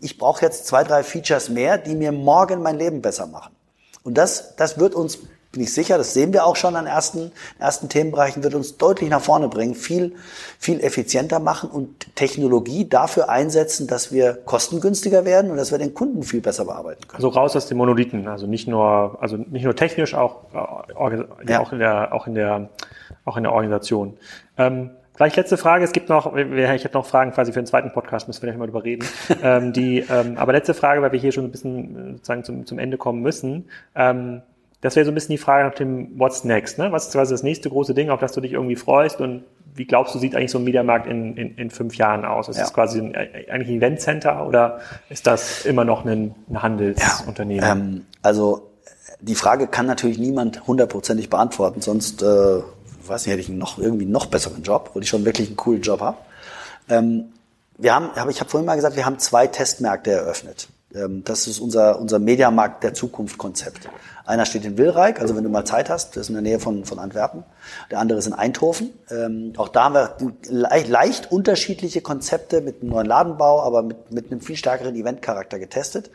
ich 0.00 0.18
brauche 0.18 0.44
jetzt 0.44 0.66
zwei, 0.66 0.84
drei 0.84 1.02
Features 1.02 1.48
mehr, 1.48 1.78
die 1.78 1.94
mir 1.94 2.12
morgen 2.12 2.60
mein 2.60 2.78
Leben 2.78 3.02
besser 3.02 3.26
machen. 3.26 3.54
Und 4.02 4.18
das, 4.18 4.56
das 4.56 4.78
wird 4.78 4.94
uns 4.94 5.18
bin 5.54 5.62
ich 5.62 5.72
sicher, 5.72 5.96
das 5.98 6.14
sehen 6.14 6.32
wir 6.32 6.44
auch 6.44 6.56
schon 6.56 6.76
an 6.76 6.86
ersten, 6.86 7.32
ersten 7.58 7.88
Themenbereichen, 7.88 8.42
wird 8.42 8.54
uns 8.54 8.76
deutlich 8.76 9.08
nach 9.08 9.20
vorne 9.20 9.48
bringen, 9.48 9.74
viel, 9.74 10.14
viel 10.58 10.80
effizienter 10.80 11.38
machen 11.38 11.70
und 11.70 12.14
Technologie 12.14 12.88
dafür 12.88 13.28
einsetzen, 13.28 13.86
dass 13.86 14.12
wir 14.12 14.34
kostengünstiger 14.34 15.24
werden 15.24 15.50
und 15.50 15.56
dass 15.56 15.70
wir 15.70 15.78
den 15.78 15.94
Kunden 15.94 16.22
viel 16.22 16.40
besser 16.40 16.66
bearbeiten 16.66 17.08
können. 17.08 17.16
Also 17.16 17.28
raus 17.28 17.56
aus 17.56 17.66
den 17.66 17.78
Monolithen, 17.78 18.28
also 18.28 18.46
nicht 18.46 18.68
nur, 18.68 19.16
also 19.20 19.36
nicht 19.36 19.64
nur 19.64 19.74
technisch, 19.74 20.14
auch, 20.14 20.42
ja. 20.52 20.84
auch 20.94 21.10
in 21.72 21.78
der, 21.78 22.12
auch 22.12 22.26
in 22.26 22.34
der, 22.34 22.68
auch 23.24 23.36
in 23.36 23.42
der 23.42 23.52
Organisation. 23.52 24.18
Ähm, 24.58 24.90
Gleich 25.16 25.36
letzte 25.36 25.56
Frage. 25.56 25.84
Es 25.84 25.92
gibt 25.92 26.08
noch, 26.08 26.34
ich 26.34 26.44
hätte 26.44 26.94
noch 26.94 27.06
Fragen 27.06 27.30
quasi 27.30 27.52
für 27.52 27.60
den 27.60 27.66
zweiten 27.66 27.92
Podcast, 27.92 28.26
müssen 28.26 28.42
wir 28.42 28.48
gleich 28.48 28.58
mal 28.58 28.66
drüber 28.66 28.82
reden. 28.82 29.06
ähm, 29.42 29.72
die, 29.72 30.00
ähm, 30.00 30.36
aber 30.36 30.52
letzte 30.52 30.74
Frage, 30.74 31.02
weil 31.02 31.12
wir 31.12 31.20
hier 31.20 31.30
schon 31.30 31.44
ein 31.44 31.52
bisschen 31.52 31.96
äh, 31.96 32.12
sozusagen 32.14 32.42
zum, 32.42 32.66
zum 32.66 32.80
Ende 32.80 32.96
kommen 32.96 33.22
müssen. 33.22 33.66
Ähm, 33.94 34.42
das 34.84 34.96
wäre 34.96 35.06
so 35.06 35.10
ein 35.10 35.14
bisschen 35.14 35.30
die 35.32 35.38
Frage 35.38 35.66
nach 35.66 35.74
dem 35.74 36.18
What's 36.18 36.44
next, 36.44 36.76
ne? 36.76 36.92
Was 36.92 37.06
ist 37.06 37.12
quasi 37.12 37.32
das 37.32 37.42
nächste 37.42 37.70
große 37.70 37.94
Ding, 37.94 38.10
auf 38.10 38.20
das 38.20 38.32
du 38.32 38.42
dich 38.42 38.52
irgendwie 38.52 38.76
freust 38.76 39.18
und 39.18 39.44
wie 39.74 39.86
glaubst 39.86 40.14
du, 40.14 40.18
sieht 40.18 40.36
eigentlich 40.36 40.50
so 40.50 40.58
ein 40.58 40.64
Mediamarkt 40.64 41.06
in, 41.06 41.38
in, 41.38 41.56
in 41.56 41.70
fünf 41.70 41.96
Jahren 41.96 42.26
aus? 42.26 42.50
Ist 42.50 42.56
ja. 42.56 42.64
das 42.64 42.74
quasi 42.74 42.98
ein, 42.98 43.16
eigentlich 43.16 43.70
ein 43.70 43.76
Eventcenter 43.76 44.46
oder 44.46 44.80
ist 45.08 45.26
das 45.26 45.64
immer 45.64 45.86
noch 45.86 46.04
ein, 46.04 46.34
ein 46.50 46.62
Handelsunternehmen? 46.62 47.64
Ja, 47.64 47.72
ähm, 47.72 48.06
also 48.20 48.72
die 49.22 49.34
Frage 49.34 49.68
kann 49.68 49.86
natürlich 49.86 50.18
niemand 50.18 50.66
hundertprozentig 50.66 51.30
beantworten, 51.30 51.80
sonst 51.80 52.22
äh, 52.22 52.26
weiß 52.26 53.24
nicht, 53.24 53.32
hätte 53.32 53.40
ich 53.40 53.48
noch 53.48 53.78
irgendwie 53.78 54.04
noch 54.04 54.26
besseren 54.26 54.62
Job, 54.64 54.90
wo 54.92 55.00
ich 55.00 55.08
schon 55.08 55.24
wirklich 55.24 55.48
einen 55.48 55.56
coolen 55.56 55.80
Job 55.80 56.02
habe. 56.02 56.18
Ähm, 56.90 57.32
wir 57.78 57.94
haben, 57.94 58.10
ich 58.28 58.40
habe 58.40 58.50
vorhin 58.50 58.66
mal 58.66 58.76
gesagt, 58.76 58.96
wir 58.96 59.06
haben 59.06 59.18
zwei 59.18 59.46
Testmärkte 59.46 60.10
eröffnet. 60.10 60.68
Ähm, 60.94 61.22
das 61.24 61.46
ist 61.46 61.58
unser, 61.58 61.98
unser 61.98 62.18
Mediamarkt 62.18 62.84
der 62.84 62.94
Zukunft 62.94 63.38
Konzept. 63.38 63.88
Einer 64.26 64.46
steht 64.46 64.64
in 64.64 64.78
Wilreich, 64.78 65.20
also 65.20 65.36
wenn 65.36 65.44
du 65.44 65.50
mal 65.50 65.66
Zeit 65.66 65.90
hast, 65.90 66.16
das 66.16 66.22
ist 66.22 66.28
in 66.28 66.34
der 66.34 66.42
Nähe 66.42 66.58
von, 66.58 66.86
von 66.86 66.98
Antwerpen. 66.98 67.44
Der 67.90 67.98
andere 67.98 68.18
ist 68.18 68.26
in 68.26 68.32
Eindhoven. 68.32 68.90
Ähm, 69.10 69.52
auch 69.58 69.68
da 69.68 69.84
haben 69.84 69.94
wir 69.94 70.16
leicht, 70.48 70.88
leicht 70.88 71.32
unterschiedliche 71.32 72.00
Konzepte 72.00 72.62
mit 72.62 72.80
einem 72.80 72.90
neuen 72.90 73.06
Ladenbau, 73.06 73.62
aber 73.62 73.82
mit, 73.82 74.12
mit 74.12 74.30
einem 74.30 74.40
viel 74.40 74.56
stärkeren 74.56 74.94
Eventcharakter 74.94 75.58
getestet. 75.58 76.10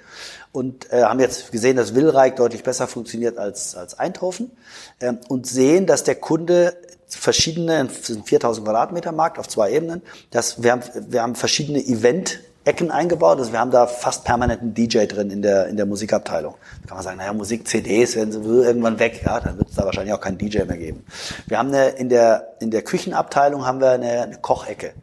Und 0.52 0.92
äh, 0.92 1.04
haben 1.04 1.20
jetzt 1.20 1.52
gesehen, 1.52 1.78
dass 1.78 1.94
Wilreich 1.94 2.34
deutlich 2.34 2.64
besser 2.64 2.88
funktioniert 2.88 3.38
als, 3.38 3.76
als 3.76 4.00
Eindhoven. 4.00 4.52
Ähm, 5.00 5.20
und 5.28 5.46
sehen, 5.46 5.86
dass 5.86 6.04
der 6.04 6.16
Kunde 6.16 6.76
verschiedene, 7.08 7.86
das 7.86 8.08
sind 8.08 8.28
4000 8.28 8.66
Quadratmeter 8.66 9.12
Markt 9.12 9.38
auf 9.38 9.48
zwei 9.48 9.72
Ebenen, 9.72 10.02
dass 10.32 10.64
wir 10.64 10.72
haben, 10.72 10.82
wir 11.10 11.22
haben 11.22 11.36
verschiedene 11.36 11.80
Event 11.80 12.40
Ecken 12.70 12.92
eingebaut. 12.92 13.40
Also 13.40 13.52
wir 13.52 13.60
haben 13.60 13.72
da 13.72 13.88
fast 13.88 14.24
permanent 14.24 14.62
einen 14.62 14.74
DJ 14.76 15.06
drin 15.06 15.32
in 15.32 15.42
der, 15.42 15.68
in 15.68 15.76
der 15.76 15.88
Musikabteilung. 15.88 16.54
Da 16.82 16.88
kann 16.88 16.98
man 16.98 17.04
sagen, 17.04 17.18
naja, 17.18 17.34
Musik-CDs 17.34 18.16
werden 18.16 18.32
sowieso 18.32 18.62
irgendwann 18.62 19.00
weg. 19.00 19.22
Ja, 19.26 19.40
dann 19.40 19.58
wird 19.58 19.70
es 19.70 19.76
da 19.76 19.86
wahrscheinlich 19.86 20.14
auch 20.14 20.22
keinen 20.22 20.38
DJ 20.38 20.60
mehr 20.64 20.78
geben. 20.78 21.04
Wir 21.48 21.58
haben 21.58 21.70
eine, 21.70 21.90
in 21.90 22.10
der, 22.10 22.56
in 22.60 22.70
der 22.70 22.84
Küchenabteilung 22.84 23.66
haben 23.66 23.82
wir 23.82 23.90
eine, 23.90 24.22
eine 24.22 24.38
Kochecke 24.38 24.94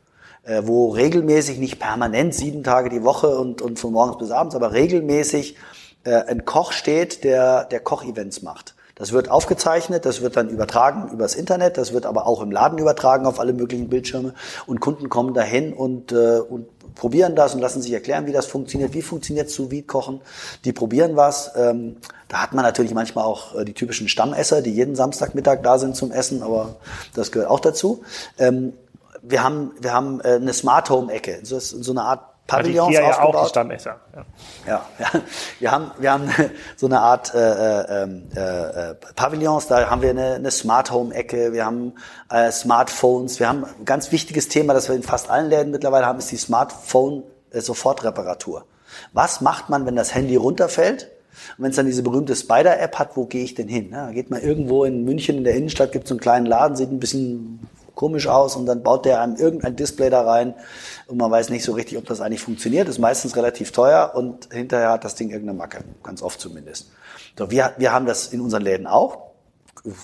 äh, 0.44 0.62
wo 0.64 0.90
regelmäßig, 0.90 1.58
nicht 1.58 1.80
permanent, 1.80 2.34
sieben 2.34 2.62
Tage 2.62 2.88
die 2.88 3.02
Woche 3.02 3.36
und, 3.36 3.60
und 3.60 3.78
von 3.78 3.92
morgens 3.92 4.18
bis 4.18 4.30
abends, 4.30 4.54
aber 4.54 4.72
regelmäßig 4.72 5.56
äh, 6.04 6.22
ein 6.28 6.44
Koch 6.44 6.72
steht, 6.72 7.24
der, 7.24 7.64
der 7.64 7.80
Kochevents 7.80 8.42
macht. 8.42 8.76
Das 8.94 9.12
wird 9.12 9.30
aufgezeichnet, 9.30 10.06
das 10.06 10.22
wird 10.22 10.38
dann 10.38 10.48
übertragen 10.48 11.10
übers 11.12 11.34
Internet, 11.34 11.76
das 11.76 11.92
wird 11.92 12.06
aber 12.06 12.26
auch 12.26 12.40
im 12.40 12.50
Laden 12.50 12.78
übertragen 12.78 13.26
auf 13.26 13.40
alle 13.40 13.52
möglichen 13.52 13.90
Bildschirme 13.90 14.32
und 14.66 14.80
Kunden 14.80 15.10
kommen 15.10 15.34
dahin 15.34 15.74
und, 15.74 16.12
äh, 16.12 16.38
und 16.38 16.66
probieren 16.96 17.36
das 17.36 17.54
und 17.54 17.60
lassen 17.60 17.82
sich 17.82 17.92
erklären, 17.92 18.26
wie 18.26 18.32
das 18.32 18.46
funktioniert, 18.46 18.92
wie 18.94 19.02
funktioniert 19.02 19.48
sous 19.48 19.70
kochen. 19.86 20.20
Die 20.64 20.72
probieren 20.72 21.14
was. 21.14 21.52
Ähm, 21.54 21.96
da 22.28 22.42
hat 22.42 22.52
man 22.52 22.64
natürlich 22.64 22.94
manchmal 22.94 23.24
auch 23.24 23.54
äh, 23.54 23.64
die 23.64 23.74
typischen 23.74 24.08
Stammesser, 24.08 24.62
die 24.62 24.72
jeden 24.72 24.96
Samstagmittag 24.96 25.62
da 25.62 25.78
sind 25.78 25.94
zum 25.94 26.10
Essen, 26.10 26.42
aber 26.42 26.76
das 27.14 27.30
gehört 27.30 27.50
auch 27.50 27.60
dazu. 27.60 28.02
Ähm, 28.38 28.72
wir 29.22 29.44
haben, 29.44 29.72
wir 29.80 29.92
haben 29.92 30.20
äh, 30.20 30.34
eine 30.34 30.52
Smart 30.52 30.90
Home 30.90 31.12
Ecke, 31.12 31.40
so, 31.42 31.58
so 31.58 31.92
eine 31.92 32.02
Art 32.02 32.35
Pavillons 32.46 32.96
aufgebaut. 32.96 33.16
Ja, 33.16 33.22
auch 33.22 33.42
die 33.42 33.48
Stammesser. 33.48 33.96
Ja. 34.14 34.24
ja, 34.66 34.82
ja, 34.98 35.20
wir 35.58 35.70
haben 35.70 35.90
wir 35.98 36.12
haben 36.12 36.30
so 36.76 36.86
eine 36.86 37.00
Art 37.00 37.34
äh, 37.34 37.38
äh, 37.38 38.02
ähm, 38.02 38.22
äh, 38.34 38.94
Pavillons. 39.14 39.66
Da 39.66 39.90
haben 39.90 40.02
wir 40.02 40.10
eine, 40.10 40.34
eine 40.34 40.50
Smart 40.50 40.90
Home 40.90 41.14
Ecke. 41.14 41.52
Wir 41.52 41.66
haben 41.66 41.94
äh, 42.30 42.50
Smartphones. 42.52 43.40
Wir 43.40 43.48
haben 43.48 43.64
ein 43.64 43.84
ganz 43.84 44.12
wichtiges 44.12 44.48
Thema, 44.48 44.74
das 44.74 44.88
wir 44.88 44.94
in 44.94 45.02
fast 45.02 45.28
allen 45.28 45.50
Läden 45.50 45.72
mittlerweile 45.72 46.06
haben, 46.06 46.18
ist 46.18 46.30
die 46.30 46.36
Smartphone 46.36 47.24
äh, 47.50 47.60
Sofortreparatur. 47.60 48.64
Was 49.12 49.40
macht 49.40 49.68
man, 49.68 49.84
wenn 49.86 49.96
das 49.96 50.14
Handy 50.14 50.36
runterfällt? 50.36 51.10
Und 51.58 51.64
wenn 51.64 51.70
es 51.70 51.76
dann 51.76 51.86
diese 51.86 52.02
berühmte 52.02 52.34
Spider-App 52.34 52.98
hat, 52.98 53.16
wo 53.16 53.26
gehe 53.26 53.44
ich 53.44 53.54
denn 53.54 53.68
hin? 53.68 53.90
Ja, 53.92 54.10
geht 54.10 54.30
man 54.30 54.40
irgendwo 54.40 54.84
in 54.84 55.04
München 55.04 55.38
in 55.38 55.44
der 55.44 55.54
Innenstadt, 55.54 55.92
gibt 55.92 56.04
es 56.04 56.08
so 56.08 56.14
einen 56.14 56.20
kleinen 56.20 56.46
Laden, 56.46 56.76
sieht 56.76 56.90
ein 56.90 57.00
bisschen 57.00 57.60
komisch 57.94 58.28
aus 58.28 58.54
und 58.56 58.66
dann 58.66 58.82
baut 58.82 59.04
der 59.04 59.20
einem 59.20 59.36
irgendein 59.36 59.74
Display 59.74 60.10
da 60.10 60.22
rein 60.22 60.54
und 61.06 61.18
man 61.18 61.30
weiß 61.30 61.50
nicht 61.50 61.64
so 61.64 61.72
richtig, 61.72 61.98
ob 61.98 62.06
das 62.06 62.20
eigentlich 62.20 62.42
funktioniert. 62.42 62.88
Ist 62.88 62.98
meistens 62.98 63.36
relativ 63.36 63.72
teuer 63.72 64.12
und 64.14 64.52
hinterher 64.52 64.90
hat 64.90 65.04
das 65.04 65.14
Ding 65.14 65.30
irgendeine 65.30 65.56
Macke, 65.56 65.84
ganz 66.02 66.22
oft 66.22 66.40
zumindest. 66.40 66.90
So, 67.38 67.50
wir, 67.50 67.74
wir 67.78 67.92
haben 67.92 68.06
das 68.06 68.28
in 68.28 68.40
unseren 68.40 68.62
Läden 68.62 68.86
auch 68.86 69.26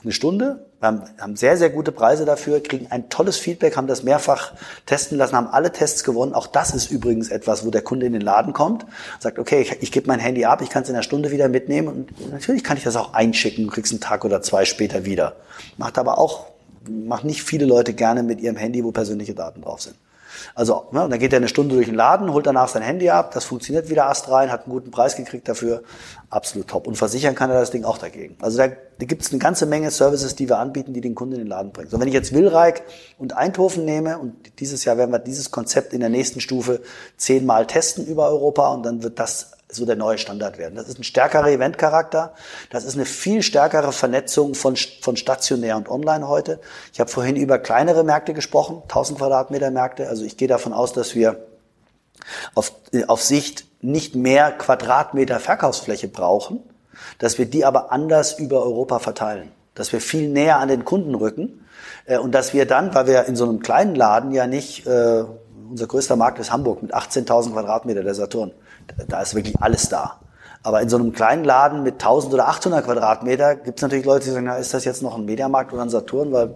eine 0.04 0.12
Stunde. 0.12 0.66
Wir 0.80 1.02
haben, 1.18 1.36
sehr, 1.36 1.56
sehr 1.56 1.70
gute 1.70 1.92
Preise 1.92 2.24
dafür, 2.24 2.62
kriegen 2.62 2.86
ein 2.90 3.08
tolles 3.08 3.36
Feedback, 3.36 3.76
haben 3.76 3.86
das 3.86 4.02
mehrfach 4.02 4.52
testen 4.86 5.18
lassen, 5.18 5.36
haben 5.36 5.48
alle 5.48 5.72
Tests 5.72 6.04
gewonnen. 6.04 6.34
Auch 6.34 6.46
das 6.46 6.74
ist 6.74 6.90
übrigens 6.90 7.30
etwas, 7.30 7.66
wo 7.66 7.70
der 7.70 7.82
Kunde 7.82 8.06
in 8.06 8.12
den 8.12 8.22
Laden 8.22 8.52
kommt, 8.52 8.86
sagt, 9.18 9.38
okay, 9.38 9.62
ich, 9.62 9.82
ich 9.82 9.92
gebe 9.92 10.06
mein 10.06 10.20
Handy 10.20 10.44
ab, 10.44 10.62
ich 10.62 10.70
kann 10.70 10.82
es 10.82 10.88
in 10.88 10.94
einer 10.94 11.02
Stunde 11.02 11.30
wieder 11.30 11.48
mitnehmen 11.48 11.88
und 11.88 12.32
natürlich 12.32 12.64
kann 12.64 12.76
ich 12.76 12.84
das 12.84 12.96
auch 12.96 13.14
einschicken, 13.14 13.64
du 13.64 13.70
kriegst 13.70 13.92
einen 13.92 14.00
Tag 14.00 14.24
oder 14.24 14.42
zwei 14.42 14.64
später 14.64 15.04
wieder. 15.04 15.36
Macht 15.78 15.98
aber 15.98 16.18
auch, 16.18 16.46
macht 16.88 17.24
nicht 17.24 17.42
viele 17.42 17.66
Leute 17.66 17.92
gerne 17.92 18.22
mit 18.22 18.40
ihrem 18.40 18.56
Handy, 18.56 18.84
wo 18.84 18.92
persönliche 18.92 19.34
Daten 19.34 19.62
drauf 19.62 19.82
sind. 19.82 19.96
Also, 20.54 20.88
ne, 20.92 21.06
dann 21.08 21.18
geht 21.18 21.32
er 21.32 21.38
eine 21.38 21.48
Stunde 21.48 21.74
durch 21.74 21.86
den 21.86 21.94
Laden, 21.94 22.32
holt 22.32 22.46
danach 22.46 22.68
sein 22.68 22.82
Handy 22.82 23.10
ab, 23.10 23.32
das 23.32 23.44
funktioniert 23.44 23.88
wieder 23.88 24.06
astrein, 24.06 24.50
hat 24.50 24.64
einen 24.64 24.72
guten 24.72 24.90
Preis 24.90 25.16
gekriegt 25.16 25.48
dafür, 25.48 25.82
absolut 26.30 26.68
top. 26.68 26.86
Und 26.86 26.96
versichern 26.96 27.34
kann 27.34 27.50
er 27.50 27.60
das 27.60 27.70
Ding 27.70 27.84
auch 27.84 27.98
dagegen. 27.98 28.36
Also 28.40 28.58
da, 28.58 28.68
da 28.68 29.06
gibt 29.06 29.22
es 29.22 29.30
eine 29.30 29.38
ganze 29.38 29.66
Menge 29.66 29.90
Services, 29.90 30.34
die 30.34 30.48
wir 30.48 30.58
anbieten, 30.58 30.92
die 30.92 31.00
den 31.00 31.14
Kunden 31.14 31.34
in 31.34 31.40
den 31.40 31.48
Laden 31.48 31.72
bringen. 31.72 31.90
So, 31.90 32.00
wenn 32.00 32.08
ich 32.08 32.14
jetzt 32.14 32.32
Wilreich 32.32 32.82
und 33.18 33.36
Eindhoven 33.36 33.84
nehme, 33.84 34.18
und 34.18 34.60
dieses 34.60 34.84
Jahr 34.84 34.96
werden 34.96 35.10
wir 35.10 35.18
dieses 35.18 35.50
Konzept 35.50 35.92
in 35.92 36.00
der 36.00 36.08
nächsten 36.08 36.40
Stufe 36.40 36.80
zehnmal 37.16 37.66
testen 37.66 38.06
über 38.06 38.28
Europa 38.28 38.68
und 38.72 38.84
dann 38.84 39.02
wird 39.02 39.18
das 39.18 39.52
so 39.74 39.86
der 39.86 39.96
neue 39.96 40.18
Standard 40.18 40.58
werden. 40.58 40.74
Das 40.74 40.88
ist 40.88 40.98
ein 40.98 41.04
stärkerer 41.04 41.48
Eventcharakter. 41.48 42.34
Das 42.70 42.84
ist 42.84 42.94
eine 42.94 43.04
viel 43.04 43.42
stärkere 43.42 43.92
Vernetzung 43.92 44.54
von, 44.54 44.76
von 44.76 45.16
stationär 45.16 45.76
und 45.76 45.88
online 45.88 46.28
heute. 46.28 46.60
Ich 46.92 47.00
habe 47.00 47.10
vorhin 47.10 47.36
über 47.36 47.58
kleinere 47.58 48.04
Märkte 48.04 48.34
gesprochen, 48.34 48.82
1000 48.82 49.18
Quadratmeter 49.18 49.70
Märkte. 49.70 50.08
Also 50.08 50.24
ich 50.24 50.36
gehe 50.36 50.48
davon 50.48 50.72
aus, 50.72 50.92
dass 50.92 51.14
wir 51.14 51.46
auf, 52.54 52.72
auf 53.06 53.22
Sicht 53.22 53.66
nicht 53.80 54.14
mehr 54.14 54.52
Quadratmeter 54.52 55.40
Verkaufsfläche 55.40 56.08
brauchen, 56.08 56.60
dass 57.18 57.38
wir 57.38 57.46
die 57.46 57.64
aber 57.64 57.92
anders 57.92 58.38
über 58.38 58.62
Europa 58.62 58.98
verteilen, 58.98 59.50
dass 59.74 59.92
wir 59.92 60.00
viel 60.00 60.28
näher 60.28 60.58
an 60.58 60.68
den 60.68 60.84
Kunden 60.84 61.14
rücken 61.14 61.66
äh, 62.06 62.18
und 62.18 62.32
dass 62.32 62.54
wir 62.54 62.66
dann, 62.66 62.94
weil 62.94 63.06
wir 63.06 63.24
in 63.26 63.36
so 63.36 63.44
einem 63.44 63.60
kleinen 63.60 63.94
Laden 63.94 64.32
ja 64.32 64.46
nicht, 64.46 64.86
äh, 64.86 65.24
unser 65.70 65.86
größter 65.86 66.16
Markt 66.16 66.38
ist 66.38 66.52
Hamburg 66.52 66.82
mit 66.82 66.94
18.000 66.94 67.52
Quadratmeter, 67.52 68.02
der 68.02 68.14
Saturn, 68.14 68.52
da 69.08 69.22
ist 69.22 69.34
wirklich 69.34 69.60
alles 69.60 69.88
da. 69.88 70.20
Aber 70.62 70.80
in 70.80 70.88
so 70.88 70.96
einem 70.96 71.12
kleinen 71.12 71.44
Laden 71.44 71.82
mit 71.82 71.94
1000 71.94 72.34
oder 72.34 72.48
800 72.48 72.84
Quadratmeter 72.84 73.56
gibt 73.56 73.78
es 73.78 73.82
natürlich 73.82 74.04
Leute, 74.04 74.26
die 74.26 74.30
sagen, 74.30 74.46
na, 74.46 74.56
ist 74.56 74.72
das 74.72 74.84
jetzt 74.84 75.02
noch 75.02 75.16
ein 75.16 75.24
Mediamarkt 75.24 75.72
oder 75.72 75.82
ein 75.82 75.90
Saturn? 75.90 76.32
Weil 76.32 76.54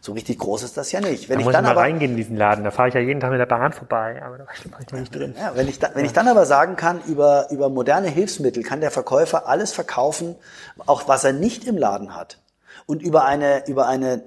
so 0.00 0.12
richtig 0.12 0.38
groß 0.38 0.62
ist 0.62 0.76
das 0.76 0.92
ja 0.92 1.00
nicht. 1.00 1.28
Wenn 1.28 1.36
da 1.36 1.40
ich 1.40 1.44
muss 1.44 1.52
dann 1.52 1.64
ich 1.64 1.68
mal 1.68 1.72
aber, 1.72 1.80
reingehen 1.82 2.12
in 2.12 2.16
diesen 2.16 2.36
Laden, 2.36 2.64
da 2.64 2.70
fahre 2.70 2.88
ich 2.88 2.94
ja 2.94 3.00
jeden 3.00 3.20
Tag 3.20 3.30
mit 3.30 3.40
der 3.40 3.46
Bahn 3.46 3.72
vorbei, 3.72 4.22
aber 4.24 4.38
da 4.38 4.46
war 4.46 4.80
ich 4.80 4.92
nicht 4.92 5.14
drin. 5.14 5.34
Ja, 5.38 5.52
wenn, 5.54 5.68
ich 5.68 5.78
da, 5.78 5.90
wenn 5.94 6.04
ich 6.04 6.12
dann 6.12 6.28
aber 6.28 6.46
sagen 6.46 6.76
kann, 6.76 7.00
über, 7.06 7.50
über 7.50 7.68
moderne 7.68 8.08
Hilfsmittel 8.08 8.62
kann 8.62 8.80
der 8.80 8.90
Verkäufer 8.90 9.46
alles 9.46 9.72
verkaufen, 9.72 10.36
auch 10.86 11.08
was 11.08 11.24
er 11.24 11.32
nicht 11.32 11.64
im 11.64 11.76
Laden 11.76 12.14
hat. 12.14 12.38
Und 12.86 13.02
über 13.02 13.24
eine, 13.24 13.66
über 13.66 13.86
eine 13.86 14.22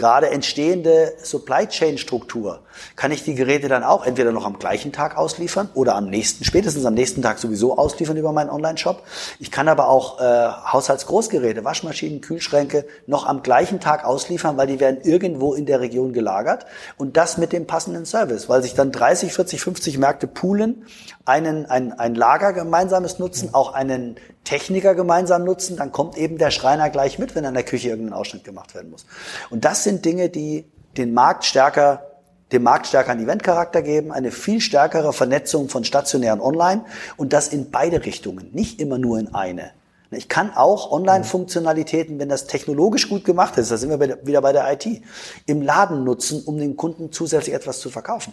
gerade 0.00 0.30
entstehende 0.30 1.12
Supply 1.22 1.66
Chain 1.66 1.98
Struktur, 1.98 2.60
kann 2.96 3.12
ich 3.12 3.22
die 3.22 3.34
Geräte 3.34 3.68
dann 3.68 3.84
auch 3.84 4.06
entweder 4.06 4.32
noch 4.32 4.46
am 4.46 4.58
gleichen 4.58 4.92
Tag 4.92 5.18
ausliefern 5.18 5.68
oder 5.74 5.94
am 5.94 6.06
nächsten, 6.08 6.42
spätestens 6.42 6.86
am 6.86 6.94
nächsten 6.94 7.20
Tag 7.20 7.38
sowieso 7.38 7.76
ausliefern 7.76 8.16
über 8.16 8.32
meinen 8.32 8.48
Online-Shop. 8.48 9.02
Ich 9.38 9.50
kann 9.50 9.68
aber 9.68 9.88
auch 9.88 10.18
äh, 10.18 10.22
Haushaltsgroßgeräte, 10.24 11.64
Waschmaschinen, 11.64 12.22
Kühlschränke 12.22 12.86
noch 13.06 13.26
am 13.26 13.42
gleichen 13.42 13.78
Tag 13.78 14.06
ausliefern, 14.06 14.56
weil 14.56 14.68
die 14.68 14.80
werden 14.80 15.02
irgendwo 15.02 15.52
in 15.52 15.66
der 15.66 15.80
Region 15.80 16.14
gelagert 16.14 16.64
und 16.96 17.18
das 17.18 17.36
mit 17.36 17.52
dem 17.52 17.66
passenden 17.66 18.06
Service, 18.06 18.48
weil 18.48 18.62
sich 18.62 18.72
dann 18.72 18.92
30, 18.92 19.34
40, 19.34 19.60
50 19.60 19.98
Märkte 19.98 20.26
poolen, 20.26 20.86
einen, 21.24 21.66
ein, 21.66 21.92
ein 21.92 22.14
Lager 22.14 22.52
gemeinsames 22.52 23.18
nutzen, 23.18 23.54
auch 23.54 23.74
einen 23.74 24.16
Techniker 24.44 24.94
gemeinsam 24.94 25.44
nutzen, 25.44 25.76
dann 25.76 25.92
kommt 25.92 26.16
eben 26.16 26.38
der 26.38 26.50
Schreiner 26.50 26.90
gleich 26.90 27.18
mit, 27.18 27.34
wenn 27.34 27.44
an 27.44 27.54
der 27.54 27.62
Küche 27.62 27.88
irgendein 27.88 28.14
Ausschnitt 28.14 28.44
gemacht 28.44 28.74
werden 28.74 28.90
muss. 28.90 29.06
Und 29.50 29.64
das 29.64 29.84
sind 29.84 30.04
Dinge, 30.04 30.28
die 30.28 30.64
den 30.96 31.14
Markt 31.14 31.44
stärker 31.44 32.06
dem 32.52 32.62
Markt 32.64 32.88
stärker 32.88 33.12
einen 33.12 33.24
Eventcharakter 33.24 33.82
geben, 33.82 34.12
eine 34.12 34.30
viel 34.30 34.60
stärkere 34.60 35.12
Vernetzung 35.12 35.68
von 35.68 35.84
stationär 35.84 36.32
und 36.32 36.40
online 36.40 36.84
und 37.16 37.32
das 37.32 37.48
in 37.48 37.70
beide 37.70 38.04
Richtungen, 38.04 38.50
nicht 38.52 38.80
immer 38.80 38.98
nur 38.98 39.18
in 39.18 39.34
eine. 39.34 39.70
Ich 40.12 40.28
kann 40.28 40.52
auch 40.52 40.90
Online-Funktionalitäten, 40.90 42.18
wenn 42.18 42.28
das 42.28 42.48
technologisch 42.48 43.08
gut 43.08 43.24
gemacht 43.24 43.56
ist, 43.58 43.70
da 43.70 43.76
sind 43.76 43.90
wir 43.90 44.18
wieder 44.26 44.42
bei 44.42 44.52
der 44.52 44.72
IT, 44.72 45.02
im 45.46 45.62
Laden 45.62 46.02
nutzen, 46.02 46.42
um 46.44 46.58
den 46.58 46.76
Kunden 46.76 47.12
zusätzlich 47.12 47.54
etwas 47.54 47.78
zu 47.78 47.90
verkaufen. 47.90 48.32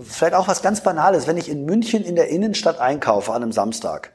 Vielleicht 0.00 0.34
auch 0.34 0.48
was 0.48 0.62
ganz 0.62 0.82
Banales, 0.82 1.26
wenn 1.26 1.36
ich 1.36 1.48
in 1.48 1.64
München 1.64 2.04
in 2.04 2.16
der 2.16 2.28
Innenstadt 2.28 2.78
einkaufe 2.78 3.32
an 3.32 3.42
einem 3.42 3.52
Samstag, 3.52 4.12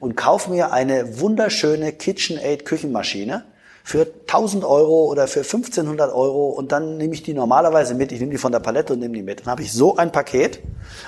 und 0.00 0.16
kaufe 0.16 0.50
mir 0.50 0.72
eine 0.72 1.20
wunderschöne 1.20 1.92
KitchenAid 1.92 2.64
Küchenmaschine 2.64 3.44
für 3.82 4.06
1000 4.26 4.64
Euro 4.64 5.04
oder 5.10 5.28
für 5.28 5.40
1500 5.40 6.10
Euro 6.12 6.48
und 6.48 6.72
dann 6.72 6.96
nehme 6.96 7.12
ich 7.12 7.22
die 7.22 7.34
normalerweise 7.34 7.94
mit. 7.94 8.12
Ich 8.12 8.20
nehme 8.20 8.32
die 8.32 8.38
von 8.38 8.50
der 8.50 8.60
Palette 8.60 8.94
und 8.94 9.00
nehme 9.00 9.14
die 9.14 9.22
mit. 9.22 9.40
Dann 9.40 9.48
habe 9.48 9.62
ich 9.62 9.72
so 9.72 9.96
ein 9.96 10.10
Paket 10.10 10.60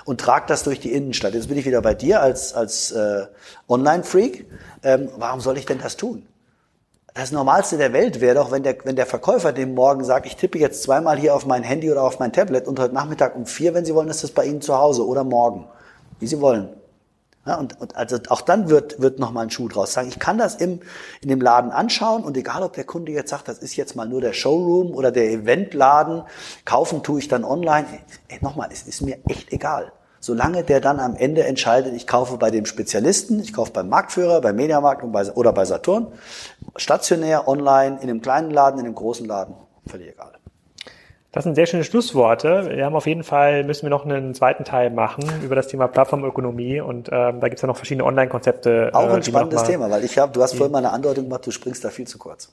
und 0.05 0.21
trage 0.21 0.45
das 0.49 0.63
durch 0.63 0.79
die 0.79 0.93
Innenstadt. 0.93 1.33
Jetzt 1.33 1.49
bin 1.49 1.57
ich 1.57 1.65
wieder 1.65 1.81
bei 1.81 1.95
dir 1.95 2.21
als, 2.21 2.53
als 2.53 2.93
äh, 2.93 3.27
Online-Freak. 3.69 4.47
Ähm, 4.83 5.09
warum 5.17 5.41
soll 5.41 5.57
ich 5.57 5.65
denn 5.65 5.79
das 5.79 5.97
tun? 5.97 6.27
Das 7.17 7.33
Normalste 7.33 7.79
der 7.79 7.95
Welt 7.95 8.21
wäre 8.21 8.35
doch, 8.35 8.51
wenn 8.51 8.63
der, 8.63 8.77
wenn 8.85 8.95
der 8.95 9.07
Verkäufer 9.07 9.55
dem 9.55 9.73
morgen 9.73 10.05
sagt, 10.05 10.27
ich 10.27 10.37
tippe 10.37 10.59
jetzt 10.59 10.83
zweimal 10.83 11.17
hier 11.19 11.35
auf 11.35 11.47
mein 11.47 11.63
Handy 11.63 11.91
oder 11.91 12.03
auf 12.03 12.19
mein 12.19 12.31
Tablet 12.31 12.69
und 12.69 12.79
heute 12.79 12.93
Nachmittag 12.93 13.35
um 13.37 13.47
vier, 13.47 13.73
wenn 13.73 13.87
Sie 13.87 13.95
wollen, 13.95 14.11
ist 14.11 14.23
das 14.23 14.33
bei 14.33 14.45
Ihnen 14.45 14.61
zu 14.61 14.77
Hause 14.77 15.07
oder 15.07 15.25
morgen. 15.25 15.67
Wie 16.21 16.27
Sie 16.27 16.43
wollen. 16.43 16.69
Ja, 17.47 17.55
und, 17.57 17.81
und 17.81 17.97
also 17.97 18.19
auch 18.29 18.43
dann 18.43 18.69
wird, 18.69 19.01
wird 19.01 19.19
nochmal 19.19 19.47
ein 19.47 19.51
Schuh 19.51 19.67
draus 19.67 19.95
sagen. 19.95 20.09
Ich 20.09 20.19
kann 20.19 20.37
das 20.37 20.57
im, 20.57 20.81
in 21.23 21.31
dem 21.31 21.41
Laden 21.41 21.71
anschauen 21.71 22.23
und 22.23 22.37
egal, 22.37 22.63
ob 22.63 22.75
der 22.75 22.85
Kunde 22.85 23.13
jetzt 23.13 23.31
sagt, 23.31 23.49
das 23.49 23.61
ist 23.61 23.77
jetzt 23.77 23.97
mal 23.97 24.07
nur 24.07 24.21
der 24.21 24.35
Showroom 24.35 24.95
oder 24.95 25.11
der 25.11 25.31
Eventladen, 25.31 26.23
kaufen 26.67 27.03
tue 27.03 27.21
ich 27.21 27.29
dann 27.29 27.45
online. 27.45 27.87
Ey, 28.29 28.41
nochmal, 28.43 28.69
es 28.71 28.83
ist 28.83 29.01
mir 29.01 29.17
echt 29.27 29.55
egal. 29.55 29.91
Solange 30.27 30.65
der 30.65 30.81
dann 30.81 30.99
am 30.99 31.15
Ende 31.15 31.45
entscheidet, 31.45 31.95
ich 31.95 32.09
kaufe 32.09 32.37
bei 32.37 32.51
dem 32.51 32.67
Spezialisten, 32.67 33.39
ich 33.39 33.53
kaufe 33.53 33.71
beim 33.71 33.89
Marktführer, 33.89 34.41
beim 34.41 34.57
Mediamarkt 34.57 35.05
und 35.05 35.13
bei, 35.13 35.25
oder 35.31 35.53
bei 35.53 35.65
Saturn, 35.65 36.09
stationär, 36.75 37.47
online, 37.47 37.99
in 38.03 38.11
einem 38.11 38.23
kleinen 38.23 38.51
Laden, 38.51 38.81
in 38.81 38.87
einem 38.87 38.97
großen 38.97 39.25
Laden, 39.25 39.55
völlig 39.87 40.09
egal. 40.09 40.33
Das 41.31 41.45
sind 41.45 41.55
sehr 41.55 41.67
schöne 41.67 41.85
Schlussworte. 41.85 42.71
Wir 42.75 42.85
haben 42.87 42.97
auf 42.97 43.07
jeden 43.07 43.23
Fall, 43.23 43.63
müssen 43.63 43.83
wir 43.83 43.91
noch 43.91 44.05
einen 44.05 44.35
zweiten 44.35 44.65
Teil 44.65 44.91
machen 44.91 45.23
über 45.45 45.55
das 45.55 45.69
Thema 45.69 45.87
Plattformökonomie 45.87 46.81
und 46.81 47.09
ähm, 47.13 47.39
da 47.39 47.47
gibt 47.47 47.59
es 47.59 47.63
ja 47.63 47.69
noch 47.69 47.77
verschiedene 47.77 48.05
Online-Konzepte. 48.05 48.91
Auch 48.95 49.09
ein 49.09 49.21
äh, 49.21 49.23
spannendes 49.23 49.63
Thema, 49.63 49.89
weil 49.91 50.03
ich 50.03 50.19
habe, 50.19 50.33
du 50.33 50.43
hast 50.43 50.57
vorhin 50.57 50.73
mal 50.73 50.79
eine 50.79 50.91
Andeutung 50.91 51.27
gemacht, 51.27 51.47
du 51.47 51.53
springst 51.53 51.85
da 51.85 51.91
viel 51.91 52.09
zu 52.09 52.19
kurz. 52.19 52.51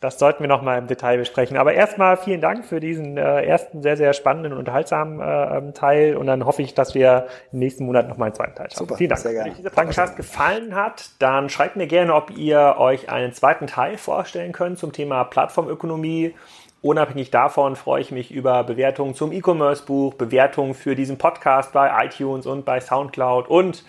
Das 0.00 0.18
sollten 0.18 0.42
wir 0.42 0.48
noch 0.48 0.62
mal 0.62 0.78
im 0.78 0.86
Detail 0.86 1.18
besprechen. 1.18 1.56
Aber 1.56 1.74
erstmal 1.74 2.16
vielen 2.16 2.40
Dank 2.40 2.64
für 2.64 2.80
diesen 2.80 3.16
äh, 3.16 3.42
ersten 3.42 3.82
sehr, 3.82 3.96
sehr 3.96 4.12
spannenden 4.12 4.52
und 4.52 4.58
unterhaltsamen 4.58 5.20
äh, 5.20 5.72
Teil. 5.72 6.16
Und 6.16 6.26
dann 6.26 6.44
hoffe 6.44 6.62
ich, 6.62 6.74
dass 6.74 6.94
wir 6.94 7.26
im 7.52 7.58
nächsten 7.58 7.84
Monat 7.84 8.08
noch 8.08 8.16
mal 8.16 8.26
einen 8.26 8.34
zweiten 8.34 8.54
Teil 8.54 8.70
schaffen. 8.70 8.78
Super, 8.78 8.96
vielen 8.96 9.10
Dank. 9.10 9.20
Sehr 9.20 9.32
gerne. 9.32 9.46
Wenn 9.46 9.52
euch 9.52 9.56
dieser 9.58 9.70
Podcast 9.70 10.16
gefallen 10.16 10.74
hat, 10.74 11.10
dann 11.18 11.48
schreibt 11.48 11.76
mir 11.76 11.86
gerne, 11.86 12.14
ob 12.14 12.30
ihr 12.36 12.76
euch 12.78 13.10
einen 13.10 13.32
zweiten 13.32 13.66
Teil 13.66 13.98
vorstellen 13.98 14.52
könnt 14.52 14.78
zum 14.78 14.92
Thema 14.92 15.24
Plattformökonomie 15.24 16.34
Unabhängig 16.82 17.30
davon 17.30 17.76
freue 17.76 18.00
ich 18.00 18.10
mich 18.10 18.30
über 18.30 18.64
Bewertungen 18.64 19.14
zum 19.14 19.32
E-Commerce-Buch, 19.32 20.14
Bewertungen 20.14 20.72
für 20.72 20.94
diesen 20.94 21.18
Podcast 21.18 21.74
bei 21.74 22.06
iTunes 22.06 22.46
und 22.46 22.64
bei 22.64 22.80
SoundCloud. 22.80 23.48
Und 23.48 23.84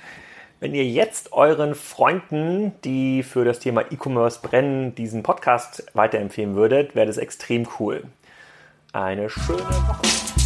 wenn 0.61 0.75
ihr 0.75 0.85
jetzt 0.85 1.33
euren 1.33 1.73
Freunden, 1.73 2.71
die 2.83 3.23
für 3.23 3.43
das 3.43 3.59
Thema 3.59 3.81
E-Commerce 3.91 4.39
brennen, 4.43 4.93
diesen 4.93 5.23
Podcast 5.23 5.83
weiterempfehlen 5.95 6.55
würdet, 6.55 6.95
wäre 6.95 7.07
das 7.07 7.17
extrem 7.17 7.67
cool. 7.79 8.03
Eine 8.93 9.29
schöne 9.29 9.57
Woche. 9.57 10.40